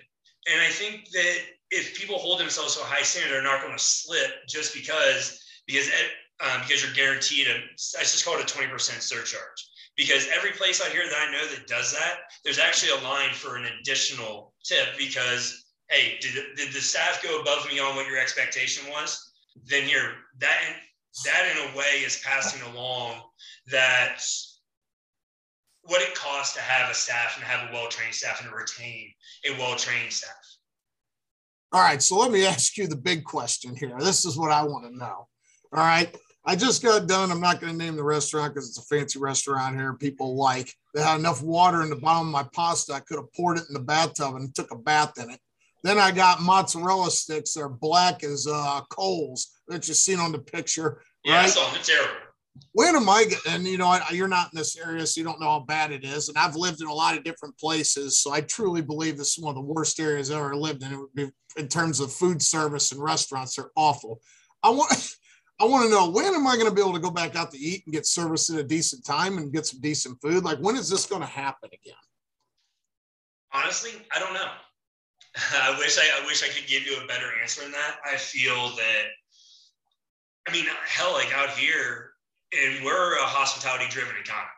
And 0.50 0.60
I 0.60 0.68
think 0.68 1.08
that 1.10 1.38
if 1.70 1.96
people 1.96 2.18
hold 2.18 2.40
themselves 2.40 2.76
to 2.76 2.82
a 2.82 2.84
high 2.84 3.02
standard, 3.02 3.32
they're 3.32 3.42
not 3.42 3.62
going 3.62 3.76
to 3.76 3.82
slip 3.82 4.46
just 4.48 4.74
because 4.74 5.40
because 5.66 5.88
um, 6.40 6.60
because 6.62 6.82
you're 6.82 6.92
guaranteed 6.92 7.46
a 7.46 7.54
I 7.98 8.02
just 8.02 8.24
call 8.24 8.38
it 8.38 8.50
a 8.50 8.54
20% 8.54 9.00
surcharge 9.00 9.70
because 9.96 10.28
every 10.34 10.52
place 10.52 10.80
out 10.80 10.92
here 10.92 11.04
that 11.08 11.28
I 11.28 11.32
know 11.32 11.46
that 11.48 11.66
does 11.66 11.92
that, 11.92 12.20
there's 12.44 12.58
actually 12.58 12.98
a 12.98 13.04
line 13.04 13.32
for 13.32 13.56
an 13.56 13.66
additional 13.80 14.54
tip 14.64 14.96
because 14.98 15.64
hey, 15.90 16.18
did, 16.20 16.34
did 16.56 16.72
the 16.72 16.80
staff 16.80 17.22
go 17.22 17.40
above 17.40 17.66
me 17.68 17.80
on 17.80 17.96
what 17.96 18.06
your 18.06 18.18
expectation 18.18 18.88
was? 18.90 19.30
Then 19.64 19.88
you're 19.88 20.12
that 20.38 20.58
that 21.24 21.52
in 21.52 21.70
a 21.70 21.76
way 21.76 22.02
is 22.04 22.22
passing 22.24 22.62
along 22.72 23.20
that 23.70 24.22
what 25.82 26.02
it 26.02 26.14
costs 26.14 26.54
to 26.54 26.60
have 26.60 26.90
a 26.90 26.94
staff 26.94 27.36
and 27.36 27.44
have 27.44 27.68
a 27.68 27.72
well-trained 27.72 28.14
staff 28.14 28.40
and 28.40 28.50
to 28.50 28.54
retain 28.54 29.10
a 29.46 29.58
well-trained 29.58 30.12
staff. 30.12 30.30
All 31.72 31.80
right, 31.80 32.02
so 32.02 32.18
let 32.18 32.32
me 32.32 32.44
ask 32.46 32.76
you 32.76 32.86
the 32.86 32.96
big 32.96 33.24
question 33.24 33.76
here. 33.76 33.96
This 34.00 34.24
is 34.24 34.36
what 34.36 34.50
I 34.50 34.62
want 34.64 34.86
to 34.86 34.96
know. 34.96 35.28
All 35.72 35.84
right. 35.84 36.14
I 36.44 36.56
just 36.56 36.82
got 36.82 37.06
done. 37.06 37.30
I'm 37.30 37.40
not 37.40 37.60
going 37.60 37.72
to 37.72 37.78
name 37.78 37.96
the 37.96 38.02
restaurant 38.02 38.54
because 38.54 38.68
it's 38.68 38.78
a 38.78 38.94
fancy 38.94 39.18
restaurant 39.18 39.76
here. 39.76 39.94
People 39.94 40.36
like 40.36 40.74
they 40.94 41.02
had 41.02 41.18
enough 41.18 41.42
water 41.42 41.82
in 41.82 41.90
the 41.90 41.96
bottom 41.96 42.28
of 42.28 42.32
my 42.32 42.48
pasta. 42.54 42.94
I 42.94 43.00
could 43.00 43.18
have 43.18 43.32
poured 43.34 43.58
it 43.58 43.64
in 43.68 43.74
the 43.74 43.80
bathtub 43.80 44.34
and 44.36 44.52
took 44.54 44.72
a 44.72 44.76
bath 44.76 45.22
in 45.22 45.30
it. 45.30 45.38
Then 45.84 45.98
I 45.98 46.10
got 46.10 46.42
mozzarella 46.42 47.10
sticks. 47.10 47.54
They're 47.54 47.68
black 47.68 48.24
as 48.24 48.46
uh, 48.50 48.80
coals 48.90 49.50
that 49.68 49.86
you've 49.86 49.96
seen 49.96 50.18
on 50.18 50.32
the 50.32 50.38
picture. 50.38 51.02
Yeah, 51.24 51.36
right? 51.36 51.44
I 51.44 51.48
saw 51.48 51.70
them. 51.70 51.82
terrible. 51.82 52.14
When 52.72 52.96
am 52.96 53.08
I? 53.08 53.26
And 53.48 53.66
you 53.66 53.78
know, 53.78 53.98
you're 54.12 54.28
not 54.28 54.52
in 54.52 54.58
this 54.58 54.76
area, 54.76 55.06
so 55.06 55.20
you 55.20 55.24
don't 55.24 55.40
know 55.40 55.50
how 55.50 55.60
bad 55.60 55.92
it 55.92 56.04
is. 56.04 56.28
And 56.28 56.38
I've 56.38 56.56
lived 56.56 56.80
in 56.80 56.88
a 56.88 56.94
lot 56.94 57.16
of 57.16 57.24
different 57.24 57.58
places, 57.58 58.18
so 58.18 58.32
I 58.32 58.40
truly 58.40 58.82
believe 58.82 59.16
this 59.16 59.38
is 59.38 59.44
one 59.44 59.56
of 59.56 59.56
the 59.56 59.72
worst 59.72 59.98
areas 59.98 60.30
I've 60.30 60.38
ever 60.38 60.56
lived 60.56 60.82
in. 60.82 60.92
It 60.92 60.98
would 60.98 61.14
be 61.14 61.30
in 61.56 61.68
terms 61.68 62.00
of 62.00 62.12
food 62.12 62.42
service 62.42 62.92
and 62.92 63.02
restaurants. 63.02 63.56
They're 63.56 63.70
awful. 63.76 64.20
I 64.62 64.70
want. 64.70 64.92
I 65.60 65.64
want 65.64 65.84
to 65.84 65.90
know 65.90 66.08
when 66.08 66.24
am 66.24 66.46
I 66.46 66.54
going 66.56 66.70
to 66.70 66.74
be 66.74 66.80
able 66.80 66.94
to 66.94 67.00
go 67.00 67.10
back 67.10 67.36
out 67.36 67.50
to 67.50 67.58
eat 67.58 67.82
and 67.84 67.92
get 67.92 68.06
service 68.06 68.48
at 68.48 68.58
a 68.58 68.64
decent 68.64 69.04
time 69.04 69.36
and 69.36 69.52
get 69.52 69.66
some 69.66 69.78
decent 69.82 70.18
food? 70.22 70.42
Like 70.42 70.58
when 70.58 70.74
is 70.74 70.88
this 70.88 71.04
going 71.04 71.20
to 71.20 71.28
happen 71.28 71.68
again? 71.70 71.98
Honestly, 73.52 73.90
I 74.14 74.20
don't 74.20 74.32
know. 74.32 74.48
I 75.36 75.76
wish 75.78 75.98
I, 75.98 76.22
I 76.22 76.24
wish 76.24 76.42
I 76.42 76.48
could 76.48 76.66
give 76.66 76.86
you 76.86 76.96
a 77.02 77.06
better 77.06 77.26
answer 77.42 77.62
than 77.62 77.72
that. 77.72 77.96
I 78.10 78.16
feel 78.16 78.70
that, 78.76 79.02
I 80.48 80.52
mean, 80.52 80.64
hell, 80.86 81.12
like 81.12 81.32
out 81.34 81.50
here, 81.50 82.09
and 82.52 82.84
we're 82.84 83.16
a 83.16 83.26
hospitality 83.26 83.86
driven 83.90 84.16
economy. 84.16 84.48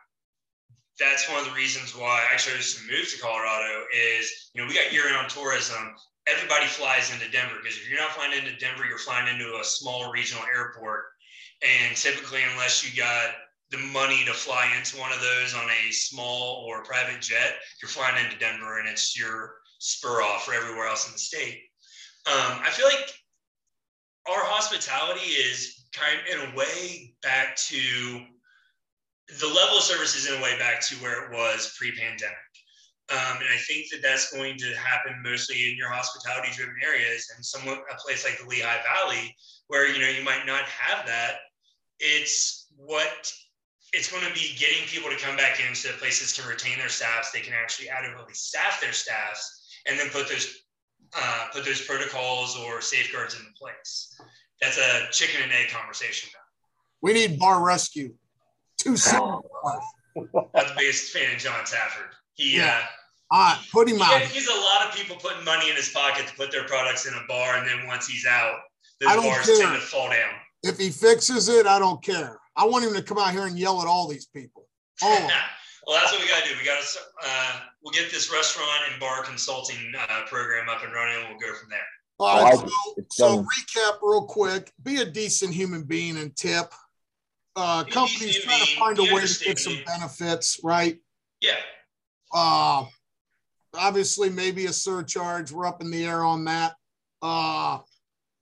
That's 0.99 1.29
one 1.29 1.39
of 1.39 1.45
the 1.45 1.57
reasons 1.57 1.95
why 1.95 2.25
I 2.31 2.37
chose 2.37 2.75
to 2.75 2.91
move 2.91 3.09
to 3.09 3.19
Colorado 3.19 3.85
is, 3.93 4.51
you 4.53 4.61
know, 4.61 4.67
we 4.67 4.75
got 4.75 4.93
year 4.93 5.09
round 5.09 5.29
tourism. 5.29 5.95
Everybody 6.27 6.67
flies 6.67 7.11
into 7.11 7.29
Denver 7.31 7.55
because 7.61 7.77
if 7.77 7.89
you're 7.89 7.99
not 7.99 8.11
flying 8.11 8.37
into 8.37 8.55
Denver, 8.57 8.85
you're 8.85 8.97
flying 8.97 9.27
into 9.27 9.57
a 9.57 9.63
small 9.63 10.11
regional 10.11 10.43
airport. 10.45 11.05
And 11.61 11.95
typically, 11.97 12.41
unless 12.51 12.85
you 12.85 12.95
got 12.95 13.31
the 13.71 13.77
money 13.77 14.23
to 14.25 14.33
fly 14.33 14.71
into 14.77 14.97
one 14.97 15.11
of 15.11 15.19
those 15.19 15.55
on 15.55 15.67
a 15.69 15.91
small 15.91 16.63
or 16.67 16.83
private 16.83 17.21
jet, 17.21 17.55
you're 17.81 17.89
flying 17.89 18.23
into 18.23 18.37
Denver 18.37 18.79
and 18.79 18.87
it's 18.87 19.17
your 19.17 19.55
spur 19.79 20.21
off 20.21 20.45
for 20.45 20.53
everywhere 20.53 20.87
else 20.87 21.07
in 21.07 21.13
the 21.13 21.19
state. 21.19 21.59
Um, 22.27 22.61
I 22.61 22.69
feel 22.69 22.85
like 22.85 23.11
our 24.29 24.45
hospitality 24.45 25.25
is 25.25 25.82
kind 25.93 26.19
of 26.19 26.25
in 26.33 26.49
a 26.49 26.57
way 26.57 27.13
back 27.21 27.55
to 27.55 28.21
the 29.39 29.47
level 29.47 29.77
of 29.77 29.83
services 29.83 30.29
in 30.29 30.37
a 30.39 30.43
way 30.43 30.57
back 30.59 30.81
to 30.81 30.95
where 30.95 31.25
it 31.25 31.31
was 31.31 31.75
pre-pandemic. 31.77 32.53
Um, 33.11 33.37
and 33.37 33.49
I 33.53 33.57
think 33.67 33.89
that 33.91 34.01
that's 34.01 34.33
going 34.33 34.57
to 34.57 34.75
happen 34.75 35.21
mostly 35.23 35.69
in 35.69 35.77
your 35.77 35.89
hospitality 35.89 36.49
driven 36.53 36.75
areas 36.83 37.31
and 37.35 37.45
somewhat 37.45 37.83
a 37.91 37.95
place 37.97 38.25
like 38.25 38.39
the 38.39 38.47
Lehigh 38.47 38.81
Valley, 38.83 39.35
where, 39.67 39.87
you 39.87 39.99
know, 39.99 40.09
you 40.09 40.23
might 40.23 40.45
not 40.45 40.63
have 40.63 41.05
that. 41.05 41.35
It's 41.99 42.67
what 42.75 43.31
it's 43.93 44.11
going 44.11 44.25
to 44.25 44.33
be 44.33 44.55
getting 44.57 44.87
people 44.87 45.09
to 45.09 45.17
come 45.17 45.37
back 45.37 45.59
in 45.59 45.75
so 45.75 45.89
that 45.89 45.99
places 45.99 46.33
can 46.33 46.49
retain 46.49 46.79
their 46.79 46.89
staffs. 46.89 47.31
They 47.31 47.41
can 47.41 47.53
actually 47.53 47.89
adequately 47.89 48.33
staff 48.33 48.81
their 48.81 48.93
staffs 48.93 49.79
and 49.87 49.99
then 49.99 50.09
put 50.09 50.27
those 50.27 50.63
uh, 51.15 51.47
put 51.53 51.63
those 51.63 51.81
protocols 51.81 52.57
or 52.57 52.81
safeguards 52.81 53.35
into 53.35 53.51
place. 53.55 54.19
That's 54.63 54.77
a 54.77 55.11
chicken 55.11 55.41
and 55.43 55.51
egg 55.51 55.69
conversation. 55.69 56.29
We 57.01 57.13
need 57.13 57.37
bar 57.37 57.61
rescue. 57.61 58.13
Two 58.77 58.95
I'm 59.09 59.41
the 60.53 60.73
biggest 60.77 61.11
fan 61.11 61.33
of 61.35 61.39
Jon 61.39 61.59
Taffer. 61.65 62.05
He, 62.35 62.57
yeah. 62.57 62.79
uh, 63.31 63.55
uh, 63.55 63.57
put 63.71 63.89
him 63.89 63.97
he, 63.97 64.03
out. 64.03 64.21
He's 64.21 64.47
a 64.47 64.51
lot 64.51 64.87
of 64.87 64.95
people 64.95 65.17
putting 65.17 65.43
money 65.43 65.69
in 65.69 65.75
his 65.75 65.89
pocket 65.89 66.27
to 66.27 66.33
put 66.35 66.51
their 66.51 66.63
products 66.65 67.05
in 67.05 67.13
a 67.13 67.27
bar, 67.27 67.57
and 67.57 67.67
then 67.67 67.87
once 67.87 68.07
he's 68.07 68.25
out, 68.25 68.55
those 69.01 69.15
bars 69.15 69.45
care. 69.45 69.57
tend 69.57 69.75
to 69.75 69.81
fall 69.81 70.09
down. 70.09 70.33
If 70.63 70.77
he 70.77 70.89
fixes 70.91 71.49
it, 71.49 71.65
I 71.65 71.77
don't 71.77 72.01
care. 72.01 72.39
I 72.55 72.65
want 72.65 72.85
him 72.85 72.93
to 72.93 73.01
come 73.01 73.17
out 73.17 73.31
here 73.31 73.47
and 73.47 73.57
yell 73.59 73.81
at 73.81 73.87
all 73.87 74.07
these 74.07 74.27
people. 74.27 74.67
Oh, 75.01 75.27
Well, 75.87 75.99
that's 75.99 76.13
what 76.13 76.21
we 76.21 76.29
got 76.29 76.43
to 76.43 76.49
do. 76.49 76.55
We 76.57 76.65
got 76.65 76.79
to 76.79 76.99
uh, 77.25 77.59
we'll 77.83 77.91
get 77.91 78.11
this 78.11 78.31
restaurant 78.31 78.69
and 78.89 78.99
bar 79.01 79.23
consulting 79.23 79.91
uh, 79.97 80.21
program 80.27 80.69
up 80.69 80.83
and 80.83 80.93
running. 80.93 81.17
And 81.17 81.29
we'll 81.29 81.51
go 81.51 81.57
from 81.57 81.69
there. 81.69 81.79
All 82.23 82.43
right. 82.43 82.57
So, 82.57 83.03
so 83.09 83.43
recap 83.43 83.97
real 84.01 84.25
quick. 84.25 84.71
Be 84.83 85.01
a 85.01 85.05
decent 85.05 85.53
human 85.53 85.83
being 85.83 86.17
and 86.17 86.35
tip. 86.35 86.73
Uh, 87.55 87.83
companies 87.83 88.43
trying 88.43 88.65
to 88.65 88.75
find 88.77 88.99
a 88.99 89.13
way 89.13 89.25
to 89.25 89.45
get 89.45 89.59
some 89.59 89.77
benefits, 89.85 90.59
right? 90.63 90.97
Yeah. 91.41 91.57
Uh, 92.33 92.85
obviously, 93.75 94.29
maybe 94.29 94.65
a 94.65 94.73
surcharge. 94.73 95.51
We're 95.51 95.67
up 95.67 95.81
in 95.81 95.91
the 95.91 96.05
air 96.05 96.23
on 96.23 96.45
that. 96.45 96.73
Uh, 97.21 97.79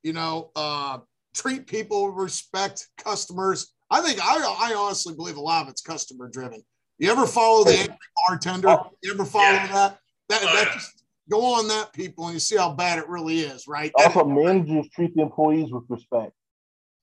you 0.03 0.13
know, 0.13 0.51
uh, 0.55 0.99
treat 1.33 1.67
people 1.67 2.07
with 2.07 2.15
respect, 2.15 2.87
customers. 2.97 3.73
I 3.89 4.01
think 4.01 4.19
I, 4.23 4.37
I 4.37 4.73
honestly 4.75 5.13
believe 5.13 5.35
a 5.35 5.41
lot 5.41 5.63
of 5.63 5.69
it's 5.69 5.81
customer 5.81 6.29
driven. 6.29 6.63
You 6.97 7.11
ever 7.11 7.25
follow 7.25 7.63
the 7.63 7.73
angry 7.73 7.97
bartender? 8.27 8.69
Oh, 8.69 8.91
you 9.01 9.13
ever 9.13 9.25
follow 9.25 9.45
yeah. 9.45 9.67
that? 9.67 9.97
That, 10.29 10.39
oh, 10.43 10.45
that 10.45 10.67
yeah. 10.67 10.73
just 10.73 11.00
go 11.29 11.55
on 11.55 11.67
that 11.67 11.93
people 11.93 12.25
and 12.25 12.33
you 12.33 12.39
see 12.39 12.57
how 12.57 12.73
bad 12.73 12.99
it 12.99 13.07
really 13.07 13.39
is, 13.39 13.67
right? 13.67 13.91
Also, 13.95 14.25
managers 14.25 14.89
treat 14.89 15.15
the 15.15 15.21
employees 15.21 15.71
with 15.71 15.83
respect. 15.89 16.31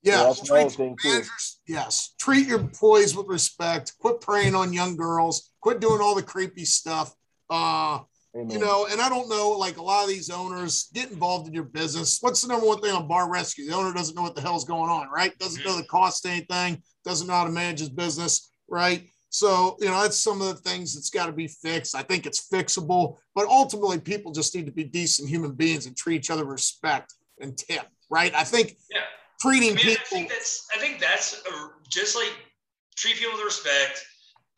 Yeah, 0.03 0.33
treat 0.45 0.79
managers, 0.79 1.61
yes. 1.67 2.15
Treat 2.21 2.47
your 2.47 2.61
employees 2.61 3.17
with 3.17 3.27
respect. 3.27 3.95
Quit 3.99 4.21
preying 4.21 4.55
on 4.55 4.73
young 4.73 4.97
girls. 4.97 5.51
Quit 5.61 5.81
doing 5.81 6.01
all 6.01 6.15
the 6.15 6.23
creepy 6.23 6.65
stuff. 6.65 7.13
Uh, 7.51 8.01
Amen. 8.37 8.51
you 8.51 8.59
know, 8.59 8.87
and 8.91 9.01
I 9.01 9.09
don't 9.09 9.29
know, 9.29 9.51
like 9.51 9.79
a 9.79 9.83
lot 9.83 10.05
of 10.05 10.09
these 10.09 10.31
owners 10.31 10.89
get 10.93 11.11
involved 11.11 11.49
in 11.49 11.55
your 11.55 11.65
business. 11.65 12.19
What's 12.21 12.43
the 12.43 12.49
number 12.49 12.67
one 12.67 12.81
thing 12.81 12.95
on 12.95 13.09
bar 13.09 13.31
rescue? 13.31 13.67
The 13.67 13.75
owner 13.75 13.93
doesn't 13.93 14.15
know 14.15 14.23
what 14.23 14.37
the 14.37 14.43
hell's 14.43 14.65
going 14.65 14.91
on, 14.91 15.09
right? 15.11 15.37
Doesn't 15.39 15.65
know 15.65 15.77
the 15.77 15.85
cost 15.85 16.25
of 16.25 16.31
anything, 16.31 16.83
doesn't 17.05 17.27
know 17.27 17.35
how 17.35 17.45
to 17.45 17.51
manage 17.51 17.81
his 17.81 17.89
business, 17.89 18.51
right? 18.69 19.09
So, 19.31 19.77
you 19.81 19.89
know, 19.89 20.03
that's 20.03 20.19
some 20.19 20.41
of 20.41 20.49
the 20.49 20.71
things 20.71 20.95
that's 20.95 21.11
got 21.11 21.27
to 21.27 21.33
be 21.33 21.49
fixed. 21.49 21.95
I 21.95 22.03
think 22.03 22.27
it's 22.27 22.49
fixable, 22.49 23.19
but 23.35 23.47
ultimately, 23.47 23.99
people 23.99 24.33
just 24.33 24.55
need 24.55 24.67
to 24.67 24.73
be 24.73 24.85
decent 24.85 25.29
human 25.29 25.53
beings 25.53 25.87
and 25.87 25.97
treat 25.97 26.17
each 26.17 26.31
other 26.31 26.45
with 26.45 26.53
respect 26.53 27.15
and 27.41 27.57
tip, 27.57 27.87
right? 28.11 28.35
I 28.35 28.45
think 28.45 28.77
yeah. 28.91 29.03
treating 29.41 29.73
I 29.73 29.75
mean, 29.75 29.85
people. 29.85 30.03
I 30.03 30.09
think 30.09 30.29
that's, 30.31 30.67
I 30.75 30.79
think 30.79 30.99
that's 30.99 31.43
a, 31.47 31.69
just 31.91 32.17
like 32.17 32.33
treat 32.97 33.17
people 33.17 33.35
with 33.35 33.45
respect, 33.45 34.05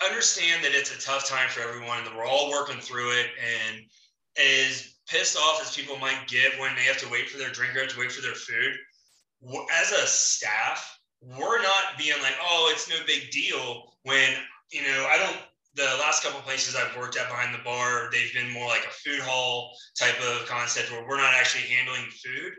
understand 0.09 0.65
that 0.65 0.73
it's 0.73 0.97
a 0.97 1.01
tough 1.01 1.29
time 1.29 1.49
for 1.51 1.61
everyone 1.61 1.99
and 1.99 2.07
that 2.07 2.17
we're 2.17 2.25
all 2.25 2.51
working 2.51 2.81
through 2.81 3.11
it. 3.11 3.27
And 3.39 3.83
as 4.39 4.95
pissed 5.09 5.37
off 5.37 5.61
as 5.61 5.75
people 5.75 5.99
might 5.99 6.29
get 6.29 6.59
when 6.61 6.75
they 6.77 6.83
have 6.83 6.99
to 6.99 7.09
wait 7.11 7.29
for 7.29 7.39
their 7.39 7.51
drink 7.51 7.75
or 7.77 7.81
have 7.81 7.89
to 7.91 7.99
wait 7.99 8.13
for 8.13 8.23
their 8.23 8.35
food, 8.35 8.77
as 9.73 9.91
a 9.91 10.07
staff, 10.07 10.99
we're 11.21 11.61
not 11.61 11.99
being 11.99 12.21
like, 12.23 12.35
oh, 12.41 12.71
it's 12.73 12.89
no 12.89 12.97
big 13.07 13.31
deal 13.31 13.95
when 14.05 14.35
you 14.73 14.83
know, 14.83 15.07
I 15.11 15.19
don't. 15.19 15.37
The 15.77 15.87
last 16.03 16.25
couple 16.25 16.41
places 16.41 16.75
I've 16.75 16.97
worked 16.97 17.17
at 17.17 17.29
behind 17.29 17.55
the 17.55 17.63
bar, 17.63 18.11
they've 18.11 18.35
been 18.35 18.51
more 18.51 18.67
like 18.67 18.85
a 18.85 18.91
food 18.91 19.21
hall 19.21 19.71
type 19.97 20.19
of 20.21 20.47
concept 20.49 20.91
where 20.91 21.07
we're 21.07 21.17
not 21.17 21.33
actually 21.33 21.63
handling 21.73 22.11
food. 22.11 22.55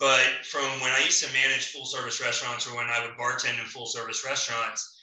But 0.00 0.24
from 0.44 0.64
when 0.80 0.90
I 0.90 1.04
used 1.04 1.22
to 1.22 1.32
manage 1.32 1.72
full 1.72 1.84
service 1.84 2.22
restaurants 2.22 2.66
or 2.66 2.74
when 2.74 2.86
I 2.86 3.04
would 3.04 3.18
bartend 3.18 3.60
in 3.60 3.66
full 3.66 3.86
service 3.86 4.24
restaurants, 4.24 4.98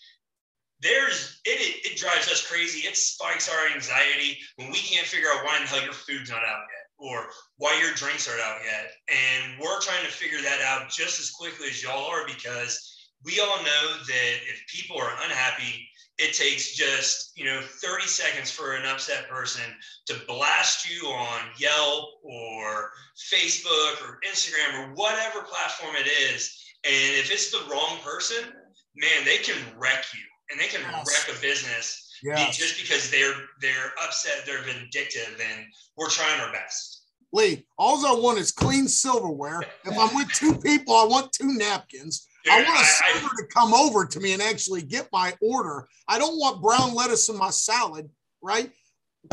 there's 0.81 1.39
it, 1.45 1.61
it, 1.61 1.91
it 1.93 1.97
drives 1.97 2.27
us 2.31 2.45
crazy. 2.45 2.87
It 2.87 2.97
spikes 2.97 3.47
our 3.47 3.67
anxiety 3.73 4.39
when 4.55 4.71
we 4.71 4.79
can't 4.79 5.05
figure 5.05 5.29
out 5.29 5.45
why 5.45 5.57
in 5.57 5.63
the 5.63 5.69
hell 5.69 5.83
your 5.83 5.93
food's 5.93 6.31
not 6.31 6.41
out 6.41 6.65
yet 6.65 6.81
or 6.97 7.27
why 7.57 7.77
your 7.81 7.93
drinks 7.93 8.29
aren't 8.29 8.41
out 8.41 8.59
yet. 8.65 8.91
And 9.09 9.59
we're 9.59 9.79
trying 9.81 10.05
to 10.05 10.11
figure 10.11 10.41
that 10.41 10.61
out 10.61 10.89
just 10.89 11.19
as 11.19 11.31
quickly 11.31 11.67
as 11.67 11.81
y'all 11.81 12.09
are 12.09 12.25
because 12.25 13.09
we 13.23 13.39
all 13.39 13.57
know 13.57 13.97
that 14.07 14.33
if 14.49 14.63
people 14.67 14.97
are 14.97 15.13
unhappy, 15.23 15.87
it 16.17 16.33
takes 16.33 16.75
just 16.75 17.31
you 17.35 17.45
know 17.45 17.61
30 17.61 18.05
seconds 18.05 18.51
for 18.51 18.75
an 18.75 18.85
upset 18.85 19.29
person 19.29 19.63
to 20.07 20.15
blast 20.27 20.89
you 20.89 21.07
on 21.07 21.41
yelp 21.57 22.09
or 22.23 22.91
facebook 23.31 24.07
or 24.07 24.19
instagram 24.29 24.79
or 24.79 24.93
whatever 24.95 25.41
platform 25.41 25.95
it 25.95 26.07
is 26.33 26.57
and 26.83 27.17
if 27.17 27.31
it's 27.31 27.51
the 27.51 27.69
wrong 27.71 27.97
person 28.03 28.51
man 28.95 29.25
they 29.25 29.37
can 29.37 29.57
wreck 29.77 30.05
you 30.13 30.23
and 30.51 30.59
they 30.59 30.67
can 30.67 30.81
yes. 30.81 31.07
wreck 31.07 31.37
a 31.37 31.41
business 31.41 32.11
yes. 32.23 32.57
just 32.57 32.79
because 32.81 33.09
they're 33.09 33.35
they're 33.61 33.93
upset 34.03 34.43
they're 34.45 34.63
vindictive 34.63 35.39
and 35.51 35.65
we're 35.97 36.09
trying 36.09 36.39
our 36.41 36.51
best 36.51 37.01
Lee, 37.33 37.65
all 37.77 38.05
I 38.05 38.19
want 38.19 38.39
is 38.39 38.51
clean 38.51 38.89
silverware. 38.89 39.61
If 39.85 39.97
I'm 39.97 40.13
with 40.13 40.29
two 40.33 40.53
people, 40.55 40.93
I 40.93 41.05
want 41.05 41.31
two 41.31 41.57
napkins. 41.57 42.27
Dude, 42.43 42.53
I 42.53 42.63
want 42.63 42.81
a 42.81 42.85
server 42.85 43.29
I, 43.33 43.41
to 43.41 43.47
come 43.53 43.73
over 43.73 44.05
to 44.05 44.19
me 44.19 44.33
and 44.33 44.41
actually 44.41 44.81
get 44.81 45.07
my 45.11 45.33
order. 45.41 45.87
I 46.07 46.17
don't 46.17 46.37
want 46.37 46.61
brown 46.61 46.95
lettuce 46.95 47.29
in 47.29 47.37
my 47.37 47.51
salad, 47.51 48.09
right? 48.41 48.71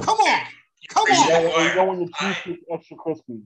Come 0.01 0.19
on. 0.19 0.41
Come 0.91 1.11
on. 1.11 1.65
You 1.65 1.75
don't 1.75 1.89
want 1.89 2.01
your 2.01 2.09
cheese 2.45 2.59
extra 2.71 2.97
crispy. 2.97 3.41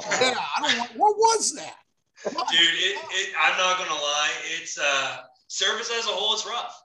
Yeah, 0.00 0.34
I 0.56 0.62
don't 0.62 0.78
want, 0.78 0.90
what 0.96 1.16
was 1.16 1.54
that? 1.56 1.76
Dude, 2.24 2.34
it, 2.34 2.96
it, 3.10 3.34
I'm 3.38 3.58
not 3.58 3.76
gonna 3.78 4.00
lie. 4.00 4.30
It's 4.58 4.78
uh 4.78 5.18
service 5.48 5.90
as 5.96 6.06
a 6.06 6.10
whole, 6.10 6.32
it's 6.34 6.46
rough. 6.46 6.80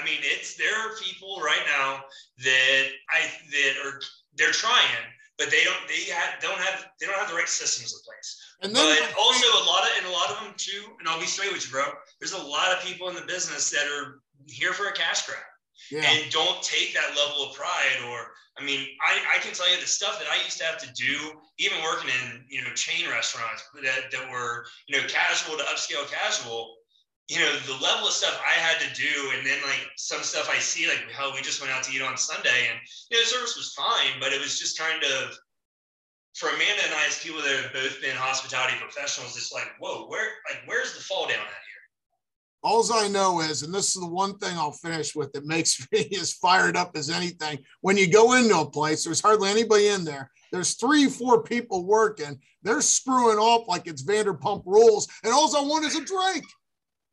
I 0.00 0.04
mean, 0.04 0.18
it's 0.22 0.54
there 0.56 0.74
are 0.78 0.94
people 1.02 1.40
right 1.40 1.64
now 1.66 2.04
that 2.44 2.84
I 3.10 3.20
that 3.50 3.74
are 3.84 4.00
they're 4.36 4.52
trying, 4.52 5.02
but 5.38 5.50
they 5.50 5.64
don't 5.64 5.88
they 5.88 6.12
have, 6.12 6.40
don't 6.40 6.58
have 6.58 6.86
they 7.00 7.06
don't 7.06 7.18
have 7.18 7.28
the 7.28 7.34
right 7.34 7.48
systems 7.48 7.92
in 7.92 7.98
place. 8.06 8.45
And 8.62 8.74
then 8.74 8.98
but 9.00 9.18
also 9.18 9.46
a 9.46 9.64
lot 9.66 9.82
of 9.84 9.90
and 9.98 10.06
a 10.06 10.10
lot 10.10 10.30
of 10.30 10.40
them 10.42 10.54
too, 10.56 10.84
and 10.98 11.08
I'll 11.08 11.20
be 11.20 11.26
straight 11.26 11.52
with 11.52 11.66
you, 11.66 11.72
bro. 11.72 11.84
There's 12.20 12.32
a 12.32 12.42
lot 12.42 12.72
of 12.72 12.82
people 12.82 13.08
in 13.08 13.14
the 13.14 13.22
business 13.22 13.70
that 13.70 13.86
are 13.86 14.20
here 14.48 14.72
for 14.72 14.86
a 14.86 14.92
cash 14.92 15.26
grab. 15.26 15.38
Yeah. 15.90 16.02
and 16.08 16.32
don't 16.32 16.62
take 16.62 16.94
that 16.94 17.14
level 17.14 17.44
of 17.44 17.54
pride 17.54 18.00
or 18.08 18.32
i 18.58 18.64
mean 18.64 18.88
I, 19.06 19.36
I 19.36 19.38
can 19.40 19.52
tell 19.52 19.70
you 19.70 19.78
the 19.78 19.86
stuff 19.86 20.18
that 20.18 20.26
i 20.26 20.42
used 20.42 20.56
to 20.58 20.64
have 20.64 20.78
to 20.78 20.90
do 20.94 21.38
even 21.58 21.82
working 21.84 22.08
in 22.08 22.44
you 22.48 22.62
know 22.64 22.70
chain 22.70 23.08
restaurants 23.08 23.62
that, 23.84 24.10
that 24.10 24.30
were 24.32 24.64
you 24.88 24.96
know 24.96 25.06
casual 25.06 25.58
to 25.58 25.64
upscale 25.64 26.10
casual 26.10 26.76
you 27.28 27.40
know, 27.40 27.50
the 27.66 27.82
level 27.82 28.06
of 28.06 28.12
stuff 28.12 28.40
I 28.46 28.54
had 28.60 28.78
to 28.78 28.94
do, 28.94 29.32
and 29.36 29.44
then 29.44 29.58
like 29.62 29.90
some 29.96 30.22
stuff 30.22 30.48
I 30.48 30.58
see, 30.58 30.86
like 30.86 31.10
how 31.10 31.34
we 31.34 31.42
just 31.42 31.60
went 31.60 31.72
out 31.72 31.82
to 31.84 31.92
eat 31.92 32.02
on 32.02 32.16
Sunday, 32.16 32.70
and 32.70 32.78
you 33.10 33.16
know, 33.16 33.22
the 33.24 33.28
service 33.28 33.56
was 33.56 33.74
fine, 33.74 34.20
but 34.20 34.32
it 34.32 34.40
was 34.40 34.60
just 34.60 34.78
kind 34.78 35.02
of 35.02 35.36
for 36.36 36.50
Amanda 36.50 36.82
and 36.84 36.94
I, 36.94 37.06
as 37.06 37.18
people 37.18 37.40
that 37.40 37.62
have 37.62 37.72
both 37.72 38.00
been 38.02 38.14
hospitality 38.14 38.74
professionals, 38.78 39.36
it's 39.36 39.52
like, 39.52 39.68
whoa, 39.78 40.06
where 40.06 40.28
like 40.48 40.62
where's 40.66 40.94
the 40.94 41.00
fall 41.00 41.26
down 41.26 41.38
at 41.38 41.38
here? 41.38 41.76
All 42.62 42.84
I 42.92 43.08
know 43.08 43.40
is, 43.40 43.62
and 43.62 43.72
this 43.72 43.96
is 43.96 44.02
the 44.02 44.08
one 44.08 44.36
thing 44.38 44.56
I'll 44.56 44.72
finish 44.72 45.14
with 45.14 45.32
that 45.32 45.46
makes 45.46 45.86
me 45.92 46.10
as 46.20 46.34
fired 46.34 46.76
up 46.76 46.92
as 46.94 47.08
anything. 47.08 47.58
When 47.80 47.96
you 47.96 48.10
go 48.10 48.34
into 48.34 48.58
a 48.58 48.70
place, 48.70 49.04
there's 49.04 49.20
hardly 49.20 49.48
anybody 49.48 49.88
in 49.88 50.04
there. 50.04 50.30
There's 50.52 50.74
three, 50.74 51.08
four 51.08 51.42
people 51.42 51.86
working. 51.86 52.38
They're 52.62 52.82
screwing 52.82 53.38
off 53.38 53.66
like 53.66 53.86
it's 53.86 54.04
Vanderpump 54.04 54.64
Rules, 54.66 55.08
and 55.24 55.32
all 55.32 55.54
I 55.56 55.62
want 55.62 55.86
is 55.86 55.96
a 55.96 56.04
drink 56.04 56.44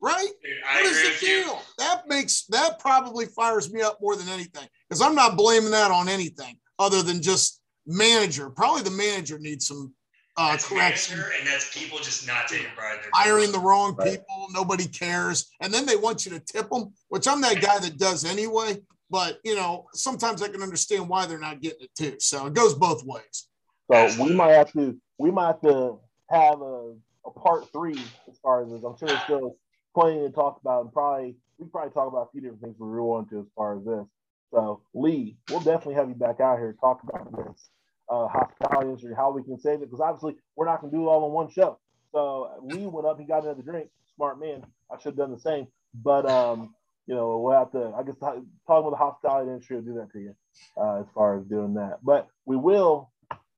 right? 0.02 0.28
I 0.70 0.82
what 0.82 0.92
is 0.92 1.20
the 1.22 1.26
deal? 1.26 1.48
You. 1.48 1.56
That 1.78 2.10
makes 2.10 2.44
that 2.48 2.78
probably 2.78 3.26
fires 3.26 3.72
me 3.72 3.82
up 3.82 4.00
more 4.02 4.18
than 4.18 4.28
anything 4.28 4.68
because 4.90 5.02
I'm 5.02 5.16
not 5.16 5.38
blaming 5.38 5.72
that 5.72 5.92
on 5.92 6.10
anything 6.10 6.58
other 6.78 7.02
than 7.02 7.22
just 7.22 7.62
manager. 7.86 8.50
Probably 8.50 8.84
the 8.84 8.92
manager 8.92 9.40
needs 9.40 9.68
some 9.68 9.94
uh, 10.36 10.52
that's 10.52 10.68
correction. 10.68 11.18
Manager, 11.18 11.36
and 11.40 11.48
that's 11.48 11.78
people 11.78 12.00
just 12.00 12.28
not 12.28 12.48
taking 12.48 12.66
pride. 12.76 13.00
In 13.04 13.12
Hiring 13.14 13.52
the 13.52 13.60
wrong 13.60 13.96
right. 13.96 14.12
people, 14.12 14.48
nobody 14.52 14.88
cares, 14.88 15.52
and 15.62 15.74
then 15.74 15.86
they 15.86 15.96
want 15.96 16.26
you 16.26 16.32
to 16.32 16.40
tip 16.40 16.70
them, 16.70 16.94
which 17.10 17.28
I'm 17.28 17.42
that 17.42 17.62
guy 17.62 17.80
that 17.80 17.98
does 17.98 18.26
anyway. 18.26 18.78
But 19.10 19.40
you 19.44 19.56
know, 19.56 19.86
sometimes 19.94 20.42
I 20.42 20.48
can 20.48 20.64
understand 20.64 21.08
why 21.08 21.26
they're 21.26 21.40
not 21.40 21.62
getting 21.62 21.84
it 21.84 21.96
too. 21.96 22.16
So 22.20 22.48
it 22.48 22.54
goes 22.54 22.74
both 22.74 23.04
ways. 23.04 23.48
So 23.92 24.24
we 24.24 24.34
might 24.34 24.54
have 24.54 24.72
to 24.74 24.98
we 25.20 25.30
might 25.30 25.48
have 25.48 25.62
to 25.62 26.00
have 26.30 26.62
a, 26.62 26.96
a 27.26 27.32
part 27.32 27.72
three 27.72 28.00
as 28.30 28.38
far 28.42 28.64
as 28.64 28.72
this. 28.72 28.84
I'm 28.84 28.98
sure 28.98 29.08
there's 29.10 29.22
still 29.22 29.58
plenty 29.94 30.22
to 30.22 30.32
talk 30.32 30.60
about, 30.62 30.86
and 30.86 30.94
probably 30.94 31.36
we 31.60 31.68
probably 31.68 31.92
talk 31.92 32.08
about 32.08 32.30
a 32.30 32.32
few 32.32 32.42
different 32.42 32.62
things 32.62 32.76
we 32.80 32.88
really 32.88 33.08
want 33.08 33.30
to 33.30 33.40
as 33.42 33.46
far 33.56 33.78
as 33.78 33.86
this. 33.86 34.06
So 34.54 34.82
Lee, 34.94 35.38
we'll 35.50 35.62
definitely 35.62 35.96
have 35.96 36.10
you 36.10 36.16
back 36.16 36.40
out 36.40 36.60
here 36.60 36.74
to 36.74 36.78
talk 36.78 37.02
about 37.04 37.32
this 37.36 37.70
uh, 38.10 38.28
hospitality 38.28 38.90
industry, 38.90 39.14
how 39.16 39.32
we 39.32 39.44
can 39.44 39.60
save 39.60 39.82
it, 39.82 39.90
because 39.90 40.00
obviously 40.00 40.36
we're 40.56 40.66
not 40.66 40.82
going 40.82 40.92
to 40.92 40.98
do 40.98 41.04
it 41.04 41.08
all 41.08 41.26
in 41.26 41.34
one 41.34 41.50
show. 41.50 41.80
So 42.12 42.50
Lee 42.62 42.86
went 42.86 43.08
up, 43.08 43.20
he 43.20 43.26
got 43.26 43.44
another 43.44 43.64
drink. 43.64 43.90
Smart 44.16 44.40
man. 44.40 44.64
I 44.92 44.98
should 44.98 45.14
have 45.14 45.16
done 45.16 45.32
the 45.32 45.40
same, 45.40 45.68
but 45.96 46.30
um, 46.30 46.76
you 47.08 47.16
know 47.16 47.40
we'll 47.40 47.58
have 47.58 47.72
to. 47.72 47.94
I 47.98 48.04
guess 48.04 48.16
talking 48.20 48.46
about 48.68 48.92
the 48.92 48.96
hospitality 48.96 49.50
industry 49.50 49.78
will 49.78 49.84
do 49.84 49.94
that 49.96 50.12
to 50.14 50.20
you 50.20 50.36
uh, 50.78 51.00
as 51.00 51.08
far 51.16 51.40
as 51.40 51.46
doing 51.46 51.74
that. 51.74 51.98
But 52.04 52.28
we 52.46 52.56
will 52.56 53.12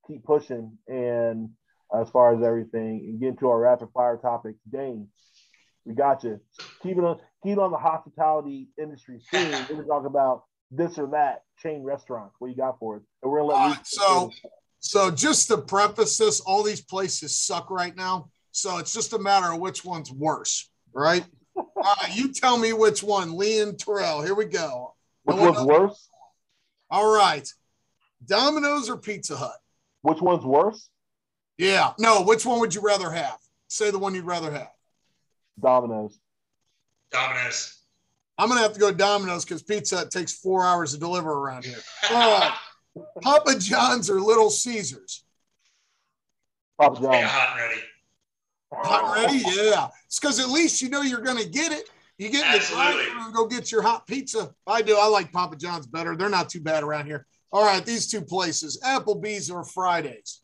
keep 0.07 0.23
pushing 0.23 0.77
and 0.87 1.49
as 1.93 2.09
far 2.09 2.33
as 2.33 2.41
everything 2.41 3.01
and 3.05 3.19
get 3.19 3.29
into 3.29 3.49
our 3.49 3.59
rapid 3.59 3.89
fire 3.93 4.15
topics. 4.15 4.59
Dane, 4.71 5.09
we 5.83 5.93
got 5.93 6.23
you. 6.23 6.39
Keep 6.81 6.99
it 6.99 7.03
on, 7.03 7.19
keep 7.43 7.53
it 7.53 7.59
on 7.59 7.71
the 7.71 7.77
hospitality 7.77 8.69
industry 8.81 9.19
scene. 9.19 9.51
We're 9.51 9.75
gonna 9.75 9.87
talk 9.87 10.05
about 10.05 10.43
this 10.71 10.97
or 10.97 11.07
that 11.07 11.43
chain 11.61 11.83
restaurant. 11.83 12.31
What 12.39 12.49
you 12.49 12.55
got 12.55 12.79
for 12.79 12.97
us? 12.97 13.01
And 13.21 13.31
we're 13.31 13.39
gonna 13.39 13.53
let 13.53 13.77
uh, 13.77 13.83
so. 13.83 14.31
So 14.79 15.09
just 15.09 15.47
to 15.47 15.57
preface 15.57 16.15
this, 16.17 16.41
all 16.41 16.61
these 16.61 16.81
places 16.81 17.35
suck 17.35 17.71
right 17.71 17.95
now. 17.95 18.29
So 18.51 18.77
it's 18.77 18.93
just 18.93 19.13
a 19.13 19.19
matter 19.19 19.51
of 19.51 19.59
which 19.59 19.83
one's 19.83 20.11
worse, 20.11 20.69
right? 20.93 21.25
uh, 21.57 21.95
you 22.13 22.31
tell 22.31 22.57
me 22.57 22.71
which 22.71 23.01
one, 23.01 23.35
Lee 23.35 23.61
and 23.61 23.79
Terrell. 23.79 24.21
Here 24.21 24.35
we 24.35 24.45
go. 24.45 24.93
Which 25.23 25.37
one's 25.37 25.65
worse? 25.65 26.07
All 26.91 27.11
right. 27.11 27.51
Domino's 28.23 28.87
or 28.87 28.97
Pizza 28.97 29.35
Hut? 29.35 29.57
Which 30.03 30.21
one's 30.21 30.45
worse? 30.45 30.87
Yeah. 31.57 31.93
No, 31.97 32.21
which 32.21 32.45
one 32.45 32.59
would 32.59 32.75
you 32.75 32.81
rather 32.81 33.09
have? 33.09 33.37
Say 33.67 33.89
the 33.89 33.99
one 33.99 34.13
you'd 34.13 34.25
rather 34.25 34.51
have. 34.51 34.71
Domino's. 35.59 36.19
Domino's. 37.11 37.79
I'm 38.37 38.49
gonna 38.49 38.61
have 38.61 38.73
to 38.73 38.79
go 38.79 38.91
to 38.91 38.97
Domino's 38.97 39.45
because 39.45 39.63
pizza 39.63 40.07
takes 40.07 40.33
four 40.33 40.65
hours 40.65 40.93
to 40.93 40.99
deliver 40.99 41.31
around 41.31 41.65
here. 41.65 41.79
Uh, 42.11 42.51
Papa 43.21 43.57
John's 43.59 44.09
or 44.09 44.19
Little 44.19 44.49
Caesars? 44.49 45.23
Papa 46.79 47.01
John's. 47.01 47.15
Yeah, 47.15 47.27
hot 47.27 47.57
and 47.57 47.69
ready. 47.69 47.81
Hot 48.73 49.17
and 49.17 49.23
ready, 49.23 49.69
yeah. 49.69 49.87
It's 50.05 50.19
because 50.19 50.39
at 50.39 50.49
least 50.49 50.81
you 50.81 50.89
know 50.89 51.01
you're 51.01 51.21
gonna 51.21 51.45
get 51.45 51.71
it. 51.71 51.89
You 52.17 52.29
get 52.29 52.45
in 52.45 52.59
the 52.59 52.65
drive 52.65 53.33
go 53.33 53.45
get 53.45 53.71
your 53.71 53.81
hot 53.81 54.07
pizza. 54.07 54.53
I 54.65 54.81
do. 54.81 54.97
I 54.97 55.07
like 55.07 55.31
Papa 55.31 55.55
John's 55.55 55.87
better. 55.87 56.15
They're 56.15 56.29
not 56.29 56.49
too 56.49 56.61
bad 56.61 56.83
around 56.83 57.05
here. 57.05 57.25
All 57.51 57.65
right, 57.65 57.85
these 57.85 58.07
two 58.09 58.21
places: 58.21 58.81
Applebee's 58.85 59.49
or 59.49 59.63
Fridays. 59.63 60.41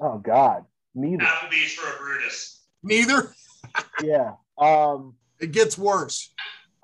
Oh 0.00 0.18
God, 0.18 0.64
neither. 0.94 1.24
Applebee's 1.24 1.74
for 1.74 1.94
a 1.94 1.98
Brutus. 1.98 2.62
Neither 2.82 3.34
yeah. 4.02 4.32
Um, 4.58 5.14
it 5.40 5.52
gets 5.52 5.76
worse. 5.76 6.32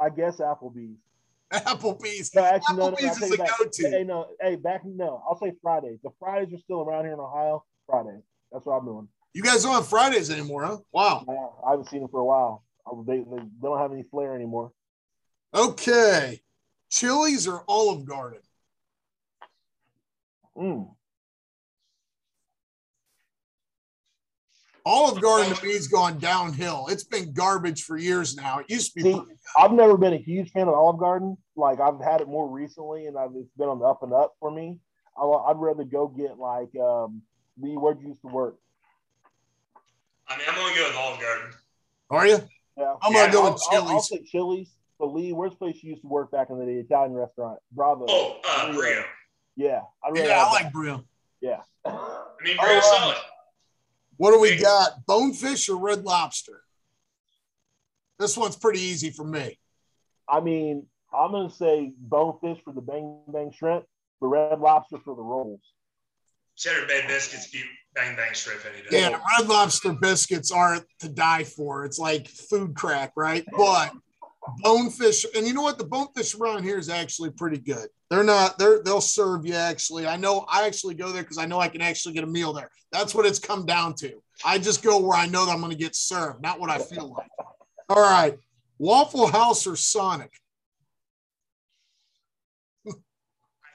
I 0.01 0.09
guess 0.09 0.39
Applebee's. 0.39 0.99
Applebee's. 1.53 2.35
No, 2.35 2.45
actually, 2.45 2.77
Applebee's 2.77 3.21
no, 3.21 3.27
no, 3.27 3.27
is 3.27 3.33
a 3.33 3.37
go-to. 3.37 3.91
Hey, 3.91 4.05
no, 4.05 4.29
hey, 4.41 4.57
back 4.57 4.83
no. 4.85 5.23
I'll 5.29 5.39
say 5.39 5.53
Fridays. 5.63 5.99
The 6.03 6.11
Fridays 6.19 6.55
are 6.55 6.59
still 6.59 6.81
around 6.81 7.05
here 7.05 7.15
in 7.15 7.21
Ohio. 7.21 7.65
Fridays. 7.87 8.23
That's 8.53 8.67
what 8.67 8.75
I'm 8.75 8.85
doing. 8.85 9.09
You 9.33 9.43
guys 9.43 9.63
don't 9.63 9.75
have 9.75 9.89
Fridays 9.89 10.31
anymore, 10.31 10.65
huh? 10.65 10.79
Wow. 10.93 11.25
Yeah, 11.29 11.47
I 11.67 11.71
haven't 11.73 11.89
seen 11.89 12.01
them 12.01 12.09
for 12.09 12.21
a 12.21 12.25
while. 12.25 12.65
They, 13.07 13.19
they, 13.19 13.37
they 13.37 13.45
don't 13.63 13.79
have 13.79 13.93
any 13.93 14.03
flair 14.05 14.35
anymore. 14.35 14.73
Okay. 15.55 16.41
Chili's 16.91 17.47
or 17.47 17.63
Olive 17.69 18.05
Garden? 18.05 18.41
Hmm. 20.57 20.83
Olive 24.87 25.21
Garden 25.23 25.55
to 25.55 25.65
me 25.65 25.73
has 25.73 25.89
gone 25.89 26.19
downhill. 26.19 26.87
It's 26.91 27.05
been 27.05 27.33
garbage 27.33 27.85
for 27.85 27.97
years 27.97 28.37
now. 28.37 28.59
It 28.59 28.67
used 28.69 28.95
to 28.95 29.03
be. 29.03 29.13
See, 29.13 29.23
I've 29.57 29.73
never 29.73 29.97
been 29.97 30.13
a 30.13 30.19
huge 30.19 30.51
fan 30.51 30.69
of 30.69 30.75
Olive 30.75 30.99
Garden. 30.99 31.37
Like 31.57 31.81
I've 31.81 32.01
had 32.01 32.21
it 32.21 32.29
more 32.29 32.49
recently, 32.49 33.07
and 33.07 33.17
I've, 33.19 33.31
it's 33.35 33.53
been 33.57 33.69
on 33.69 33.79
the 33.79 33.85
up 33.85 34.03
and 34.03 34.13
up 34.13 34.35
for 34.41 34.51
me. 34.51 34.79
I, 35.17 35.25
would 35.25 35.59
rather 35.59 35.85
go 35.85 36.09
get 36.09 36.39
like 36.39 36.75
um, 36.77 37.23
Lee. 37.61 37.77
Where'd 37.77 38.01
you 38.01 38.09
used 38.09 38.23
to 38.23 38.29
work? 38.29 38.57
I 40.29 40.39
mean, 40.39 40.47
I'm 40.49 40.55
gonna 40.55 40.75
go 40.75 40.87
with 40.89 40.97
Olive 40.97 41.21
Garden. 41.21 41.53
Are 42.11 42.27
you? 42.27 42.39
Yeah. 42.77 42.95
I'm 43.03 43.13
gonna 43.13 43.33
go 43.33 43.51
with 43.51 43.61
Chili's. 43.71 43.91
I'll, 43.91 43.97
I'll 43.97 44.03
say 44.03 44.23
Chili's. 44.25 44.71
But 44.99 45.15
Lee, 45.15 45.33
where's 45.33 45.53
the 45.53 45.57
place 45.57 45.83
you 45.83 45.91
used 45.91 46.03
to 46.03 46.09
work 46.09 46.31
back 46.31 46.51
in 46.51 46.59
the 46.59 46.67
day? 46.67 46.75
Italian 46.75 47.15
restaurant, 47.15 47.59
Bravo. 47.73 48.07
Oh, 48.09 48.39
uh, 48.47 48.73
Brio. 48.73 49.03
Yeah, 49.57 49.81
I 50.05 50.11
really 50.11 50.29
yeah, 50.29 50.45
I 50.45 50.53
like 50.53 50.73
Brio. 50.73 51.05
Yeah. 51.41 51.61
I 51.85 52.29
mean, 52.43 52.57
Brio's 52.61 52.85
solid. 52.85 53.17
What 54.21 54.35
do 54.35 54.41
we 54.41 54.57
got? 54.57 55.07
Bonefish 55.07 55.71
or 55.71 55.79
red 55.79 56.05
lobster? 56.05 56.61
This 58.19 58.37
one's 58.37 58.55
pretty 58.55 58.81
easy 58.81 59.09
for 59.09 59.25
me. 59.25 59.59
I 60.29 60.41
mean, 60.41 60.85
I'm 61.11 61.31
going 61.31 61.49
to 61.49 61.55
say 61.55 61.95
bonefish 61.97 62.63
for 62.63 62.75
the 62.75 62.83
bang 62.83 63.23
bang 63.29 63.51
shrimp, 63.51 63.87
but 64.21 64.27
red 64.27 64.61
lobster 64.61 64.99
for 65.03 65.17
the 65.17 65.23
rolls. 65.23 65.63
Cheddar 66.55 66.87
Bay 66.87 67.03
biscuits 67.09 67.51
beat 67.51 67.65
bang 67.95 68.15
bang 68.15 68.35
shrimp 68.35 68.61
any 68.71 68.83
day. 68.83 69.01
Yeah, 69.01 69.19
red 69.39 69.49
lobster 69.49 69.95
biscuits 69.95 70.53
aren't 70.53 70.85
to 70.99 71.09
die 71.09 71.45
for. 71.45 71.87
It's 71.87 71.99
like 71.99 72.29
food 72.29 72.75
crack, 72.75 73.13
right? 73.17 73.47
But 73.57 73.91
bonefish, 74.63 75.27
and 75.35 75.47
you 75.47 75.55
know 75.55 75.63
what? 75.63 75.79
The 75.79 75.85
bonefish 75.85 76.35
around 76.35 76.65
here 76.65 76.79
is 76.79 76.89
actually 76.89 77.31
pretty 77.31 77.59
good. 77.59 77.89
They're 78.09 78.25
not. 78.25 78.59
They're 78.59 78.83
they'll 78.83 79.01
serve 79.01 79.47
you 79.47 79.55
actually. 79.55 80.07
I 80.07 80.17
know. 80.17 80.45
I 80.49 80.67
actually 80.67 80.95
go 80.95 81.13
there 81.13 81.23
because 81.23 81.39
I 81.39 81.47
know 81.47 81.61
I 81.61 81.69
can 81.69 81.83
actually 81.83 82.15
get 82.15 82.25
a 82.25 82.29
meal 82.29 82.53
there. 82.53 82.71
That's 82.93 83.15
what 83.15 83.27
it's 83.27 83.39
come 83.39 83.67
down 83.67 83.95
to. 83.97 84.23
I 84.45 84.59
just 84.59 84.83
go 84.83 84.99
where 84.99 85.17
I 85.17 85.27
know 85.27 85.47
that 85.47 85.53
I'm 85.53 85.61
going 85.61 85.73
to 85.73 85.79
get 85.79 85.95
served, 85.95 86.43
not 86.43 86.59
what 86.59 86.71
I 86.71 86.79
feel 86.79 87.13
like. 87.13 87.29
All 87.89 88.01
right, 88.01 88.37
Waffle 88.79 89.27
House 89.27 89.67
or 89.67 89.77
Sonic? 89.77 90.33
I 92.87 92.93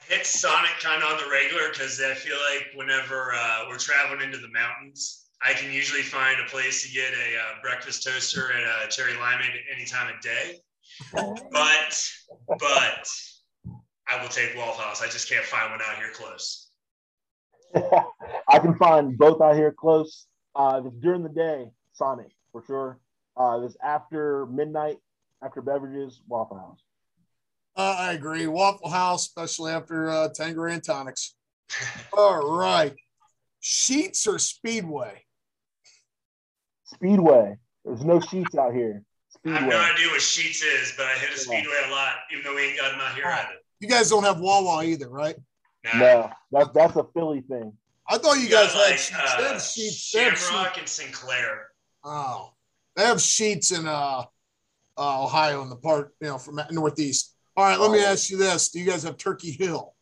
hit 0.07 0.25
Sonic 0.25 0.71
kind 0.81 1.01
of 1.03 1.11
on 1.11 1.17
the 1.17 1.29
regular 1.29 1.69
because 1.69 2.01
I 2.01 2.13
feel 2.13 2.37
like 2.53 2.67
whenever 2.75 3.33
uh, 3.33 3.65
we're 3.67 3.77
traveling 3.77 4.21
into 4.21 4.37
the 4.37 4.49
mountains, 4.49 5.24
I 5.43 5.53
can 5.53 5.71
usually 5.71 6.01
find 6.01 6.37
a 6.39 6.49
place 6.49 6.83
to 6.83 6.93
get 6.93 7.11
a 7.13 7.37
uh, 7.37 7.61
breakfast 7.61 8.03
toaster 8.03 8.51
and 8.55 8.63
a 8.63 8.89
cherry 8.89 9.13
limeade 9.13 9.55
any 9.73 9.85
time 9.85 10.13
of 10.13 10.21
day. 10.21 10.59
But 11.51 12.09
but 12.59 13.09
I 14.07 14.21
will 14.21 14.29
take 14.29 14.55
Waffle 14.55 14.83
House. 14.83 15.01
I 15.01 15.07
just 15.07 15.29
can't 15.29 15.45
find 15.45 15.71
one 15.71 15.81
out 15.81 15.97
here 15.97 16.11
close. 16.13 16.69
I 18.47 18.59
can 18.59 18.75
find 18.75 19.17
both 19.17 19.41
out 19.41 19.55
here 19.55 19.71
close. 19.71 20.27
Uh, 20.55 20.79
if 20.79 20.87
it's 20.87 21.01
during 21.01 21.23
the 21.23 21.29
day, 21.29 21.69
Sonic 21.93 22.31
for 22.51 22.63
sure. 22.65 22.99
Uh, 23.37 23.59
if 23.59 23.65
it's 23.65 23.77
after 23.83 24.45
midnight, 24.45 24.97
after 25.43 25.61
beverages, 25.61 26.21
Waffle 26.27 26.57
House. 26.57 26.79
Uh, 27.75 27.95
I 27.99 28.13
agree. 28.13 28.47
Waffle 28.47 28.89
House, 28.89 29.23
especially 29.23 29.73
after 29.73 30.09
uh, 30.09 30.29
Tanqueray 30.33 30.75
and 30.75 30.83
tonics. 30.83 31.35
All 32.17 32.57
right. 32.57 32.95
Sheetz 33.61 34.25
or 34.27 34.39
Speedway? 34.39 35.24
Speedway. 36.95 37.57
There's 37.84 38.03
no 38.03 38.19
Sheetz 38.19 38.57
out 38.57 38.73
here. 38.73 39.03
I 39.45 39.49
have 39.59 39.69
no 39.69 39.77
idea 39.80 40.07
what 40.07 40.22
Sheetz 40.22 40.63
is, 40.63 40.93
but 40.97 41.05
I 41.05 41.13
hit 41.19 41.30
a 41.35 41.38
Speedway 41.38 41.73
a 41.88 41.91
lot, 41.91 42.15
even 42.31 42.43
though 42.43 42.55
we 42.55 42.63
ain't 42.63 42.80
got 42.80 42.91
them 42.91 43.01
out 43.01 43.13
here 43.15 43.26
either. 43.27 43.55
You 43.80 43.88
guys 43.88 44.09
don't 44.09 44.23
have 44.23 44.39
Wawa 44.39 44.84
either, 44.85 45.09
right? 45.09 45.35
Nah. 45.84 45.99
No, 45.99 46.30
that's 46.51 46.69
that's 46.73 46.95
a 46.95 47.03
Philly 47.13 47.41
thing. 47.41 47.73
I 48.07 48.17
thought 48.17 48.35
you 48.38 48.43
We 48.45 48.49
guys 48.49 48.73
got, 48.73 48.85
had 48.85 48.91
like, 48.91 48.99
Sheetz. 48.99 49.38
They 49.38 49.43
uh, 49.45 49.47
have 49.49 49.57
Sheetz. 49.61 50.11
They 50.11 50.23
have 50.23 50.34
Sheetz. 50.34 50.77
and 50.80 50.89
Sinclair. 50.89 51.67
Oh, 52.03 52.51
they 52.95 53.03
have 53.03 53.17
Sheetz 53.17 53.77
in 53.77 53.85
uh, 53.88 54.23
uh, 54.97 55.23
Ohio 55.23 55.61
in 55.61 55.69
the 55.69 55.76
part, 55.76 56.15
you 56.22 56.27
know, 56.27 56.38
from 56.38 56.59
Northeast. 56.72 57.35
All 57.57 57.65
right, 57.65 57.80
let 57.80 57.91
me 57.91 57.99
Oh. 58.03 58.07
ask 58.11 58.30
you 58.31 58.38
this: 58.38 58.69
Do 58.69 58.80
you 58.80 58.85
guys 58.89 59.03
have 59.03 59.17
Turkey 59.17 59.51
Hill? 59.51 59.93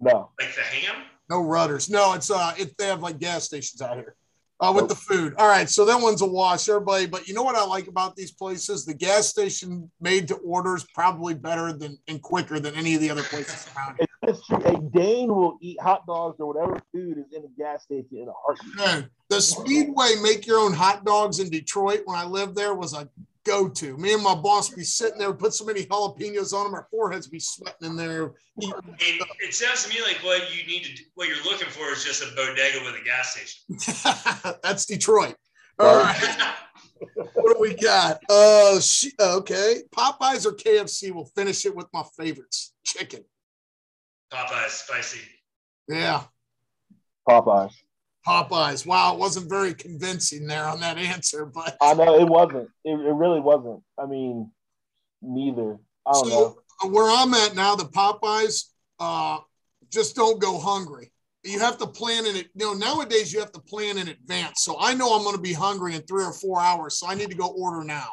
No. 0.00 0.30
Like 0.40 0.54
the 0.54 0.62
ham? 0.62 1.02
No 1.28 1.42
Rutter's. 1.42 1.90
No, 1.90 2.14
it's 2.14 2.30
uh, 2.30 2.54
it, 2.56 2.76
they 2.78 2.86
have 2.86 3.02
like 3.02 3.18
gas 3.18 3.44
stations 3.44 3.82
out 3.82 3.96
here. 3.96 4.14
Uh, 4.60 4.70
with 4.70 4.88
the 4.88 4.94
food. 4.94 5.32
All 5.38 5.48
right, 5.48 5.70
so 5.70 5.86
that 5.86 5.98
one's 5.98 6.20
a 6.20 6.26
wash, 6.26 6.68
everybody. 6.68 7.06
But 7.06 7.26
you 7.26 7.32
know 7.32 7.42
what 7.42 7.56
I 7.56 7.64
like 7.64 7.86
about 7.86 8.14
these 8.14 8.30
places? 8.30 8.84
The 8.84 8.92
gas 8.92 9.26
station 9.26 9.90
made 10.02 10.28
to 10.28 10.34
order 10.34 10.76
is 10.76 10.84
probably 10.92 11.32
better 11.32 11.72
than 11.72 11.96
and 12.08 12.20
quicker 12.20 12.60
than 12.60 12.74
any 12.74 12.94
of 12.94 13.00
the 13.00 13.08
other 13.08 13.22
places 13.22 13.66
around 13.74 13.96
here. 13.98 14.06
A 14.66 14.78
Dane 14.94 15.34
will 15.34 15.56
eat 15.62 15.80
hot 15.80 16.06
dogs 16.06 16.40
or 16.40 16.52
whatever 16.52 16.78
food 16.92 17.16
is 17.16 17.32
in 17.34 17.42
a 17.42 17.48
gas 17.58 17.84
station 17.84 18.18
in 18.18 18.28
a 18.28 18.32
heartbeat. 18.44 18.76
Man, 18.76 19.10
the 19.30 19.40
Speedway 19.40 20.16
make 20.22 20.46
your 20.46 20.58
own 20.58 20.74
hot 20.74 21.06
dogs 21.06 21.38
in 21.40 21.48
Detroit 21.48 22.02
when 22.04 22.18
I 22.18 22.26
lived 22.26 22.54
there 22.54 22.74
was 22.74 22.92
a 22.92 23.08
go-to. 23.44 23.96
Me 23.96 24.14
and 24.14 24.22
my 24.22 24.34
boss 24.34 24.68
be 24.70 24.84
sitting 24.84 25.18
there, 25.18 25.32
put 25.32 25.54
so 25.54 25.64
many 25.64 25.84
jalapenos 25.84 26.52
on 26.52 26.64
them, 26.64 26.74
our 26.74 26.86
foreheads 26.90 27.26
be 27.26 27.40
sweating 27.40 27.90
in 27.90 27.96
there. 27.96 28.32
eating 28.60 28.74
It, 28.98 29.26
it 29.40 29.54
sounds 29.54 29.84
to 29.84 29.88
me 29.90 30.02
like 30.02 30.18
what 30.22 30.54
you 30.54 30.66
need 30.66 30.84
to 30.84 30.94
do, 30.94 31.02
what 31.14 31.28
you're 31.28 31.44
looking 31.44 31.68
for 31.68 31.90
is 31.92 32.04
just 32.04 32.22
a 32.22 32.34
bodega 32.34 32.80
with 32.84 33.00
a 33.00 33.04
gas 33.04 33.34
station. 33.34 34.58
That's 34.62 34.86
Detroit. 34.86 35.36
All 35.78 35.96
right, 35.96 36.54
what 37.14 37.54
do 37.54 37.56
we 37.58 37.74
got? 37.74 38.20
Uh, 38.28 38.78
she, 38.80 39.12
okay, 39.18 39.76
Popeyes 39.90 40.44
or 40.44 40.52
KFC. 40.52 41.10
We'll 41.10 41.24
finish 41.24 41.64
it 41.64 41.74
with 41.74 41.86
my 41.94 42.02
favorites: 42.18 42.74
chicken. 42.84 43.24
Popeyes, 44.30 44.68
spicy. 44.68 45.20
Yeah, 45.88 46.24
Popeyes. 47.26 47.72
Popeyes. 48.26 48.86
Wow, 48.86 49.14
it 49.14 49.18
wasn't 49.18 49.48
very 49.48 49.74
convincing 49.74 50.46
there 50.46 50.66
on 50.66 50.80
that 50.80 50.98
answer, 50.98 51.46
but 51.46 51.76
I 51.80 51.94
know 51.94 52.18
it 52.18 52.28
wasn't. 52.28 52.68
It, 52.84 52.92
it 52.92 53.14
really 53.14 53.40
wasn't. 53.40 53.82
I 53.98 54.06
mean, 54.06 54.50
neither. 55.22 55.78
I 56.06 56.12
don't 56.12 56.28
know. 56.28 56.56
so 56.80 56.88
where 56.88 57.10
I'm 57.10 57.32
at 57.34 57.54
now, 57.54 57.76
the 57.76 57.84
Popeyes, 57.84 58.64
uh, 58.98 59.38
just 59.90 60.16
don't 60.16 60.40
go 60.40 60.58
hungry. 60.58 61.12
You 61.42 61.58
have 61.60 61.78
to 61.78 61.86
plan 61.86 62.26
in 62.26 62.36
it. 62.36 62.48
You 62.54 62.66
know, 62.66 62.74
nowadays 62.74 63.32
you 63.32 63.40
have 63.40 63.52
to 63.52 63.60
plan 63.60 63.96
in 63.96 64.08
advance. 64.08 64.62
So 64.62 64.76
I 64.78 64.94
know 64.94 65.16
I'm 65.16 65.22
going 65.22 65.36
to 65.36 65.42
be 65.42 65.54
hungry 65.54 65.94
in 65.94 66.02
three 66.02 66.24
or 66.24 66.32
four 66.32 66.60
hours, 66.60 66.98
so 66.98 67.06
I 67.06 67.14
need 67.14 67.30
to 67.30 67.36
go 67.36 67.48
order 67.48 67.82
now. 67.82 68.08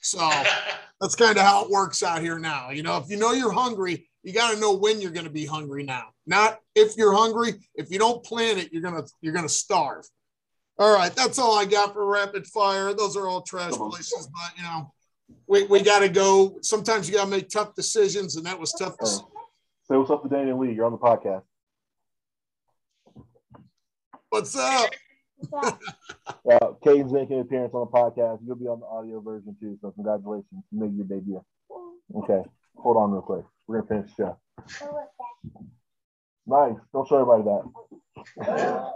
So 0.00 0.18
that's 1.00 1.14
kind 1.14 1.36
of 1.36 1.44
how 1.44 1.64
it 1.64 1.70
works 1.70 2.02
out 2.02 2.20
here 2.20 2.38
now. 2.38 2.70
You 2.70 2.82
know, 2.82 2.96
if 2.98 3.08
you 3.08 3.16
know 3.16 3.32
you're 3.32 3.52
hungry, 3.52 4.08
you 4.24 4.32
got 4.32 4.52
to 4.52 4.60
know 4.60 4.72
when 4.72 5.00
you're 5.00 5.10
going 5.10 5.26
to 5.26 5.32
be 5.32 5.44
hungry 5.44 5.84
now. 5.84 6.06
Not 6.26 6.58
if 6.74 6.96
you're 6.96 7.12
hungry. 7.12 7.52
If 7.74 7.90
you 7.90 7.98
don't 7.98 8.24
plan 8.24 8.58
it, 8.58 8.72
you're 8.72 8.82
gonna 8.82 9.04
you're 9.20 9.34
gonna 9.34 9.48
starve. 9.48 10.04
All 10.78 10.92
right, 10.92 11.14
that's 11.14 11.38
all 11.38 11.56
I 11.56 11.66
got 11.66 11.92
for 11.92 12.04
rapid 12.04 12.46
fire. 12.46 12.94
Those 12.94 13.16
are 13.16 13.28
all 13.28 13.42
trash 13.42 13.72
places, 13.72 14.28
but 14.32 14.56
you 14.56 14.62
know, 14.64 14.92
we, 15.46 15.64
we 15.64 15.82
got 15.82 16.00
to 16.00 16.08
go. 16.08 16.56
Sometimes 16.62 17.08
you 17.08 17.14
got 17.14 17.26
to 17.26 17.30
make 17.30 17.48
tough 17.48 17.74
decisions, 17.74 18.36
and 18.36 18.46
that 18.46 18.58
was 18.58 18.72
tough. 18.72 18.96
To, 18.98 19.06
Say 19.06 19.96
what's 19.96 20.10
up 20.10 20.22
to 20.22 20.28
Dane 20.28 20.48
and 20.48 20.58
Lee. 20.58 20.72
You're 20.72 20.86
on 20.86 20.92
the 20.92 20.98
podcast. 20.98 21.42
what's 24.30 24.56
up? 24.56 24.90
Uh, 26.50 26.72
Caden's 26.82 27.12
making 27.12 27.36
an 27.36 27.42
appearance 27.42 27.74
on 27.74 27.80
the 27.80 27.98
podcast. 27.98 28.38
You'll 28.46 28.56
be 28.56 28.66
on 28.66 28.80
the 28.80 28.86
audio 28.86 29.20
version 29.20 29.54
too. 29.60 29.76
So 29.82 29.90
congratulations. 29.90 30.46
You 30.70 30.80
made 30.80 30.94
your 30.94 31.04
debut. 31.04 31.44
Okay. 32.16 32.42
Hold 32.76 32.96
on 32.96 33.10
real 33.12 33.22
quick. 33.22 33.44
We're 33.66 33.80
gonna 33.80 33.88
finish 33.88 34.14
the 34.16 34.36
show. 34.78 34.98
Nice. 36.46 36.76
Don't 36.92 37.08
show 37.08 37.20
everybody 37.20 37.44
that. 38.44 38.92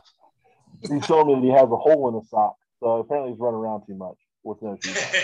He 0.82 1.00
showed 1.00 1.26
me 1.26 1.34
that 1.34 1.42
he 1.42 1.50
has 1.50 1.70
a 1.70 1.76
hole 1.76 2.08
in 2.08 2.14
his 2.14 2.30
sock. 2.30 2.56
So 2.80 2.98
apparently 2.98 3.32
he's 3.32 3.40
running 3.40 3.58
around 3.58 3.82
too 3.86 3.94
much 3.94 4.16
with 4.42 4.62
no 4.62 4.76
shoes. 4.82 4.98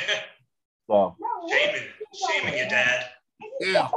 So 0.86 1.16
shaming, 1.48 1.82
shaming 2.12 2.58
your 2.58 2.68
dad. 2.68 3.06
Yeah. 3.58 3.88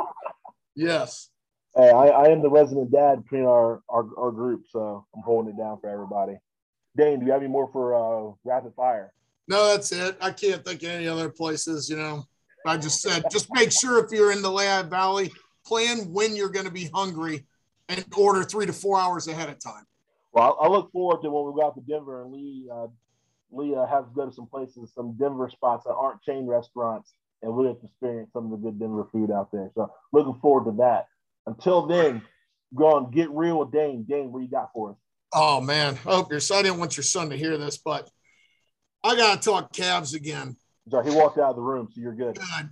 Yes. 0.74 1.28
hey, 1.76 1.90
I, 1.90 2.06
I 2.06 2.28
am 2.30 2.42
the 2.42 2.50
resident 2.50 2.94
dad 2.94 3.24
between 3.24 3.44
our, 3.44 3.82
our 3.90 4.06
our 4.18 4.32
group, 4.32 4.64
so 4.70 5.06
I'm 5.14 5.22
holding 5.22 5.54
it 5.54 5.58
down 5.58 5.82
for 5.82 5.90
everybody. 5.90 6.38
Dane, 6.96 7.20
do 7.20 7.26
you 7.26 7.34
have 7.34 7.42
any 7.42 7.52
more 7.52 7.70
for 7.74 7.94
uh, 7.94 8.32
rapid 8.46 8.74
fire? 8.74 9.12
No, 9.50 9.68
that's 9.68 9.92
it. 9.92 10.16
I 10.22 10.32
can't 10.32 10.64
think 10.64 10.82
of 10.84 10.90
any 10.90 11.10
other 11.10 11.28
places. 11.28 11.90
You 11.90 11.98
know, 11.98 12.24
I 12.68 12.78
just 12.78 13.02
said 13.02 13.26
just 13.32 13.48
make 13.54 13.72
sure 13.72 14.04
if 14.04 14.12
you're 14.12 14.32
in 14.32 14.42
the 14.42 14.52
Lehigh 14.52 14.84
Valley, 14.84 15.32
plan 15.66 16.12
when 16.14 16.36
you're 16.36 16.50
going 16.50 16.66
to 16.66 16.72
be 16.72 16.90
hungry, 16.94 17.46
and 17.90 18.04
order 18.18 18.44
three 18.44 18.66
to 18.66 18.74
four 18.74 19.00
hours 19.00 19.28
ahead 19.28 19.50
of 19.50 19.60
time. 19.60 19.86
Well, 20.34 20.58
I, 20.62 20.68
look 20.68 20.92
forward 20.92 21.22
to 21.24 21.32
when 21.32 21.46
we 21.46 21.60
go 21.60 21.68
out 21.68 21.76
to 21.76 21.82
Denver 21.82 22.22
and 22.22 22.32
Lee 22.32 22.68
uh, 22.72 22.88
Lee 23.52 23.76
uh, 23.76 23.86
has 23.86 24.06
to 24.06 24.12
go 24.14 24.26
to 24.26 24.34
some 24.34 24.48
places, 24.48 24.92
some 24.94 25.16
Denver 25.18 25.50
spots 25.50 25.86
that 25.86 25.94
aren't 25.94 26.22
chain 26.22 26.46
restaurants, 26.46 27.14
and 27.42 27.54
we'll 27.54 27.74
get 27.74 27.80
to 27.82 27.88
experience 27.88 28.30
some 28.34 28.46
of 28.46 28.52
the 28.52 28.58
good 28.58 28.80
Denver 28.80 29.08
food 29.12 29.32
out 29.32 29.52
there. 29.52 29.72
So 29.76 29.92
looking 30.12 30.40
forward 30.42 30.70
to 30.70 30.78
that. 30.78 31.08
Until 31.46 31.88
then, 31.88 32.22
go 32.76 32.88
on, 32.88 33.12
get 33.12 33.30
real 33.32 33.60
with 33.60 33.72
Dane. 33.72 34.06
Dane, 34.08 34.32
what 34.32 34.42
you 34.42 34.50
got 34.50 34.72
for 34.74 34.92
us? 34.92 34.98
Oh 35.34 35.62
man, 35.62 35.98
I 36.06 36.16
hope 36.16 36.32
your 36.32 36.40
son. 36.40 36.60
I 36.60 36.62
didn't 36.64 36.80
want 36.80 36.98
your 36.98 37.04
son 37.04 37.30
to 37.30 37.38
hear 37.38 37.58
this, 37.58 37.78
but 37.78 38.10
I 39.04 39.16
got 39.16 39.42
to 39.42 39.50
talk 39.50 39.74
Cavs 39.74 40.14
again. 40.14 40.58
Sorry, 40.90 41.10
he 41.10 41.16
walked 41.16 41.38
out 41.38 41.52
of 41.52 41.56
the 41.56 41.62
room, 41.62 41.90
so 41.94 42.02
you're 42.02 42.14
good. 42.14 42.38
God, 42.38 42.70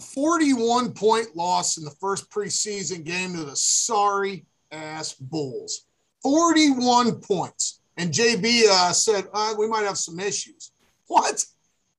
41 0.00 0.92
point 0.92 1.34
loss 1.34 1.78
in 1.78 1.84
the 1.84 1.90
first 1.92 2.30
preseason 2.30 3.04
game 3.04 3.34
to 3.34 3.44
the 3.44 3.56
sorry 3.56 4.44
ass 4.70 5.14
Bulls. 5.14 5.86
41 6.22 7.20
points. 7.20 7.80
And 7.96 8.12
JB 8.12 8.64
uh, 8.68 8.92
said, 8.92 9.26
uh, 9.32 9.54
we 9.58 9.66
might 9.66 9.84
have 9.84 9.98
some 9.98 10.20
issues. 10.20 10.72
What? 11.06 11.44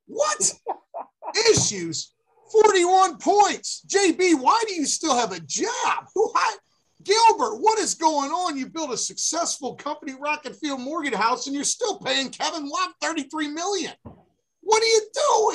What? 0.08 0.54
issues? 1.52 2.14
41 2.52 3.18
points. 3.18 3.84
JB, 3.88 4.40
why 4.40 4.62
do 4.68 4.74
you 4.74 4.86
still 4.86 5.16
have 5.16 5.32
a 5.32 5.40
job? 5.40 6.06
Why? 6.14 6.56
Gilbert, 7.04 7.58
what 7.60 7.80
is 7.80 7.96
going 7.96 8.30
on? 8.32 8.58
You 8.58 8.68
built 8.68 8.92
a 8.92 8.98
successful 8.98 9.76
company, 9.76 10.16
Rocket 10.20 10.56
Field 10.56 10.82
Mortgage 10.82 11.14
House, 11.14 11.48
and 11.48 11.56
you're 11.56 11.64
still 11.64 11.98
paying 12.00 12.30
Kevin 12.30 12.68
Love 12.68 12.92
33 13.02 13.48
million. 13.50 13.94
What 14.70 14.84
are 14.84 14.86
you 14.86 15.02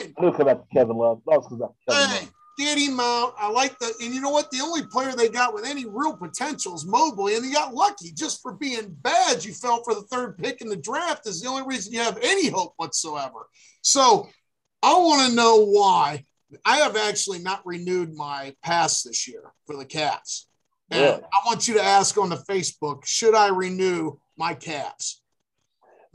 doing? 0.01 0.15
Look 0.21 0.41
at 0.41 0.47
that 0.47 0.65
Kevin 0.73 0.97
Love. 0.97 1.21
That 1.29 1.39
was 1.39 1.47
'cause 1.47 1.61
of 1.61 1.73
Kevin 1.89 2.09
Hey, 2.11 2.21
Love. 2.25 2.33
get 2.59 2.79
him. 2.79 2.99
I 2.99 3.49
like 3.49 3.79
the, 3.79 3.95
and 4.01 4.13
you 4.13 4.21
know 4.21 4.31
what? 4.31 4.51
The 4.51 4.61
only 4.61 4.85
player 4.87 5.13
they 5.13 5.29
got 5.29 5.55
with 5.55 5.65
any 5.65 5.85
real 5.87 6.17
potential 6.17 6.75
is 6.75 6.85
Mobley, 6.85 7.37
and 7.37 7.45
he 7.45 7.53
got 7.53 7.73
lucky 7.73 8.11
just 8.11 8.43
for 8.43 8.55
being 8.55 8.91
bad. 9.03 9.45
You 9.45 9.55
fell 9.55 9.85
for 9.85 9.95
the 9.95 10.03
third 10.03 10.37
pick 10.39 10.63
in 10.63 10.69
the 10.69 10.77
draft 10.77 11.29
is 11.29 11.41
the 11.41 11.49
only 11.49 11.63
reason 11.63 11.93
you 11.93 12.01
have 12.01 12.19
any 12.23 12.49
hope 12.49 12.75
whatsoever. 12.77 13.49
So 13.83 14.29
I 14.83 14.95
want 14.99 15.29
to 15.31 15.37
know 15.37 15.65
why. 15.65 16.25
I 16.65 16.79
have 16.79 16.97
actually 16.97 17.39
not 17.39 17.65
renewed 17.65 18.15
my 18.17 18.57
pass 18.63 19.05
this 19.05 19.29
year 19.29 19.53
for 19.65 19.77
the 19.77 19.87
Cavs. 19.87 20.47
And 20.91 21.01
Really? 21.03 21.23
I 21.23 21.47
want 21.47 21.69
you 21.69 21.75
to 21.75 21.83
ask 21.85 22.19
on 22.19 22.31
the 22.31 22.37
Facebook, 22.37 23.05
should 23.05 23.37
I 23.37 23.49
renew 23.49 24.19
my 24.37 24.55
Cavs? 24.55 25.21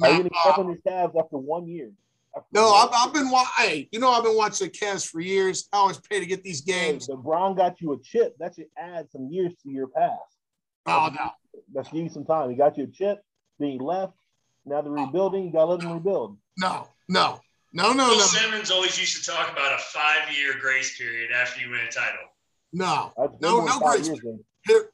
Are 0.02 0.10
you 0.12 0.18
going 0.18 0.30
to 0.30 0.36
uh, 0.46 0.54
on 0.58 0.68
your 0.68 0.78
Cavs 0.78 1.18
after 1.18 1.38
one 1.38 1.68
year? 1.68 1.92
After 2.36 2.48
no, 2.54 2.72
I've, 2.74 2.90
I've 2.94 3.14
been 3.14 3.30
wa- 3.32 3.46
hey, 3.58 3.90
you 3.92 4.00
know 4.00 4.12
I've 4.12 4.24
been 4.24 4.36
watching 4.38 4.68
the 4.68 4.74
Cavs 4.74 5.08
for 5.10 5.20
years. 5.20 5.68
I 5.74 5.78
always 5.78 5.98
pay 6.00 6.20
to 6.20 6.26
get 6.26 6.44
these 6.44 6.64
Hey, 6.66 6.92
games. 6.92 7.08
LeBron 7.08 7.58
got 7.58 7.82
you 7.82 7.94
a 7.94 8.00
chip. 8.02 8.36
That 8.40 8.56
should 8.56 8.68
add 8.78 9.10
some 9.12 9.28
years 9.32 9.54
to 9.64 9.70
your 9.72 9.88
pass. 9.88 10.18
Oh 10.86 11.10
no, 11.14 11.32
Let's 11.74 11.90
give 11.90 12.04
you 12.04 12.10
some 12.10 12.26
time. 12.26 12.50
He 12.50 12.56
got 12.56 12.78
you 12.78 12.86
a 12.86 12.88
chip, 12.88 13.22
then 13.60 13.70
he 13.72 13.80
left. 13.80 14.14
Now 14.66 14.82
they're 14.82 14.92
rebuilding. 14.92 15.46
You 15.46 15.52
got 15.52 15.66
to 15.66 15.72
let 15.72 15.80
them 15.82 15.94
rebuild. 15.94 16.38
no, 16.58 16.88
no, 17.08 17.40
no, 17.74 17.94
no, 17.94 18.08
Bill 18.10 18.18
no, 18.18 18.24
Simmons 18.26 18.72
always 18.72 19.00
used 19.00 19.24
to 19.24 19.32
talk 19.32 19.52
about 19.52 19.74
a 19.74 19.82
five-year 19.82 20.56
grace 20.60 20.98
period 20.98 21.32
after 21.32 21.62
you 21.62 21.70
win 21.72 21.80
a 21.82 21.92
title. 21.92 22.20
no. 22.74 23.12
That's 23.18 23.34
No, 23.42 23.66
no 23.66 23.80
grace. 23.80 24.08
years 24.08 24.20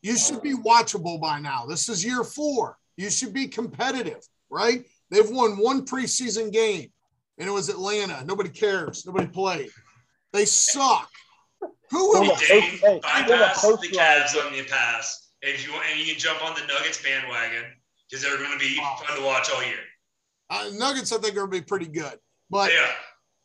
you 0.02 0.18
should 0.18 0.42
be 0.42 0.54
watchable 0.54 1.20
by 1.20 1.40
now. 1.40 1.66
This 1.66 1.90
is 1.90 2.06
year 2.06 2.24
four. 2.24 2.78
You 2.98 3.10
should 3.10 3.34
be 3.34 3.48
competitive. 3.48 4.22
right? 4.50 4.86
They've 5.12 5.30
won 5.30 5.58
one 5.58 5.86
preseason 5.86 6.52
game, 6.52 6.92
and 7.38 7.48
it 7.48 7.52
was 7.52 7.70
Atlanta. 7.70 8.24
Nobody 8.26 8.50
cares. 8.50 9.06
Nobody 9.06 9.28
played. 9.28 9.70
They 10.34 10.46
suck. 10.46 11.10
Who 11.92 12.10
will 12.10 12.36
hey, 12.36 12.80
Dane, 12.82 13.00
bypass 13.02 13.62
the 13.62 13.90
Cavs 13.92 14.36
on 14.46 14.54
the 14.54 14.64
pass. 14.64 15.30
And 15.44 15.54
if 15.54 15.66
you 15.66 15.74
want, 15.74 15.86
and 15.90 16.00
you 16.00 16.06
can 16.06 16.20
jump 16.20 16.44
on 16.44 16.56
the 16.56 16.66
Nuggets 16.66 17.02
bandwagon 17.02 17.64
because 18.10 18.24
they're 18.24 18.38
going 18.38 18.52
to 18.52 18.58
be 18.58 18.76
fun 18.76 19.18
to 19.18 19.24
watch 19.24 19.50
all 19.54 19.64
year. 19.64 19.78
Uh, 20.50 20.70
Nuggets, 20.74 21.12
I 21.12 21.18
think, 21.18 21.34
are 21.34 21.48
going 21.48 21.52
to 21.52 21.60
be 21.60 21.64
pretty 21.64 21.88
good. 21.88 22.18
But 22.50 22.72
yeah. 22.72 22.92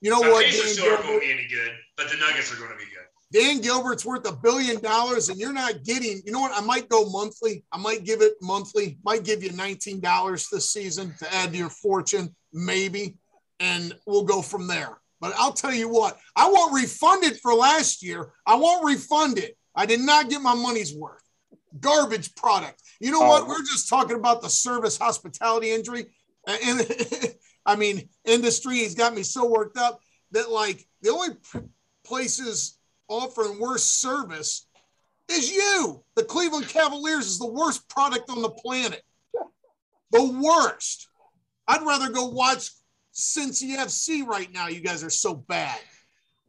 you 0.00 0.10
know 0.10 0.20
what? 0.20 0.44
Pacers 0.44 0.78
still 0.78 0.92
aren't 0.92 1.04
going 1.04 1.20
to 1.20 1.26
be 1.26 1.32
any 1.32 1.48
good, 1.48 1.72
but 1.96 2.08
the 2.08 2.16
Nuggets 2.16 2.52
are 2.52 2.56
going 2.56 2.70
to 2.70 2.76
be 2.76 2.84
good. 2.84 3.04
Dan 3.32 3.60
Gilbert's 3.60 4.04
worth 4.04 4.28
a 4.28 4.34
billion 4.34 4.80
dollars, 4.80 5.28
and 5.28 5.38
you're 5.38 5.52
not 5.52 5.84
getting. 5.84 6.20
You 6.24 6.32
know 6.32 6.40
what? 6.40 6.52
I 6.52 6.60
might 6.60 6.88
go 6.88 7.08
monthly. 7.08 7.64
I 7.70 7.78
might 7.78 8.04
give 8.04 8.22
it 8.22 8.32
monthly. 8.42 8.98
Might 9.04 9.24
give 9.24 9.42
you 9.42 9.52
nineteen 9.52 10.00
dollars 10.00 10.48
this 10.50 10.72
season 10.72 11.14
to 11.20 11.32
add 11.34 11.52
to 11.52 11.58
your 11.58 11.70
fortune, 11.70 12.34
maybe, 12.52 13.16
and 13.60 13.94
we'll 14.06 14.24
go 14.24 14.42
from 14.42 14.66
there. 14.66 14.98
But 15.20 15.34
I'll 15.38 15.52
tell 15.52 15.72
you 15.72 15.88
what, 15.88 16.18
I 16.34 16.48
want 16.48 16.74
refunded 16.74 17.38
for 17.40 17.54
last 17.54 18.02
year. 18.02 18.32
I 18.46 18.56
want 18.56 18.84
refunded. 18.84 19.52
I 19.76 19.86
did 19.86 20.00
not 20.00 20.30
get 20.30 20.40
my 20.40 20.54
money's 20.54 20.94
worth. 20.94 21.22
Garbage 21.78 22.34
product. 22.34 22.82
You 23.00 23.12
know 23.12 23.20
what? 23.20 23.42
Uh, 23.42 23.46
We're 23.46 23.60
just 23.60 23.88
talking 23.88 24.16
about 24.16 24.42
the 24.42 24.48
service 24.48 24.96
hospitality 24.96 25.70
injury. 25.70 26.06
And 26.48 26.86
I 27.66 27.76
mean, 27.76 28.08
industry 28.24 28.82
has 28.82 28.94
got 28.94 29.14
me 29.14 29.22
so 29.22 29.46
worked 29.46 29.76
up 29.76 30.00
that 30.32 30.50
like 30.50 30.86
the 31.02 31.10
only 31.10 31.36
places 32.04 32.78
offering 33.08 33.60
worse 33.60 33.84
service 33.84 34.66
is 35.28 35.52
you. 35.52 36.02
The 36.16 36.24
Cleveland 36.24 36.68
Cavaliers 36.68 37.26
is 37.26 37.38
the 37.38 37.50
worst 37.50 37.88
product 37.88 38.30
on 38.30 38.42
the 38.42 38.50
planet. 38.50 39.02
The 40.12 40.40
worst. 40.42 41.08
I'd 41.68 41.82
rather 41.82 42.08
go 42.08 42.26
watch 42.30 42.70
Cincy 43.20 43.76
FC 43.76 44.26
right 44.26 44.52
now. 44.52 44.68
You 44.68 44.80
guys 44.80 45.04
are 45.04 45.10
so 45.10 45.34
bad. 45.34 45.78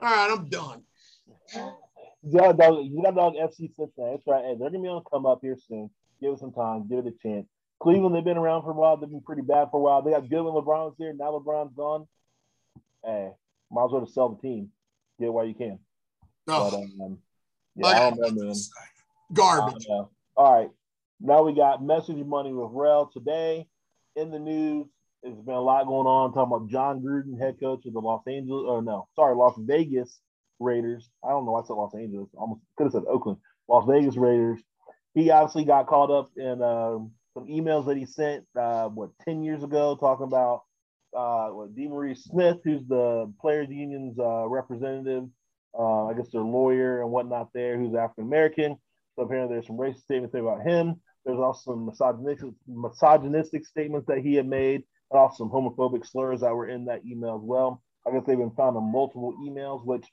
All 0.01 0.09
right, 0.09 0.31
I'm 0.31 0.49
done. 0.49 0.83
Yeah, 2.23 2.51
dog, 2.53 2.85
you 2.85 3.01
got 3.03 3.15
dog 3.15 3.33
FC 3.33 3.69
Cincinnati. 3.75 4.15
That's 4.15 4.27
right. 4.27 4.43
Hey, 4.45 4.55
they're 4.57 4.69
gonna 4.69 4.81
be 4.81 4.87
on 4.87 5.03
come 5.11 5.25
up 5.25 5.39
here 5.41 5.57
soon. 5.67 5.89
Give 6.21 6.33
it 6.33 6.39
some 6.39 6.53
time. 6.53 6.87
Give 6.87 6.99
it 6.99 7.13
a 7.13 7.27
chance. 7.27 7.47
Cleveland, 7.81 8.15
they've 8.15 8.23
been 8.23 8.37
around 8.37 8.61
for 8.61 8.71
a 8.71 8.75
while. 8.75 8.97
They've 8.97 9.09
been 9.09 9.21
pretty 9.21 9.41
bad 9.41 9.69
for 9.71 9.77
a 9.77 9.83
while. 9.83 10.01
They 10.01 10.11
got 10.11 10.29
good 10.29 10.43
when 10.43 10.53
LeBron's 10.53 10.95
here. 10.97 11.13
Now 11.13 11.31
LeBron's 11.31 11.73
gone. 11.75 12.07
Hey, 13.03 13.31
might 13.71 13.85
as 13.85 13.91
well 13.91 14.01
just 14.01 14.13
sell 14.13 14.29
the 14.29 14.41
team. 14.41 14.69
Get 15.19 15.27
it 15.27 15.33
while 15.33 15.47
you 15.47 15.55
can. 15.55 15.79
Oh. 16.47 16.69
But, 16.69 17.03
um, 17.03 17.17
yeah, 17.75 17.87
I 17.87 18.09
don't 18.11 18.19
know, 18.19 18.45
man. 18.45 18.55
Garbage. 19.33 19.87
All 19.89 20.05
right. 20.37 20.69
Now 21.19 21.43
we 21.43 21.53
got 21.53 21.83
message 21.83 22.17
money 22.17 22.53
with 22.53 22.69
Rel 22.71 23.07
today 23.07 23.67
in 24.15 24.31
the 24.31 24.39
news. 24.39 24.87
There's 25.23 25.35
been 25.35 25.53
a 25.53 25.61
lot 25.61 25.85
going 25.85 26.07
on 26.07 26.33
talking 26.33 26.55
about 26.55 26.69
Jon 26.69 27.01
Gruden, 27.01 27.39
head 27.39 27.59
coach 27.59 27.85
of 27.85 27.93
the 27.93 27.99
Los 27.99 28.23
Angeles, 28.27 28.65
or 28.67 28.81
no, 28.81 29.07
sorry, 29.15 29.35
Las 29.35 29.53
Vegas 29.59 30.19
Raiders. 30.59 31.09
I 31.23 31.29
don't 31.29 31.45
know 31.45 31.51
why 31.51 31.61
I 31.61 31.63
said 31.63 31.73
Los 31.73 31.93
Angeles. 31.93 32.29
Almost 32.35 32.61
could 32.75 32.85
have 32.85 32.93
said 32.93 33.03
Oakland. 33.07 33.37
Las 33.67 33.85
Vegas 33.87 34.17
Raiders. 34.17 34.59
He 35.13 35.29
obviously 35.29 35.65
got 35.65 35.85
caught 35.87 36.09
up 36.09 36.31
in 36.37 36.61
um, 36.63 37.11
some 37.35 37.45
emails 37.47 37.85
that 37.85 37.97
he 37.97 38.05
sent, 38.05 38.45
uh, 38.59 38.87
what, 38.87 39.11
10 39.23 39.43
years 39.43 39.63
ago, 39.63 39.95
talking 39.95 40.25
about 40.25 40.63
uh, 41.15 41.49
what, 41.49 41.75
DeMaurice 41.75 42.23
Smith, 42.23 42.57
who's 42.63 42.85
the 42.87 43.31
players 43.39 43.69
union's 43.69 44.17
uh, 44.17 44.47
representative, 44.47 45.25
uh, 45.77 46.05
I 46.07 46.13
guess 46.13 46.29
their 46.31 46.41
lawyer 46.41 47.01
and 47.01 47.11
whatnot 47.11 47.49
there, 47.53 47.77
who's 47.77 47.93
African 47.93 48.25
American. 48.25 48.77
So 49.15 49.23
apparently 49.23 49.55
there's 49.55 49.67
some 49.67 49.77
racist 49.77 50.03
statements 50.03 50.33
about 50.33 50.65
him. 50.65 50.95
There's 51.25 51.39
also 51.39 51.73
some 51.73 51.85
misogynistic, 51.85 52.49
misogynistic 52.67 53.65
statements 53.67 54.07
that 54.07 54.19
he 54.19 54.33
had 54.33 54.47
made 54.47 54.83
and 55.11 55.19
also 55.19 55.43
some 55.43 55.49
homophobic 55.49 56.05
slurs 56.07 56.41
that 56.41 56.55
were 56.55 56.67
in 56.67 56.85
that 56.85 57.05
email 57.05 57.35
as 57.35 57.43
well. 57.43 57.81
I 58.07 58.11
guess 58.11 58.23
they've 58.25 58.37
been 58.37 58.51
found 58.51 58.75
in 58.77 58.91
multiple 58.91 59.35
emails, 59.45 59.85
which 59.85 60.05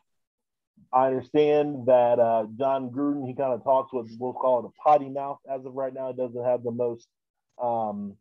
I 0.92 1.06
understand 1.06 1.86
that 1.86 2.18
uh, 2.18 2.46
Jon 2.58 2.90
Gruden, 2.90 3.26
he 3.26 3.34
kind 3.34 3.52
of 3.52 3.64
talks 3.64 3.92
with 3.92 4.10
we'll 4.18 4.32
call 4.32 4.60
it 4.60 4.66
a 4.66 4.82
potty 4.82 5.08
mouth 5.08 5.38
as 5.50 5.64
of 5.64 5.74
right 5.74 5.92
now. 5.92 6.10
It 6.10 6.16
doesn't 6.16 6.44
have 6.44 6.62
the 6.62 6.70
most, 6.70 7.06
um, 7.62 8.14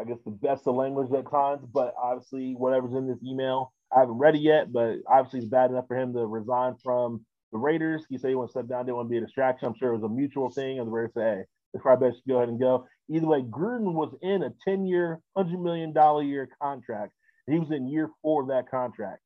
I 0.00 0.04
guess, 0.04 0.18
the 0.24 0.30
best 0.30 0.66
of 0.66 0.74
language 0.74 1.12
at 1.12 1.30
times, 1.30 1.64
but 1.72 1.94
obviously, 2.00 2.54
whatever's 2.54 2.94
in 2.94 3.06
this 3.06 3.22
email, 3.24 3.72
I 3.94 4.00
haven't 4.00 4.18
read 4.18 4.34
it 4.34 4.42
yet, 4.42 4.72
but 4.72 4.96
obviously, 5.06 5.40
it's 5.40 5.48
bad 5.48 5.70
enough 5.70 5.86
for 5.86 5.96
him 5.96 6.12
to 6.14 6.26
resign 6.26 6.74
from 6.82 7.24
the 7.52 7.58
Raiders. 7.58 8.04
He 8.08 8.18
said 8.18 8.28
he 8.28 8.34
wants 8.34 8.52
to 8.52 8.60
step 8.60 8.68
down, 8.68 8.86
didn't 8.86 8.96
want 8.96 9.06
to 9.08 9.10
be 9.10 9.18
a 9.18 9.20
distraction. 9.20 9.68
I'm 9.68 9.74
sure 9.78 9.90
it 9.90 9.96
was 9.96 10.02
a 10.02 10.08
mutual 10.08 10.50
thing, 10.50 10.78
and 10.78 10.88
the 10.88 10.92
Raiders 10.92 11.14
said, 11.14 11.38
hey, 11.38 11.44
probably 11.82 12.10
best 12.10 12.22
to 12.22 12.28
go 12.28 12.36
ahead 12.36 12.48
and 12.48 12.60
go. 12.60 12.86
Either 13.10 13.26
way, 13.26 13.42
Gruden 13.42 13.92
was 13.92 14.14
in 14.22 14.42
a 14.42 14.50
10 14.66 14.86
year, 14.86 15.20
$100 15.36 15.62
million 15.62 15.94
year 16.26 16.48
contract. 16.62 17.12
He 17.46 17.58
was 17.58 17.70
in 17.70 17.88
year 17.88 18.10
four 18.22 18.42
of 18.42 18.48
that 18.48 18.70
contract. 18.70 19.20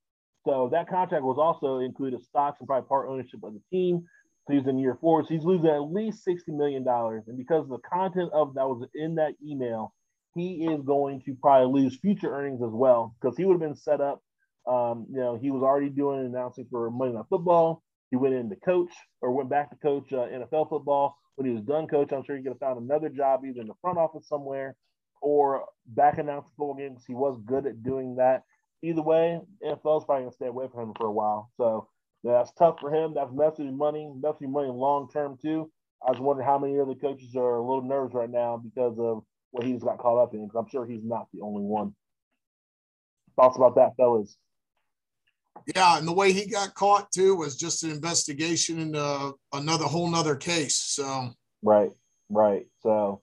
So 0.47 0.69
that 0.73 0.89
contract 0.89 1.25
was 1.25 1.39
also 1.39 1.79
included 1.79 2.25
stocks 2.25 2.59
and 2.61 2.67
probably 2.67 2.89
part 2.89 3.09
ownership 3.09 3.41
of 3.45 3.53
the 3.53 3.61
team. 3.71 4.05
So 4.47 4.55
he's 4.55 4.67
in 4.67 4.79
year 4.79 4.97
four. 5.01 5.23
So 5.23 5.35
he's 5.35 5.45
losing 5.45 5.69
at 5.69 5.93
least 5.93 6.27
$60 6.27 6.39
million. 6.49 6.85
And 6.89 7.37
because 7.37 7.65
of 7.65 7.69
the 7.69 7.79
content 7.79 8.31
of 8.33 8.55
that 8.55 8.67
was 8.67 8.89
in 8.95 9.17
that 9.17 9.35
email, 9.47 9.93
he 10.35 10.67
is 10.71 10.81
going 10.83 11.23
to 11.27 11.35
probably 11.35 11.83
lose 11.83 11.99
future 11.99 12.33
earnings 12.33 12.63
as 12.63 12.73
well 12.73 13.15
because 13.21 13.37
he 13.37 13.45
would 13.45 13.55
have 13.55 13.61
been 13.61 13.77
set 13.77 14.01
up. 14.01 14.23
Um, 14.67 15.07
you 15.11 15.19
know, 15.19 15.39
he 15.41 15.51
was 15.51 15.63
already 15.63 15.91
doing 15.91 16.25
announcing 16.25 16.67
for 16.71 16.91
Monday 16.91 17.17
Night 17.17 17.25
Football. 17.29 17.83
He 18.11 18.17
went 18.17 18.35
in 18.35 18.49
to 18.51 18.57
coach 18.57 18.93
or 19.21 19.33
went 19.33 19.51
back 19.51 19.71
to 19.71 19.77
coach 19.77 20.13
uh, 20.13 20.27
NFL 20.27 20.71
football. 20.71 21.17
When 21.39 21.47
he 21.47 21.55
was 21.55 21.63
done 21.63 21.87
coach, 21.87 22.11
I'm 22.11 22.25
sure 22.25 22.37
he 22.37 22.43
could 22.43 22.51
have 22.51 22.59
found 22.59 22.83
another 22.83 23.09
job 23.09 23.45
either 23.45 23.61
in 23.61 23.69
the 23.69 23.75
front 23.81 23.97
office 23.97 24.27
somewhere 24.27 24.75
or 25.23 25.67
back 25.87 26.19
announcing 26.19 26.51
football 26.57 26.75
games. 26.75 27.05
He 27.07 27.15
was 27.15 27.39
good 27.47 27.65
at 27.65 27.85
doing 27.85 28.17
that 28.17 28.43
either 28.83 29.03
way, 29.03 29.41
NFL's 29.65 30.05
probably 30.05 30.25
gonna 30.25 30.33
stay 30.33 30.49
away 30.49 30.67
from 30.73 30.89
him 30.89 30.95
for 30.97 31.07
a 31.07 31.13
while. 31.13 31.53
So 31.57 31.89
that's 32.25 32.51
tough 32.53 32.81
for 32.81 32.93
him. 32.93 33.15
That's 33.15 33.33
message 33.33 33.71
money, 33.71 34.11
message 34.21 34.49
money 34.49 34.69
long 34.69 35.09
term 35.13 35.39
too. 35.41 35.71
I 36.05 36.11
was 36.11 36.19
wondering 36.19 36.49
how 36.49 36.59
many 36.59 36.81
other 36.81 36.97
coaches 36.97 37.37
are 37.37 37.57
a 37.57 37.61
little 37.61 37.83
nervous 37.83 38.15
right 38.15 38.31
now 38.31 38.57
because 38.57 38.99
of 38.99 39.23
what 39.53 39.65
he's 39.65 39.85
got 39.85 39.99
caught 39.99 40.21
up 40.21 40.35
in. 40.35 40.45
Because 40.45 40.59
I'm 40.59 40.69
sure 40.69 40.87
he's 40.87 41.05
not 41.05 41.29
the 41.33 41.41
only 41.43 41.63
one. 41.63 41.95
Thoughts 43.37 43.57
about 43.57 43.77
that, 43.77 43.97
fellas? 43.97 44.37
Yeah, 45.75 45.99
and 45.99 46.07
the 46.07 46.13
way 46.13 46.33
he 46.33 46.47
got 46.47 46.75
caught 46.75 47.11
too 47.13 47.37
was 47.37 47.57
just 47.57 47.85
an 47.85 47.91
investigation 47.91 48.79
into 48.79 49.35
another 49.53 49.85
whole 49.85 50.09
nother 50.11 50.37
case. 50.37 50.77
So 50.77 51.31
right, 51.63 51.91
right. 52.31 52.67
So 52.83 53.23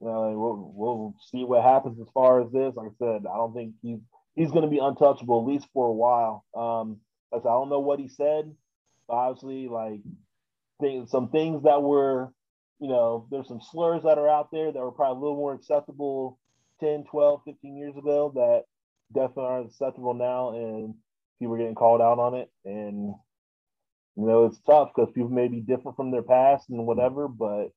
uh, 0.00 0.32
we'll 0.34 0.72
we'll 0.74 1.14
see 1.30 1.44
what 1.44 1.62
happens 1.62 2.00
as 2.00 2.08
far 2.12 2.42
as 2.42 2.52
this. 2.52 2.74
Like 2.76 2.88
I 2.88 2.96
said, 2.98 3.22
I 3.26 3.36
don't 3.36 3.54
think 3.54 3.74
he's 3.82 4.00
he's 4.36 4.50
going 4.50 4.62
to 4.62 4.70
be 4.70 4.78
untouchable 4.78 5.40
at 5.40 5.52
least 5.52 5.66
for 5.72 5.86
a 5.86 5.92
while. 5.92 6.44
Um, 6.54 6.98
I 7.34 7.38
don't 7.38 7.68
know 7.68 7.80
what 7.80 7.98
he 7.98 8.08
said. 8.08 8.54
obviously, 9.08 9.68
like 9.68 10.00
things, 10.80 11.10
some 11.10 11.28
things 11.30 11.64
that 11.64 11.82
were, 11.82 12.32
you 12.80 12.88
know, 12.88 13.26
there's 13.30 13.48
some 13.48 13.60
slurs 13.60 14.02
that 14.04 14.18
are 14.18 14.28
out 14.28 14.50
there 14.52 14.72
that 14.72 14.78
were 14.78 14.92
probably 14.92 15.18
a 15.18 15.20
little 15.20 15.36
more 15.36 15.54
acceptable 15.54 16.38
10, 16.80 17.04
12, 17.10 17.40
15 17.44 17.76
years 17.76 17.96
ago 17.96 18.32
that 18.34 18.62
definitely 19.12 19.44
aren't 19.44 19.66
acceptable 19.66 20.14
now. 20.14 20.50
And 20.50 20.94
people 21.38 21.56
getting 21.56 21.74
called 21.74 22.00
out 22.00 22.18
on 22.18 22.34
it. 22.34 22.50
And, 22.64 23.14
you 24.16 24.26
know, 24.26 24.46
it's 24.46 24.60
tough 24.60 24.90
because 24.94 25.12
people 25.12 25.30
may 25.30 25.48
be 25.48 25.60
different 25.60 25.96
from 25.96 26.10
their 26.10 26.22
past 26.22 26.70
and 26.70 26.86
whatever, 26.86 27.28
but, 27.28 27.68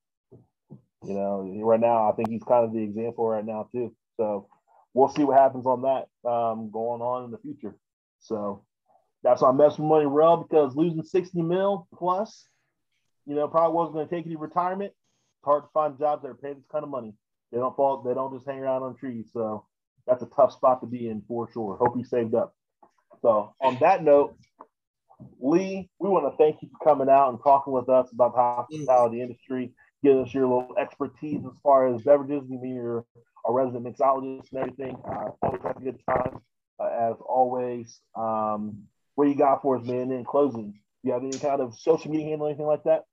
you 1.03 1.13
know, 1.13 1.61
right 1.63 1.79
now, 1.79 2.09
I 2.09 2.15
think 2.15 2.29
he's 2.29 2.43
kind 2.43 2.65
of 2.65 2.73
the 2.73 2.83
example 2.83 3.27
right 3.27 3.45
now, 3.45 3.67
too. 3.71 3.95
So, 4.17 4.47
we'll 4.93 5.09
see 5.09 5.23
what 5.23 5.37
happens 5.37 5.65
on 5.65 5.81
that 5.83 6.29
um, 6.29 6.69
going 6.71 7.01
on 7.01 7.25
in 7.25 7.31
the 7.31 7.37
future. 7.37 7.75
So 8.19 8.63
that's 9.23 9.41
why 9.41 9.49
I 9.49 9.53
mess 9.53 9.77
with 9.77 9.87
money 9.87 10.05
real 10.05 10.37
because 10.37 10.75
losing 10.75 11.03
60 11.03 11.41
mil 11.41 11.87
plus, 11.93 12.47
you 13.25 13.35
know, 13.35 13.47
probably 13.47 13.75
wasn't 13.75 13.95
going 13.95 14.07
to 14.07 14.15
take 14.15 14.25
you 14.25 14.33
to 14.33 14.39
retirement. 14.39 14.91
It's 14.91 15.45
hard 15.45 15.63
to 15.63 15.69
find 15.73 15.97
jobs 15.97 16.23
that 16.23 16.29
are 16.29 16.35
paid 16.35 16.57
this 16.57 16.65
kind 16.71 16.83
of 16.83 16.89
money. 16.89 17.13
They 17.51 17.57
don't 17.57 17.75
fall, 17.75 18.01
they 18.01 18.13
don't 18.13 18.33
just 18.33 18.47
hang 18.47 18.59
around 18.59 18.83
on 18.83 18.95
trees. 18.95 19.29
So 19.33 19.65
that's 20.07 20.23
a 20.23 20.27
tough 20.27 20.53
spot 20.53 20.81
to 20.81 20.87
be 20.87 21.07
in 21.07 21.23
for 21.27 21.49
sure. 21.51 21.77
Hope 21.77 21.95
he 21.97 22.03
saved 22.03 22.35
up. 22.35 22.55
So 23.21 23.53
on 23.61 23.77
that 23.79 24.03
note, 24.03 24.35
Lee, 25.39 25.89
we 25.99 26.09
want 26.09 26.31
to 26.31 26.37
thank 26.37 26.61
you 26.61 26.69
for 26.69 26.83
coming 26.83 27.09
out 27.09 27.29
and 27.29 27.39
talking 27.43 27.73
with 27.73 27.89
us 27.89 28.11
about 28.11 28.33
the 28.33 28.41
hospitality 28.41 29.21
industry, 29.21 29.71
giving 30.03 30.23
us 30.23 30.33
your 30.33 30.43
little 30.47 30.75
expertise 30.77 31.41
as 31.45 31.57
far 31.61 31.93
as 31.93 32.01
beverages. 32.01 32.43
You 32.49 32.59
mean 32.59 32.75
your 32.75 33.05
our 33.45 33.53
resident 33.53 33.85
mixologist 33.85 34.51
and 34.51 34.59
everything. 34.61 34.95
Uh, 35.07 35.29
always 35.41 35.61
have 35.63 35.77
a 35.77 35.81
good 35.81 35.99
time, 36.07 36.41
uh, 36.79 37.11
as 37.11 37.15
always. 37.27 37.99
Um, 38.15 38.83
what 39.15 39.27
you 39.27 39.35
got 39.35 39.61
for 39.61 39.77
us, 39.77 39.85
man? 39.85 40.11
In 40.11 40.23
closing, 40.23 40.71
do 40.71 40.79
you 41.03 41.13
have 41.13 41.23
any 41.23 41.37
kind 41.37 41.61
of 41.61 41.75
social 41.77 42.11
media 42.11 42.29
handle, 42.29 42.47
anything 42.47 42.65
like 42.65 42.83
that? 42.83 43.03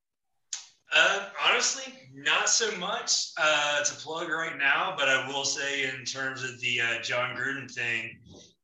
Uh, 0.94 1.28
honestly, 1.46 1.92
not 2.14 2.48
so 2.48 2.74
much 2.78 3.32
uh, 3.38 3.84
to 3.84 3.94
plug 3.96 4.30
right 4.30 4.56
now, 4.56 4.94
but 4.96 5.08
I 5.08 5.28
will 5.28 5.44
say 5.44 5.84
in 5.84 6.04
terms 6.04 6.42
of 6.42 6.58
the 6.60 6.80
uh, 6.80 7.02
Jon 7.02 7.36
Gruden 7.36 7.70
thing, 7.70 8.18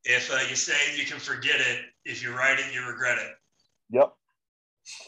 if 0.05 0.31
uh, 0.31 0.39
you 0.49 0.55
say 0.55 0.73
you 0.95 1.05
can 1.05 1.19
forget 1.19 1.59
it, 1.59 1.81
if 2.05 2.23
you 2.23 2.35
write 2.35 2.59
it, 2.59 2.73
you 2.73 2.85
regret 2.85 3.17
it. 3.17 3.31
Yep, 3.89 4.13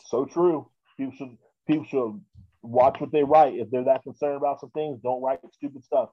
so 0.06 0.26
true. 0.26 0.69
People 0.98 1.14
should 1.18 1.38
people 1.68 1.86
should 1.86 2.22
watch 2.64 2.99
what 2.99 3.11
they 3.11 3.24
write. 3.24 3.56
If 3.56 3.69
they're 3.69 3.86
that 3.86 4.03
concerned 4.03 4.38
about 4.38 4.60
some 4.60 4.72
things, 4.72 4.99
don't 5.03 5.22
write 5.22 5.40
stupid 5.53 5.84
stuff. 5.86 6.10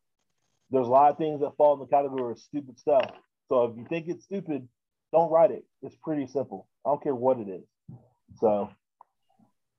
there's 0.71 0.87
a 0.87 0.91
lot 0.91 1.11
of 1.11 1.19
things 1.19 1.41
that 1.41 1.57
fall 1.57 1.75
in 1.75 1.81
the 1.81 1.87
category 1.87 2.33
of 2.33 2.39
stupid 2.39 2.79
stuff. 2.79 3.11
So 3.49 3.65
if 3.65 3.77
you 3.77 3.87
think 3.89 4.07
it's 4.09 4.25
stupid, 4.25 4.69
don't 5.13 5.31
write 5.31 5.51
it. 5.51 5.65
It's 5.83 5.97
pretty 6.03 6.27
simple. 6.27 6.69
I 6.85 6.91
don't 6.91 7.03
care 7.03 7.15
what 7.15 7.39
it 7.39 7.49
is. 7.49 7.65
So 8.41 8.71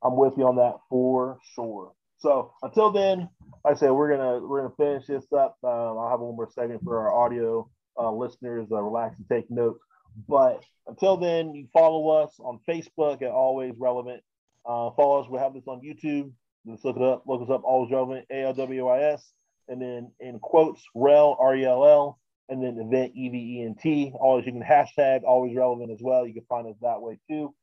I'm 0.03 0.15
with 0.15 0.33
you 0.37 0.47
on 0.47 0.55
that 0.57 0.75
for 0.89 1.39
sure. 1.53 1.93
So 2.19 2.53
until 2.63 2.91
then, 2.91 3.29
like 3.63 3.75
I 3.75 3.79
said, 3.79 3.91
we're 3.91 4.15
gonna 4.15 4.39
we're 4.39 4.61
gonna 4.61 4.75
finish 4.75 5.07
this 5.07 5.31
up. 5.33 5.57
Um, 5.63 5.97
I'll 5.97 6.09
have 6.09 6.19
one 6.19 6.35
more 6.35 6.49
segment 6.49 6.83
for 6.83 6.99
our 6.99 7.13
audio 7.13 7.69
uh, 7.99 8.11
listeners. 8.11 8.67
Uh, 8.71 8.81
relax 8.81 9.17
and 9.17 9.27
take 9.29 9.49
notes. 9.49 9.79
But 10.27 10.63
until 10.87 11.17
then, 11.17 11.53
you 11.53 11.67
follow 11.73 12.23
us 12.23 12.35
on 12.39 12.59
Facebook 12.67 13.21
at 13.21 13.29
Always 13.31 13.73
Relevant. 13.77 14.21
Uh, 14.65 14.91
follow 14.91 15.21
us. 15.21 15.29
We 15.29 15.39
have 15.39 15.53
this 15.53 15.67
on 15.67 15.81
YouTube. 15.81 16.31
Just 16.67 16.85
look 16.85 16.95
it 16.95 17.01
up. 17.01 17.23
Look 17.27 17.41
us 17.41 17.49
up. 17.49 17.63
Always 17.63 17.91
Relevant. 17.91 18.25
A 18.31 18.43
L 18.43 18.53
W 18.53 18.87
I 18.87 19.13
S. 19.13 19.31
And 19.67 19.81
then 19.81 20.11
in 20.19 20.39
quotes, 20.39 20.83
Rel 20.95 21.37
R 21.39 21.55
E 21.55 21.65
L 21.65 21.85
L. 21.85 22.19
And 22.47 22.63
then 22.63 22.77
event 22.79 23.13
E 23.15 23.29
V 23.29 23.37
E 23.37 23.63
N 23.63 23.75
T. 23.81 24.13
Always 24.19 24.45
you 24.45 24.51
can 24.51 24.61
hashtag 24.61 25.23
Always 25.23 25.55
Relevant 25.55 25.91
as 25.91 25.99
well. 26.01 26.27
You 26.27 26.33
can 26.33 26.45
find 26.47 26.67
us 26.67 26.75
that 26.81 27.01
way 27.01 27.19
too. 27.29 27.53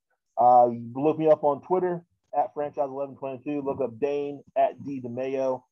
Uh, 0.40 0.66
look 0.94 1.18
me 1.18 1.28
up 1.28 1.44
on 1.44 1.62
Twitter 1.62 2.02
at 2.36 2.52
franchise 2.54 2.88
1122. 2.88 3.62
Look 3.62 3.80
up 3.80 3.98
Dane 3.98 4.42
at 4.56 4.82
D 4.84 5.00
DeMayo. 5.04 5.62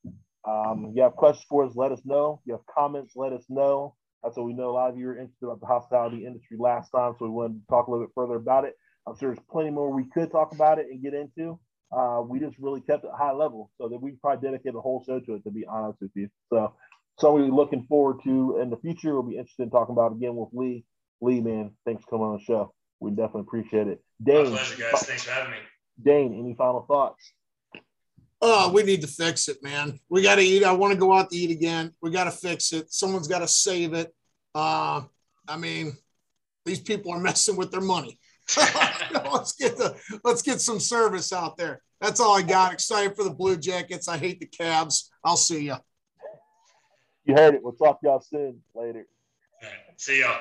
Um, 0.45 0.93
you 0.95 1.03
have 1.03 1.17
questions 1.17 1.47
for 1.49 1.65
us, 1.65 1.73
let 1.75 1.93
us 1.93 2.01
know. 2.05 2.41
You 2.45 2.55
have 2.55 2.67
comments, 2.67 3.15
let 3.15 3.33
us 3.33 3.45
know. 3.49 3.95
That's 4.23 4.37
what 4.37 4.47
we 4.47 4.53
know 4.53 4.71
a 4.71 4.73
lot 4.73 4.91
of 4.91 4.99
you 4.99 5.09
are 5.09 5.17
interested 5.17 5.47
about 5.47 5.61
the 5.61 5.67
hospitality 5.67 6.27
industry 6.27 6.57
last 6.59 6.91
time, 6.91 7.15
so 7.19 7.25
we 7.25 7.31
wanted 7.31 7.61
to 7.61 7.67
talk 7.69 7.87
a 7.87 7.91
little 7.91 8.07
bit 8.07 8.13
further 8.15 8.35
about 8.35 8.65
it. 8.65 8.75
I'm 9.07 9.17
sure 9.17 9.31
there's 9.31 9.45
plenty 9.51 9.71
more 9.71 9.91
we 9.91 10.05
could 10.13 10.31
talk 10.31 10.53
about 10.53 10.79
it 10.79 10.87
and 10.91 11.03
get 11.03 11.15
into. 11.15 11.59
Uh, 11.91 12.23
we 12.25 12.39
just 12.39 12.57
really 12.59 12.81
kept 12.83 13.05
it 13.05 13.11
high 13.17 13.33
level 13.33 13.71
so 13.79 13.89
that 13.89 14.01
we 14.01 14.13
probably 14.13 14.49
dedicate 14.49 14.75
a 14.75 14.81
whole 14.81 15.03
show 15.05 15.19
to 15.21 15.35
it, 15.35 15.45
to 15.45 15.51
be 15.51 15.65
honest 15.67 16.01
with 16.01 16.11
you. 16.15 16.29
So, 16.51 16.75
something 17.19 17.51
we're 17.51 17.57
looking 17.57 17.87
forward 17.89 18.23
to 18.25 18.59
in 18.61 18.71
the 18.71 18.77
future. 18.77 19.15
We'll 19.15 19.23
be 19.23 19.37
interested 19.39 19.65
in 19.65 19.71
talking 19.71 19.95
about 19.95 20.13
again 20.13 20.37
with 20.37 20.51
Lee. 20.53 20.85
Lee, 21.21 21.41
man, 21.41 21.73
thanks 21.85 22.05
for 22.05 22.11
coming 22.11 22.27
on 22.27 22.39
the 22.39 22.45
show. 22.45 22.73
We 23.01 23.11
definitely 23.11 23.43
appreciate 23.43 23.89
it. 23.89 24.03
Dane, 24.23 24.51
My 24.51 24.59
pleasure, 24.59 24.77
guys. 24.77 25.07
Thanks 25.07 25.25
for 25.25 25.33
having 25.33 25.53
me. 25.53 25.59
Dane, 26.03 26.39
any 26.39 26.55
final 26.55 26.83
thoughts? 26.83 27.33
Oh, 28.43 28.73
we 28.73 28.83
need 28.83 29.03
to 29.03 29.07
fix 29.07 29.49
it, 29.49 29.63
man. 29.63 30.01
We 30.09 30.23
got 30.23 30.37
to 30.37 30.43
eat. 30.43 30.65
I 30.65 30.73
want 30.73 30.93
to 30.93 30.99
go 30.99 31.13
out 31.13 31.31
to 31.31 31.37
eat 31.37 31.51
again. 31.51 31.93
We 32.01 32.11
got 32.11 32.25
to 32.25 32.31
fix 32.31 32.73
it. 32.73 32.93
Someone's 32.93 33.29
got 33.29 33.41
to 33.41 33.49
save 33.49 33.93
it. 33.93 34.15
Uh, 34.55 35.03
I 35.47 35.57
mean, 35.59 35.97
these 36.65 36.81
people 36.81 37.13
are 37.13 37.21
messing 37.21 37.57
with 37.57 37.71
their 37.71 37.81
money. 37.83 38.19
let's 39.33 39.53
get 39.53 39.77
the 39.77 39.95
let's 40.25 40.43
get 40.43 40.61
some 40.61 40.81
service 40.81 41.33
out 41.33 41.57
there. 41.57 41.83
That's 42.01 42.19
all 42.19 42.37
I 42.37 42.43
got. 42.43 42.73
Excited 42.73 43.15
for 43.15 43.25
the 43.25 43.31
Blue 43.31 43.57
Jackets. 43.57 44.09
I 44.09 44.17
hate 44.17 44.41
the 44.41 44.47
Cavs. 44.47 45.11
I'll 45.23 45.37
see 45.37 45.67
you. 45.67 45.77
You 47.25 47.35
heard 47.35 47.55
it. 47.55 47.63
We'll 47.63 47.75
talk 47.75 48.01
y'all 48.03 48.21
soon. 48.21 48.61
Later. 48.75 49.07
See 49.97 50.21
y'all. 50.21 50.41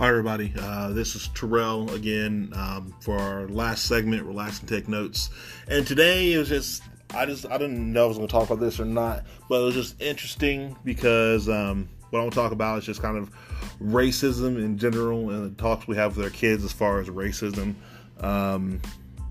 Hi, 0.00 0.08
everybody. 0.08 0.50
Uh, 0.58 0.88
this 0.92 1.14
is 1.14 1.28
Terrell 1.34 1.92
again 1.92 2.54
um, 2.56 2.94
for 3.00 3.18
our 3.18 3.46
last 3.48 3.84
segment, 3.84 4.24
Relax 4.24 4.58
and 4.60 4.66
Take 4.66 4.88
Notes. 4.88 5.28
And 5.68 5.86
today 5.86 6.32
it 6.32 6.38
was 6.38 6.48
just, 6.48 6.82
I 7.12 7.26
just, 7.26 7.44
I 7.44 7.58
didn't 7.58 7.92
know 7.92 8.04
I 8.04 8.08
was 8.08 8.16
going 8.16 8.26
to 8.26 8.32
talk 8.32 8.48
about 8.48 8.60
this 8.60 8.80
or 8.80 8.86
not, 8.86 9.26
but 9.50 9.60
it 9.60 9.64
was 9.66 9.74
just 9.74 10.00
interesting 10.00 10.74
because 10.86 11.50
um, 11.50 11.86
what 12.08 12.20
I 12.20 12.22
want 12.22 12.32
to 12.32 12.40
talk 12.40 12.52
about 12.52 12.78
is 12.78 12.86
just 12.86 13.02
kind 13.02 13.18
of 13.18 13.30
racism 13.78 14.56
in 14.56 14.78
general 14.78 15.28
and 15.28 15.54
the 15.54 15.62
talks 15.62 15.86
we 15.86 15.96
have 15.96 16.16
with 16.16 16.24
our 16.24 16.30
kids 16.30 16.64
as 16.64 16.72
far 16.72 16.98
as 17.00 17.08
racism. 17.08 17.74
Um, 18.20 18.80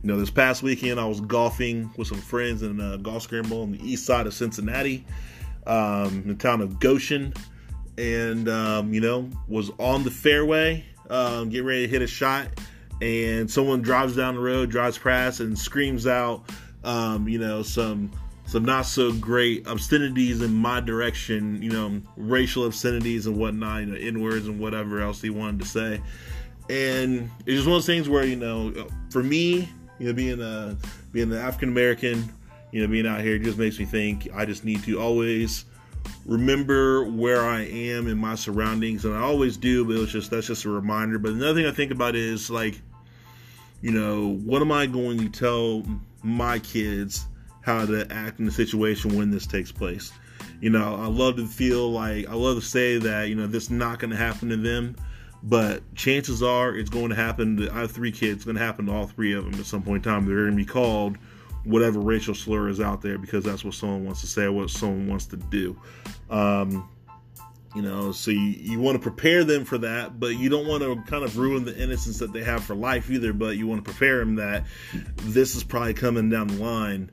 you 0.04 0.08
know, 0.08 0.20
this 0.20 0.30
past 0.30 0.62
weekend 0.62 1.00
I 1.00 1.06
was 1.06 1.20
golfing 1.20 1.90
with 1.98 2.10
some 2.10 2.22
friends 2.22 2.62
in 2.62 2.80
a 2.80 3.00
golf 3.00 3.24
scramble 3.24 3.64
on 3.64 3.72
the 3.72 3.84
east 3.84 4.06
side 4.06 4.28
of 4.28 4.36
Cincinnati, 4.36 5.04
um, 5.66 6.22
in 6.22 6.28
the 6.28 6.36
town 6.36 6.62
of 6.62 6.80
Goshen 6.80 7.34
and 8.00 8.48
um, 8.48 8.94
you 8.94 9.02
know 9.02 9.30
was 9.48 9.72
on 9.78 10.04
the 10.04 10.12
fairway, 10.12 10.84
um, 11.10 11.50
getting 11.50 11.68
ready 11.68 11.86
to 11.86 11.92
hit 11.92 12.02
a 12.02 12.08
shot, 12.08 12.48
and 13.02 13.50
someone 13.50 13.82
drives 13.82 14.16
down 14.16 14.36
the 14.36 14.42
road, 14.42 14.70
drives 14.70 14.98
past, 14.98 15.42
and 15.42 15.58
screams 15.58 16.08
out, 16.08 16.44
um, 16.84 17.28
you 17.28 17.38
know, 17.38 17.62
some 17.62 18.12
some 18.46 18.66
not 18.66 18.86
so 18.86 19.12
great 19.14 19.68
obscenities 19.68 20.42
in 20.42 20.54
my 20.54 20.80
direction, 20.80 21.62
you 21.62 21.70
know, 21.70 22.02
racial 22.18 22.66
obscenities 22.66 23.28
and 23.28 23.38
whatnot, 23.38 23.82
you 23.82 23.86
know, 23.88 23.96
in 23.96 24.22
words 24.22 24.48
and 24.48 24.60
whatever 24.60 25.02
else 25.02 25.22
he 25.22 25.30
wanted 25.30 25.60
to 25.60 25.68
say. 25.68 26.02
And 26.70 27.30
it's 27.46 27.58
just 27.58 27.68
one 27.68 27.76
of 27.76 27.82
those 27.82 27.86
things 27.86 28.10
where, 28.10 28.26
you 28.26 28.36
know, 28.36 28.88
for 29.12 29.22
me, 29.22 29.70
you 30.00 30.08
know, 30.08 30.14
being 30.14 30.42
a 30.42 30.78
being 31.12 31.32
an 31.32 31.38
African 31.38 31.70
American, 31.70 32.34
you 32.72 32.82
know, 32.82 32.88
being 32.88 33.06
out 33.06 33.22
here 33.22 33.38
just 33.38 33.58
makes 33.58 33.78
me 33.78 33.86
think 33.86 34.30
I 34.34 34.46
just 34.46 34.64
need 34.64 34.84
to 34.84 35.00
always 35.00 35.66
remember 36.26 37.04
where 37.04 37.42
I 37.42 37.62
am 37.62 38.08
in 38.08 38.18
my 38.18 38.36
surroundings, 38.36 39.06
and 39.06 39.16
I 39.16 39.22
always 39.22 39.58
do, 39.58 39.86
but 39.86 39.96
it's 39.98 40.12
just 40.12 40.32
that's 40.32 40.48
just 40.48 40.66
a 40.66 40.70
reminder. 40.70 41.20
But 41.20 41.34
another 41.34 41.56
thing 41.56 41.66
I 41.66 41.72
think 41.72 41.92
about 41.92 42.16
is 42.16 42.50
like, 42.50 42.82
you 43.82 43.92
know, 43.92 44.36
what 44.46 44.62
am 44.62 44.72
I 44.72 44.86
going 44.86 45.20
to 45.20 45.30
tell 45.30 45.84
my 46.24 46.60
kids 46.60 47.26
how 47.62 47.86
to 47.86 48.08
act 48.12 48.40
in 48.40 48.48
a 48.48 48.52
situation 48.52 49.18
when 49.18 49.32
this 49.32 49.48
takes 49.48 49.72
place? 49.72 50.12
You 50.62 50.70
know, 50.70 50.96
I 50.96 51.08
love 51.08 51.38
to 51.38 51.48
feel 51.48 51.92
like 51.92 52.28
I 52.28 52.34
love 52.34 52.56
to 52.58 52.62
say 52.62 52.98
that 52.98 53.30
you 53.30 53.36
know 53.36 53.48
this 53.48 53.64
is 53.64 53.72
not 53.72 54.00
going 54.00 54.12
to 54.12 54.18
happen 54.18 54.50
to 54.50 54.58
them, 54.58 54.96
but 55.44 55.82
chances 55.96 56.44
are 56.44 56.76
it's 56.76 56.90
going 56.90 57.10
to 57.10 57.16
happen. 57.16 57.58
To, 57.58 57.72
I 57.72 57.80
have 57.82 57.92
three 57.92 58.12
kids. 58.12 58.38
It's 58.38 58.46
going 58.46 58.58
to 58.58 58.64
happen 58.64 58.86
to 58.88 58.92
all 58.92 59.08
three 59.08 59.34
of 59.34 59.46
them 59.46 59.60
at 59.60 59.66
some 59.66 59.82
point 59.82 60.06
in 60.06 60.12
time. 60.12 60.26
They're 60.26 60.46
going 60.46 60.52
to 60.52 60.58
be 60.58 60.66
called 60.66 61.18
whatever 61.70 62.00
racial 62.00 62.34
slur 62.34 62.68
is 62.68 62.82
out 62.82 63.02
there 63.02 63.18
because 63.18 63.44
that's 63.44 63.64
what 63.64 63.76
someone 63.76 64.04
wants 64.04 64.22
to 64.22 64.28
say 64.28 64.48
what 64.50 64.70
someone 64.70 65.08
wants 65.08 65.28
to 65.28 65.38
do. 65.38 65.80
Um, 66.30 66.90
you 67.76 67.84
know, 67.84 68.12
so 68.12 68.32
you, 68.32 68.40
you 68.40 68.80
want 68.80 68.96
to 68.96 69.00
prepare 69.00 69.44
them 69.44 69.64
for 69.64 69.78
that, 69.78 70.20
but 70.20 70.30
you 70.30 70.50
don't 70.50 70.68
want 70.68 70.82
to 70.82 71.00
kind 71.10 71.24
of 71.24 71.38
ruin 71.38 71.66
the 71.66 71.78
innocence 71.78 72.18
that 72.18 72.34
they 72.34 72.44
have 72.44 72.64
for 72.64 72.74
life 72.74 73.12
either. 73.12 73.32
But 73.32 73.58
you 73.58 73.68
want 73.68 73.86
to 73.86 73.92
prepare 73.92 74.20
them 74.20 74.36
that 74.36 74.66
this 75.18 75.56
is 75.56 75.64
probably 75.64 75.94
coming 75.94 76.30
down 76.30 76.48
the 76.48 76.56
line 76.56 77.12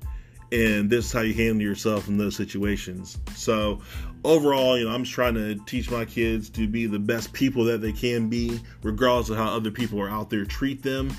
and 0.53 0.89
this 0.89 1.07
is 1.07 1.13
how 1.13 1.21
you 1.21 1.35
handle 1.35 1.63
yourself 1.63 2.09
in 2.09 2.17
those 2.17 2.37
situations. 2.37 3.19
So, 3.35 3.81
overall, 4.25 4.79
you 4.79 4.85
know, 4.85 4.95
I'm 4.95 5.05
just 5.05 5.15
trying 5.15 5.35
to 5.35 5.57
teach 5.67 5.91
my 5.91 6.05
kids 6.05 6.49
to 6.51 6.67
be 6.69 6.87
the 6.87 6.99
best 6.99 7.33
people 7.33 7.65
that 7.65 7.83
they 7.83 7.93
can 7.93 8.29
be, 8.29 8.61
regardless 8.83 9.29
of 9.29 9.37
how 9.37 9.47
other 9.47 9.71
people 9.71 10.01
are 10.01 10.09
out 10.09 10.31
there 10.31 10.45
treat 10.45 10.83
them. 10.83 11.15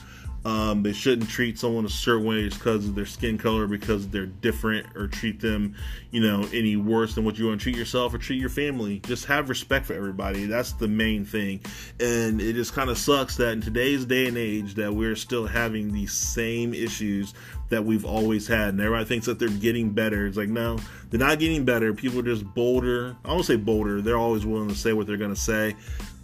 Um, 0.47 0.81
they 0.81 0.93
shouldn't 0.93 1.29
treat 1.29 1.59
someone 1.59 1.83
a 1.83 1.89
certain 1.89 2.25
way 2.25 2.47
just 2.47 2.59
because 2.59 2.87
of 2.87 2.95
their 2.95 3.05
skin 3.05 3.37
color, 3.37 3.67
because 3.67 4.07
they're 4.07 4.27
different, 4.27 4.87
or 4.95 5.07
treat 5.07 5.41
them, 5.41 5.75
you 6.09 6.21
know, 6.21 6.47
any 6.53 6.77
worse 6.77 7.15
than 7.15 7.25
what 7.25 7.37
you 7.37 7.47
want 7.47 7.59
to 7.59 7.63
treat 7.63 7.75
yourself 7.75 8.13
or 8.13 8.17
treat 8.17 8.39
your 8.39 8.49
family. 8.49 8.99
Just 8.99 9.25
have 9.25 9.49
respect 9.49 9.85
for 9.85 9.93
everybody. 9.93 10.45
That's 10.45 10.71
the 10.71 10.87
main 10.87 11.25
thing. 11.25 11.59
And 11.99 12.39
it 12.39 12.53
just 12.53 12.73
kind 12.73 12.89
of 12.89 12.97
sucks 12.97 13.35
that 13.35 13.51
in 13.51 13.61
today's 13.61 14.05
day 14.05 14.27
and 14.27 14.37
age 14.37 14.75
that 14.75 14.93
we're 14.93 15.17
still 15.17 15.47
having 15.47 15.91
these 15.91 16.13
same 16.13 16.73
issues 16.73 17.33
that 17.67 17.83
we've 17.83 18.05
always 18.05 18.47
had. 18.47 18.69
And 18.69 18.79
everybody 18.79 19.03
thinks 19.03 19.25
that 19.25 19.39
they're 19.39 19.49
getting 19.49 19.89
better. 19.89 20.27
It's 20.27 20.37
like, 20.37 20.47
no, 20.47 20.79
they're 21.09 21.19
not 21.19 21.39
getting 21.39 21.65
better. 21.65 21.93
People 21.93 22.19
are 22.19 22.23
just 22.23 22.45
bolder. 22.53 23.17
I 23.25 23.29
don't 23.31 23.43
say 23.43 23.57
bolder. 23.57 24.01
They're 24.01 24.17
always 24.17 24.45
willing 24.45 24.69
to 24.69 24.75
say 24.75 24.93
what 24.93 25.07
they're 25.07 25.17
going 25.17 25.35
to 25.35 25.41
say. 25.41 25.75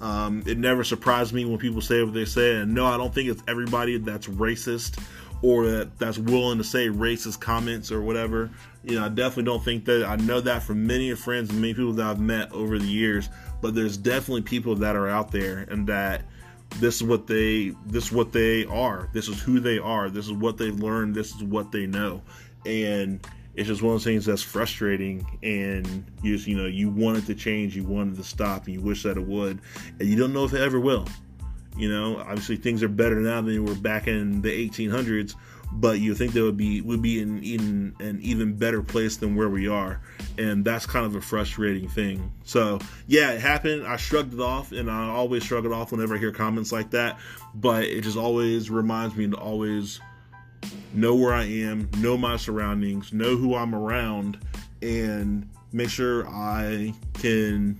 Um, 0.02 0.44
it 0.46 0.58
never 0.58 0.84
surprised 0.84 1.34
me 1.34 1.46
when 1.46 1.58
people 1.58 1.82
say 1.82 2.04
what 2.04 2.14
they 2.14 2.26
say. 2.26 2.56
And 2.58 2.74
no, 2.74 2.86
I 2.86 2.98
don't 2.98 3.14
think 3.14 3.30
it's 3.30 3.44
everybody 3.48 3.98
that's 3.98 4.28
racist 4.28 5.02
or 5.42 5.66
that 5.68 6.00
that's 6.00 6.18
willing 6.18 6.58
to 6.58 6.64
say 6.64 6.88
racist 6.88 7.40
comments 7.40 7.92
or 7.92 8.02
whatever. 8.02 8.50
You 8.84 9.00
know, 9.00 9.06
I 9.06 9.10
definitely 9.10 9.44
don't 9.44 9.64
think 9.64 9.86
that. 9.86 10.06
I 10.06 10.16
know 10.16 10.42
that 10.42 10.64
from 10.64 10.86
many 10.88 11.14
friends 11.16 11.50
and 11.50 11.62
many 11.62 11.74
people 11.74 11.94
that 11.94 12.06
I've 12.06 12.20
met 12.20 12.52
over 12.52 12.80
the 12.80 12.88
years. 12.88 13.30
But 13.62 13.76
there's 13.76 13.96
definitely 13.96 14.42
people 14.42 14.76
that 14.76 14.96
are 14.96 15.08
out 15.08 15.32
there 15.32 15.60
and 15.70 15.88
that 15.88 16.24
this 16.80 16.96
is 16.96 17.04
what 17.04 17.28
they 17.28 17.74
this 17.86 18.06
is 18.06 18.12
what 18.12 18.32
they 18.32 18.66
are. 18.66 19.10
This 19.14 19.28
is 19.28 19.42
who 19.42 19.60
they 19.60 19.80
are. 19.80 20.10
This 20.10 20.26
is 20.26 20.34
what 20.34 20.58
they've 20.58 20.78
learned. 20.78 21.16
This 21.16 21.34
is 21.36 21.44
what 21.44 21.72
they 21.72 21.86
know. 21.86 22.22
And 22.66 23.26
it's 23.56 23.68
just 23.68 23.82
one 23.82 23.92
of 23.92 23.96
those 23.96 24.04
things 24.04 24.26
that's 24.26 24.42
frustrating 24.42 25.26
and 25.44 26.06
you 26.24 26.36
just 26.36 26.48
you 26.48 26.58
know 26.58 26.66
you 26.66 26.90
want 26.90 27.18
it 27.18 27.26
to 27.26 27.36
change 27.36 27.76
you 27.76 27.84
want 27.84 28.14
it 28.14 28.18
to 28.18 28.24
stop 28.24 28.66
and 28.66 28.74
you 28.74 28.82
wish 28.82 29.04
that 29.04 29.18
it 29.18 29.26
would 29.26 29.60
and 30.00 30.10
you 30.10 30.16
don't 30.16 30.34
know 30.34 30.46
if 30.46 30.54
it 30.54 30.62
ever 30.62 30.80
will. 30.80 31.08
You 31.78 31.90
know 31.90 32.18
obviously 32.18 32.58
things 32.58 32.84
are 32.84 32.90
better 32.90 33.16
now 33.16 33.42
than 33.42 33.54
they 33.54 33.60
were 33.60 33.76
back 33.76 34.08
in 34.08 34.42
the 34.42 34.70
1800s 34.70 35.36
but 35.76 36.00
you 36.00 36.14
think 36.14 36.34
they 36.34 36.42
would 36.42 36.58
be 36.58 36.82
would 36.82 37.02
be 37.02 37.20
in, 37.20 37.42
in 37.44 37.96
an 38.00 38.20
even 38.22 38.56
better 38.56 38.84
place 38.84 39.18
than 39.18 39.36
where 39.36 39.50
we 39.50 39.68
are 39.68 40.02
and 40.38 40.64
that's 40.64 40.86
kind 40.86 41.06
of 41.06 41.16
a 41.16 41.22
frustrating 41.22 41.90
thing. 41.90 42.32
So 42.44 42.80
yeah 43.08 43.32
it 43.32 43.42
happened. 43.42 43.88
I 43.88 43.98
shrugged 43.98 44.34
it 44.34 44.40
off 44.40 44.72
and 44.72 44.90
i 44.90 45.10
always 45.10 45.44
shrug 45.44 45.66
it 45.66 45.72
off 45.72 45.92
whenever 45.92 46.16
i 46.16 46.18
hear 46.20 46.32
comments 46.32 46.72
like 46.72 46.92
that 46.92 47.20
but 47.56 47.86
it 47.86 48.02
just 48.02 48.18
always 48.18 48.70
reminds 48.70 49.16
me 49.16 49.28
to 49.30 49.36
always 49.36 50.00
know 50.94 51.16
where 51.16 51.34
I 51.34 51.44
am, 51.44 51.90
know 51.98 52.18
my 52.18 52.38
surroundings, 52.38 53.14
know 53.14 53.36
who 53.36 53.56
I'm 53.56 53.74
around, 53.74 54.40
and 54.82 55.50
make 55.72 55.90
sure 55.90 56.28
I 56.28 56.94
can 57.16 57.80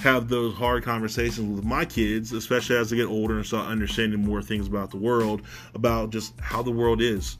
have 0.00 0.28
those 0.28 0.54
hard 0.54 0.84
conversations 0.84 1.56
with 1.56 1.64
my 1.64 1.84
kids, 1.84 2.32
especially 2.32 2.76
as 2.76 2.90
they 2.90 2.96
get 2.96 3.06
older 3.06 3.36
and 3.36 3.46
start 3.46 3.68
understanding 3.68 4.22
more 4.22 4.42
things 4.42 4.66
about 4.66 4.90
the 4.90 4.96
world, 4.96 5.42
about 5.74 6.10
just 6.10 6.38
how 6.40 6.62
the 6.62 6.70
world 6.70 7.00
is. 7.00 7.38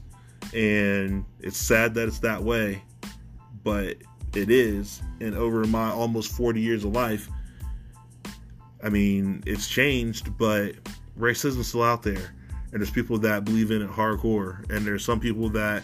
And 0.53 1.25
it's 1.39 1.57
sad 1.57 1.93
that 1.95 2.07
it's 2.07 2.19
that 2.19 2.43
way, 2.43 2.81
but 3.63 3.97
it 4.35 4.49
is. 4.49 5.01
And 5.19 5.35
over 5.35 5.65
my 5.65 5.89
almost 5.89 6.31
40 6.31 6.59
years 6.59 6.83
of 6.83 6.93
life, 6.93 7.29
I 8.83 8.89
mean, 8.89 9.43
it's 9.45 9.67
changed, 9.67 10.37
but 10.37 10.73
racism's 11.17 11.67
still 11.67 11.83
out 11.83 12.03
there. 12.03 12.33
And 12.71 12.81
there's 12.81 12.91
people 12.91 13.17
that 13.19 13.45
believe 13.45 13.71
in 13.71 13.81
it 13.81 13.89
hardcore. 13.89 14.69
And 14.69 14.85
there's 14.85 15.03
some 15.03 15.19
people 15.19 15.49
that, 15.49 15.83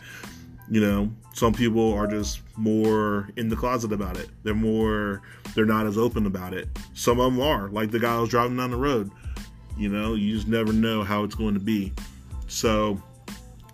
you 0.69 0.81
know, 0.81 1.11
some 1.34 1.53
people 1.53 1.93
are 1.93 2.07
just 2.07 2.41
more 2.57 3.30
in 3.35 3.49
the 3.49 3.55
closet 3.55 3.91
about 3.91 4.18
it. 4.18 4.30
They're 4.43 4.53
more, 4.53 5.22
they're 5.55 5.65
not 5.65 5.88
as 5.88 5.97
open 5.97 6.26
about 6.26 6.53
it. 6.53 6.68
Some 6.93 7.19
of 7.19 7.34
them 7.34 7.41
are, 7.41 7.69
like 7.69 7.91
the 7.91 7.99
guy 7.99 8.15
who 8.15 8.22
was 8.22 8.30
driving 8.30 8.57
down 8.57 8.72
the 8.72 8.77
road. 8.77 9.11
You 9.77 9.89
know, 9.89 10.14
you 10.14 10.35
just 10.35 10.47
never 10.47 10.72
know 10.72 11.03
how 11.03 11.23
it's 11.23 11.35
going 11.35 11.55
to 11.55 11.60
be. 11.60 11.93
So, 12.47 13.01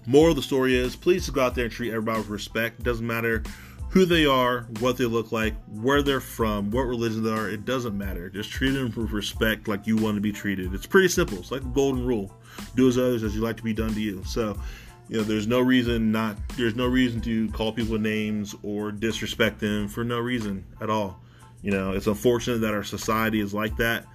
moral 0.06 0.30
of 0.30 0.38
the 0.38 0.42
story 0.42 0.78
is 0.78 0.96
please 0.96 1.30
go 1.30 1.42
out 1.42 1.56
there 1.56 1.66
and 1.66 1.74
treat 1.74 1.90
everybody 1.90 2.20
with 2.20 2.30
respect. 2.30 2.80
It 2.80 2.84
doesn't 2.84 3.06
matter 3.06 3.44
who 3.90 4.06
they 4.06 4.26
are, 4.26 4.68
what 4.80 4.98
they 4.98 5.06
look 5.06 5.32
like, 5.32 5.56
where 5.68 6.02
they're 6.02 6.20
from, 6.20 6.70
what 6.70 6.84
religion 6.84 7.24
they 7.24 7.32
are, 7.32 7.50
it 7.50 7.66
doesn't 7.66 7.98
matter. 7.98 8.30
Just 8.30 8.52
treat 8.52 8.72
them 8.72 8.94
with 8.96 9.12
respect 9.12 9.68
like 9.68 9.88
you 9.88 9.98
want 9.98 10.16
to 10.16 10.22
be 10.22 10.32
treated. 10.32 10.74
It's 10.74 10.86
pretty 10.86 11.08
simple. 11.08 11.40
It's 11.40 11.52
like 11.52 11.62
the 11.62 11.70
golden 11.70 12.06
rule. 12.06 12.32
Do 12.76 12.88
as 12.88 12.98
others 12.98 13.24
as 13.24 13.36
you 13.36 13.42
like 13.42 13.58
to 13.58 13.64
be 13.64 13.74
done 13.74 13.94
to 13.94 14.00
you. 14.00 14.24
So, 14.26 14.60
you 15.08 15.18
know, 15.18 15.24
there's 15.24 15.48
no 15.48 15.60
reason 15.60 16.12
not 16.12 16.38
there's 16.56 16.76
no 16.76 16.86
reason 16.86 17.20
to 17.22 17.50
call 17.50 17.72
people 17.72 17.98
names 17.98 18.54
or 18.62 18.92
disrespect 18.92 19.60
them 19.60 19.88
for 19.88 20.04
no 20.04 20.20
reason 20.20 20.66
at 20.82 20.90
all. 20.90 21.20
You 21.64 21.72
know, 21.72 21.94
it's 21.94 22.08
unfortunate 22.08 22.60
that 22.60 22.74
our 22.74 22.84
society 22.84 23.40
is 23.40 23.54
like 23.54 23.76
that, 23.78 24.06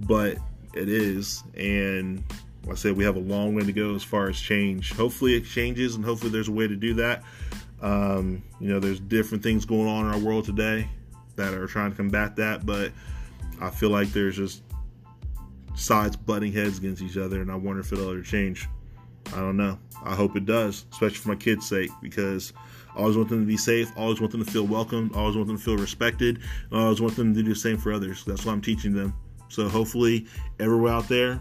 but 0.00 0.38
it 0.72 0.88
is 0.88 1.42
and 1.56 2.22
like 2.64 2.74
I 2.74 2.76
said, 2.76 2.96
we 2.96 3.04
have 3.04 3.16
a 3.16 3.20
long 3.20 3.54
way 3.54 3.62
to 3.62 3.72
go 3.72 3.94
as 3.94 4.02
far 4.02 4.28
as 4.28 4.40
change. 4.40 4.92
Hopefully, 4.92 5.36
it 5.36 5.44
changes, 5.44 5.94
and 5.94 6.04
hopefully, 6.04 6.32
there's 6.32 6.48
a 6.48 6.52
way 6.52 6.66
to 6.66 6.74
do 6.74 6.94
that. 6.94 7.22
Um, 7.86 8.42
you 8.58 8.68
know, 8.68 8.80
there's 8.80 8.98
different 8.98 9.44
things 9.44 9.64
going 9.64 9.86
on 9.86 10.06
in 10.06 10.12
our 10.12 10.18
world 10.18 10.44
today 10.44 10.88
that 11.36 11.54
are 11.54 11.68
trying 11.68 11.90
to 11.90 11.96
combat 11.96 12.34
that, 12.34 12.66
but 12.66 12.90
I 13.60 13.70
feel 13.70 13.90
like 13.90 14.08
there's 14.08 14.36
just 14.36 14.62
sides 15.76 16.16
butting 16.16 16.52
heads 16.52 16.78
against 16.78 17.00
each 17.00 17.16
other, 17.16 17.40
and 17.40 17.50
I 17.50 17.54
wonder 17.54 17.80
if 17.80 17.92
it'll 17.92 18.10
ever 18.10 18.22
change. 18.22 18.68
I 19.32 19.36
don't 19.36 19.56
know. 19.56 19.78
I 20.04 20.16
hope 20.16 20.34
it 20.34 20.46
does, 20.46 20.84
especially 20.90 21.18
for 21.18 21.28
my 21.28 21.36
kids' 21.36 21.68
sake, 21.68 21.90
because 22.02 22.52
I 22.96 22.98
always 22.98 23.16
want 23.16 23.28
them 23.28 23.40
to 23.40 23.46
be 23.46 23.56
safe. 23.56 23.92
I 23.96 24.00
always 24.00 24.20
want 24.20 24.32
them 24.32 24.44
to 24.44 24.50
feel 24.50 24.66
welcome. 24.66 25.12
I 25.14 25.18
always 25.18 25.36
want 25.36 25.46
them 25.46 25.56
to 25.56 25.62
feel 25.62 25.76
respected. 25.76 26.40
I 26.72 26.80
always 26.80 27.00
want 27.00 27.14
them 27.14 27.34
to 27.34 27.42
do 27.42 27.50
the 27.50 27.54
same 27.54 27.78
for 27.78 27.92
others. 27.92 28.24
That's 28.24 28.44
what 28.44 28.50
I'm 28.50 28.62
teaching 28.62 28.94
them. 28.94 29.14
So 29.48 29.68
hopefully, 29.68 30.26
everywhere 30.58 30.92
out 30.92 31.06
there, 31.08 31.40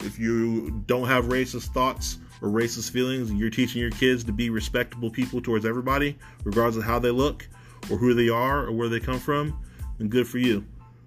if 0.00 0.18
you 0.18 0.82
don't 0.86 1.08
have 1.08 1.26
racist 1.26 1.68
thoughts, 1.72 2.18
or 2.42 2.48
racist 2.48 2.90
feelings 2.90 3.30
and 3.30 3.38
you're 3.38 3.50
teaching 3.50 3.80
your 3.80 3.90
kids 3.90 4.24
to 4.24 4.32
be 4.32 4.50
respectable 4.50 5.10
people 5.10 5.40
towards 5.40 5.64
everybody, 5.64 6.18
regardless 6.44 6.76
of 6.76 6.84
how 6.84 6.98
they 6.98 7.10
look 7.10 7.48
or 7.90 7.96
who 7.96 8.14
they 8.14 8.28
are 8.28 8.66
or 8.66 8.72
where 8.72 8.88
they 8.88 9.00
come 9.00 9.18
from, 9.18 9.58
then 9.98 10.08
good 10.08 10.26
for 10.26 10.38
you. 10.38 10.64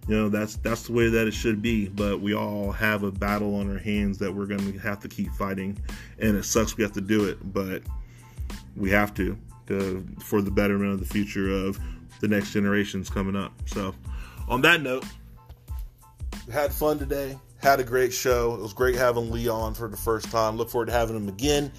You 0.08 0.16
know, 0.16 0.30
that's 0.30 0.56
that's 0.58 0.84
the 0.84 0.94
way 0.94 1.08
that 1.10 1.28
it 1.28 1.34
should 1.34 1.62
be, 1.62 1.88
but 1.88 2.20
we 2.20 2.34
all 2.34 2.72
have 2.72 3.04
a 3.04 3.12
battle 3.12 3.56
on 3.56 3.72
our 3.72 3.78
hands 3.78 4.18
that 4.18 4.34
we're 4.34 4.48
to 4.48 4.72
have 4.80 5.00
to 5.02 5.08
keep 5.08 5.32
fighting 5.34 5.78
and 6.18 6.36
it 6.36 6.44
sucks 6.44 6.76
we 6.76 6.84
have 6.84 6.94
to 6.94 7.02
do 7.02 7.26
it, 7.26 7.54
but 7.54 7.84
we 8.76 8.90
have 8.90 9.14
to, 9.16 9.38
to 9.68 10.06
for 10.20 10.42
the 10.42 10.50
betterment 10.50 10.94
of 10.94 11.00
the 11.00 11.06
future 11.06 11.52
of 11.52 11.80
the 12.22 12.28
next 12.28 12.54
generations 12.54 13.10
coming 13.10 13.36
up. 13.36 13.54
So, 13.66 13.94
on 14.48 14.62
that 14.62 14.82
note, 14.82 15.06
had 16.52 16.74
fun 16.74 16.98
today 16.98 17.38
had 17.60 17.80
a 17.80 17.84
great 17.84 18.14
show. 18.14 18.56
It 18.56 18.62
was 18.62 18.74
great 18.74 18.96
having 18.96 19.32
Leon 19.32 19.74
for 19.74 19.88
the 19.88 19.98
first 19.98 20.32
time. 20.32 20.58
Look 20.58 20.70
forward 20.70 20.88
to 20.88 20.92
having 20.92 21.16
him 21.16 21.30
again. 21.30 21.72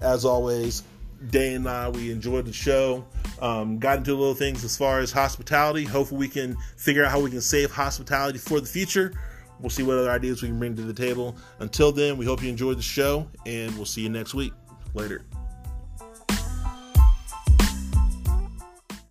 As 0.00 0.24
always, 0.24 0.82
Day 1.30 1.54
and 1.54 1.68
I, 1.68 1.88
we 1.88 2.12
enjoyed 2.12 2.44
the 2.44 2.52
show. 2.52 3.04
Um, 3.40 3.78
got 3.78 3.98
into 3.98 4.14
little 4.14 4.34
things 4.34 4.62
as 4.64 4.76
far 4.76 5.00
as 5.00 5.10
hospitality. 5.10 5.84
Hopefully, 5.84 6.18
we 6.18 6.28
can 6.28 6.56
figure 6.76 7.04
out 7.04 7.10
how 7.10 7.20
we 7.20 7.30
can 7.30 7.40
save 7.40 7.70
hospitality 7.70 8.38
for 8.38 8.60
the 8.60 8.66
future. 8.66 9.12
We'll 9.60 9.70
see 9.70 9.82
what 9.82 9.98
other 9.98 10.10
ideas 10.10 10.42
we 10.42 10.48
can 10.48 10.58
bring 10.58 10.76
to 10.76 10.82
the 10.82 10.94
table. 10.94 11.36
Until 11.58 11.90
then, 11.90 12.16
we 12.16 12.24
hope 12.24 12.42
you 12.42 12.48
enjoyed 12.48 12.78
the 12.78 12.82
show, 12.82 13.26
and 13.46 13.74
we'll 13.74 13.86
see 13.86 14.02
you 14.02 14.08
next 14.08 14.34
week. 14.34 14.52
Later. 14.94 15.24